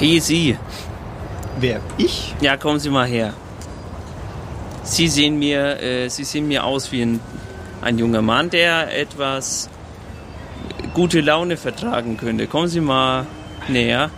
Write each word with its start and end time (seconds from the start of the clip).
Hey, 0.00 0.18
Sie. 0.20 0.56
Wer? 1.58 1.80
Ich? 1.98 2.34
Ja, 2.40 2.56
kommen 2.56 2.80
Sie 2.80 2.88
mal 2.90 3.06
her. 3.06 3.34
Sie 4.82 5.08
sehen 5.08 5.38
mir, 5.38 5.80
äh, 5.82 6.08
Sie 6.08 6.24
sehen 6.24 6.48
mir 6.48 6.64
aus 6.64 6.90
wie 6.90 7.02
ein, 7.02 7.20
ein 7.82 7.98
junger 7.98 8.22
Mann, 8.22 8.48
der 8.50 8.98
etwas 8.98 9.68
gute 10.94 11.20
Laune 11.20 11.56
vertragen 11.58 12.16
könnte. 12.16 12.46
Kommen 12.46 12.68
Sie 12.68 12.80
mal 12.80 13.26
näher. 13.68 14.10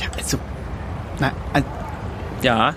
Ja, 0.00 0.06
also. 0.16 0.38
Na, 1.20 1.28
äh, 1.52 1.62
Ja, 2.42 2.74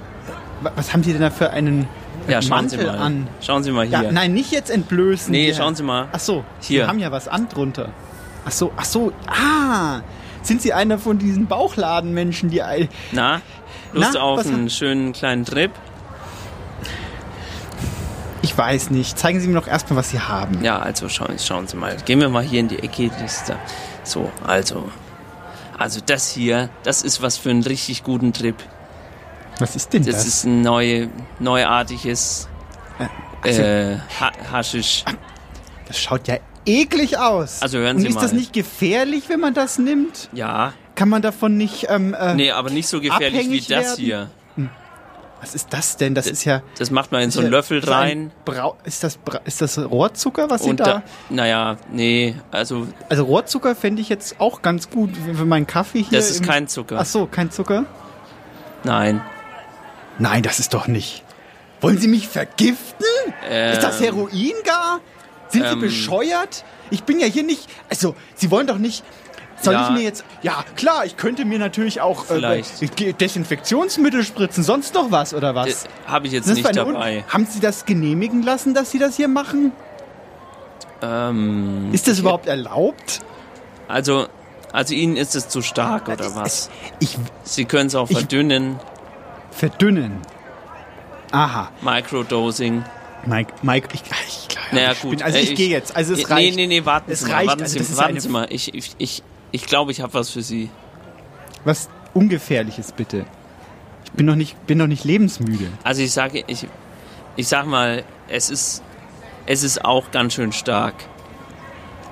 wa- 0.62 0.72
was 0.76 0.92
haben 0.94 1.04
Sie 1.04 1.14
denn 1.14 1.22
da 1.22 1.30
für 1.30 1.52
einen 1.52 1.88
ja, 2.28 2.42
schauen 2.42 2.68
Sie 2.70 2.76
Mantel 2.78 2.92
mal. 2.92 2.98
an? 3.00 3.28
Schauen 3.42 3.64
Sie 3.64 3.72
mal 3.72 3.86
hier. 3.88 4.04
Ja, 4.04 4.12
nein, 4.12 4.34
nicht 4.34 4.52
jetzt 4.52 4.70
entblößen. 4.70 5.32
Nee, 5.32 5.46
hier. 5.46 5.56
schauen 5.56 5.76
Sie 5.76 5.84
mal. 5.84 6.10
Ach 6.12 6.20
so, 6.20 6.44
Hier. 6.60 6.84
Sie 6.84 6.88
haben 6.90 7.00
ja 7.00 7.12
was 7.12 7.28
an 7.30 7.48
drunter. 7.48 7.90
Ach 8.46 8.52
so, 8.52 8.72
ach 8.76 8.86
so. 8.86 9.12
Ah, 9.28 10.02
sind 10.50 10.62
Sie 10.62 10.74
einer 10.74 11.00
von 11.00 11.18
diesen 11.18 11.48
Bauchladenmenschen, 11.48 12.50
die 12.50 12.62
Na, 13.14 13.42
Lust 13.94 14.12
Na, 14.16 14.20
auf 14.20 14.46
einen 14.46 14.70
schönen 14.70 15.14
kleinen 15.14 15.46
Trip? 15.46 15.72
Ich 18.42 18.58
weiß 18.58 18.90
nicht. 18.90 19.18
Zeigen 19.18 19.40
Sie 19.40 19.48
mir 19.48 19.54
doch 19.54 19.68
erstmal, 19.68 20.00
was 20.00 20.10
Sie 20.10 20.20
haben. 20.20 20.64
Ja, 20.64 20.80
also 20.80 21.08
schauen, 21.08 21.38
schauen 21.40 21.68
Sie 21.68 21.78
mal. 21.78 21.96
Gehen 22.04 22.20
wir 22.20 22.30
mal 22.30 22.44
hier 22.44 22.60
in 22.62 22.68
die 22.68 22.80
Ecke. 22.80 23.12
So, 24.04 24.32
also. 24.46 24.90
Also 25.78 26.02
das 26.06 26.30
hier, 26.32 26.70
das 26.84 27.04
ist 27.04 27.22
was 27.22 27.38
für 27.38 27.52
einen 27.52 27.64
richtig 27.64 28.04
guten 28.04 28.34
Trip. 28.34 28.56
Was 29.60 29.76
ist 29.76 29.94
denn 29.94 30.04
das? 30.04 30.16
Das 30.16 30.26
ist 30.26 30.46
ein 30.46 30.62
neu, 30.62 31.08
neuartiges 31.40 32.50
also- 33.42 33.62
äh, 33.62 33.98
ha 34.20 34.32
Haschisch. 34.52 35.06
Das 35.88 36.00
schaut 36.00 36.28
ja 36.28 36.38
eklig 36.70 37.18
aus. 37.18 37.62
Also 37.62 37.78
hören 37.80 37.98
Und 37.98 38.02
Sie 38.04 38.08
ist 38.10 38.16
das 38.22 38.32
mal. 38.32 38.40
nicht 38.40 38.54
gefährlich, 38.54 39.24
wenn 39.28 39.40
man 39.40 39.54
das 39.54 39.78
nimmt? 39.80 40.30
Ja, 40.34 40.74
Kann 40.96 41.10
man 41.10 41.22
davon 41.22 41.56
nicht. 41.58 41.88
Ähm, 41.90 42.14
äh, 42.14 42.36
nee, 42.36 42.52
aber 42.52 42.70
nicht 42.70 42.88
so 42.88 43.00
gefährlich 43.02 43.50
wie 43.50 43.60
das 43.60 43.70
werden? 43.70 43.96
hier. 43.98 44.30
Was 45.42 45.56
ist 45.56 45.68
das 45.72 45.96
denn? 45.96 46.16
Das 46.16 46.28
ist 46.28 46.44
ja. 46.44 46.62
Das 46.78 46.92
macht 46.92 47.14
man 47.14 47.22
in 47.22 47.32
so 47.32 47.40
ist 47.40 47.46
einen 47.46 47.54
Löffel 47.54 47.82
so 47.82 47.90
ein 47.94 47.98
rein. 47.98 48.32
Brau 48.44 48.76
ist, 48.84 49.06
das, 49.06 49.16
Bra 49.16 49.40
ist 49.46 49.62
das 49.62 49.78
Rohrzucker, 49.78 50.50
was 50.50 50.64
Sie 50.64 50.70
Und 50.72 50.82
da. 50.82 50.84
da, 50.86 51.04
naja, 51.30 51.78
nee, 51.94 52.36
also 52.52 52.88
Also 53.08 53.24
Rohrzucker 53.24 53.74
fände 53.74 54.02
ich 54.02 54.10
jetzt 54.10 54.42
auch 54.42 54.62
ganz 54.62 54.90
gut 54.90 55.12
für 55.16 55.36
für 55.36 55.46
meinen 55.46 55.66
Kaffee 55.66 56.00
hier. 56.04 56.18
das 56.18 56.30
ist 56.30 56.44
kein 56.44 56.68
Zucker. 56.68 56.98
Ach 57.00 57.06
so, 57.06 57.26
kein 57.26 57.52
Zucker? 57.52 57.86
Nein. 58.84 59.22
Nein, 60.18 60.44
das 60.44 60.60
ist 60.60 60.74
doch 60.74 60.88
nicht. 60.88 61.24
Wollen 61.80 61.98
Sie 62.00 62.10
mich 62.10 62.28
vergiften? 62.28 63.06
ist 63.72 63.82
das 63.82 64.02
Ähm, 64.02 64.08
Heroin 64.08 64.52
gar? 64.66 65.00
Sind 65.50 65.64
Sie 65.66 65.74
ähm, 65.74 65.80
bescheuert? 65.82 66.64
Ich 66.92 67.04
bin 67.04 67.20
ja 67.20 67.28
hier 67.28 67.44
nicht. 67.44 67.70
Also, 67.90 68.16
Sie 68.36 68.50
wollen 68.52 68.68
doch 68.68 68.78
nicht. 68.78 69.04
Soll 69.62 69.74
Ja. 69.74 69.88
ich 69.90 69.94
mir 69.94 70.02
jetzt. 70.04 70.24
Ja, 70.42 70.64
klar, 70.78 71.06
ich 71.06 71.18
könnte 71.18 71.44
mir 71.44 71.60
natürlich 71.60 72.00
auch 72.00 72.26
Vielleicht. 72.26 72.82
äh, 73.02 73.12
Desinfektionsmittel 73.14 74.24
spritzen, 74.24 74.64
sonst 74.64 74.94
noch 74.94 75.12
was 75.12 75.34
oder 75.34 75.54
was? 75.54 75.68
Das 75.68 75.86
habe 76.08 76.28
ich 76.28 76.34
jetzt 76.34 76.48
Das 76.48 76.56
nicht 76.56 76.66
eine 76.66 76.86
Un- 76.86 76.94
dabei. 76.94 77.26
Haben 77.28 77.46
Sie 77.46 77.60
das 77.60 77.86
genehmigen 77.86 78.42
lassen, 78.42 78.74
dass 78.74 78.92
Sie 78.92 79.00
das 79.00 79.18
hier 79.18 79.28
machen? 79.28 79.74
Ähm, 81.02 81.90
Ist 81.94 82.08
das 82.08 82.20
überhaupt 82.20 82.48
erlaubt? 82.48 83.20
also, 83.88 84.28
also 84.72 84.94
Ihnen 84.94 85.18
ist 85.18 85.36
es 85.36 85.48
zu 85.50 85.62
stark 85.62 86.08
oder 86.10 86.36
was? 86.36 86.70
Ich 87.00 87.18
Sie 87.44 87.66
können 87.66 87.88
es 87.88 87.96
auch 87.96 88.10
Ich- 88.10 88.18
verdünnen. 88.18 88.80
verdünnen. 89.52 90.22
Aha. 91.32 91.70
Microdosing. 91.82 92.84
Mike, 93.26 93.54
Mike, 93.62 93.90
ich, 93.94 94.02
ich, 94.02 94.48
glaube, 94.48 94.68
Naja, 94.72 94.92
ich 94.94 95.02
gut. 95.02 95.12
bin, 95.12 95.22
also 95.24 95.38
äh, 95.38 95.42
ich, 95.42 95.56
gehe 95.56 95.70
jetzt. 95.70 95.96
Also 95.96 96.14
es 96.14 96.20
nee, 96.20 96.34
reicht. 96.34 96.56
Nee, 96.56 96.68
nee, 96.68 96.86
warten 96.86 97.12
Es 97.12 97.20
Sie 97.22 97.28
mal. 97.28 97.36
reicht, 97.36 97.50
Warten, 97.50 97.62
also 97.64 97.84
Sie, 97.84 97.98
warten 97.98 98.20
Sie 98.20 98.30
mal. 98.30 98.48
Ich, 98.50 98.74
ich, 98.74 98.92
ich, 98.98 99.24
ich 99.52 99.66
glaube, 99.66 99.92
ich 99.92 100.02
habe 100.02 100.14
was 100.14 100.30
für 100.30 100.42
Sie. 100.42 100.70
Was 101.66 101.90
ungefährliches 102.14 102.92
bitte. 102.92 103.26
Ich 104.06 104.12
bin 104.12 104.26
noch 104.26 104.36
nicht, 104.36 104.66
bin 104.66 104.78
noch 104.78 104.88
nicht 104.88 105.04
lebensmüde. 105.04 105.68
Also 105.84 106.02
ich 106.02 106.12
sage, 106.12 106.44
ich, 106.48 106.68
ich 107.36 107.48
sag 107.48 107.66
mal, 107.66 108.04
es 108.28 108.50
ist, 108.50 108.84
es 109.46 109.64
ist 109.64 109.84
auch 109.86 110.12
ganz 110.12 110.34
schön 110.34 110.52
stark. 110.52 110.96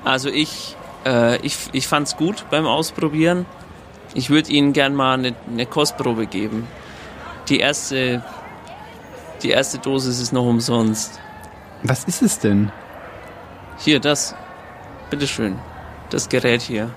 Also 0.03 0.29
ich, 0.29 0.75
äh, 1.05 1.37
ich, 1.45 1.57
ich 1.71 1.87
fand's 1.87 2.17
gut 2.17 2.45
beim 2.49 2.65
Ausprobieren. 2.65 3.45
Ich 4.13 4.29
würde 4.29 4.51
Ihnen 4.51 4.73
gern 4.73 4.95
mal 4.95 5.13
eine, 5.15 5.35
eine 5.51 5.65
Kostprobe 5.65 6.27
geben. 6.27 6.67
Die 7.49 7.59
erste, 7.59 8.23
die 9.43 9.49
erste 9.49 9.77
Dosis 9.77 10.19
ist 10.19 10.33
noch 10.33 10.45
umsonst. 10.45 11.19
Was 11.83 12.03
ist 12.05 12.21
es 12.21 12.39
denn? 12.39 12.71
Hier, 13.77 13.99
das. 13.99 14.35
Bitteschön. 15.09 15.57
Das 16.09 16.29
Gerät 16.29 16.61
hier. 16.61 16.89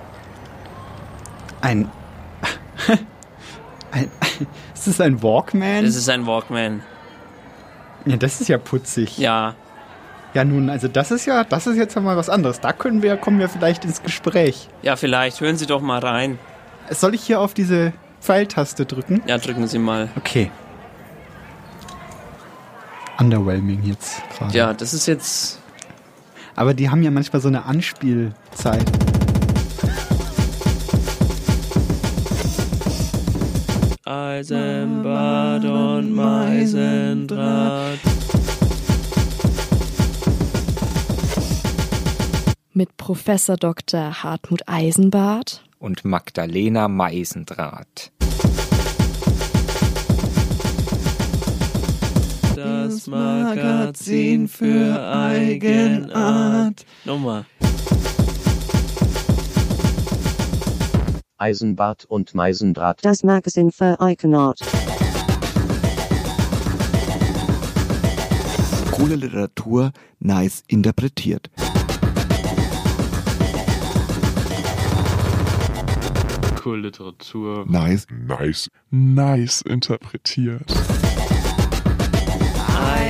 Ein. 1.61 1.89
ein 3.91 4.09
ist 4.73 4.87
das 4.87 5.01
ein 5.01 5.21
Walkman? 5.21 5.85
Das 5.85 5.95
ist 5.95 6.09
ein 6.09 6.25
Walkman. 6.25 6.81
ja, 8.05 8.17
das 8.17 8.41
ist 8.41 8.47
ja 8.47 8.57
putzig. 8.57 9.17
Ja. 9.17 9.55
Ja, 10.33 10.45
nun, 10.45 10.69
also 10.69 10.87
das 10.87 11.11
ist 11.11 11.25
ja, 11.25 11.43
das 11.43 11.67
ist 11.67 11.75
jetzt 11.75 11.95
mal 11.99 12.15
was 12.15 12.29
anderes. 12.29 12.61
Da 12.61 12.71
können 12.71 13.03
wir, 13.03 13.17
kommen 13.17 13.39
wir 13.39 13.49
vielleicht 13.49 13.83
ins 13.83 14.01
Gespräch. 14.01 14.69
Ja, 14.81 14.95
vielleicht. 14.95 15.41
Hören 15.41 15.57
Sie 15.57 15.65
doch 15.65 15.81
mal 15.81 15.99
rein. 15.99 16.39
Soll 16.89 17.13
ich 17.13 17.21
hier 17.21 17.41
auf 17.41 17.53
diese 17.53 17.93
Pfeiltaste 18.21 18.85
drücken? 18.85 19.21
Ja, 19.27 19.37
drücken 19.37 19.67
Sie 19.67 19.77
mal. 19.77 20.09
Okay. 20.15 20.49
Underwhelming 23.21 23.83
jetzt 23.83 24.19
gerade. 24.35 24.57
Ja, 24.57 24.73
das 24.73 24.95
ist 24.95 25.05
jetzt. 25.05 25.59
Aber 26.55 26.73
die 26.73 26.89
haben 26.89 27.03
ja 27.03 27.11
manchmal 27.11 27.39
so 27.39 27.49
eine 27.49 27.65
Anspielzeit. 27.65 28.83
Eisenbad 34.03 35.63
und 35.65 36.13
Meisendraht. 36.15 37.99
Mit 42.73 42.97
Professor 42.97 43.55
Dr. 43.55 44.23
Hartmut 44.23 44.63
Eisenbart 44.65 45.63
und 45.77 46.03
Magdalena 46.05 46.87
Meisendraht. 46.87 48.11
Das 52.91 53.07
Magazin 53.07 54.49
für 54.49 55.01
Eigenart. 55.01 56.85
Nochmal. 57.05 57.45
Eisenbart 61.37 62.03
und 62.03 62.35
Meisendraht. 62.35 62.99
Das 63.05 63.23
Magazin 63.23 63.71
für 63.71 63.97
Eigenart. 64.01 64.59
Coole 68.91 69.15
Literatur 69.15 69.93
nice 70.19 70.61
interpretiert. 70.67 71.49
Cool 76.63 76.81
Literatur. 76.81 77.65
Nice, 77.69 78.05
nice, 78.27 78.69
nice 78.89 79.61
interpretiert. 79.61 80.69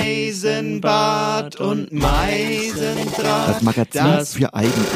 Eisenbad 0.02 1.56
und 1.58 1.92
Meisendraht. 1.92 3.50
Das 3.56 3.62
Magazin 3.62 4.04
Das- 4.04 4.34
für 4.34 4.54
Eigenart. 4.54 4.88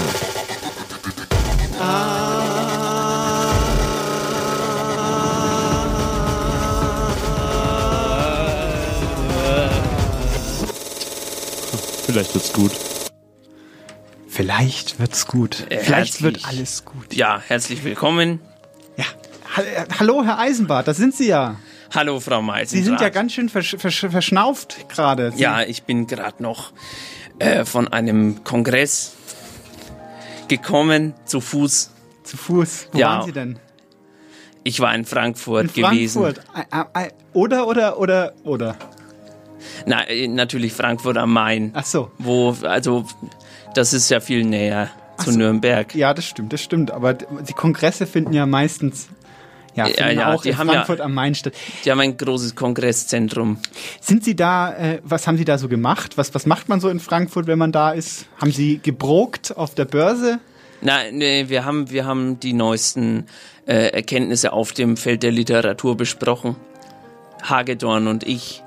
Vielleicht 12.06 12.34
wird's 12.36 12.54
gut. 12.54 12.72
Vielleicht 14.28 15.00
wird's 15.00 15.28
gut. 15.28 15.66
Äh, 15.70 15.80
Vielleicht 15.80 16.22
wird 16.22 16.46
alles 16.46 16.86
gut. 16.86 17.14
Ja, 17.14 17.42
herzlich 17.48 17.84
willkommen. 17.84 18.40
Ja. 18.98 19.06
Äh, 19.62 19.86
Hallo, 20.00 20.24
Herr 20.24 20.38
Eisenbart, 20.40 20.88
da 20.88 20.94
sind 20.94 21.16
Sie 21.16 21.28
ja. 21.28 21.56
Hallo, 21.96 22.20
Frau 22.20 22.42
Meisendraht. 22.42 22.70
Sie 22.70 22.84
sind 22.84 23.00
ja 23.02 23.10
ganz 23.10 23.34
schön 23.34 23.48
versch 23.50 23.76
versch 23.80 24.06
verschnauft 24.10 24.90
gerade. 24.90 25.32
Ja, 25.38 25.62
ich 25.64 25.84
bin 25.84 26.08
gerade 26.08 26.44
noch 26.44 26.74
äh, 27.40 27.64
von 27.66 27.88
einem 27.88 28.44
Kongress 28.44 29.14
gekommen, 30.48 31.14
zu 31.26 31.40
Fuß. 31.42 31.92
Zu 32.24 32.38
Fuß. 32.38 32.90
Wo 32.92 33.00
Ja. 33.00 33.08
waren 33.20 33.26
Sie 33.26 33.32
denn? 33.32 33.60
Ich 34.64 34.80
war 34.80 34.94
in 34.96 35.06
Frankfurt, 35.06 35.76
In 35.78 35.84
gewesen. 35.84 36.22
Frankfurt. 36.24 36.46
Ä- 36.56 36.70
ä- 36.72 36.94
ä- 37.08 37.12
Oder, 37.34 37.68
oder, 37.68 38.00
oder, 38.00 38.34
oder. 38.44 38.76
Na, 39.86 40.08
äh, 40.10 40.28
natürlich 40.28 40.74
Frankfurt 40.74 41.18
am 41.18 41.32
Main. 41.34 41.72
Ach 41.74 41.86
so. 41.86 42.12
Wo, 42.18 42.56
also, 42.64 43.06
das 43.74 43.94
ist 43.94 44.10
ja 44.10 44.20
viel 44.20 44.44
näher 44.44 44.90
zu 45.24 45.32
so. 45.32 45.38
Nürnberg. 45.38 45.94
Ja, 45.96 46.14
das 46.14 46.26
stimmt, 46.26 46.52
das 46.52 46.62
stimmt. 46.62 46.92
Aber 46.92 47.14
die 47.14 47.54
Kongresse 47.54 48.06
finden 48.08 48.34
ja 48.34 48.46
meistens 48.46 49.08
ja, 49.76 49.88
Ja, 49.88 50.10
ja, 50.12 50.34
auch 50.34 50.42
die 50.44 50.50
in 50.50 50.58
haben 50.58 50.68
ja- 50.68 50.74
Frankfurt 50.74 51.02
am 51.02 51.14
Main 51.14 51.36
statt. 51.36 51.54
Die 51.84 51.92
haben 51.92 52.00
ein 52.00 52.18
großes 52.18 52.56
Kongresszentrum. 52.56 53.58
Sind 54.02 54.24
Sie 54.24 54.36
da, 54.36 54.74
äh, 54.74 55.00
was 55.04 55.28
haben 55.28 55.38
Sie 55.38 55.46
da 55.46 55.58
so 55.58 55.68
gemacht? 55.68 56.18
Was, 56.18 56.34
was 56.34 56.46
macht 56.46 56.70
man 56.70 56.80
so 56.80 56.90
in 56.90 57.00
Frankfurt, 57.00 57.48
wenn 57.48 57.60
man 57.60 57.72
da 57.72 57.92
ist? 57.92 58.26
Haben 58.40 58.52
Sie 58.52 58.80
gebrokt 58.82 59.56
auf 59.56 59.76
der 59.76 59.86
Börse? 59.86 60.40
Nein, 60.82 61.16
nee, 61.18 61.46
wir 61.50 61.66
haben, 61.66 61.90
wir 61.90 62.06
haben 62.06 62.40
die 62.40 62.54
neuesten 62.54 63.26
äh, 63.66 63.90
Erkenntnisse 63.90 64.54
auf 64.54 64.72
dem 64.74 64.98
Feld 64.98 65.24
der 65.24 65.32
Literatur 65.32 65.98
besprochen. 65.98 66.56
Hagedorn 67.44 68.08
und 68.08 68.24
ich. 68.28 68.62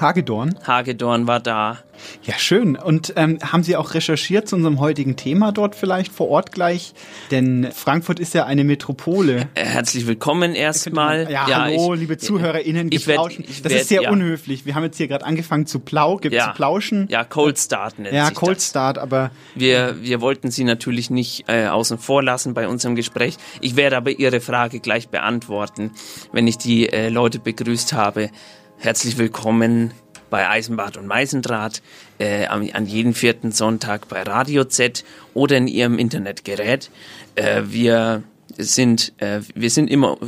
Hagedorn. 0.00 0.58
Hagedorn 0.66 1.26
war 1.26 1.40
da. 1.40 1.78
Ja, 2.24 2.34
schön. 2.36 2.74
Und 2.76 3.12
ähm, 3.16 3.38
haben 3.52 3.62
Sie 3.62 3.76
auch 3.76 3.94
recherchiert 3.94 4.48
zu 4.48 4.56
unserem 4.56 4.80
heutigen 4.80 5.14
Thema 5.16 5.52
dort 5.52 5.76
vielleicht 5.76 6.10
vor 6.12 6.28
Ort 6.28 6.50
gleich? 6.50 6.94
Denn 7.30 7.68
Frankfurt 7.72 8.18
ist 8.18 8.34
ja 8.34 8.44
eine 8.44 8.64
Metropole. 8.64 9.48
Äh, 9.54 9.64
Herzlich 9.64 10.06
willkommen 10.06 10.54
erstmal. 10.54 11.30
Ja, 11.30 11.46
hallo, 11.46 11.94
ich- 11.94 12.00
liebe 12.00 12.18
ZuhörerInnen, 12.18 12.88
ich 12.90 13.06
werd- 13.06 13.38
ich 13.38 13.62
Das 13.62 13.70
werd- 13.70 13.82
ist 13.82 13.88
sehr 13.88 14.02
ja. 14.02 14.10
unhöflich. 14.10 14.66
Wir 14.66 14.74
haben 14.74 14.82
jetzt 14.84 14.96
hier 14.96 15.06
gerade 15.06 15.24
angefangen 15.24 15.66
zu 15.66 15.78
plau, 15.78 16.18
Ja. 16.24 16.46
zu 16.48 16.54
plauschen. 16.54 17.06
Ja, 17.08 17.22
Cold 17.24 17.58
Start 17.58 17.98
nennt 18.00 18.14
Ja, 18.14 18.30
Cold 18.32 18.56
das. 18.56 18.68
Start, 18.68 18.98
aber 18.98 19.30
Wir, 19.54 19.96
wir 20.02 20.20
wollten 20.20 20.50
Sie 20.50 20.64
natürlich 20.64 21.10
nicht 21.10 21.44
äh, 21.48 21.66
außen 21.68 21.98
vor 21.98 22.22
lassen 22.22 22.54
bei 22.54 22.66
unserem 22.66 22.96
Gespräch. 22.96 23.36
Ich 23.60 23.76
werde 23.76 23.96
aber 23.96 24.10
Ihre 24.10 24.40
Frage 24.40 24.80
gleich 24.80 25.08
beantworten, 25.08 25.92
wenn 26.32 26.48
ich 26.48 26.58
die 26.58 26.88
äh, 26.88 27.10
Leute 27.10 27.38
begrüßt 27.38 27.92
habe. 27.92 28.30
Herzlich 28.82 29.16
willkommen 29.16 29.94
bei 30.28 30.48
Eisenbad 30.48 30.96
und 30.96 31.06
Meisendraht 31.06 31.82
äh, 32.18 32.46
an 32.46 32.84
jeden 32.84 33.14
vierten 33.14 33.52
Sonntag 33.52 34.08
bei 34.08 34.24
Radio 34.24 34.64
Z 34.64 35.04
oder 35.34 35.56
in 35.56 35.68
Ihrem 35.68 36.00
Internetgerät. 36.00 36.90
Äh, 37.36 37.62
wir 37.66 38.24
sind 38.58 39.12
äh, 39.18 39.42
wir 39.54 39.70
sind 39.70 39.88
immer 39.88 40.18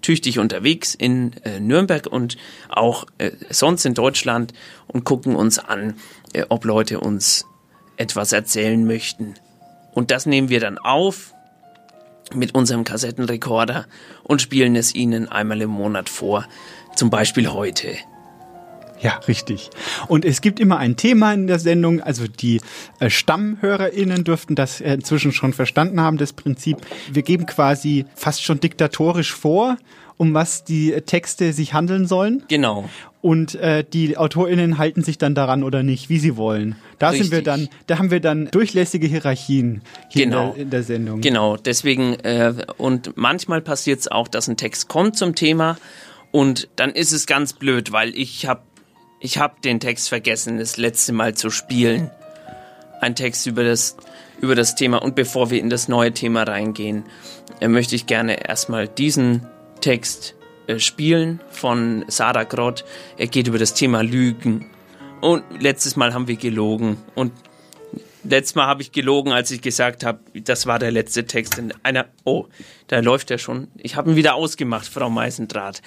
tüchtig 0.00 0.38
unterwegs 0.38 0.94
in 0.94 1.32
äh, 1.42 1.58
Nürnberg 1.58 2.06
und 2.06 2.36
auch 2.68 3.04
äh, 3.18 3.32
sonst 3.50 3.84
in 3.84 3.94
Deutschland 3.94 4.52
und 4.86 5.02
gucken 5.02 5.34
uns 5.34 5.58
an, 5.58 5.94
äh, 6.34 6.44
ob 6.50 6.64
Leute 6.64 7.00
uns 7.00 7.46
etwas 7.96 8.30
erzählen 8.30 8.86
möchten. 8.86 9.34
Und 9.92 10.12
das 10.12 10.24
nehmen 10.24 10.50
wir 10.50 10.60
dann 10.60 10.78
auf 10.78 11.34
mit 12.34 12.54
unserem 12.54 12.84
Kassettenrekorder 12.84 13.86
und 14.22 14.42
spielen 14.42 14.76
es 14.76 14.94
Ihnen 14.94 15.28
einmal 15.28 15.60
im 15.62 15.70
Monat 15.70 16.08
vor. 16.08 16.46
Zum 16.98 17.10
Beispiel 17.10 17.52
heute. 17.52 17.94
Ja, 19.00 19.20
richtig. 19.28 19.70
Und 20.08 20.24
es 20.24 20.40
gibt 20.40 20.58
immer 20.58 20.78
ein 20.78 20.96
Thema 20.96 21.32
in 21.32 21.46
der 21.46 21.60
Sendung. 21.60 22.00
Also 22.00 22.26
die 22.26 22.60
äh, 22.98 23.08
StammhörerInnen 23.08 24.24
dürften 24.24 24.56
das 24.56 24.80
äh, 24.80 24.94
inzwischen 24.94 25.30
schon 25.30 25.52
verstanden 25.52 26.00
haben, 26.00 26.18
das 26.18 26.32
Prinzip. 26.32 26.78
Wir 27.12 27.22
geben 27.22 27.46
quasi 27.46 28.04
fast 28.16 28.42
schon 28.42 28.58
diktatorisch 28.58 29.32
vor, 29.32 29.76
um 30.16 30.34
was 30.34 30.64
die 30.64 30.92
äh, 30.92 31.02
Texte 31.02 31.52
sich 31.52 31.72
handeln 31.72 32.08
sollen. 32.08 32.42
Genau. 32.48 32.88
Und 33.20 33.54
äh, 33.54 33.84
die 33.84 34.16
AutorInnen 34.16 34.78
halten 34.78 35.04
sich 35.04 35.18
dann 35.18 35.36
daran 35.36 35.62
oder 35.62 35.84
nicht, 35.84 36.08
wie 36.08 36.18
sie 36.18 36.36
wollen. 36.36 36.74
Da 36.98 37.12
sind 37.12 37.30
wir 37.30 37.38
Richtig. 37.38 37.44
dann, 37.44 37.68
da 37.86 37.98
haben 37.98 38.10
wir 38.10 38.18
dann 38.18 38.50
durchlässige 38.50 39.06
Hierarchien 39.06 39.82
hier 40.08 40.24
Genau. 40.24 40.48
in, 40.48 40.54
der, 40.54 40.62
in 40.64 40.70
der 40.70 40.82
Sendung. 40.82 41.20
Genau, 41.20 41.56
deswegen, 41.56 42.14
äh, 42.24 42.54
und 42.76 43.16
manchmal 43.16 43.60
passiert 43.60 44.00
es 44.00 44.08
auch, 44.08 44.26
dass 44.26 44.48
ein 44.48 44.56
Text 44.56 44.88
kommt 44.88 45.16
zum 45.16 45.36
Thema 45.36 45.76
und 46.30 46.68
dann 46.76 46.90
ist 46.90 47.12
es 47.12 47.26
ganz 47.26 47.52
blöd, 47.52 47.92
weil 47.92 48.16
ich 48.16 48.46
habe 48.46 48.62
ich 49.20 49.38
hab 49.38 49.62
den 49.62 49.80
Text 49.80 50.08
vergessen, 50.08 50.58
das 50.58 50.76
letzte 50.76 51.12
Mal 51.12 51.34
zu 51.34 51.50
spielen. 51.50 52.10
Ein 53.00 53.14
Text 53.14 53.46
über 53.46 53.64
das, 53.64 53.96
über 54.40 54.54
das 54.54 54.74
Thema. 54.74 55.02
Und 55.02 55.14
bevor 55.14 55.50
wir 55.50 55.60
in 55.60 55.70
das 55.70 55.88
neue 55.88 56.12
Thema 56.12 56.44
reingehen, 56.44 57.04
äh, 57.60 57.68
möchte 57.68 57.96
ich 57.96 58.06
gerne 58.06 58.46
erstmal 58.48 58.86
diesen 58.86 59.46
Text 59.80 60.34
äh, 60.68 60.78
spielen 60.78 61.40
von 61.50 62.04
Sarah 62.08 62.44
Grott. 62.44 62.84
Er 63.16 63.26
geht 63.26 63.48
über 63.48 63.58
das 63.58 63.74
Thema 63.74 64.02
Lügen. 64.02 64.66
Und 65.20 65.42
letztes 65.60 65.96
Mal 65.96 66.14
haben 66.14 66.28
wir 66.28 66.36
gelogen. 66.36 66.98
Und 67.16 67.32
Letztes 68.28 68.54
Mal 68.54 68.66
habe 68.66 68.82
ich 68.82 68.92
gelogen, 68.92 69.32
als 69.32 69.50
ich 69.50 69.60
gesagt 69.62 70.04
habe, 70.04 70.20
das 70.34 70.66
war 70.66 70.78
der 70.78 70.90
letzte 70.90 71.26
Text 71.26 71.58
in 71.58 71.72
einer. 71.82 72.06
Oh, 72.24 72.46
da 72.88 73.00
läuft 73.00 73.30
er 73.30 73.38
schon. 73.38 73.68
Ich 73.76 73.96
habe 73.96 74.10
ihn 74.10 74.16
wieder 74.16 74.34
ausgemacht, 74.34 74.86
Frau 74.86 75.10
Meisendraht. 75.10 75.82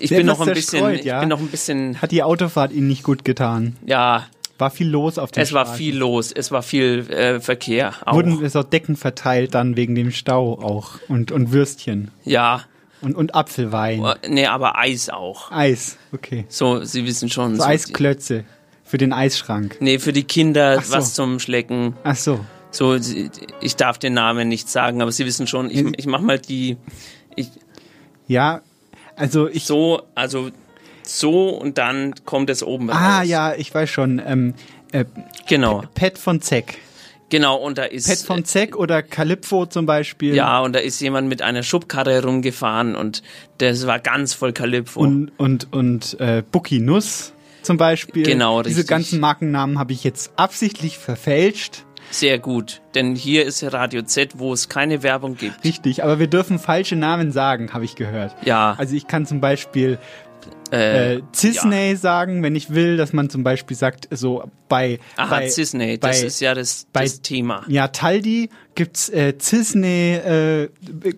Ich 0.00 0.08
Der 0.10 0.18
bin 0.18 0.26
noch 0.26 0.40
ein 0.40 0.52
bisschen. 0.54 0.84
ja. 1.04 1.16
Ich 1.16 1.20
bin 1.20 1.28
noch 1.28 1.40
ein 1.40 1.48
bisschen. 1.48 2.00
Hat 2.02 2.10
die 2.10 2.22
Autofahrt 2.22 2.72
Ihnen 2.72 2.88
nicht 2.88 3.02
gut 3.02 3.24
getan? 3.24 3.76
Ja, 3.86 4.26
War 4.58 4.70
viel 4.70 4.88
los 4.88 5.18
auf 5.18 5.30
der 5.30 5.42
es 5.44 5.52
war 5.52 5.64
Straße. 5.66 5.78
viel 5.78 5.96
los. 5.96 6.32
Es 6.32 6.50
war 6.50 6.62
viel 6.62 7.08
äh, 7.10 7.40
Verkehr. 7.40 7.94
Auch. 8.04 8.14
Wurden 8.14 8.44
es 8.44 8.56
auch 8.56 8.64
Decken 8.64 8.96
verteilt 8.96 9.54
dann 9.54 9.76
wegen 9.76 9.94
dem 9.94 10.10
Stau 10.10 10.58
auch 10.60 10.98
und, 11.08 11.30
und 11.32 11.52
Würstchen 11.52 12.10
ja, 12.24 12.64
und, 13.00 13.14
und 13.14 13.36
Apfelwein. 13.36 14.04
äh, 14.04 14.28
nee, 14.28 14.46
aber 14.46 14.76
Eis 14.76 15.08
auch. 15.10 15.52
Eis, 15.52 15.96
okay. 16.12 16.44
So, 16.48 16.82
Sie 16.82 17.06
wissen 17.06 17.30
schon. 17.30 17.54
So 17.54 17.62
so 17.62 17.68
Eisklötze 17.68 18.44
für 18.88 18.96
den 18.98 19.12
Eisschrank. 19.12 19.76
Nee, 19.80 19.98
für 19.98 20.12
die 20.14 20.24
Kinder 20.24 20.80
so. 20.80 20.94
was 20.94 21.12
zum 21.12 21.38
Schlecken. 21.40 21.94
Ach 22.04 22.16
so. 22.16 22.40
So, 22.70 22.96
ich 23.60 23.76
darf 23.76 23.98
den 23.98 24.14
Namen 24.14 24.48
nicht 24.48 24.68
sagen, 24.68 25.02
aber 25.02 25.12
Sie 25.12 25.26
wissen 25.26 25.46
schon, 25.46 25.70
ich, 25.70 25.84
ich 25.96 26.06
mach 26.06 26.20
mal 26.20 26.38
die. 26.38 26.76
Ich, 27.36 27.50
Ja, 28.26 28.62
also 29.16 29.48
ich. 29.48 29.64
so, 29.64 30.02
also 30.14 30.50
so 31.02 31.50
und 31.50 31.78
dann 31.78 32.14
kommt 32.24 32.50
es 32.50 32.62
oben 32.62 32.90
ah, 32.90 33.18
raus. 33.18 33.28
ja, 33.28 33.54
ich 33.54 33.74
weiß 33.74 33.88
schon. 33.88 34.22
Ähm, 34.24 34.54
äh, 34.92 35.04
Genau, 35.46 35.82
Pet 35.94 36.18
von 36.18 36.40
Zeck. 36.40 36.78
genau, 37.30 37.56
und 37.56 37.78
da 37.78 37.84
ist. 37.84 38.06
Pet 38.06 38.18
von 38.18 38.44
Zeck 38.44 38.76
oder 38.76 39.02
Calypso 39.02 39.66
zum 39.66 39.84
Beispiel. 39.86 40.34
ja, 40.34 40.60
und 40.60 40.74
da 40.74 40.78
ist 40.78 41.00
jemand 41.00 41.28
mit 41.28 41.42
einer 41.42 41.62
Schubkarre 41.62 42.22
rumgefahren 42.22 42.96
und 42.96 43.22
das 43.58 43.86
war 43.86 43.98
ganz 43.98 44.34
voll 44.34 44.52
Calypso. 44.52 45.00
Und, 45.00 45.32
und, 45.38 45.72
und 45.72 46.20
äh, 46.20 46.42
Bucky 46.50 46.80
Nuss 46.80 47.32
zum 47.68 47.76
Beispiel. 47.76 48.24
Genau, 48.24 48.62
Diese 48.62 48.76
richtig. 48.78 48.88
ganzen 48.88 49.20
Markennamen 49.20 49.78
habe 49.78 49.92
ich 49.92 50.02
jetzt 50.02 50.32
absichtlich 50.36 50.96
verfälscht. 50.98 51.84
Sehr 52.10 52.38
gut, 52.38 52.80
denn 52.94 53.14
hier 53.14 53.44
ist 53.44 53.62
Radio 53.62 54.00
Z, 54.00 54.38
wo 54.38 54.54
es 54.54 54.70
keine 54.70 55.02
Werbung 55.02 55.36
gibt. 55.36 55.62
Richtig, 55.62 56.02
aber 56.02 56.18
wir 56.18 56.26
dürfen 56.26 56.58
falsche 56.58 56.96
Namen 56.96 57.30
sagen, 57.30 57.74
habe 57.74 57.84
ich 57.84 57.96
gehört. 57.96 58.34
Ja, 58.46 58.74
Also 58.78 58.96
ich 58.96 59.06
kann 59.06 59.26
zum 59.26 59.42
Beispiel 59.42 59.98
äh, 60.72 61.14
äh, 61.16 61.22
Cisney 61.34 61.96
sagen, 61.96 62.42
wenn 62.42 62.54
ich 62.56 62.70
will, 62.70 62.96
dass 62.96 63.12
man 63.12 63.30
zum 63.30 63.42
Beispiel 63.44 63.76
sagt, 63.76 64.08
so 64.10 64.44
bei, 64.68 64.98
aha, 65.16 65.30
bei 65.36 65.48
Cisney, 65.48 65.98
das 65.98 66.20
bei- 66.20 66.26
ist 66.26 66.40
ja 66.40 66.54
das, 66.54 66.86
bei- 66.92 67.04
das 67.04 67.22
Thema. 67.22 67.64
ja 67.68 67.88
Taldi 67.88 68.50
gibt's 68.74 69.08
äh, 69.08 69.34
Cisney 69.38 70.14
äh, 70.14 70.68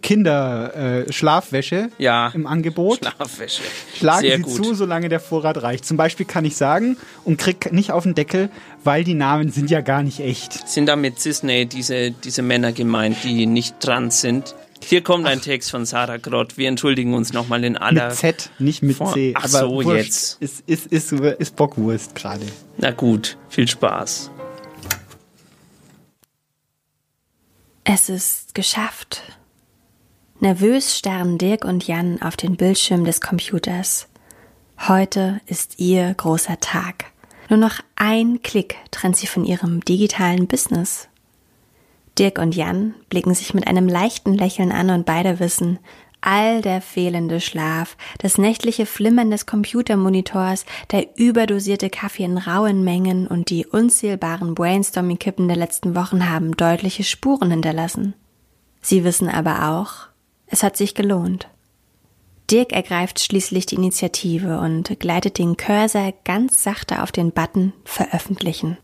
Kinder 0.02 1.05
äh, 1.06 1.12
Schlafwäsche 1.12 1.91
Ja, 1.99 2.31
im 2.35 2.47
Angebot. 2.47 2.99
Schlafwäsche. 2.99 3.62
Schlagen 3.97 4.20
Sehr 4.20 4.37
Sie 4.37 4.43
gut. 4.43 4.55
zu, 4.64 4.75
solange 4.75 5.08
der 5.08 5.20
Vorrat 5.20 5.62
reicht. 5.62 5.85
Zum 5.85 5.97
Beispiel 5.97 6.26
kann 6.26 6.44
ich 6.44 6.56
sagen 6.56 6.97
und 7.25 7.38
krieg 7.38 7.73
nicht 7.73 7.93
auf 7.93 8.05
den 8.05 8.14
Deckel, 8.14 8.49
weil 8.85 9.05
die 9.05 9.14
Namen 9.14 9.50
sind 9.50 9.70
ja 9.70 9.81
gar 9.82 10.02
nicht 10.02 10.20
echt. 10.20 10.69
Sind 10.69 10.87
da 10.87 10.97
mit 10.97 11.19
Cisney 11.20 11.67
diese, 11.67 12.12
diese 12.12 12.43
Männer 12.43 12.73
gemeint, 12.73 13.17
die 13.25 13.47
nicht 13.47 13.79
trans 13.81 14.20
sind? 14.20 14.55
Hier 14.82 15.03
kommt 15.03 15.27
ein 15.27 15.41
Text 15.41 15.71
von 15.71 15.85
Sarah 15.87 16.17
Grott. 16.17 16.56
Wir 16.56 16.69
entschuldigen 16.69 17.14
uns 17.14 17.33
nochmal 17.33 17.62
in 17.64 17.76
aller. 17.76 18.09
Mit 18.09 18.16
Z, 18.16 18.50
nicht 18.59 18.83
mit 18.83 18.97
Vor- 18.97 19.12
C. 19.12 19.33
Ach 19.37 19.45
aber 19.45 19.49
so, 19.69 19.71
wurscht. 19.85 20.05
jetzt. 20.07 20.43
Ist, 20.43 20.62
ist, 20.66 20.87
ist, 20.87 21.12
ist 21.12 21.57
Bockwurst 21.57 22.14
gerade. 22.14 22.47
Na 22.78 22.90
gut, 22.90 23.37
viel 23.49 23.69
Spaß. 23.69 24.31
Es 27.85 28.09
ist 28.09 28.55
geschafft. 28.55 29.23
Nervös 30.40 30.97
starren 30.97 31.38
Dirk 31.38 31.64
und 31.64 31.87
Jan 31.87 32.23
auf 32.23 32.37
den 32.37 32.57
Bildschirm 32.57 33.05
des 33.05 33.21
Computers. 33.21 34.09
Heute 34.88 35.40
ist 35.47 35.78
ihr 35.78 36.14
großer 36.14 36.59
Tag. 36.61 37.05
Nur 37.50 37.59
noch 37.59 37.81
ein 37.97 38.40
Klick 38.43 38.76
trennt 38.90 39.16
sie 39.16 39.26
von 39.26 39.45
ihrem 39.45 39.85
digitalen 39.85 40.47
Business. 40.47 41.09
Dirk 42.21 42.39
und 42.39 42.55
Jan 42.55 42.95
blicken 43.09 43.33
sich 43.33 43.55
mit 43.55 43.67
einem 43.67 43.89
leichten 43.89 44.35
Lächeln 44.35 44.73
an 44.73 44.91
und 44.91 45.07
beide 45.07 45.41
wissen, 45.41 45.79
all 46.21 46.61
der 46.61 46.83
fehlende 46.83 47.41
Schlaf, 47.41 47.97
das 48.19 48.37
nächtliche 48.37 48.85
Flimmern 48.85 49.31
des 49.31 49.47
Computermonitors, 49.47 50.67
der 50.91 51.17
überdosierte 51.17 51.89
Kaffee 51.89 52.25
in 52.25 52.37
rauen 52.37 52.85
Mengen 52.85 53.27
und 53.27 53.49
die 53.49 53.65
unzählbaren 53.65 54.55
Brainstorming-Kippen 54.55 55.49
der 55.49 55.57
letzten 55.57 55.97
Wochen 55.97 56.29
haben 56.29 56.55
deutliche 56.59 57.05
Spuren 57.05 57.50
hinterlassen. 57.50 58.12
Sie 58.83 59.03
wissen 59.03 59.31
aber 59.31 59.71
auch, 59.71 60.09
es 60.47 60.62
hat 60.62 60.77
sich 60.77 60.95
gelohnt. 60.95 61.49
Dirk 62.50 62.75
ergreift 62.75 63.21
schließlich 63.21 63.65
die 63.65 63.77
Initiative 63.77 64.59
und 64.59 65.00
gleitet 65.00 65.39
den 65.39 65.57
Cursor 65.57 66.12
ganz 66.27 66.62
sachte 66.62 67.03
auf 67.03 67.12
den 67.12 67.33
Button 67.33 67.73
Veröffentlichen. 67.87 68.77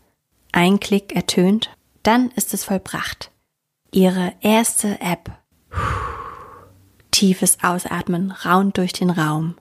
Ein 0.53 0.79
Klick 0.79 1.15
ertönt, 1.15 1.76
dann 2.07 2.31
ist 2.37 2.53
es 2.53 2.63
vollbracht. 2.63 3.31
Ihre 3.91 4.33
erste 4.39 5.01
App. 5.01 5.29
Tiefes 7.11 7.57
Ausatmen 7.61 8.31
raunt 8.31 8.77
durch 8.77 8.93
den 8.93 9.09
Raum. 9.09 9.55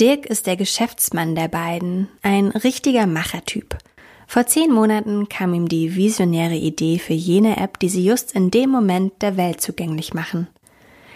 Dirk 0.00 0.26
ist 0.26 0.48
der 0.48 0.56
Geschäftsmann 0.56 1.36
der 1.36 1.46
beiden, 1.46 2.08
ein 2.22 2.48
richtiger 2.48 3.06
Machertyp. 3.06 3.78
Vor 4.26 4.46
zehn 4.46 4.72
Monaten 4.72 5.28
kam 5.28 5.54
ihm 5.54 5.68
die 5.68 5.94
visionäre 5.94 6.56
Idee 6.56 6.98
für 6.98 7.12
jene 7.12 7.58
App, 7.58 7.78
die 7.78 7.88
sie 7.88 8.04
just 8.04 8.32
in 8.32 8.50
dem 8.50 8.70
Moment 8.70 9.22
der 9.22 9.36
Welt 9.36 9.60
zugänglich 9.60 10.14
machen. 10.14 10.48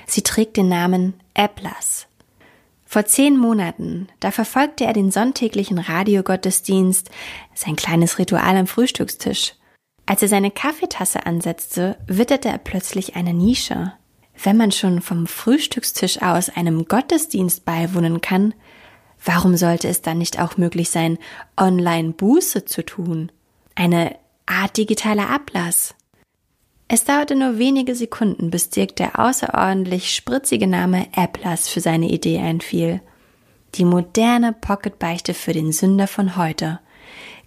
Sie 0.06 0.22
trägt 0.22 0.56
den 0.56 0.68
Namen 0.68 1.14
Applas. 1.34 2.06
Vor 2.84 3.04
zehn 3.04 3.36
Monaten, 3.36 4.06
da 4.20 4.30
verfolgte 4.30 4.84
er 4.84 4.92
den 4.92 5.10
sonntäglichen 5.10 5.78
Radiogottesdienst, 5.78 7.10
sein 7.54 7.74
kleines 7.74 8.20
Ritual 8.20 8.56
am 8.56 8.68
Frühstückstisch. 8.68 9.54
Als 10.06 10.22
er 10.22 10.28
seine 10.28 10.50
Kaffeetasse 10.50 11.26
ansetzte, 11.26 11.96
witterte 12.06 12.48
er 12.48 12.58
plötzlich 12.58 13.16
eine 13.16 13.32
Nische. 13.32 13.92
Wenn 14.42 14.56
man 14.56 14.72
schon 14.72 15.00
vom 15.00 15.26
Frühstückstisch 15.26 16.20
aus 16.20 16.50
einem 16.50 16.86
Gottesdienst 16.86 17.64
beiwohnen 17.64 18.20
kann, 18.20 18.54
warum 19.24 19.56
sollte 19.56 19.88
es 19.88 20.02
dann 20.02 20.18
nicht 20.18 20.40
auch 20.40 20.56
möglich 20.56 20.90
sein, 20.90 21.18
online 21.56 22.12
Buße 22.12 22.64
zu 22.64 22.84
tun? 22.84 23.32
Eine 23.74 24.16
Art 24.46 24.76
digitaler 24.76 25.30
Ablass. 25.30 25.94
Es 26.86 27.04
dauerte 27.04 27.34
nur 27.34 27.58
wenige 27.58 27.94
Sekunden, 27.94 28.50
bis 28.50 28.68
Dirk 28.68 28.96
der 28.96 29.18
außerordentlich 29.18 30.14
spritzige 30.14 30.66
Name 30.66 31.06
Applas 31.16 31.68
für 31.68 31.80
seine 31.80 32.10
Idee 32.10 32.38
einfiel. 32.38 33.00
Die 33.76 33.86
moderne 33.86 34.52
Pocketbeichte 34.52 35.32
für 35.32 35.52
den 35.52 35.72
Sünder 35.72 36.06
von 36.06 36.36
heute. 36.36 36.80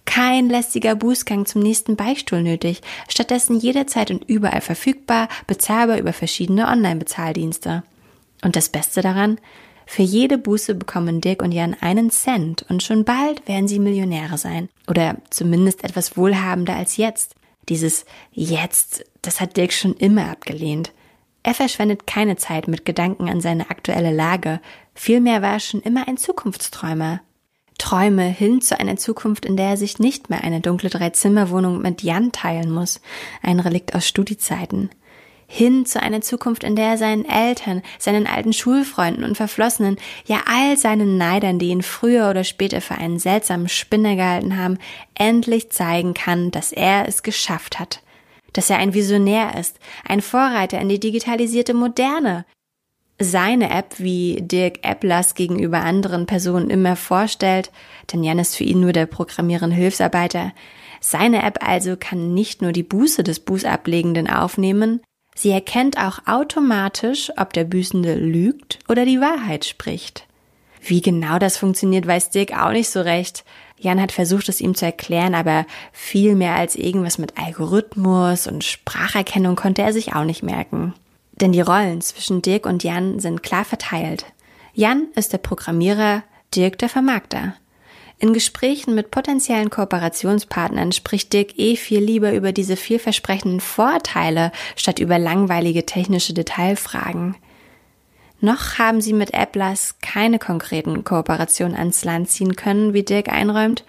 Kein 0.08 0.48
lästiger 0.48 0.94
Bußgang 0.94 1.44
zum 1.44 1.60
nächsten 1.60 1.94
Beichtstuhl 1.94 2.42
nötig, 2.42 2.80
stattdessen 3.10 3.60
jederzeit 3.60 4.10
und 4.10 4.24
überall 4.26 4.62
verfügbar, 4.62 5.28
bezahlbar 5.46 5.98
über 5.98 6.14
verschiedene 6.14 6.66
Online-Bezahldienste. 6.66 7.82
Und 8.42 8.56
das 8.56 8.70
Beste 8.70 9.02
daran, 9.02 9.38
für 9.84 10.00
jede 10.02 10.38
Buße 10.38 10.74
bekommen 10.74 11.20
Dirk 11.20 11.42
und 11.42 11.52
Jan 11.52 11.76
einen 11.78 12.10
Cent 12.10 12.64
und 12.70 12.82
schon 12.82 13.04
bald 13.04 13.46
werden 13.46 13.68
sie 13.68 13.78
Millionäre 13.78 14.38
sein. 14.38 14.70
Oder 14.88 15.16
zumindest 15.28 15.84
etwas 15.84 16.16
wohlhabender 16.16 16.74
als 16.74 16.96
jetzt. 16.96 17.34
Dieses 17.68 18.06
Jetzt, 18.32 19.04
das 19.20 19.42
hat 19.42 19.58
Dirk 19.58 19.74
schon 19.74 19.92
immer 19.92 20.30
abgelehnt. 20.30 20.90
Er 21.42 21.52
verschwendet 21.52 22.06
keine 22.06 22.36
Zeit 22.36 22.66
mit 22.66 22.86
Gedanken 22.86 23.28
an 23.28 23.42
seine 23.42 23.68
aktuelle 23.68 24.10
Lage. 24.10 24.60
Vielmehr 24.94 25.42
war 25.42 25.52
er 25.52 25.60
schon 25.60 25.82
immer 25.82 26.08
ein 26.08 26.16
Zukunftsträumer. 26.16 27.20
Träume 27.78 28.24
hin 28.24 28.60
zu 28.60 28.78
einer 28.78 28.96
Zukunft, 28.96 29.44
in 29.46 29.56
der 29.56 29.70
er 29.70 29.76
sich 29.76 29.98
nicht 29.98 30.30
mehr 30.30 30.44
eine 30.44 30.60
dunkle 30.60 30.90
Dreizimmerwohnung 30.90 31.80
mit 31.80 32.02
Jan 32.02 32.32
teilen 32.32 32.70
muss, 32.70 33.00
ein 33.42 33.60
Relikt 33.60 33.94
aus 33.94 34.06
Studiezeiten. 34.06 34.90
Hin 35.50 35.86
zu 35.86 36.02
einer 36.02 36.20
Zukunft, 36.20 36.62
in 36.62 36.76
der 36.76 36.88
er 36.88 36.98
seinen 36.98 37.24
Eltern, 37.24 37.82
seinen 37.98 38.26
alten 38.26 38.52
Schulfreunden 38.52 39.24
und 39.24 39.36
Verflossenen, 39.36 39.96
ja 40.26 40.42
all 40.46 40.76
seinen 40.76 41.16
Neidern, 41.16 41.58
die 41.58 41.68
ihn 41.68 41.82
früher 41.82 42.28
oder 42.28 42.44
später 42.44 42.82
für 42.82 42.96
einen 42.96 43.18
seltsamen 43.18 43.70
Spinner 43.70 44.14
gehalten 44.14 44.58
haben, 44.58 44.76
endlich 45.14 45.70
zeigen 45.70 46.12
kann, 46.12 46.50
dass 46.50 46.72
er 46.72 47.08
es 47.08 47.22
geschafft 47.22 47.78
hat. 47.78 48.02
Dass 48.52 48.68
er 48.68 48.76
ein 48.76 48.92
Visionär 48.92 49.58
ist, 49.58 49.78
ein 50.06 50.20
Vorreiter 50.20 50.78
in 50.80 50.90
die 50.90 51.00
digitalisierte 51.00 51.72
Moderne, 51.72 52.44
seine 53.18 53.70
App, 53.70 53.98
wie 53.98 54.38
Dirk 54.40 54.80
Applas 54.82 55.34
gegenüber 55.34 55.80
anderen 55.80 56.26
Personen 56.26 56.70
immer 56.70 56.96
vorstellt, 56.96 57.70
denn 58.12 58.22
Jan 58.22 58.38
ist 58.38 58.56
für 58.56 58.64
ihn 58.64 58.80
nur 58.80 58.92
der 58.92 59.06
programmierende 59.06 59.76
Hilfsarbeiter. 59.76 60.52
Seine 61.00 61.42
App 61.42 61.58
also 61.66 61.96
kann 61.98 62.34
nicht 62.34 62.62
nur 62.62 62.72
die 62.72 62.82
Buße 62.82 63.22
des 63.22 63.40
Bußablegenden 63.40 64.28
aufnehmen, 64.28 65.00
sie 65.34 65.50
erkennt 65.50 65.98
auch 65.98 66.20
automatisch, 66.26 67.32
ob 67.36 67.52
der 67.52 67.64
Büßende 67.64 68.14
lügt 68.14 68.78
oder 68.88 69.04
die 69.04 69.20
Wahrheit 69.20 69.64
spricht. 69.64 70.26
Wie 70.80 71.00
genau 71.00 71.38
das 71.38 71.56
funktioniert, 71.56 72.06
weiß 72.06 72.30
Dirk 72.30 72.56
auch 72.56 72.70
nicht 72.70 72.88
so 72.88 73.00
recht. 73.00 73.44
Jan 73.78 74.00
hat 74.00 74.12
versucht, 74.12 74.48
es 74.48 74.60
ihm 74.60 74.74
zu 74.74 74.86
erklären, 74.86 75.34
aber 75.34 75.66
viel 75.92 76.34
mehr 76.34 76.54
als 76.54 76.76
irgendwas 76.76 77.18
mit 77.18 77.38
Algorithmus 77.38 78.46
und 78.46 78.64
Spracherkennung 78.64 79.56
konnte 79.56 79.82
er 79.82 79.92
sich 79.92 80.14
auch 80.14 80.24
nicht 80.24 80.42
merken. 80.42 80.94
Denn 81.40 81.52
die 81.52 81.60
Rollen 81.60 82.00
zwischen 82.00 82.42
Dirk 82.42 82.66
und 82.66 82.82
Jan 82.82 83.20
sind 83.20 83.42
klar 83.42 83.64
verteilt. 83.64 84.26
Jan 84.74 85.06
ist 85.14 85.32
der 85.32 85.38
Programmierer, 85.38 86.24
Dirk 86.54 86.78
der 86.78 86.88
Vermarkter. 86.88 87.54
In 88.18 88.32
Gesprächen 88.32 88.96
mit 88.96 89.12
potenziellen 89.12 89.70
Kooperationspartnern 89.70 90.90
spricht 90.90 91.32
Dirk 91.32 91.56
eh 91.56 91.76
viel 91.76 92.00
lieber 92.00 92.32
über 92.32 92.50
diese 92.50 92.74
vielversprechenden 92.74 93.60
Vorteile 93.60 94.50
statt 94.74 94.98
über 94.98 95.20
langweilige 95.20 95.86
technische 95.86 96.34
Detailfragen. 96.34 97.36
Noch 98.40 98.78
haben 98.78 99.00
sie 99.00 99.12
mit 99.12 99.34
Applas 99.34 99.96
keine 100.00 100.40
konkreten 100.40 101.04
Kooperationen 101.04 101.76
ans 101.76 102.04
Land 102.04 102.30
ziehen 102.30 102.56
können, 102.56 102.94
wie 102.94 103.04
Dirk 103.04 103.28
einräumt, 103.28 103.84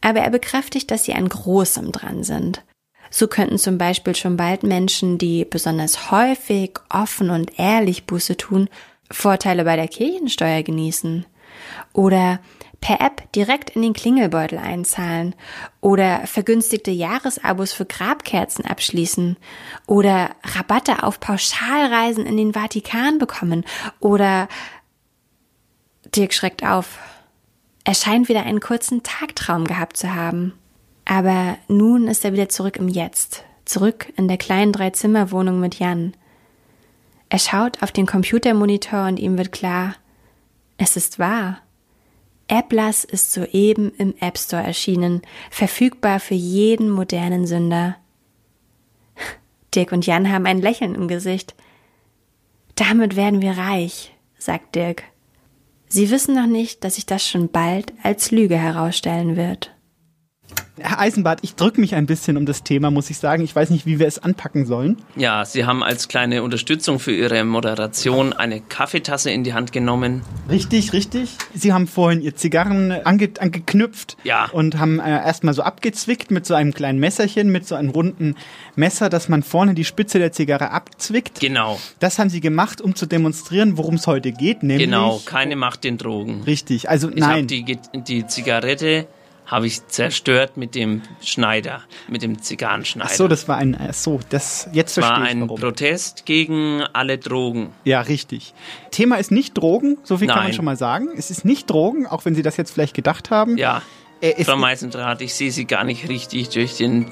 aber 0.00 0.20
er 0.20 0.30
bekräftigt, 0.30 0.90
dass 0.90 1.04
sie 1.04 1.14
an 1.14 1.28
Großem 1.28 1.92
dran 1.92 2.24
sind. 2.24 2.62
So 3.10 3.26
könnten 3.26 3.58
zum 3.58 3.76
Beispiel 3.76 4.14
schon 4.14 4.36
bald 4.36 4.62
Menschen, 4.62 5.18
die 5.18 5.44
besonders 5.44 6.10
häufig, 6.10 6.78
offen 6.88 7.30
und 7.30 7.58
ehrlich 7.58 8.06
Buße 8.06 8.36
tun, 8.36 8.68
Vorteile 9.10 9.64
bei 9.64 9.76
der 9.76 9.88
Kirchensteuer 9.88 10.62
genießen. 10.62 11.26
Oder 11.92 12.38
per 12.80 13.00
App 13.00 13.30
direkt 13.32 13.70
in 13.70 13.82
den 13.82 13.92
Klingelbeutel 13.92 14.58
einzahlen 14.58 15.34
oder 15.80 16.26
vergünstigte 16.26 16.90
Jahresabos 16.90 17.72
für 17.72 17.84
Grabkerzen 17.84 18.64
abschließen 18.64 19.36
oder 19.86 20.30
Rabatte 20.42 21.02
auf 21.02 21.20
Pauschalreisen 21.20 22.24
in 22.24 22.36
den 22.36 22.54
Vatikan 22.54 23.18
bekommen 23.18 23.64
oder 23.98 24.48
Dirk 26.14 26.32
schreckt 26.32 26.64
auf. 26.64 26.98
Er 27.84 27.94
scheint 27.94 28.28
wieder 28.28 28.44
einen 28.44 28.60
kurzen 28.60 29.02
Tagtraum 29.02 29.66
gehabt 29.66 29.96
zu 29.96 30.14
haben. 30.14 30.54
Aber 31.10 31.58
nun 31.66 32.06
ist 32.06 32.24
er 32.24 32.32
wieder 32.32 32.48
zurück 32.48 32.76
im 32.76 32.86
Jetzt, 32.86 33.42
zurück 33.64 34.12
in 34.16 34.28
der 34.28 34.38
kleinen 34.38 34.72
Dreizimmerwohnung 34.72 35.58
mit 35.58 35.80
Jan. 35.80 36.14
Er 37.28 37.40
schaut 37.40 37.82
auf 37.82 37.90
den 37.90 38.06
Computermonitor 38.06 39.08
und 39.08 39.18
ihm 39.18 39.36
wird 39.36 39.50
klar, 39.50 39.96
es 40.78 40.96
ist 40.96 41.18
wahr. 41.18 41.58
Applas 42.46 43.02
ist 43.02 43.32
soeben 43.32 43.92
im 43.98 44.14
App 44.20 44.38
Store 44.38 44.62
erschienen, 44.62 45.22
verfügbar 45.50 46.20
für 46.20 46.34
jeden 46.34 46.88
modernen 46.88 47.44
Sünder. 47.44 47.96
Dirk 49.74 49.90
und 49.90 50.06
Jan 50.06 50.30
haben 50.30 50.46
ein 50.46 50.62
Lächeln 50.62 50.94
im 50.94 51.08
Gesicht. 51.08 51.56
Damit 52.76 53.16
werden 53.16 53.42
wir 53.42 53.58
reich, 53.58 54.14
sagt 54.38 54.76
Dirk. 54.76 55.02
Sie 55.88 56.08
wissen 56.12 56.36
noch 56.36 56.46
nicht, 56.46 56.84
dass 56.84 56.94
sich 56.94 57.06
das 57.06 57.26
schon 57.26 57.48
bald 57.48 57.94
als 58.04 58.30
Lüge 58.30 58.56
herausstellen 58.56 59.34
wird. 59.34 59.72
Herr 60.78 60.98
Eisenbart, 60.98 61.40
ich 61.42 61.56
drücke 61.56 61.80
mich 61.80 61.94
ein 61.94 62.06
bisschen 62.06 62.36
um 62.36 62.46
das 62.46 62.62
Thema, 62.62 62.90
muss 62.90 63.10
ich 63.10 63.18
sagen. 63.18 63.42
Ich 63.44 63.54
weiß 63.54 63.70
nicht, 63.70 63.84
wie 63.84 63.98
wir 63.98 64.06
es 64.06 64.18
anpacken 64.18 64.64
sollen. 64.64 64.96
Ja, 65.14 65.44
Sie 65.44 65.66
haben 65.66 65.82
als 65.82 66.08
kleine 66.08 66.42
Unterstützung 66.42 66.98
für 66.98 67.12
Ihre 67.12 67.44
Moderation 67.44 68.32
eine 68.32 68.60
Kaffeetasse 68.60 69.30
in 69.30 69.44
die 69.44 69.52
Hand 69.52 69.72
genommen. 69.72 70.22
Richtig, 70.48 70.92
richtig. 70.92 71.36
Sie 71.54 71.72
haben 71.72 71.86
vorhin 71.86 72.22
Ihr 72.22 72.34
Zigarren 72.34 72.92
ange 72.92 73.30
angeknüpft 73.38 74.16
ja. 74.24 74.48
und 74.52 74.78
haben 74.78 75.00
äh, 75.00 75.10
erstmal 75.10 75.52
so 75.52 75.62
abgezwickt 75.62 76.30
mit 76.30 76.46
so 76.46 76.54
einem 76.54 76.72
kleinen 76.72 76.98
Messerchen, 76.98 77.52
mit 77.52 77.66
so 77.66 77.74
einem 77.74 77.90
runden 77.90 78.36
Messer, 78.74 79.10
dass 79.10 79.28
man 79.28 79.42
vorne 79.42 79.74
die 79.74 79.84
Spitze 79.84 80.18
der 80.18 80.32
Zigarre 80.32 80.70
abzwickt. 80.70 81.40
Genau. 81.40 81.78
Das 81.98 82.18
haben 82.18 82.30
Sie 82.30 82.40
gemacht, 82.40 82.80
um 82.80 82.94
zu 82.94 83.06
demonstrieren, 83.06 83.76
worum 83.76 83.96
es 83.96 84.06
heute 84.06 84.32
geht. 84.32 84.62
Nämlich 84.62 84.88
genau, 84.88 85.20
keine 85.26 85.56
Macht 85.56 85.84
den 85.84 85.98
Drogen. 85.98 86.42
Richtig, 86.44 86.88
also 86.88 87.10
ich 87.10 87.16
nein. 87.16 87.46
Ich 87.50 87.60
habe 87.60 87.78
die, 87.94 88.02
die 88.02 88.26
Zigarette 88.26 89.06
habe 89.50 89.66
ich 89.66 89.84
zerstört 89.88 90.56
mit 90.56 90.74
dem 90.74 91.02
Schneider, 91.22 91.82
mit 92.08 92.22
dem 92.22 92.40
Zigarrenschneider. 92.40 93.10
Ach 93.12 93.16
so, 93.16 93.26
das 93.28 93.48
war 93.48 93.56
ein, 93.56 93.76
ach 93.76 93.92
so, 93.92 94.20
das, 94.28 94.68
jetzt 94.72 94.94
verstehe 94.94 95.16
war 95.16 95.24
ich 95.24 95.30
ein 95.30 95.40
warum. 95.40 95.60
Protest 95.60 96.24
gegen 96.24 96.82
alle 96.92 97.18
Drogen. 97.18 97.70
Ja, 97.84 98.00
richtig. 98.02 98.54
Thema 98.92 99.16
ist 99.16 99.30
nicht 99.32 99.58
Drogen, 99.58 99.98
so 100.04 100.16
viel 100.18 100.28
kann 100.28 100.36
man 100.36 100.44
Nein. 100.46 100.54
schon 100.54 100.64
mal 100.64 100.76
sagen. 100.76 101.08
Es 101.16 101.30
ist 101.30 101.44
nicht 101.44 101.68
Drogen, 101.68 102.06
auch 102.06 102.24
wenn 102.24 102.34
Sie 102.34 102.42
das 102.42 102.56
jetzt 102.56 102.70
vielleicht 102.70 102.94
gedacht 102.94 103.30
haben. 103.30 103.56
Ja. 103.58 103.82
Äh, 104.22 104.44
Frau 104.44 104.56
Meisendrath, 104.56 105.20
ich 105.22 105.34
sehe 105.34 105.50
Sie 105.50 105.64
gar 105.64 105.82
nicht 105.82 106.08
richtig 106.08 106.50
durch 106.50 106.76
den. 106.76 107.06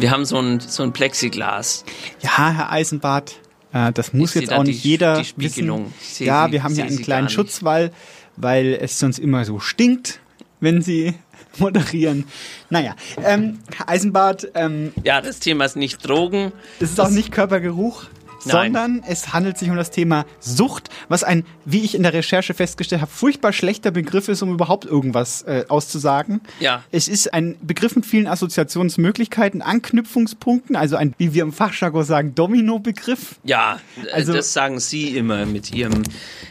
Wir 0.00 0.10
haben 0.10 0.24
so 0.24 0.38
ein, 0.40 0.58
so 0.60 0.82
ein 0.82 0.92
Plexiglas. 0.92 1.84
Ja, 2.20 2.50
Herr 2.50 2.72
Eisenbart, 2.72 3.36
äh, 3.72 3.92
das 3.92 4.12
muss 4.12 4.34
jetzt 4.34 4.52
auch 4.52 4.64
nicht 4.64 4.82
die- 4.84 4.88
jeder 4.90 5.18
die 5.20 5.24
Spiegelung. 5.24 5.92
wissen. 6.00 6.26
Ja, 6.26 6.50
wir 6.52 6.64
haben 6.64 6.74
hier 6.74 6.84
einen 6.84 7.00
kleinen. 7.00 7.28
Schutzwall, 7.28 7.92
weil 8.36 8.76
es 8.80 8.98
sonst 8.98 9.18
immer 9.20 9.44
so 9.44 9.60
stinkt, 9.60 10.20
wenn 10.60 10.82
Sie 10.82 11.14
moderieren. 11.60 12.24
Naja, 12.70 12.94
ähm, 13.24 13.58
Eisenbart, 13.86 14.48
ähm, 14.54 14.92
Ja, 15.04 15.20
das 15.20 15.40
Thema 15.40 15.64
ist 15.64 15.76
nicht 15.76 16.06
Drogen. 16.06 16.52
es 16.80 16.90
ist 16.90 17.00
auch 17.00 17.10
nicht 17.10 17.32
Körpergeruch, 17.32 18.04
Nein. 18.44 18.72
sondern 18.72 19.02
es 19.06 19.32
handelt 19.32 19.58
sich 19.58 19.68
um 19.68 19.76
das 19.76 19.90
Thema 19.90 20.24
Sucht, 20.38 20.90
was 21.08 21.24
ein, 21.24 21.44
wie 21.64 21.80
ich 21.80 21.94
in 21.96 22.04
der 22.04 22.12
Recherche 22.12 22.54
festgestellt 22.54 23.00
habe, 23.02 23.10
furchtbar 23.10 23.52
schlechter 23.52 23.90
Begriff 23.90 24.28
ist, 24.28 24.42
um 24.42 24.52
überhaupt 24.52 24.84
irgendwas 24.84 25.42
äh, 25.42 25.64
auszusagen. 25.68 26.40
Ja. 26.60 26.84
Es 26.92 27.08
ist 27.08 27.34
ein 27.34 27.56
Begriff 27.62 27.96
mit 27.96 28.06
vielen 28.06 28.28
Assoziationsmöglichkeiten, 28.28 29.60
Anknüpfungspunkten, 29.62 30.76
also 30.76 30.94
ein, 30.96 31.14
wie 31.18 31.34
wir 31.34 31.42
im 31.42 31.52
Fachjargon 31.52 32.04
sagen, 32.04 32.34
Domino-Begriff. 32.36 33.36
Ja, 33.44 33.80
Also- 34.12 34.32
das 34.32 34.52
sagen 34.52 34.78
Sie 34.78 35.16
immer 35.16 35.44
mit 35.46 35.72
Ihrem, 35.74 36.02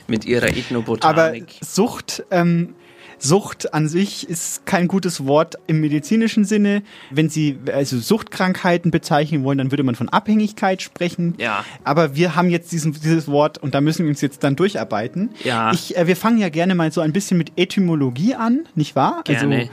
mit 0.07 0.25
Ihrer 0.25 0.47
Aber 0.47 0.57
Ethnobotanik. 0.57 1.45
Sucht, 1.61 2.23
ähm, 2.31 2.75
Sucht 3.19 3.73
an 3.73 3.87
sich 3.87 4.27
ist 4.29 4.65
kein 4.65 4.87
gutes 4.87 5.25
Wort 5.25 5.55
im 5.67 5.81
medizinischen 5.81 6.45
Sinne. 6.45 6.83
Wenn 7.09 7.29
Sie 7.29 7.57
also 7.73 7.97
Suchtkrankheiten 7.99 8.91
bezeichnen 8.91 9.43
wollen, 9.43 9.57
dann 9.57 9.71
würde 9.71 9.83
man 9.83 9.95
von 9.95 10.09
Abhängigkeit 10.09 10.81
sprechen. 10.81 11.35
Ja. 11.37 11.65
Aber 11.83 12.15
wir 12.15 12.35
haben 12.35 12.49
jetzt 12.49 12.71
diesen, 12.71 12.93
dieses 12.93 13.27
Wort 13.27 13.57
und 13.57 13.73
da 13.73 13.81
müssen 13.81 14.03
wir 14.03 14.09
uns 14.09 14.21
jetzt 14.21 14.43
dann 14.43 14.55
durcharbeiten. 14.55 15.31
Ja. 15.43 15.71
Ich, 15.73 15.97
äh, 15.97 16.07
wir 16.07 16.15
fangen 16.15 16.37
ja 16.37 16.49
gerne 16.49 16.75
mal 16.75 16.91
so 16.91 17.01
ein 17.01 17.13
bisschen 17.13 17.37
mit 17.37 17.53
Etymologie 17.55 18.35
an, 18.35 18.67
nicht 18.75 18.95
wahr? 18.95 19.21
Gerne. 19.23 19.55
Also, 19.55 19.69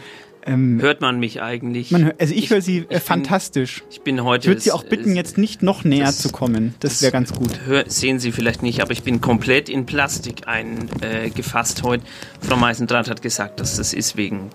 Ähm, 0.47 0.79
Hört 0.81 1.01
man 1.01 1.19
mich 1.19 1.41
eigentlich? 1.41 1.91
man, 1.91 2.05
hör- 2.05 2.15
also 2.19 2.35
ich, 2.35 2.51
höre 2.51 2.61
sie 2.61 2.79
äh, 2.79 2.83
bin- 2.85 3.01
fantastisch. 3.01 3.83
Ich 3.91 4.03
bin 4.03 4.23
heute. 4.25 4.43
Ich 4.43 4.49
würde 4.49 4.61
Sie 4.61 4.71
das- 4.71 4.79
auch 4.79 4.85
bitten, 4.85 5.13
äh, 5.13 5.17
jetzt 5.17 5.39
nicht 5.39 5.63
noch 5.63 5.85
näher 5.85 6.07
das- 6.07 6.19
zu 6.19 6.29
kommen. 6.31 6.75
Das 6.81 7.01
wäre 7.03 7.13
ganz 7.13 7.33
gut. 7.33 7.61
Hör, 7.67 7.85
sehen 7.89 8.19
Sie 8.19 8.31
vielleicht 8.33 8.63
nicht, 8.63 8.81
aber 8.83 8.93
ich 8.93 9.03
bin 9.03 9.21
komplett 9.21 9.69
in 9.69 9.87
Plastik 9.87 10.47
eingefasst 10.47 11.81
äh, 11.81 11.83
heute. 11.83 12.05
Frau 12.41 12.57
Meisendrath 12.57 13.09
hat 13.09 13.23
gesagt, 13.23 13.59
dass 13.61 13.77
das 13.79 13.95
ist 13.95 14.17
wegen, 14.17 14.51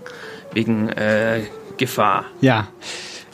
wegen 0.53 0.89
äh, 0.89 1.41
Gefahr. 1.77 2.25
Ja, 2.41 2.67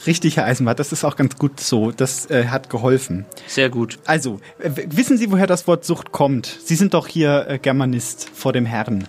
richtig, 0.06 0.36
Herr 0.36 0.46
Eisenbart. 0.46 0.78
Das 0.78 0.92
ist 0.92 1.04
auch 1.04 1.16
ganz 1.16 1.36
gut 1.36 1.60
so. 1.60 1.90
Das 1.90 2.30
äh, 2.30 2.46
hat 2.46 2.70
geholfen. 2.70 3.26
Sehr 3.46 3.68
gut. 3.68 3.98
Also, 4.06 4.40
äh, 4.60 4.70
wissen 4.88 5.18
Sie, 5.18 5.30
woher 5.30 5.46
das 5.46 5.66
Wort 5.66 5.84
Sucht 5.84 6.12
kommt? 6.12 6.46
Sie 6.64 6.76
sind 6.76 6.94
doch 6.94 7.06
hier 7.06 7.46
äh, 7.48 7.58
Germanist 7.58 8.30
vor 8.32 8.52
dem 8.54 8.64
Herrn. 8.66 9.08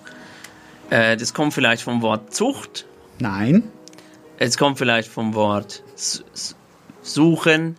Äh, 0.90 1.16
das 1.18 1.34
kommt 1.34 1.54
vielleicht 1.54 1.84
vom 1.84 2.02
Wort 2.02 2.34
Zucht. 2.34 2.86
Nein. 3.20 3.64
Es 4.40 4.58
kommt 4.58 4.78
vielleicht 4.78 5.10
vom 5.10 5.34
Wort 5.34 5.84
Suchen. 7.02 7.76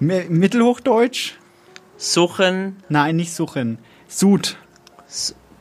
Mi- 0.00 0.28
Mittelhochdeutsch? 0.28 1.34
Suchen. 1.96 2.76
Nein, 2.88 3.16
nicht 3.16 3.34
suchen. 3.34 3.78
Sud. 4.08 4.56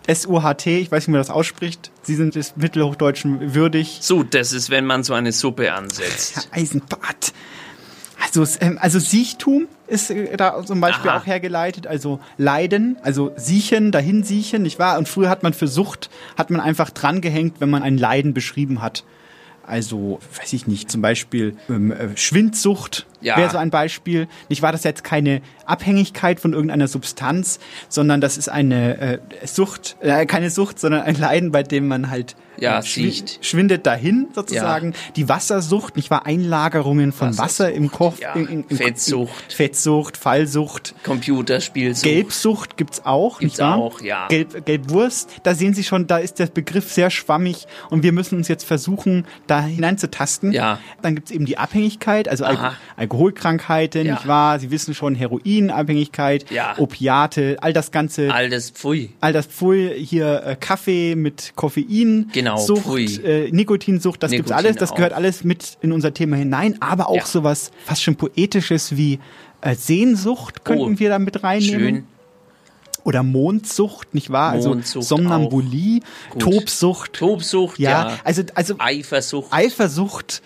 S-U-H-T, 0.07 0.79
ich 0.79 0.91
weiß 0.91 1.01
nicht, 1.03 1.07
wie 1.07 1.11
man 1.11 1.19
das 1.21 1.29
ausspricht. 1.29 1.91
Sie 2.01 2.15
sind 2.15 2.35
des 2.35 2.55
Mittelhochdeutschen 2.55 3.53
würdig. 3.53 3.99
So, 4.01 4.23
das 4.23 4.53
ist, 4.53 4.69
wenn 4.69 4.85
man 4.85 5.03
so 5.03 5.13
eine 5.13 5.31
Suppe 5.31 5.73
ansetzt. 5.73 6.47
Herr 6.51 6.61
Eisenbart. 6.61 7.33
Also, 8.23 8.45
ähm, 8.61 8.77
also 8.81 8.99
Siechtum 8.99 9.67
ist 9.87 10.11
äh, 10.11 10.35
da 10.37 10.63
zum 10.65 10.81
Beispiel 10.81 11.09
Aha. 11.09 11.19
auch 11.19 11.25
hergeleitet, 11.25 11.87
also 11.87 12.19
Leiden, 12.37 12.97
also 13.01 13.31
Siechen, 13.35 13.91
dahin 13.91 14.23
siechen, 14.23 14.63
nicht 14.63 14.79
wahr? 14.79 14.97
Und 14.97 15.07
früher 15.07 15.29
hat 15.29 15.43
man 15.43 15.53
für 15.53 15.67
Sucht, 15.67 16.09
hat 16.37 16.49
man 16.49 16.61
einfach 16.61 16.89
drangehängt, 16.89 17.59
wenn 17.59 17.69
man 17.69 17.83
ein 17.83 17.97
Leiden 17.97 18.33
beschrieben 18.33 18.81
hat. 18.81 19.03
Also, 19.65 20.19
weiß 20.39 20.53
ich 20.53 20.65
nicht, 20.65 20.89
zum 20.89 21.03
Beispiel 21.03 21.55
ähm, 21.69 21.91
äh, 21.91 22.17
Schwindsucht 22.17 23.05
Ja. 23.21 23.37
wäre 23.37 23.51
so 23.51 23.57
ein 23.59 23.69
Beispiel. 23.69 24.27
Nicht 24.49 24.63
wahr, 24.63 24.71
das 24.71 24.81
ist 24.81 24.85
jetzt 24.85 25.03
keine 25.03 25.41
Abhängigkeit 25.65 26.39
von 26.39 26.53
irgendeiner 26.53 26.87
Substanz, 26.87 27.59
sondern 27.87 28.19
das 28.19 28.37
ist 28.39 28.49
eine 28.49 28.97
äh, 28.97 29.19
Sucht, 29.45 29.95
äh, 30.01 30.25
keine 30.25 30.49
Sucht, 30.49 30.79
sondern 30.79 31.03
ein 31.03 31.15
Leiden, 31.15 31.51
bei 31.51 31.61
dem 31.61 31.87
man 31.87 32.09
halt 32.09 32.35
Ja, 32.61 32.79
schwi- 32.79 33.11
sieht. 33.11 33.39
schwindet 33.41 33.85
dahin 33.85 34.27
sozusagen. 34.33 34.93
Die 35.15 35.27
Wassersucht, 35.29 35.95
nicht 35.95 36.09
wahr, 36.11 36.25
Einlagerungen 36.25 37.11
von 37.11 37.37
Wasser 37.37 37.71
im 37.71 37.91
Kopf. 37.91 38.19
ja. 38.21 38.33
in- 38.33 38.65
im- 38.67 38.77
Fettsucht. 38.77 39.51
Fettsucht, 39.53 40.17
Fallsucht. 40.17 40.93
Computerspielsucht. 41.03 42.03
Gelbsucht 42.03 42.77
gibt's 42.77 43.05
auch, 43.05 43.39
Gibt's 43.39 43.59
auch, 43.59 44.01
ja. 44.01 44.27
Gelb, 44.27 44.65
Gelbwurst, 44.65 45.29
da 45.43 45.53
sehen 45.55 45.73
Sie 45.73 45.83
schon, 45.83 46.07
da 46.07 46.17
ist 46.17 46.39
der 46.39 46.47
Begriff 46.47 46.91
sehr 46.91 47.09
schwammig 47.09 47.65
und 47.89 48.03
wir 48.03 48.11
müssen 48.11 48.37
uns 48.37 48.47
jetzt 48.47 48.63
versuchen, 48.65 49.25
da 49.47 49.61
hineinzutasten. 49.63 50.51
Ja. 50.51 50.79
Dann 51.01 51.15
gibt's 51.15 51.31
eben 51.31 51.45
die 51.45 51.57
Abhängigkeit, 51.57 52.27
also 52.27 52.45
Al 52.45 52.55
Aha. 52.57 52.73
Alkoholkrankheiten, 52.97 54.05
Ja. 54.05 54.13
nicht 54.13 54.27
wahr? 54.27 54.59
Sie 54.59 54.71
wissen 54.71 54.93
schon, 54.93 55.15
Heroinabhängigkeit, 55.15 56.49
Ja. 56.51 56.75
Opiate, 56.77 57.57
all 57.61 57.73
das 57.73 57.91
Ganze. 57.91 58.33
All 58.33 58.49
das 58.49 58.69
Pfui. 58.71 59.09
All 59.21 59.33
das 59.33 59.45
Pfui, 59.47 59.93
hier 59.97 60.43
äh, 60.45 60.55
Kaffee 60.59 61.15
mit 61.15 61.53
Koffein, 61.55 62.29
Genau, 62.33 62.48
Sucht, 62.57 62.83
Pfui. 62.83 63.05
äh, 63.23 63.51
Nikotinsucht, 63.51 64.21
das 64.23 64.31
gibt's 64.31 64.49
Nikotin 64.49 64.65
alles, 64.67 64.77
das 64.77 64.91
auch. 64.91 64.95
gehört 64.95 65.13
alles 65.13 65.43
mit 65.43 65.77
in 65.81 65.91
unser 65.91 66.13
Thema 66.13 66.35
hinein, 66.37 66.81
aber 66.81 67.09
auch 67.09 67.15
Ja. 67.17 67.25
sowas 67.25 67.71
fast 67.85 68.01
schon 68.03 68.15
poetisches 68.15 68.95
wie 68.97 69.19
äh, 69.61 69.75
Sehnsucht 69.75 70.63
könnten 70.65 70.95
Oh, 70.95 70.99
wir 70.99 71.09
da 71.09 71.19
mit 71.19 71.43
reinnehmen. 71.43 71.79
Schön. 71.95 72.03
Oder 73.03 73.23
Mondsucht, 73.23 74.13
nicht 74.13 74.29
wahr? 74.29 74.53
Mondsucht 74.55 74.97
also 74.97 75.01
Somnambulie. 75.01 76.01
Tobsucht. 76.37 77.13
Tobsucht, 77.13 77.79
ja, 77.79 77.89
ja. 78.09 78.17
also 78.23 78.43
also 78.55 78.75
Eifersucht. 78.77 79.51
Eifersucht, 79.51 80.41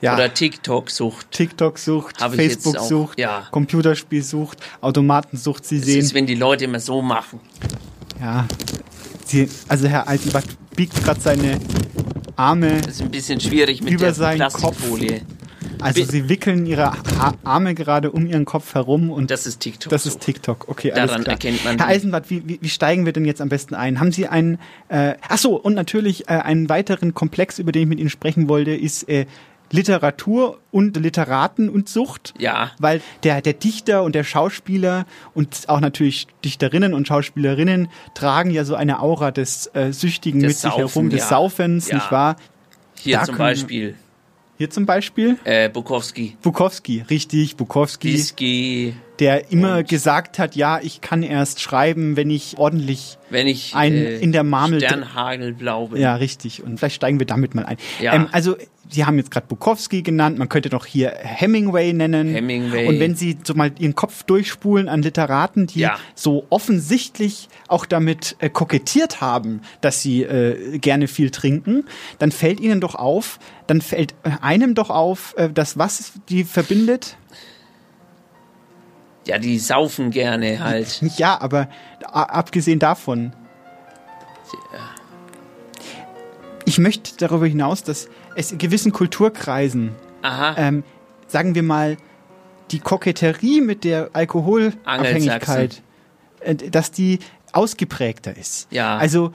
ja, 0.00 0.14
Oder 0.14 0.34
TikTok-Sucht. 0.34 1.30
TikTok-Sucht, 1.30 2.20
Facebook-Sucht, 2.20 3.20
ja. 3.20 3.46
Computerspielsucht, 3.52 4.58
Automatensucht, 4.80 5.64
Sie 5.64 5.78
Das 5.78 5.86
sehen. 5.86 6.00
ist, 6.00 6.14
wenn 6.14 6.26
die 6.26 6.34
Leute 6.34 6.64
immer 6.64 6.80
so 6.80 7.02
machen. 7.02 7.38
Ja, 8.20 8.46
Sie, 9.24 9.48
also 9.68 9.86
Herr 9.86 10.08
Eisenbach 10.08 10.42
biegt 10.76 11.02
gerade 11.04 11.20
seine 11.20 11.58
Arme, 12.36 12.80
Das 12.82 12.94
ist 12.94 13.02
ein 13.02 13.10
bisschen 13.10 13.40
schwierig 13.40 13.82
mit 13.82 13.92
Über 13.92 14.06
der 14.06 14.14
seinen 14.14 14.38
Plastikfolie. 14.38 15.20
also 15.80 16.00
Bi- 16.00 16.10
Sie 16.10 16.28
wickeln 16.28 16.64
Ihre 16.66 16.92
ha 16.92 17.34
Arme 17.44 17.74
gerade 17.74 18.10
um 18.10 18.26
Ihren 18.26 18.44
Kopf 18.44 18.74
herum 18.74 19.10
und 19.10 19.30
Das 19.30 19.46
ist 19.46 19.60
TikTok. 19.60 19.90
Das 19.90 20.06
ist 20.06 20.20
TikTok, 20.20 20.68
okay, 20.68 20.92
alles 20.92 21.08
Daran 21.10 21.22
klar. 21.24 21.32
erkennt 21.34 21.64
man 21.64 21.78
Herr 21.78 21.86
Eisenbart, 21.88 22.30
wie, 22.30 22.42
wie, 22.48 22.58
wie 22.60 22.68
steigen 22.68 23.04
wir 23.04 23.12
denn 23.12 23.24
jetzt 23.24 23.40
am 23.40 23.48
besten 23.48 23.74
ein? 23.74 24.00
Haben 24.00 24.12
Sie 24.12 24.26
einen, 24.28 24.58
äh, 24.88 25.14
ach 25.28 25.38
so, 25.38 25.56
und 25.56 25.74
natürlich 25.74 26.28
äh, 26.28 26.32
einen 26.34 26.68
weiteren 26.68 27.14
Komplex, 27.14 27.58
über 27.58 27.70
den 27.72 27.82
ich 27.82 27.88
mit 27.88 28.00
Ihnen 28.00 28.10
sprechen 28.10 28.48
wollte, 28.48 28.70
ist 28.72 29.08
äh, 29.08 29.26
Literatur 29.72 30.58
und 30.70 30.96
Literaten 30.96 31.68
und 31.68 31.88
Sucht. 31.88 32.34
Ja. 32.38 32.70
Weil 32.78 33.00
der, 33.24 33.40
der 33.42 33.54
Dichter 33.54 34.02
und 34.04 34.14
der 34.14 34.24
Schauspieler 34.24 35.06
und 35.34 35.68
auch 35.68 35.80
natürlich 35.80 36.26
Dichterinnen 36.44 36.94
und 36.94 37.08
Schauspielerinnen 37.08 37.88
tragen 38.14 38.50
ja 38.50 38.64
so 38.64 38.74
eine 38.74 39.00
Aura 39.00 39.30
des 39.30 39.66
äh, 39.74 39.92
Süchtigen 39.92 40.40
Des 40.40 40.48
mit 40.48 40.56
sich 40.58 40.70
herum, 40.76 40.88
Saufen, 40.88 41.10
des 41.10 41.20
ja. 41.20 41.26
Saufens, 41.26 41.88
Ja. 41.88 41.94
nicht 41.96 42.12
wahr? 42.12 42.36
Hier 43.00 43.18
Da 43.18 43.24
zum 43.24 43.34
können 43.36 43.48
Beispiel 43.48 43.94
Hier 44.58 44.70
zum 44.70 44.86
Beispiel 44.86 45.38
äh, 45.44 45.68
Bukowski. 45.68 46.36
Bukowski, 46.40 47.04
richtig, 47.10 47.56
Bukowski. 47.56 48.12
Whisky, 48.12 48.94
der 49.18 49.50
immer 49.50 49.78
Und- 49.78 49.88
gesagt 49.88 50.38
hat, 50.38 50.54
ja, 50.54 50.78
ich 50.80 51.00
kann 51.00 51.22
erst 51.24 51.60
schreiben, 51.60 52.16
wenn 52.16 52.30
ich 52.30 52.58
ordentlich 52.58 53.18
wenn 53.30 53.48
ich 53.48 53.74
Ein 53.74 53.94
äh, 53.94 54.18
in 54.18 54.30
der 54.30 54.44
Marmel- 54.44 54.80
Sternhagelblau 54.80 55.88
bin. 55.88 56.00
ja, 56.00 56.14
richtig. 56.14 56.62
Und 56.62 56.78
vielleicht 56.78 56.96
steigen 56.96 57.18
wir 57.18 57.26
damit 57.26 57.54
mal 57.54 57.64
ein. 57.64 57.76
Ja. 58.00 58.12
Ähm, 58.14 58.28
also, 58.30 58.56
Sie 58.92 59.06
haben 59.06 59.16
jetzt 59.16 59.30
gerade 59.30 59.46
Bukowski 59.46 60.02
genannt, 60.02 60.38
man 60.38 60.48
könnte 60.50 60.68
doch 60.68 60.84
hier 60.84 61.14
Hemingway 61.18 61.92
nennen. 61.94 62.28
Hemingway. 62.28 62.86
Und 62.86 63.00
wenn 63.00 63.14
Sie 63.16 63.38
so 63.42 63.54
mal 63.54 63.72
Ihren 63.78 63.94
Kopf 63.94 64.22
durchspulen 64.24 64.88
an 64.88 65.00
Literaten, 65.02 65.66
die 65.66 65.80
Ja. 65.80 65.96
so 66.14 66.46
offensichtlich 66.50 67.48
auch 67.68 67.86
damit 67.86 68.36
äh, 68.40 68.50
kokettiert 68.50 69.20
haben, 69.22 69.62
dass 69.80 70.02
sie 70.02 70.22
äh, 70.24 70.78
gerne 70.78 71.08
viel 71.08 71.30
trinken, 71.30 71.84
dann 72.18 72.32
fällt 72.32 72.60
Ihnen 72.60 72.80
doch 72.82 72.94
auf, 72.94 73.38
dann 73.66 73.80
fällt 73.80 74.12
äh, 74.24 74.30
einem 74.42 74.74
doch 74.74 74.90
auf, 74.90 75.34
äh, 75.38 75.48
dass 75.48 75.78
was 75.78 76.12
die 76.28 76.44
verbindet? 76.44 77.16
Ja, 79.26 79.38
die 79.38 79.58
saufen 79.58 80.10
gerne 80.10 80.62
halt. 80.62 81.00
Ja, 81.16 81.40
aber 81.40 81.68
abgesehen 82.12 82.78
davon. 82.78 83.32
Ich 86.64 86.78
möchte 86.78 87.12
darüber 87.18 87.46
hinaus, 87.46 87.82
dass 87.82 88.08
es 88.36 88.52
in 88.52 88.58
gewissen 88.58 88.92
Kulturkreisen, 88.92 89.90
ähm, 90.56 90.84
sagen 91.26 91.54
wir 91.54 91.62
mal, 91.62 91.96
die 92.70 92.78
Koketterie 92.78 93.60
mit 93.60 93.84
der 93.84 94.10
Alkoholabhängigkeit, 94.12 95.82
äh, 96.40 96.54
dass 96.54 96.90
die 96.90 97.18
ausgeprägter 97.52 98.36
ist. 98.36 98.68
Ja. 98.70 98.96
Also 98.96 99.32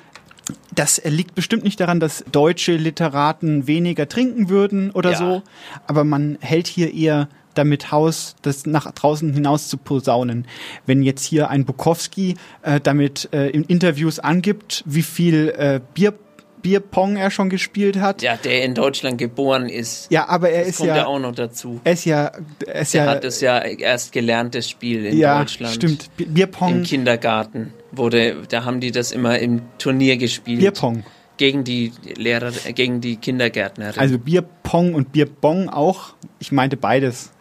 das 0.73 1.01
liegt 1.03 1.35
bestimmt 1.35 1.63
nicht 1.63 1.79
daran, 1.79 1.99
dass 1.99 2.23
deutsche 2.31 2.77
Literaten 2.77 3.67
weniger 3.67 4.07
trinken 4.07 4.49
würden 4.49 4.91
oder 4.91 5.11
Ja. 5.11 5.17
so, 5.17 5.43
aber 5.87 6.03
man 6.03 6.37
hält 6.39 6.67
hier 6.67 6.93
eher 6.93 7.27
damit 7.53 7.91
Haus, 7.91 8.35
das 8.43 8.65
nach 8.65 8.89
draußen 8.91 9.33
hinaus 9.33 9.67
zu 9.67 9.77
posaunen. 9.77 10.45
Wenn 10.85 11.01
jetzt 11.01 11.23
hier 11.25 11.49
ein 11.49 11.65
Bukowski 11.65 12.35
äh, 12.61 12.79
damit 12.79 13.29
äh, 13.33 13.49
in 13.49 13.63
Interviews 13.63 14.19
angibt, 14.19 14.83
wie 14.85 15.01
viel 15.01 15.49
äh, 15.57 15.81
Bier, 15.93 16.13
Bierpong 16.61 17.15
er 17.17 17.31
schon 17.31 17.49
gespielt 17.49 17.97
hat. 17.99 18.21
ja, 18.21 18.35
der 18.37 18.63
in 18.63 18.73
Deutschland 18.73 19.17
geboren 19.17 19.69
ist. 19.69 20.11
Ja, 20.11 20.27
aber 20.27 20.49
er 20.49 20.59
das 20.61 20.69
ist 20.69 20.77
kommt 20.77 20.89
ja, 20.89 20.97
ja, 20.97 21.05
auch 21.05 21.19
noch 21.19 21.33
dazu. 21.35 21.79
er 21.83 21.93
ist 21.93 22.05
ja, 22.05 22.31
er 22.65 22.81
ist 22.81 22.93
Der 22.93 23.05
ja, 23.05 23.09
hat 23.11 23.23
es 23.23 23.41
ja 23.41 23.59
erst 23.59 24.11
gelernt, 24.11 24.55
das 24.55 24.69
Spiel 24.69 25.05
in 25.05 25.17
ja, 25.17 25.37
Deutschland. 25.39 25.75
stimmt. 25.75 26.09
Bi- 26.17 26.25
Bierpong, 26.25 26.77
Im 26.77 26.83
Kindergarten 26.83 27.73
wurde, 27.91 28.37
da 28.49 28.65
haben 28.65 28.79
die 28.79 28.91
das 28.91 29.11
immer 29.11 29.39
im 29.39 29.61
Turnier 29.77 30.17
gespielt. 30.17 30.59
Bierpong. 30.59 31.03
Gegen 31.37 31.63
die 31.63 31.91
Lehrer, 32.15 32.51
gegen 32.73 32.99
die 32.99 33.17
Kindergärtnerin. 33.17 33.99
Also 33.99 34.17
Bierpong 34.17 34.95
und 34.95 35.11
Bierbong 35.11 35.69
auch. 35.69 36.15
Ich 36.39 36.51
meinte 36.51 36.77
beides. 36.77 37.31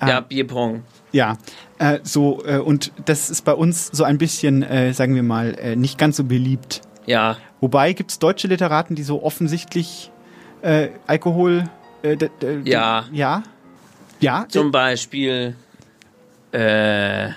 ja, 0.00 0.20
Bierpong. 0.20 0.82
Ja, 1.12 1.38
äh, 1.78 2.00
so 2.02 2.44
äh, 2.44 2.58
und 2.58 2.92
das 3.06 3.30
ist 3.30 3.44
bei 3.44 3.54
uns 3.54 3.86
so 3.92 4.04
ein 4.04 4.18
bisschen, 4.18 4.62
äh, 4.64 4.92
sagen 4.92 5.14
wir 5.14 5.22
mal, 5.22 5.54
äh, 5.58 5.76
nicht 5.76 5.96
ganz 5.98 6.16
so 6.16 6.24
beliebt. 6.24 6.82
Ja, 7.08 7.36
Wobei 7.60 7.92
gibt 7.94 8.10
es 8.12 8.18
deutsche 8.18 8.46
Literaten, 8.48 8.94
die 8.94 9.02
so 9.02 9.22
offensichtlich 9.22 10.10
äh, 10.62 10.88
Alkohol, 11.06 11.64
äh, 12.02 12.16
Ja. 12.64 13.04
ja, 13.12 13.42
ja, 14.20 14.46
zum 14.48 14.70
Beispiel, 14.72 15.54
äh, 16.52 17.30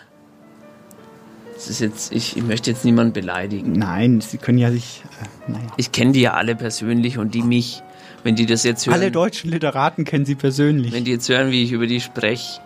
das 1.56 1.70
ist 1.70 1.80
jetzt, 1.80 2.12
ich, 2.12 2.38
ich 2.38 2.44
möchte 2.44 2.72
jetzt 2.72 2.84
niemanden 2.86 3.14
beleidigen. 3.14 3.74
nein, 3.74 4.20
sie 4.22 4.38
können 4.38 4.58
ja 4.58 4.72
sich, 4.72 5.04
äh, 5.48 5.52
naja. 5.52 5.68
Ich 5.78 5.92
kenne 5.92 6.12
die 6.12 6.22
ja 6.22 6.34
alle 6.34 6.56
persönlich 6.56 7.18
und 7.18 7.34
die 7.36 7.44
mich, 7.44 7.82
wenn 8.24 8.36
die 8.36 8.46
das 8.48 8.64
jetzt 8.64 8.86
hören, 8.86 8.96
Alle 8.96 9.12
deutschen 9.12 9.50
Literaten 9.52 10.04
kennen 10.06 10.26
sie 10.26 10.36
persönlich. 10.36 10.92
wenn 10.92 11.04
die 11.06 11.12
jetzt 11.12 11.30
hören, 11.30 11.52
wie 11.52 11.64
ich 11.64 11.72
über 11.72 11.88
die 11.88 12.02
spreche, 12.02 12.60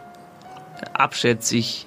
abschätzig. 0.94 1.86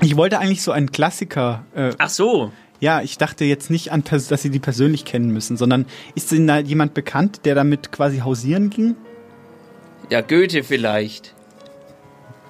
Ich 0.00 0.16
wollte 0.16 0.38
eigentlich 0.38 0.62
so 0.62 0.72
einen 0.72 0.90
Klassiker, 0.92 1.64
äh, 1.74 1.92
Ach 1.98 2.08
so, 2.08 2.52
Ja, 2.80 3.02
ich 3.02 3.18
dachte 3.18 3.44
jetzt 3.44 3.70
nicht 3.70 3.90
an, 3.90 4.04
dass 4.04 4.42
sie 4.42 4.50
die 4.50 4.60
persönlich 4.60 5.04
kennen 5.04 5.32
müssen, 5.32 5.56
sondern 5.56 5.86
ist 6.14 6.30
Ihnen 6.32 6.46
da 6.46 6.58
jemand 6.58 6.94
bekannt, 6.94 7.40
der 7.44 7.54
damit 7.54 7.90
quasi 7.90 8.18
hausieren 8.18 8.70
ging? 8.70 8.94
Ja, 10.10 10.20
Goethe 10.20 10.62
vielleicht. 10.62 11.34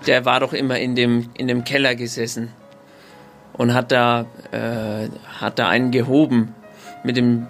Der 0.07 0.25
war 0.25 0.41
doch 0.41 0.53
immer 0.53 0.79
in 0.79 0.95
dem, 0.95 1.31
in 1.37 1.49
dem 1.49 1.64
Keller 1.64 1.95
gesessen 1.95 2.53
und 3.55 3.75
hat 3.75 3.91
da, 3.91 4.27
äh, 4.53 5.09
hat 5.41 5.59
da 5.59 5.69
einen 5.69 5.91
gehoben 5.91 6.55
mit 7.05 7.17
dem 7.17 7.47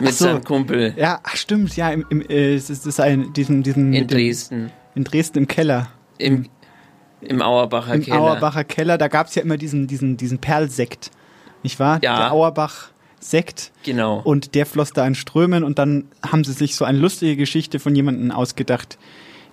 mit 0.00 0.14
so, 0.14 0.26
seinem 0.26 0.44
Kumpel. 0.44 0.94
Ja, 0.96 1.20
ach, 1.22 1.36
stimmt, 1.36 1.76
ja, 1.76 1.90
im, 1.90 2.06
im, 2.08 2.20
äh, 2.22 2.54
es 2.54 2.70
ist 2.70 3.00
ein, 3.00 3.32
diesen, 3.32 3.62
diesen, 3.62 3.92
in 3.92 4.06
Dresden. 4.06 4.66
Dem, 4.66 4.70
in 4.94 5.04
Dresden 5.04 5.38
im 5.38 5.48
Keller. 5.48 5.88
Im, 6.18 6.46
im 7.22 7.42
Auerbacher 7.42 7.94
Im 7.94 8.02
Keller. 8.02 8.20
Auerbacher 8.20 8.64
Keller, 8.64 8.98
da 8.98 9.08
gab 9.08 9.26
es 9.28 9.34
ja 9.34 9.42
immer 9.42 9.56
diesen, 9.56 9.86
diesen, 9.86 10.16
diesen 10.16 10.38
Perlsekt, 10.38 11.10
nicht 11.62 11.78
wahr? 11.80 11.98
Ja. 12.02 12.16
Der 12.16 12.32
Auerbach. 12.32 12.88
Sekt. 13.20 13.70
Genau. 13.84 14.20
Und 14.24 14.56
der 14.56 14.66
floss 14.66 14.92
da 14.92 15.06
in 15.06 15.14
Strömen 15.14 15.62
und 15.62 15.78
dann 15.78 16.08
haben 16.26 16.42
sie 16.42 16.52
sich 16.52 16.74
so 16.74 16.84
eine 16.84 16.98
lustige 16.98 17.36
Geschichte 17.36 17.78
von 17.78 17.94
jemandem 17.94 18.32
ausgedacht, 18.32 18.98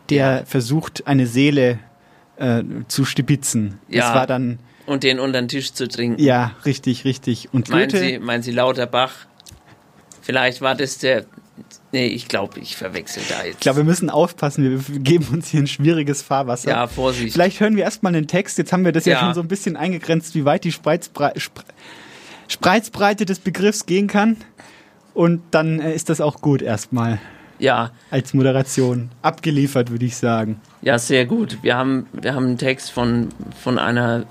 der 0.10 0.38
Ja. 0.40 0.46
versucht, 0.46 1.06
eine 1.06 1.28
Seele 1.28 1.78
äh, 2.38 2.64
zu 2.88 3.06
stibitzen. 3.06 3.78
Das 3.88 3.96
Ja. 3.98 4.16
war 4.16 4.26
dann, 4.26 4.58
Und 4.88 5.04
den 5.04 5.20
unter 5.20 5.40
den 5.40 5.50
Tisch 5.50 5.72
zu 5.74 5.88
trinken. 5.88 6.20
ja, 6.20 6.54
richtig, 6.66 7.06
richtig. 7.06 7.50
Und 7.54 7.70
Meinen 7.70 7.90
Goethe, 7.90 8.00
Sie, 8.00 8.18
meinen 8.18 8.42
Sie 8.42 8.52
Lauterbach? 8.52 9.12
Vielleicht 10.22 10.62
war 10.62 10.74
das 10.76 10.98
der. 10.98 11.26
Nee, 11.91 12.08
ich 12.08 12.28
glaube, 12.28 12.60
ich 12.60 12.76
verwechsel 12.78 13.24
da 13.30 13.43
jetzt. 13.43 13.56
ich 13.56 13.60
glaube, 13.60 13.78
wir 13.78 13.84
müssen 13.84 14.10
aufpassen, 14.10 14.63
wir 14.63 15.00
geben 15.00 15.28
uns 15.34 15.48
hier 15.50 15.62
ein 15.62 15.67
schwieriges 15.67 16.22
Fahrwasser. 16.22 16.69
ja, 16.69 16.88
Vorsicht. 16.88 17.34
Vielleicht 17.34 17.60
hören 17.60 17.76
wir 17.76 17.84
erstmal 17.84 18.15
einen 18.15 18.28
Text. 18.28 18.58
Jetzt 18.58 18.72
haben 18.74 18.86
wir 18.86 18.91
das 18.91 19.06
ja, 19.06 19.13
Ja. 19.13 19.19
schon 19.22 19.34
so 19.34 19.41
ein 19.41 19.48
bisschen 19.48 19.76
eingegrenzt, 19.78 20.36
wie 20.36 20.45
weit 20.45 20.63
die 20.63 20.72
Spreizbrei 20.72 21.34
Spre 21.38 21.63
Spreizbreite 22.48 23.26
des 23.26 23.39
Begriffs 23.39 23.86
gehen 23.86 24.08
kann. 24.08 24.38
Und 25.13 25.41
dann 25.52 25.80
äh, 25.80 25.93
ist 25.93 26.10
das 26.10 26.22
auch 26.22 26.41
gut 26.41 26.62
erstmal 26.62 27.19
Ja, 27.60 27.91
als 28.10 28.34
Moderation. 28.34 29.10
Abgeliefert, 29.22 29.91
würde 29.91 30.06
ich 30.06 30.15
sagen. 30.17 30.60
ja, 30.82 30.98
sehr 30.98 31.26
gut. 31.26 31.58
Wir 31.62 31.76
haben, 31.76 32.08
wir 32.13 32.34
haben 32.34 32.45
einen 32.45 32.58
Text 32.58 32.91
von, 32.91 33.30
von 33.62 33.78
einer 33.80 34.26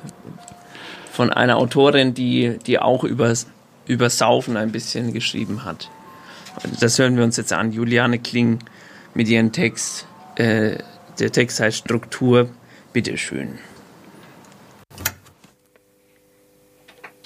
von 1.12 1.32
einer 1.32 1.56
Autorin, 1.56 2.14
die, 2.14 2.58
die 2.64 2.78
auch 2.78 3.02
über, 3.02 3.32
über 3.86 4.08
Saufen 4.08 4.56
ein 4.56 4.70
bisschen 4.70 5.12
geschrieben 5.12 5.64
hat. 5.64 5.90
Das 6.80 6.98
hören 6.98 7.16
wir 7.16 7.24
uns 7.24 7.36
jetzt 7.36 7.52
an. 7.52 7.72
Juliane 7.72 8.18
Kling 8.18 8.58
mit 9.14 9.28
ihrem 9.28 9.52
Text. 9.52 10.06
Äh, 10.36 10.78
der 11.18 11.32
Text 11.32 11.60
heißt 11.60 11.78
Struktur. 11.78 12.50
Bitteschön. 12.92 13.58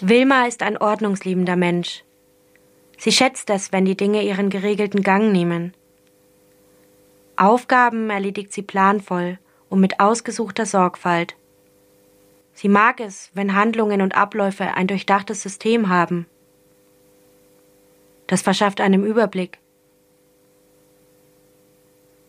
Wilma 0.00 0.46
ist 0.46 0.62
ein 0.62 0.76
ordnungsliebender 0.76 1.56
Mensch. 1.56 2.02
Sie 2.98 3.12
schätzt 3.12 3.50
es, 3.50 3.72
wenn 3.72 3.84
die 3.84 3.96
Dinge 3.96 4.22
ihren 4.22 4.50
geregelten 4.50 5.02
Gang 5.02 5.32
nehmen. 5.32 5.74
Aufgaben 7.36 8.10
erledigt 8.10 8.52
sie 8.52 8.62
planvoll 8.62 9.38
und 9.68 9.80
mit 9.80 10.00
ausgesuchter 10.00 10.66
Sorgfalt. 10.66 11.36
Sie 12.54 12.68
mag 12.68 13.00
es, 13.00 13.30
wenn 13.34 13.54
Handlungen 13.54 14.02
und 14.02 14.16
Abläufe 14.16 14.74
ein 14.74 14.86
durchdachtes 14.86 15.42
System 15.42 15.88
haben. 15.88 16.26
Das 18.32 18.40
verschafft 18.40 18.80
einem 18.80 19.04
Überblick. 19.04 19.58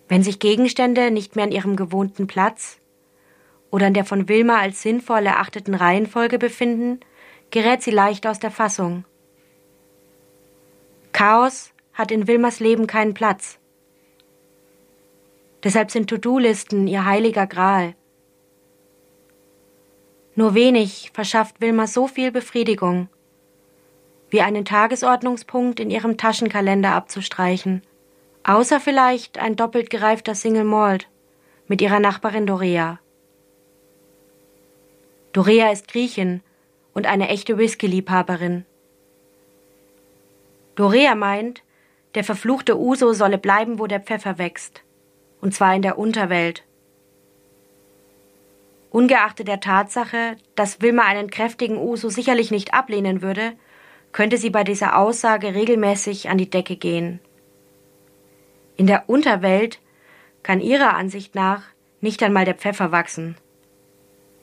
Wenn 0.09 0.21
sich 0.21 0.39
Gegenstände 0.39 1.11
nicht 1.11 1.37
mehr 1.37 1.45
an 1.45 1.53
ihrem 1.53 1.77
gewohnten 1.77 2.27
Platz 2.27 2.81
oder 3.71 3.87
in 3.87 3.93
der 3.93 4.03
von 4.03 4.27
Wilma 4.27 4.59
als 4.59 4.81
sinnvoll 4.81 5.25
erachteten 5.25 5.73
Reihenfolge 5.73 6.39
befinden, 6.39 6.99
gerät 7.51 7.83
sie 7.83 7.91
leicht 7.91 8.27
aus 8.27 8.39
der 8.39 8.51
Fassung. 8.51 9.05
Chaos 11.13 11.71
hat 11.93 12.11
in 12.11 12.27
Wilmers 12.27 12.59
Leben 12.59 12.85
keinen 12.85 13.13
Platz. 13.13 13.57
Deshalb 15.63 15.89
sind 15.89 16.09
To-Do-Listen 16.09 16.85
ihr 16.85 17.05
heiliger 17.05 17.47
Gral. 17.47 17.95
Nur 20.35 20.53
wenig 20.53 21.11
verschafft 21.13 21.61
Wilma 21.61 21.87
so 21.87 22.09
viel 22.09 22.29
Befriedigung, 22.33 23.07
wie 24.33 24.41
einen 24.41 24.65
Tagesordnungspunkt 24.65 25.79
in 25.79 25.91
ihrem 25.91 26.17
Taschenkalender 26.17 26.91
abzustreichen, 26.93 27.83
außer 28.43 28.79
vielleicht 28.79 29.37
ein 29.37 29.55
doppelt 29.55 29.91
gereifter 29.91 30.33
Single 30.33 30.63
Malt 30.63 31.07
mit 31.67 31.81
ihrer 31.81 31.99
Nachbarin 31.99 32.47
Dorea. 32.47 32.99
Dorea 35.33 35.71
ist 35.71 35.87
Griechin 35.87 36.41
und 36.95 37.05
eine 37.05 37.29
echte 37.29 37.59
Whisky-Liebhaberin. 37.59 38.65
Dorea 40.73 41.13
meint, 41.13 41.61
der 42.15 42.23
verfluchte 42.23 42.79
Uso 42.79 43.13
solle 43.13 43.37
bleiben, 43.37 43.77
wo 43.77 43.85
der 43.85 43.99
Pfeffer 43.99 44.39
wächst, 44.39 44.81
und 45.41 45.53
zwar 45.53 45.75
in 45.75 45.83
der 45.83 45.99
Unterwelt. 45.99 46.63
Ungeachtet 48.89 49.47
der 49.47 49.59
Tatsache, 49.59 50.37
dass 50.55 50.81
Wilma 50.81 51.03
einen 51.03 51.29
kräftigen 51.29 51.77
Uso 51.77 52.09
sicherlich 52.09 52.49
nicht 52.49 52.73
ablehnen 52.73 53.21
würde, 53.21 53.53
könnte 54.13 54.37
sie 54.37 54.51
bei 54.51 54.63
dieser 54.63 54.97
Aussage 54.97 55.53
regelmäßig 55.53 56.29
an 56.29 56.37
die 56.37 56.49
Decke 56.49 56.77
gehen. 56.77 57.19
In 58.77 58.87
der 58.87 59.09
Unterwelt 59.09 59.79
kann 60.43 60.61
ihrer 60.61 60.95
Ansicht 60.95 61.35
nach 61.35 61.63
nicht 61.99 62.23
einmal 62.23 62.45
der 62.45 62.55
Pfeffer 62.55 62.91
wachsen. 62.91 63.35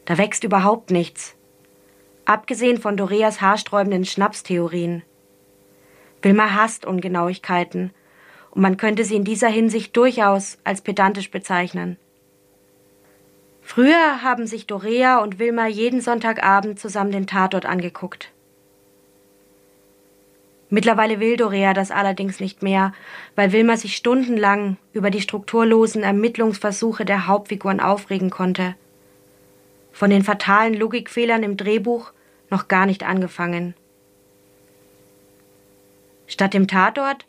Da 0.05 0.19
wächst 0.19 0.45
überhaupt 0.45 0.91
nichts. 0.91 1.35
Abgesehen 2.25 2.79
von 2.79 2.97
Doreas 2.97 3.41
haarsträubenden 3.41 4.05
Schnapstheorien. 4.05 5.03
Wilma 6.23 6.55
hasst 6.55 6.85
Ungenauigkeiten, 6.85 7.93
und 8.51 8.63
man 8.63 8.77
könnte 8.77 9.05
sie 9.05 9.15
in 9.15 9.25
dieser 9.25 9.49
Hinsicht 9.49 9.97
durchaus 9.97 10.59
als 10.65 10.83
pedantisch 10.83 11.31
bezeichnen. 11.31 11.97
Früher 13.63 14.23
haben 14.23 14.49
sich 14.49 14.67
Dorea 14.67 15.19
und 15.19 15.39
Wilma 15.39 15.69
jeden 15.69 16.01
Sonntagabend 16.01 16.81
zusammen 16.81 17.13
den 17.13 17.29
Tatort 17.29 17.67
angeguckt. 17.67 18.33
Mittlerweile 20.71 21.19
will 21.19 21.37
Dorea 21.37 21.75
das 21.75 21.91
allerdings 21.91 22.39
nicht 22.39 22.63
mehr, 22.63 22.93
weil 23.35 23.53
Wilma 23.53 23.77
sich 23.77 23.97
stundenlang 23.97 24.77
über 24.93 25.11
die 25.11 25.21
strukturlosen 25.21 26.05
Ermittlungsversuche 26.05 27.05
der 27.05 27.27
Hauptfiguren 27.27 27.81
aufregen 27.81 28.31
konnte. 28.31 28.77
Von 29.93 30.11
den 30.11 30.23
fatalen 30.23 30.75
Logikfehlern 30.75 31.43
im 31.43 31.57
Drehbuch 31.57 32.13
noch 32.51 32.69
gar 32.69 32.87
nicht 32.87 33.03
angefangen. 33.03 33.75
Statt 36.29 36.55
dem 36.55 36.69
Tatort 36.69 37.27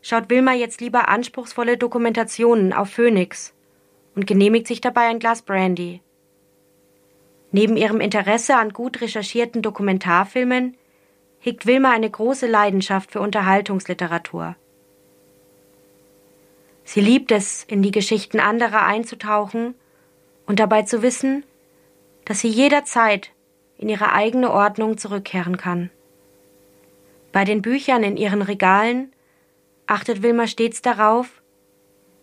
schaut 0.00 0.30
Wilma 0.30 0.54
jetzt 0.54 0.80
lieber 0.80 1.08
anspruchsvolle 1.08 1.76
Dokumentationen 1.76 2.72
auf 2.72 2.88
Phoenix 2.88 3.52
und 4.16 4.26
genehmigt 4.26 4.66
sich 4.66 4.80
dabei 4.80 5.08
ein 5.08 5.18
Glas 5.18 5.42
Brandy. 5.42 6.00
Neben 7.52 7.76
ihrem 7.76 8.00
Interesse 8.00 8.56
an 8.56 8.72
gut 8.72 9.02
recherchierten 9.02 9.60
Dokumentarfilmen 9.60 10.76
hegt 11.40 11.66
Wilma 11.66 11.92
eine 11.92 12.10
große 12.10 12.46
Leidenschaft 12.46 13.12
für 13.12 13.20
Unterhaltungsliteratur. 13.20 14.56
Sie 16.84 17.00
liebt 17.00 17.32
es, 17.32 17.64
in 17.64 17.82
die 17.82 17.90
Geschichten 17.90 18.40
anderer 18.40 18.86
einzutauchen 18.86 19.74
und 20.46 20.58
dabei 20.58 20.82
zu 20.82 21.02
wissen, 21.02 21.44
dass 22.24 22.40
sie 22.40 22.48
jederzeit 22.48 23.30
in 23.76 23.88
ihre 23.88 24.12
eigene 24.12 24.50
Ordnung 24.50 24.98
zurückkehren 24.98 25.56
kann. 25.56 25.90
Bei 27.30 27.44
den 27.44 27.62
Büchern 27.62 28.02
in 28.02 28.16
ihren 28.16 28.42
Regalen 28.42 29.12
achtet 29.86 30.22
Wilma 30.22 30.46
stets 30.46 30.82
darauf, 30.82 31.42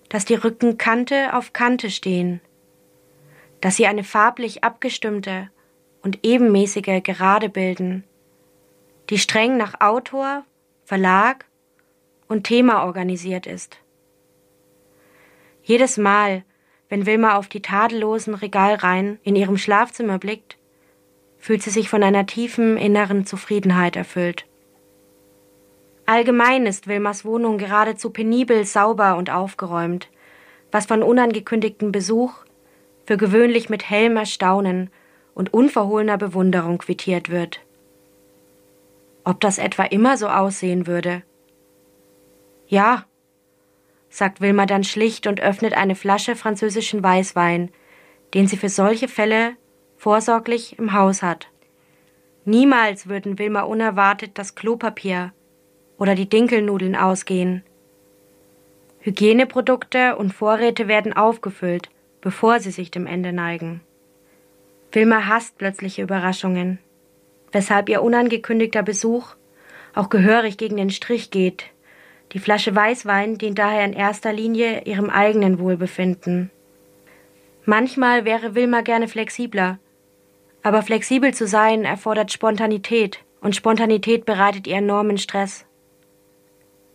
dass 0.09 0.25
die 0.25 0.35
Rücken 0.35 0.77
Kante 0.77 1.33
auf 1.33 1.53
Kante 1.53 1.89
stehen, 1.89 2.41
dass 3.61 3.75
sie 3.75 3.87
eine 3.87 4.03
farblich 4.03 4.63
abgestimmte 4.63 5.49
und 6.01 6.19
ebenmäßige 6.23 7.01
Gerade 7.03 7.49
bilden, 7.49 8.03
die 9.09 9.17
streng 9.17 9.57
nach 9.57 9.79
Autor, 9.81 10.43
Verlag 10.83 11.45
und 12.27 12.43
Thema 12.43 12.85
organisiert 12.85 13.47
ist. 13.47 13.77
Jedes 15.63 15.97
Mal, 15.97 16.43
wenn 16.89 17.05
Wilma 17.05 17.37
auf 17.37 17.47
die 17.47 17.61
tadellosen 17.61 18.35
Regalreihen 18.35 19.19
in 19.23 19.35
ihrem 19.35 19.57
Schlafzimmer 19.57 20.19
blickt, 20.19 20.57
fühlt 21.39 21.63
sie 21.63 21.71
sich 21.71 21.89
von 21.89 22.03
einer 22.03 22.25
tiefen 22.25 22.77
inneren 22.77 23.25
Zufriedenheit 23.25 23.95
erfüllt. 23.95 24.45
Allgemein 26.07 26.67
ist 26.67 26.87
Wilmers 26.87 27.25
Wohnung 27.25 27.57
geradezu 27.57 28.11
penibel, 28.11 28.63
sauber 28.65 29.17
und 29.17 29.31
aufgeräumt, 29.31 30.09
was 30.71 30.85
von 30.85 31.01
unangekündigtem 31.01 31.91
Besuch 31.91 32.33
für 33.05 33.17
gewöhnlich 33.17 33.69
mit 33.69 33.89
hellem 33.89 34.17
Erstaunen 34.17 34.91
und 35.33 35.53
unverhohlener 35.53 36.17
Bewunderung 36.17 36.77
quittiert 36.77 37.29
wird. 37.29 37.64
Ob 39.25 39.41
das 39.41 39.57
etwa 39.57 39.83
immer 39.83 40.17
so 40.17 40.27
aussehen 40.27 40.85
würde? 40.85 41.23
Ja, 42.67 43.05
sagt 44.07 44.39
Wilma 44.39 44.65
dann 44.65 44.83
schlicht 44.83 45.27
und 45.27 45.41
öffnet 45.41 45.73
eine 45.73 45.95
Flasche 45.95 46.35
französischen 46.35 47.03
Weißwein, 47.03 47.71
den 48.33 48.47
sie 48.47 48.55
für 48.55 48.69
solche 48.69 49.07
Fälle 49.07 49.57
vorsorglich 49.97 50.77
im 50.77 50.93
Haus 50.93 51.23
hat. 51.23 51.49
Niemals 52.45 53.07
würden 53.07 53.39
Wilma 53.39 53.61
unerwartet 53.61 54.37
das 54.37 54.53
Klopapier 54.53 55.33
oder 55.97 56.13
die 56.13 56.29
Dinkelnudeln 56.29 56.95
ausgehen. 56.95 57.63
Hygieneprodukte 58.99 60.15
und 60.17 60.33
Vorräte 60.33 60.87
werden 60.87 61.13
aufgefüllt, 61.13 61.89
bevor 62.21 62.59
sie 62.59 62.71
sich 62.71 62.91
dem 62.91 63.07
Ende 63.07 63.33
neigen. 63.33 63.81
Wilma 64.91 65.27
hasst 65.27 65.57
plötzliche 65.57 66.03
Überraschungen, 66.03 66.79
weshalb 67.55 67.87
ihr 67.87 68.01
unangekündigter 68.01 68.83
Besuch 68.83 69.35
auch 69.93 70.09
gehörig 70.09 70.57
gegen 70.57 70.75
den 70.75 70.89
Strich 70.89 71.31
geht. 71.31 71.63
Die 72.33 72.39
Flasche 72.39 72.75
Weißwein 72.75 73.37
dient 73.37 73.57
daher 73.57 73.85
in 73.85 73.93
erster 73.93 74.33
Linie 74.33 74.83
ihrem 74.83 75.09
eigenen 75.09 75.57
Wohlbefinden. 75.57 76.51
Manchmal 77.63 78.25
wäre 78.25 78.55
Wilma 78.55 78.81
gerne 78.81 79.07
flexibler, 79.07 79.79
aber 80.63 80.81
flexibel 80.81 81.33
zu 81.33 81.47
sein 81.47 81.85
erfordert 81.85 82.33
Spontanität 82.33 83.23
und 83.39 83.55
Spontanität 83.55 84.25
bereitet 84.25 84.67
ihr 84.67 84.75
enormen 84.75 85.17
Stress. 85.17 85.65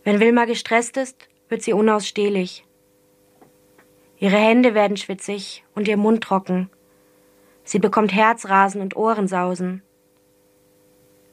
Wenn 0.03 0.19
Wilma 0.19 0.45
gestresst 0.45 0.95
ist, 0.95 1.27
wird 1.49 1.63
sie 1.63 1.73
unausstehlich. 1.73 2.65
Ihre 4.19 4.37
Hände 4.37 4.75
werden 4.75 4.95
schwitzig 4.95 5.63
und 5.73 5.87
ihr 5.87 5.97
Mund 5.97 6.23
trocken. 6.23 6.69
Sie 7.63 7.79
bekommt 7.79 8.13
Herzrasen 8.13 8.79
und 8.81 8.95
Ohrensausen. 8.95 9.81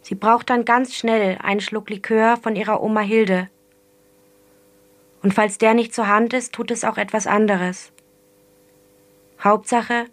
Sie 0.09 0.15
braucht 0.15 0.49
dann 0.49 0.65
ganz 0.65 0.95
schnell 0.95 1.37
einen 1.43 1.61
Schluck 1.61 1.91
Likör 1.91 2.39
von 2.39 2.57
ihrer 2.57 2.83
Oma 2.83 3.01
Hilde. 3.03 3.51
Und 5.23 5.35
falls 5.35 5.59
der 5.59 5.75
nicht 5.75 5.93
zur 5.93 6.09
Hand 6.09 6.33
ist, 6.33 6.55
tut 6.55 6.71
es 6.71 6.83
auch 6.83 6.97
etwas 6.97 7.27
anderes. 7.27 7.93
Hauptsache, 9.45 10.07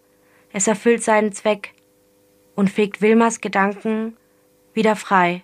es 0.51 0.67
erfüllt 0.67 1.01
seinen 1.01 1.31
Zweck 1.31 1.73
und 2.55 2.69
fegt 2.69 3.01
Wilmers 3.01 3.39
Gedanken 3.39 4.17
wieder 4.73 4.97
frei. 4.97 5.43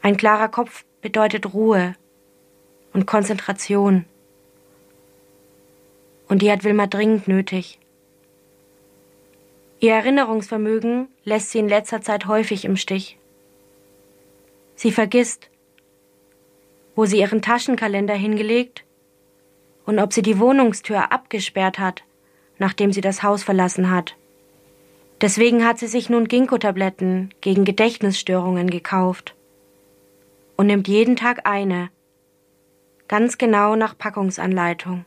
Ein 0.00 0.16
klarer 0.16 0.48
Kopf 0.48 0.84
bedeutet 1.02 1.54
Ruhe 1.54 1.94
und 2.92 3.06
Konzentration. 3.06 4.06
Und 6.26 6.42
die 6.42 6.50
hat 6.50 6.64
Wilma 6.64 6.88
dringend 6.88 7.28
nötig. 7.28 7.78
Ihr 9.82 9.94
Erinnerungsvermögen 9.94 11.08
lässt 11.24 11.50
sie 11.50 11.58
in 11.58 11.68
letzter 11.68 12.00
Zeit 12.02 12.26
häufig 12.26 12.64
im 12.64 12.76
Stich. 12.76 13.18
Sie 14.76 14.92
vergisst, 14.92 15.50
wo 16.94 17.04
sie 17.04 17.18
ihren 17.18 17.42
Taschenkalender 17.42 18.14
hingelegt 18.14 18.84
und 19.84 19.98
ob 19.98 20.12
sie 20.12 20.22
die 20.22 20.38
Wohnungstür 20.38 21.10
abgesperrt 21.10 21.80
hat, 21.80 22.04
nachdem 22.58 22.92
sie 22.92 23.00
das 23.00 23.24
Haus 23.24 23.42
verlassen 23.42 23.90
hat. 23.90 24.14
Deswegen 25.20 25.66
hat 25.66 25.80
sie 25.80 25.88
sich 25.88 26.08
nun 26.08 26.28
Ginkgo-Tabletten 26.28 27.34
gegen 27.40 27.64
Gedächtnisstörungen 27.64 28.70
gekauft 28.70 29.34
und 30.56 30.68
nimmt 30.68 30.86
jeden 30.86 31.16
Tag 31.16 31.44
eine, 31.44 31.90
ganz 33.08 33.36
genau 33.36 33.74
nach 33.74 33.98
Packungsanleitung. 33.98 35.06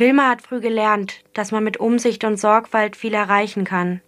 Wilma 0.00 0.30
hat 0.30 0.40
früh 0.40 0.60
gelernt, 0.60 1.20
dass 1.34 1.52
man 1.52 1.62
mit 1.62 1.76
Umsicht 1.76 2.24
und 2.24 2.38
Sorgfalt 2.38 2.96
viel 2.96 3.12
erreichen 3.12 3.64
kann. 3.64 4.00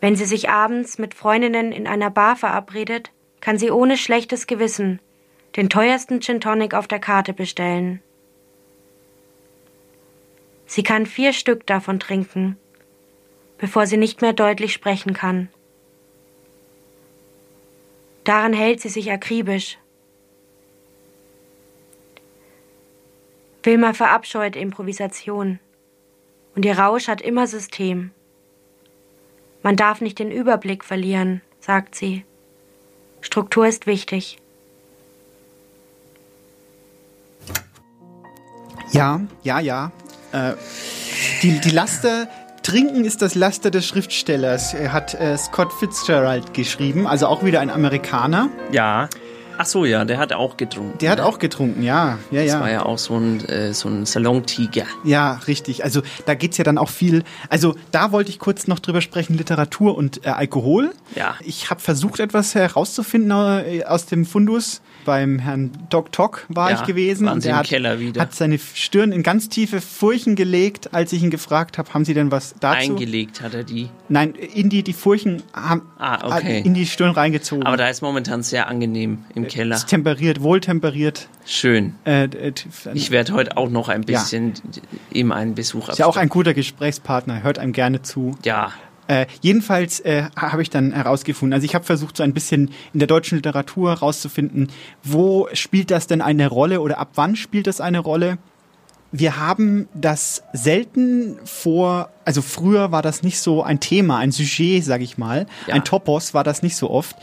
Wenn 0.00 0.16
sie 0.16 0.24
sich 0.24 0.48
abends 0.48 0.96
mit 0.96 1.12
Freundinnen 1.12 1.72
in 1.72 1.86
einer 1.86 2.10
Bar 2.10 2.36
verabredet, 2.36 3.12
kann 3.40 3.58
sie 3.58 3.70
ohne 3.70 3.98
schlechtes 3.98 4.46
Gewissen 4.46 4.98
den 5.56 5.68
teuersten 5.68 6.20
Gin 6.22 6.40
Tonic 6.40 6.72
auf 6.72 6.88
der 6.88 7.00
Karte 7.00 7.34
bestellen. 7.34 8.00
Sie 10.64 10.84
kann 10.84 11.04
vier 11.04 11.34
Stück 11.34 11.66
davon 11.66 12.00
trinken, 12.00 12.56
bevor 13.58 13.86
sie 13.86 13.98
nicht 13.98 14.22
mehr 14.22 14.32
deutlich 14.32 14.72
sprechen 14.72 15.12
kann. 15.12 15.48
Daran 18.24 18.54
hält 18.54 18.80
sie 18.80 18.88
sich 18.88 19.12
akribisch 19.12 19.76
Wilma 23.62 23.92
verabscheut 23.92 24.56
Improvisation. 24.56 25.58
Und 26.54 26.64
ihr 26.64 26.78
Rausch 26.78 27.08
hat 27.08 27.20
immer 27.20 27.46
System. 27.46 28.10
Man 29.62 29.76
darf 29.76 30.00
nicht 30.00 30.18
den 30.18 30.30
Überblick 30.30 30.84
verlieren, 30.84 31.42
sagt 31.60 31.94
sie. 31.94 32.24
Struktur 33.20 33.66
ist 33.66 33.86
wichtig. 33.86 34.38
Ja, 38.92 39.20
ja, 39.42 39.60
ja. 39.60 39.92
Äh, 40.32 40.54
die, 41.42 41.60
die 41.60 41.70
Laster, 41.70 42.28
Trinken 42.62 43.04
ist 43.04 43.22
das 43.22 43.34
Laster 43.34 43.70
des 43.70 43.86
Schriftstellers, 43.86 44.74
er 44.74 44.92
hat 44.92 45.14
äh, 45.14 45.36
Scott 45.36 45.72
Fitzgerald 45.72 46.54
geschrieben, 46.54 47.06
also 47.06 47.26
auch 47.26 47.44
wieder 47.44 47.60
ein 47.60 47.70
Amerikaner. 47.70 48.48
Ja. 48.72 49.08
Ach 49.62 49.66
so, 49.66 49.84
ja, 49.84 50.06
der 50.06 50.16
hat 50.16 50.32
auch 50.32 50.56
getrunken. 50.56 50.96
Der 51.00 51.10
hat 51.10 51.20
auch 51.20 51.38
getrunken, 51.38 51.82
ja. 51.82 52.18
ja, 52.30 52.40
das 52.40 52.52
ja. 52.52 52.60
war 52.60 52.70
ja 52.70 52.86
auch 52.86 52.96
so 52.96 53.18
ein, 53.18 53.44
äh, 53.46 53.74
so 53.74 53.90
ein 53.90 54.06
Salontiger. 54.06 54.86
Ja, 55.04 55.34
richtig. 55.46 55.84
Also 55.84 56.00
da 56.24 56.32
geht's 56.32 56.56
ja 56.56 56.64
dann 56.64 56.78
auch 56.78 56.88
viel. 56.88 57.24
Also 57.50 57.74
da 57.90 58.10
wollte 58.10 58.30
ich 58.30 58.38
kurz 58.38 58.68
noch 58.68 58.78
drüber 58.78 59.02
sprechen, 59.02 59.36
Literatur 59.36 59.98
und 59.98 60.24
äh, 60.24 60.30
Alkohol. 60.30 60.94
Ja. 61.14 61.34
Ich 61.44 61.68
habe 61.68 61.78
versucht, 61.78 62.20
etwas 62.20 62.54
herauszufinden 62.54 63.32
äh, 63.32 63.84
aus 63.84 64.06
dem 64.06 64.24
Fundus. 64.24 64.80
Beim 65.04 65.38
Herrn 65.38 65.70
Doc 65.88 66.12
Tock 66.12 66.46
war 66.48 66.70
Ja, 66.70 66.80
ich 66.80 66.86
gewesen. 66.86 67.26
waren 67.26 67.34
und 67.34 67.40
Sie 67.40 67.48
der 67.48 67.54
im 67.56 67.58
hat, 67.60 67.66
Keller 67.66 67.98
wieder. 68.00 68.20
hat 68.20 68.34
seine 68.34 68.58
Stirn 68.58 69.12
in 69.12 69.22
ganz 69.22 69.48
tiefe 69.48 69.80
Furchen 69.80 70.36
gelegt, 70.36 70.94
als 70.94 71.12
ich 71.12 71.22
ihn 71.22 71.30
gefragt 71.30 71.78
habe, 71.78 71.92
haben 71.94 72.04
Sie 72.04 72.14
denn 72.14 72.30
was 72.30 72.54
dazu? 72.60 72.76
Eingelegt 72.92 73.40
hat 73.40 73.54
er 73.54 73.64
die. 73.64 73.88
Nein, 74.08 74.34
in 74.34 74.68
die, 74.68 74.82
die 74.82 74.92
Furchen 74.92 75.42
haben 75.52 75.82
Ah, 75.98 76.36
okay. 76.36 76.62
in 76.64 76.74
die 76.74 76.86
Stirn 76.86 77.10
reingezogen. 77.12 77.64
Aber 77.66 77.76
da 77.76 77.88
ist 77.88 78.02
momentan 78.02 78.42
sehr 78.42 78.68
angenehm 78.68 79.24
im 79.34 79.46
Keller. 79.48 79.76
ist 79.76 79.86
temperiert, 79.88 80.42
wohltemperiert. 80.42 81.28
Schön. 81.46 81.94
Äh, 82.04 82.24
äh, 82.24 82.52
Ich 82.94 83.10
werde 83.10 83.32
heute 83.32 83.56
auch 83.56 83.70
noch 83.70 83.88
ein 83.88 84.02
Ja. 84.02 84.20
bisschen 84.20 84.52
ihm 85.12 85.32
einen 85.32 85.54
Besuch 85.54 85.88
ist 85.88 85.98
ja 85.98 86.06
auch 86.06 86.16
ein 86.16 86.28
guter 86.28 86.54
Gesprächspartner, 86.54 87.42
hört 87.42 87.58
einem 87.58 87.72
gerne 87.72 88.02
zu. 88.02 88.36
Ja, 88.44 88.72
Äh, 89.10 89.26
jedenfalls 89.40 89.98
äh, 90.00 90.26
habe 90.36 90.62
ich 90.62 90.70
dann 90.70 90.92
herausgefunden, 90.92 91.52
also 91.52 91.64
ich 91.64 91.74
habe 91.74 91.84
versucht, 91.84 92.16
so 92.16 92.22
ein 92.22 92.32
bisschen 92.32 92.70
in 92.92 93.00
der 93.00 93.08
deutschen 93.08 93.34
Literatur 93.38 93.90
herauszufinden, 93.90 94.68
wo 95.02 95.48
spielt 95.52 95.90
das 95.90 96.06
denn 96.06 96.20
eine 96.22 96.46
Rolle 96.46 96.80
oder 96.80 96.98
ab 96.98 97.08
wann 97.16 97.34
spielt 97.34 97.66
das 97.66 97.80
eine 97.80 97.98
Rolle? 97.98 98.38
Wir 99.10 99.36
haben 99.38 99.88
das 99.92 100.44
selten 100.52 101.38
vor, 101.44 102.10
also 102.24 102.40
früher 102.40 102.92
war 102.92 103.02
das 103.02 103.24
nicht 103.24 103.40
so 103.40 103.64
ein 103.64 103.80
Thema, 103.80 104.18
ein 104.18 104.30
Sujet, 104.30 104.84
sag 104.84 105.00
ich 105.00 105.18
mal, 105.18 105.46
Ja. 105.66 105.74
ein 105.74 105.82
Topos 105.82 106.32
war 106.32 106.44
das 106.44 106.62
nicht 106.62 106.76
so 106.76 106.88
oft. 106.88 107.16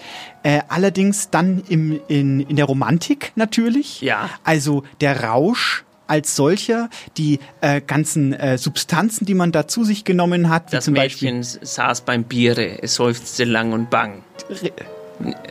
Äh, 0.43 0.63
allerdings 0.67 1.29
dann 1.29 1.63
im, 1.69 2.01
in, 2.09 2.41
in 2.41 2.57
der 2.57 2.65
Romantik 2.65 3.31
natürlich. 3.35 4.01
Ja. 4.01 4.29
Also 4.43 4.83
der 4.99 5.23
Rausch 5.23 5.85
als 6.07 6.35
solcher, 6.35 6.89
die 7.17 7.39
äh, 7.61 7.81
ganzen 7.81 8.33
äh, 8.33 8.57
Substanzen, 8.57 9.25
die 9.25 9.33
man 9.33 9.51
da 9.51 9.67
zu 9.67 9.83
sich 9.83 10.03
genommen 10.05 10.49
hat, 10.49 10.71
wie 10.71 10.75
das 10.77 10.85
zum 10.85 10.93
Mädchen 10.95 11.43
saß 11.43 12.01
beim 12.01 12.23
Biere, 12.23 12.81
es 12.81 12.95
seufzte 12.95 13.43
lang 13.43 13.73
und 13.73 13.89
bang. 13.89 14.23
Beispiel. 14.49 14.71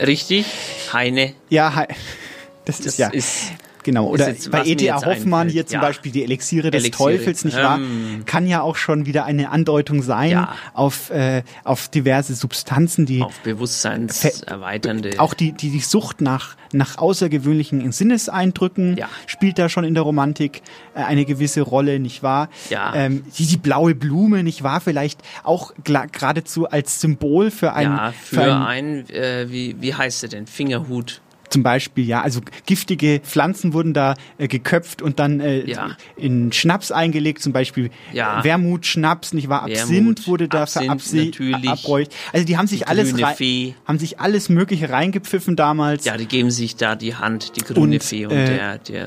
Richtig? 0.04 0.46
Heine? 0.92 1.34
Ja, 1.50 1.74
hi- 1.74 1.86
das, 2.64 2.78
Das 2.78 2.86
ist 2.86 2.98
ja. 2.98 3.08
ist 3.08 3.38
Genau, 3.87 4.09
oder 4.09 4.29
jetzt, 4.29 4.51
bei 4.51 4.64
mir 4.64 4.66
E.T.A. 4.70 4.96
Hoffmann 4.96 5.42
einfällt. 5.42 5.53
hier 5.53 5.66
zum 5.66 5.75
Ja. 5.77 5.81
Beispiel 5.81 6.11
die 6.12 6.25
Elixiere 6.25 6.70
des 6.72 6.83
Elixiere. 6.83 7.12
Teufels, 7.16 7.44
nicht 7.44 7.57
wahr? 7.57 7.79
Ähm. 7.79 8.25
Kann 8.27 8.46
ja 8.49 8.61
auch 8.61 8.75
schon 8.77 9.07
wieder 9.07 9.25
eine 9.25 9.51
Andeutung 9.51 10.03
sein 10.03 10.31
Ja. 10.33 10.55
auf, 10.75 11.11
äh, 11.11 11.44
auf 11.62 11.88
diverse 11.88 12.35
Substanzen, 12.35 13.07
die 13.07 13.22
auf 13.22 13.38
bewusstseinserweiternde. 13.44 15.14
auch 15.18 15.35
die, 15.35 15.53
die, 15.53 15.70
die 15.70 15.81
Sucht 15.81 16.20
nach, 16.20 16.57
nach 16.72 16.99
außergewöhnlichen 16.99 17.92
Sinneseindrücken 17.92 18.96
Ja. 18.96 19.09
spielt 19.27 19.59
da 19.59 19.68
schon 19.68 19.85
in 19.85 19.94
der 19.94 20.03
Romantik 20.03 20.62
äh, 20.94 21.01
eine 21.05 21.25
gewisse 21.25 21.61
Rolle, 21.62 22.01
nicht 22.01 22.22
wahr? 22.22 22.49
Ja. 22.70 22.92
Ähm, 22.94 23.22
die, 23.38 23.46
die 23.46 23.57
blaue 23.57 23.94
Blume, 23.94 24.42
nicht 24.42 24.62
wahr? 24.62 24.81
Vielleicht 24.81 25.20
auch 25.44 25.72
geradezu 25.85 26.68
als 26.68 27.01
Symbol 27.01 27.51
für 27.53 27.72
ein, 27.72 27.85
ja, 27.92 28.12
für 28.20 28.53
ein, 28.57 29.09
äh, 29.11 29.46
wie, 29.49 29.77
wie 29.81 29.94
heißt 29.94 30.25
er 30.25 30.29
denn? 30.29 30.46
Fingerhut. 30.46 31.20
Zum 31.48 31.62
Beispiel, 31.62 32.04
ja, 32.06 32.22
also 32.22 32.40
giftige 32.66 33.20
Pflanzen 33.22 33.72
wurden 33.72 33.92
da 33.94 34.14
äh, 34.38 34.48
geköpft 34.48 35.00
und 35.02 35.18
dann 35.18 35.40
äh, 35.40 35.64
Ja. 35.68 35.96
in 36.16 36.52
Schnaps 36.52 36.90
eingelegt, 36.92 37.42
zum 37.42 37.52
Beispiel 37.52 37.90
Ja. 38.12 38.42
Wermut, 38.44 38.85
Schnaps, 38.87 39.32
nicht 39.32 39.48
wahr? 39.48 39.66
Wermut, 39.66 39.80
Absinth 39.80 40.26
wurde 40.28 40.48
da 40.48 40.62
Absinth 40.62 40.85
verabse- 40.90 41.24
natürlich. 41.26 41.68
abräucht. 41.70 42.12
Also 42.32 42.46
die 42.46 42.56
haben 42.56 42.66
sich 42.66 42.80
Die 42.80 42.87
alles 42.87 43.11
grüne 43.12 43.26
rei- 43.26 43.35
Fee. 43.35 43.74
haben 43.85 43.98
sich 43.98 44.18
alles 44.20 44.48
Mögliche 44.48 44.90
reingepfiffen 44.90 45.56
damals. 45.56 46.04
Ja, 46.04 46.16
die 46.16 46.26
geben 46.26 46.50
sich 46.50 46.76
da 46.76 46.96
die 46.96 47.14
Hand, 47.14 47.56
die 47.56 47.61
grüne 47.62 47.96
Und, 47.96 48.02
Fee 48.04 48.26
und 48.26 48.32
äh, 48.32 48.56
der, 48.56 48.78
der, 48.78 49.06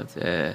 äh, 0.50 0.54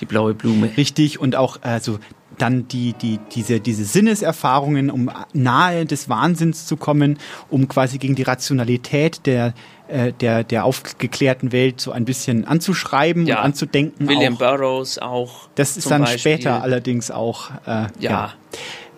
die 0.00 0.06
blaue 0.06 0.34
Blume. 0.34 0.70
Richtig 0.76 1.18
und 1.20 1.36
auch 1.36 1.58
also 1.62 1.98
dann 2.38 2.68
die 2.68 2.94
die 2.94 3.18
diese 3.34 3.60
diese 3.60 3.84
Sinneserfahrungen, 3.84 4.90
um 4.90 5.10
nahe 5.34 5.84
des 5.84 6.08
Wahnsinns 6.08 6.66
zu 6.66 6.76
kommen, 6.76 7.18
um 7.50 7.68
quasi 7.68 7.98
gegen 7.98 8.14
die 8.14 8.22
Rationalität 8.22 9.26
der 9.26 9.52
äh, 9.90 10.12
der 10.12 10.44
der 10.44 10.64
aufgeklärten 10.64 11.52
Welt 11.52 11.80
so 11.80 11.92
ein 11.92 12.04
bisschen 12.04 12.44
anzuschreiben 12.46 13.26
Ja. 13.26 13.38
und 13.38 13.44
anzudenken. 13.46 14.08
William 14.08 14.34
auch. 14.34 14.38
Burroughs 14.38 14.98
auch. 14.98 15.48
Das 15.54 15.76
ist 15.76 15.90
dann 15.90 16.02
Beispiel. 16.02 16.18
später 16.18 16.62
allerdings 16.62 17.10
auch 17.10 17.50
äh, 17.66 17.86
Ja. 17.98 18.32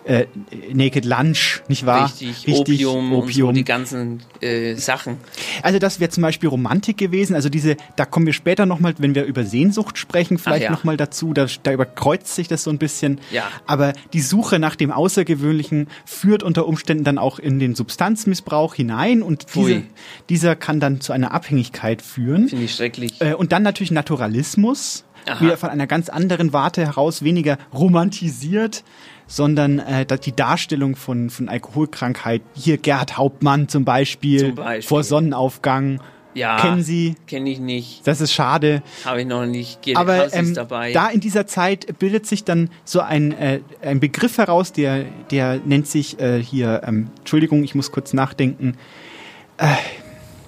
Äh, 0.05 0.25
Naked 0.73 1.05
Lunch, 1.05 1.61
nicht 1.67 1.85
wahr? 1.85 2.05
Richtig, 2.05 2.47
Opium, 2.47 3.13
und 3.13 3.33
so 3.33 3.51
die 3.51 3.63
ganzen 3.63 4.21
äh, 4.41 4.75
Sachen. 4.75 5.17
Also 5.61 5.79
das 5.79 5.99
wäre 5.99 6.09
zum 6.09 6.23
Beispiel 6.23 6.49
Romantik 6.49 6.97
gewesen. 6.97 7.35
Also 7.35 7.49
diese, 7.49 7.77
da 7.95 8.05
kommen 8.05 8.25
wir 8.25 8.33
später 8.33 8.65
nochmal, 8.65 8.95
wenn 8.97 9.15
wir 9.15 9.25
über 9.25 9.43
Sehnsucht 9.43 9.97
sprechen, 9.97 10.37
vielleicht 10.37 10.63
ja. 10.63 10.71
nochmal 10.71 10.97
dazu. 10.97 11.33
Da, 11.33 11.47
da 11.63 11.71
überkreuzt 11.71 12.35
sich 12.35 12.47
das 12.47 12.63
so 12.63 12.69
ein 12.69 12.77
bisschen. 12.77 13.19
Ja. 13.31 13.43
Aber 13.65 13.93
die 14.13 14.21
Suche 14.21 14.59
nach 14.59 14.75
dem 14.75 14.91
Außergewöhnlichen 14.91 15.87
führt 16.05 16.43
unter 16.43 16.67
Umständen 16.67 17.03
dann 17.03 17.17
auch 17.17 17.39
in 17.39 17.59
den 17.59 17.75
Substanzmissbrauch 17.75 18.75
hinein 18.75 19.21
und 19.21 19.45
diese, 19.55 19.83
dieser 20.29 20.55
kann 20.55 20.79
dann 20.79 21.01
zu 21.01 21.13
einer 21.13 21.31
Abhängigkeit 21.31 22.01
führen. 22.01 22.49
Finde 22.49 22.65
ich 22.65 22.75
schrecklich. 22.75 23.21
Äh, 23.21 23.33
und 23.33 23.51
dann 23.51 23.63
natürlich 23.63 23.91
Naturalismus. 23.91 25.05
Aha. 25.25 25.39
Wieder 25.39 25.55
von 25.55 25.69
einer 25.69 25.87
ganz 25.87 26.09
anderen 26.09 26.51
Warte 26.51 26.81
heraus, 26.81 27.23
weniger 27.23 27.57
romantisiert, 27.73 28.83
sondern 29.27 29.79
äh, 29.79 30.05
die 30.05 30.35
Darstellung 30.35 30.95
von, 30.95 31.29
von 31.29 31.49
Alkoholkrankheit. 31.49 32.41
Hier 32.53 32.77
Gerhard 32.77 33.17
Hauptmann 33.17 33.67
zum 33.67 33.85
Beispiel, 33.85 34.39
Zum 34.39 34.55
Beispiel. 34.55 34.87
vor 34.87 35.03
Sonnenaufgang. 35.03 36.01
Ja. 36.35 36.59
Kennen 36.59 36.81
Sie? 36.81 37.15
Kenne 37.27 37.51
ich 37.51 37.59
nicht. 37.59 38.07
Das 38.07 38.19
ist 38.19 38.33
schade. 38.33 38.81
Habe 39.05 39.21
ich 39.21 39.27
noch 39.27 39.45
nicht. 39.45 39.83
Geht 39.83 39.97
Aber 39.97 40.33
ähm, 40.33 40.55
dabei. 40.55 40.91
da 40.91 41.09
in 41.09 41.19
dieser 41.19 41.45
Zeit 41.45 41.99
bildet 41.99 42.25
sich 42.25 42.43
dann 42.43 42.69
so 42.85 43.01
ein, 43.01 43.33
äh, 43.33 43.59
ein 43.81 43.99
Begriff 43.99 44.39
heraus, 44.39 44.71
der, 44.73 45.05
der 45.29 45.59
nennt 45.63 45.87
sich 45.87 46.19
äh, 46.19 46.41
hier, 46.41 46.81
ähm, 46.85 47.11
Entschuldigung, 47.19 47.63
ich 47.63 47.75
muss 47.75 47.91
kurz 47.91 48.13
nachdenken. 48.13 48.77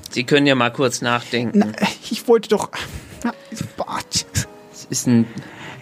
Sie 0.09 0.23
können 0.23 0.47
ja 0.47 0.55
mal 0.55 0.71
kurz 0.71 1.01
nachdenken. 1.01 1.59
Na, 1.59 1.87
ich 2.09 2.27
wollte 2.27 2.49
doch. 2.49 2.71
Na, 3.23 3.33
Bart. 3.77 4.25
Es 4.73 4.85
ist 4.89 5.07
ein, 5.07 5.25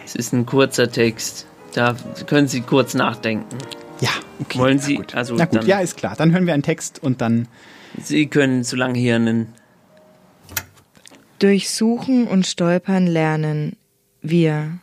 es 0.04 0.14
ist 0.14 0.32
ein 0.32 0.44
kurzer 0.44 0.90
Text. 0.90 1.46
Da 1.74 1.96
können 2.26 2.46
Sie 2.48 2.60
kurz 2.60 2.94
nachdenken. 2.94 3.58
Ja, 4.00 4.10
okay. 4.40 4.58
Wollen 4.58 4.76
na 4.76 4.82
Sie? 4.82 4.94
Gut. 4.96 5.14
Also 5.14 5.34
na 5.34 5.44
gut, 5.44 5.56
dann- 5.56 5.66
ja, 5.66 5.80
ist 5.80 5.96
klar. 5.96 6.14
Dann 6.16 6.32
hören 6.32 6.46
wir 6.46 6.54
einen 6.54 6.62
Text 6.62 7.02
und 7.02 7.20
dann. 7.20 7.48
Sie 8.02 8.26
können 8.26 8.64
so 8.64 8.76
lange 8.76 8.98
hier 8.98 9.16
einen. 9.16 9.52
Durchsuchen 11.40 12.26
und 12.26 12.46
stolpern 12.46 13.06
lernen 13.06 13.76
wir. 14.22 14.78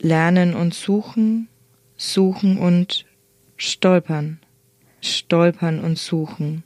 Lernen 0.00 0.54
und 0.54 0.74
suchen, 0.74 1.48
suchen 1.96 2.58
und 2.58 3.04
stolpern. 3.56 4.40
Stolpern 5.00 5.80
und 5.80 5.98
suchen. 5.98 6.64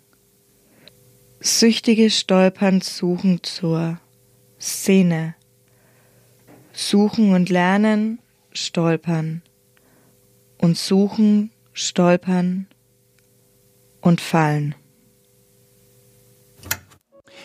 Süchtige 1.41 2.09
stolpern 2.11 2.81
suchen 2.81 3.43
zur 3.43 3.99
Szene. 4.61 5.35
Suchen 6.73 7.35
und 7.35 7.51
lernen, 7.51 8.19
stolpern. 8.53 9.43
Und 10.59 10.77
suchen, 10.79 11.51
stolpern 11.73 12.69
und 14.01 14.21
fallen. 14.21 14.75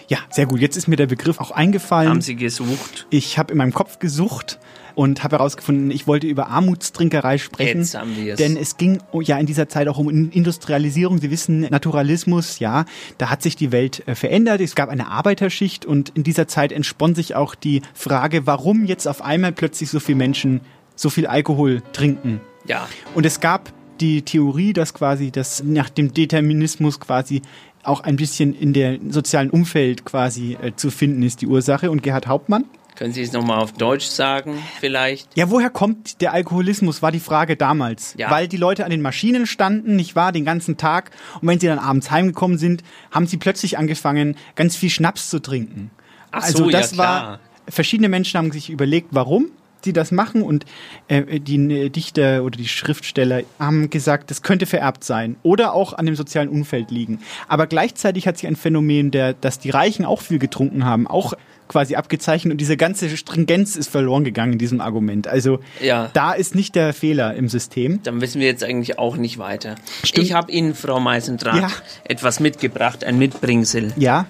Ja, 0.10 0.20
sehr 0.30 0.46
gut. 0.46 0.62
Jetzt 0.62 0.78
ist 0.78 0.88
mir 0.88 0.96
der 0.96 1.08
Begriff 1.08 1.39
auch 1.39 1.52
eingefallen. 1.52 2.10
Haben 2.10 2.22
Sie 2.22 2.36
gesucht? 2.36 3.08
Ich 3.10 3.38
habe 3.38 3.52
in 3.52 3.58
meinem 3.58 3.74
Kopf 3.74 4.00
gesucht 4.00 4.60
und 4.96 5.24
habe 5.24 5.38
herausgefunden, 5.38 5.91
ich 5.91 6.08
wollte 6.08 6.28
über 6.28 6.48
Armutstrinkerei 6.48 7.38
sprechen. 7.38 7.82
Jetzt 7.82 7.96
haben 7.96 8.15
wir 8.15 8.34
es. 8.34 8.38
Denn 8.38 8.56
es 8.56 8.78
ging 8.78 9.00
oh, 9.12 9.22
ja 9.22 9.38
in 9.38 9.46
dieser 9.46 9.67
Zeit 9.67 9.88
auch 9.88 9.98
um 9.98 10.10
Industrialisierung. 10.10 11.20
Sie 11.20 11.30
wissen, 11.30 11.62
Naturalismus, 11.70 12.60
ja, 12.60 12.86
da 13.17 13.30
hat 13.30 13.43
sich 13.43 13.56
die 13.56 13.72
Welt 13.72 14.08
äh, 14.08 14.15
verändert. 14.15 14.62
Es 14.62 14.76
gab 14.76 14.89
eine 14.89 15.08
Arbeiterschicht 15.10 15.86
und 15.86 16.10
in 16.15 16.24
dieser 16.24 16.48
Zeit 16.48 16.72
entspann 16.72 17.13
sich 17.13 17.36
auch 17.36 17.54
die 17.54 17.82
Frage, 17.93 18.48
warum 18.48 18.86
jetzt 18.86 19.08
auf 19.08 19.22
einmal 19.22 19.52
plötzlich 19.52 19.89
so 19.89 20.00
viele 20.00 20.17
Menschen 20.17 20.62
so 20.98 21.10
viel 21.10 21.26
Alkohol 21.28 21.82
trinken. 21.94 22.42
Ja. 22.66 22.90
Und 23.16 23.26
es 23.26 23.40
gab 23.40 23.72
die 24.02 24.24
Theorie, 24.24 24.74
dass 24.74 24.94
quasi 24.94 25.32
das 25.32 25.64
nach 25.64 25.90
dem 25.90 26.14
Determinismus 26.14 27.00
quasi 27.00 27.42
auch 27.84 28.02
ein 28.02 28.18
bisschen 28.18 28.54
in 28.54 28.74
der 28.74 29.00
sozialen 29.10 29.50
Umfeld 29.50 30.04
quasi 30.04 30.58
äh, 30.62 30.74
zu 30.76 30.92
finden 30.92 31.24
ist, 31.24 31.42
die 31.42 31.48
Ursache. 31.48 31.90
Und 31.90 32.04
Gerhard 32.04 32.28
Hauptmann? 32.28 32.66
Können 32.96 33.14
Sie 33.14 33.22
es 33.22 33.32
nochmal 33.32 33.60
auf 33.60 33.74
Deutsch 33.74 34.08
sagen, 34.08 34.58
vielleicht? 34.80 35.30
Ja, 35.38 35.52
woher 35.52 35.70
kommt 35.70 36.20
der 36.20 36.34
Alkoholismus, 36.34 37.04
war 37.04 37.12
die 37.12 37.20
Frage 37.20 37.56
damals. 37.56 38.16
Ja. 38.18 38.32
Weil 38.32 38.48
die 38.48 38.58
Leute 38.58 38.86
an 38.86 38.92
den 38.92 39.04
Maschinen 39.04 39.46
standen, 39.46 39.96
nicht 39.96 40.16
wahr, 40.16 40.32
den 40.32 40.46
ganzen 40.46 40.78
Tag. 40.78 41.12
Und 41.40 41.48
wenn 41.48 41.60
sie 41.60 41.68
dann 41.68 41.78
abends 41.78 42.10
heimgekommen 42.10 42.58
sind, 42.58 42.84
haben 43.12 43.28
sie 43.28 43.38
plötzlich 43.38 43.78
angefangen, 43.78 44.36
ganz 44.56 44.76
viel 44.76 44.90
Schnaps 44.90 45.30
zu 45.30 45.40
trinken. 45.40 45.92
Ach 46.32 46.44
also 46.44 46.58
so, 46.58 46.70
ja, 46.72 46.80
das 46.80 46.94
klar. 46.94 47.28
war, 47.28 47.40
verschiedene 47.70 48.10
Menschen 48.10 48.40
haben 48.40 48.52
sich 48.52 48.72
überlegt, 48.72 49.10
warum 49.12 49.52
sie 49.84 49.94
das 49.94 50.12
machen 50.12 50.42
und 50.42 50.66
äh, 51.08 51.40
die 51.40 51.56
äh, 51.72 51.90
Dichter 51.90 52.44
oder 52.44 52.58
die 52.58 52.68
Schriftsteller 52.68 53.42
haben 53.60 53.90
gesagt, 53.90 54.32
das 54.32 54.42
könnte 54.42 54.66
vererbt 54.66 55.04
sein 55.04 55.36
oder 55.44 55.74
auch 55.74 55.94
an 55.94 56.06
dem 56.06 56.16
sozialen 56.16 56.50
Umfeld 56.50 56.92
liegen. 56.92 57.20
Aber 57.48 57.68
gleichzeitig 57.68 58.28
hat 58.28 58.38
sich 58.38 58.48
ein 58.48 58.56
Phänomen, 58.56 59.12
der, 59.12 59.34
dass 59.34 59.60
die 59.60 59.70
Reichen 59.70 60.06
auch 60.06 60.22
viel 60.22 60.40
getrunken 60.40 60.86
haben, 60.86 61.08
auch 61.08 61.34
quasi 61.68 61.96
abgezeichnet 61.96 62.54
und 62.54 62.58
diese 62.62 62.78
ganze 62.78 63.16
Stringenz 63.18 63.76
ist 63.76 63.90
verloren 63.90 64.24
gegangen 64.24 64.54
in 64.54 64.60
diesem 64.60 64.80
Argument. 64.80 65.28
Also 65.28 65.60
Ja. 65.82 66.10
da 66.13 66.32
ist 66.32 66.56
nicht 66.56 66.76
der 66.76 66.94
Fehler 66.94 67.34
im 67.36 67.50
System. 67.50 68.00
Dann 68.04 68.22
wissen 68.22 68.40
wir 68.40 68.48
jetzt 68.48 68.63
eigentlich 68.63 68.98
auch 68.98 69.18
nicht 69.18 69.38
weiter. 69.38 69.76
Stimmt. 70.04 70.26
Ich 70.26 70.34
habe 70.34 70.50
Ihnen, 70.52 70.76
Frau 70.76 71.02
Meisendraht, 71.02 71.60
Ja. 71.62 71.70
etwas 72.06 72.40
mitgebracht, 72.40 73.04
ein 73.04 73.18
Mitbringsel. 73.18 73.92
Ja, 73.98 74.28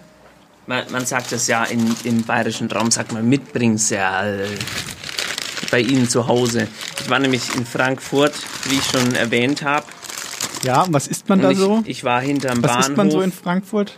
Man, 0.66 0.84
man 0.92 1.06
sagt 1.06 1.32
das 1.32 1.48
ja 1.48 1.64
in, 1.64 1.80
im 2.04 2.24
bayerischen 2.24 2.70
Raum, 2.72 2.90
sagt 2.92 3.14
man 3.14 3.30
Mitbringsel. 3.30 4.48
Bei 5.72 5.80
Ihnen 5.80 6.08
zu 6.10 6.28
Hause. 6.28 6.68
Ich 7.02 7.10
war 7.10 7.20
nämlich 7.20 7.56
in 7.56 7.66
Frankfurt, 7.66 8.34
wie 8.70 8.76
ich 8.76 8.86
schon 8.86 9.16
erwähnt 9.16 9.64
habe. 9.64 9.86
ja, 10.64 10.84
und 10.84 10.94
was 10.94 11.08
isst 11.08 11.28
man 11.30 11.42
da 11.42 11.52
ich, 11.52 11.58
so? 11.58 11.82
ich 11.86 12.04
war 12.04 12.22
hinterm 12.22 12.62
Was 12.64 12.72
Bahnhof. 12.72 12.88
isst 12.88 12.98
man 12.98 13.12
so 13.12 13.22
in 13.22 13.32
Frankfurt? 13.32 13.98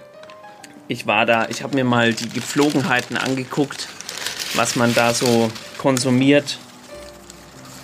ich 0.88 1.06
war 1.06 1.28
da, 1.28 1.48
ich 1.50 1.62
habe 1.62 1.76
mir 1.76 1.84
mal 1.84 2.14
die 2.14 2.28
Gepflogenheiten 2.30 3.16
angeguckt, 3.16 3.88
was 4.56 4.76
man 4.76 4.96
da 4.96 5.14
so 5.14 5.52
konsumiert. 5.78 6.58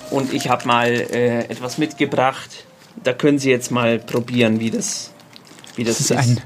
Und 0.09 0.33
ich 0.33 0.49
habe 0.49 0.65
mal 0.67 0.88
äh, 0.88 1.41
etwas 1.45 1.77
mitgebracht. 1.77 2.65
Da 3.03 3.13
können 3.13 3.38
Sie 3.38 3.51
jetzt 3.51 3.69
mal 3.69 3.99
probieren, 3.99 4.59
wie 4.59 4.71
das, 4.71 5.11
wie 5.75 5.83
das 5.83 5.99
Ist 5.99 6.09
ist. 6.11 6.17
das 6.17 6.27
ein, 6.27 6.41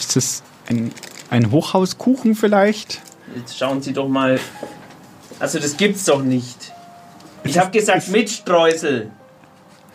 ist 0.00 0.16
das 0.16 0.42
ein, 0.68 0.92
ein 1.30 1.50
Hochhauskuchen 1.52 2.34
vielleicht? 2.34 3.00
Jetzt 3.36 3.56
schauen 3.58 3.80
Sie 3.80 3.92
doch 3.92 4.08
mal. 4.08 4.40
Also 5.40 5.58
das 5.58 5.76
gibt's 5.76 6.04
doch 6.04 6.22
nicht. 6.22 6.72
Ich 7.44 7.58
habe 7.58 7.70
gesagt 7.70 8.08
mit 8.08 8.30
Streusel. 8.30 9.10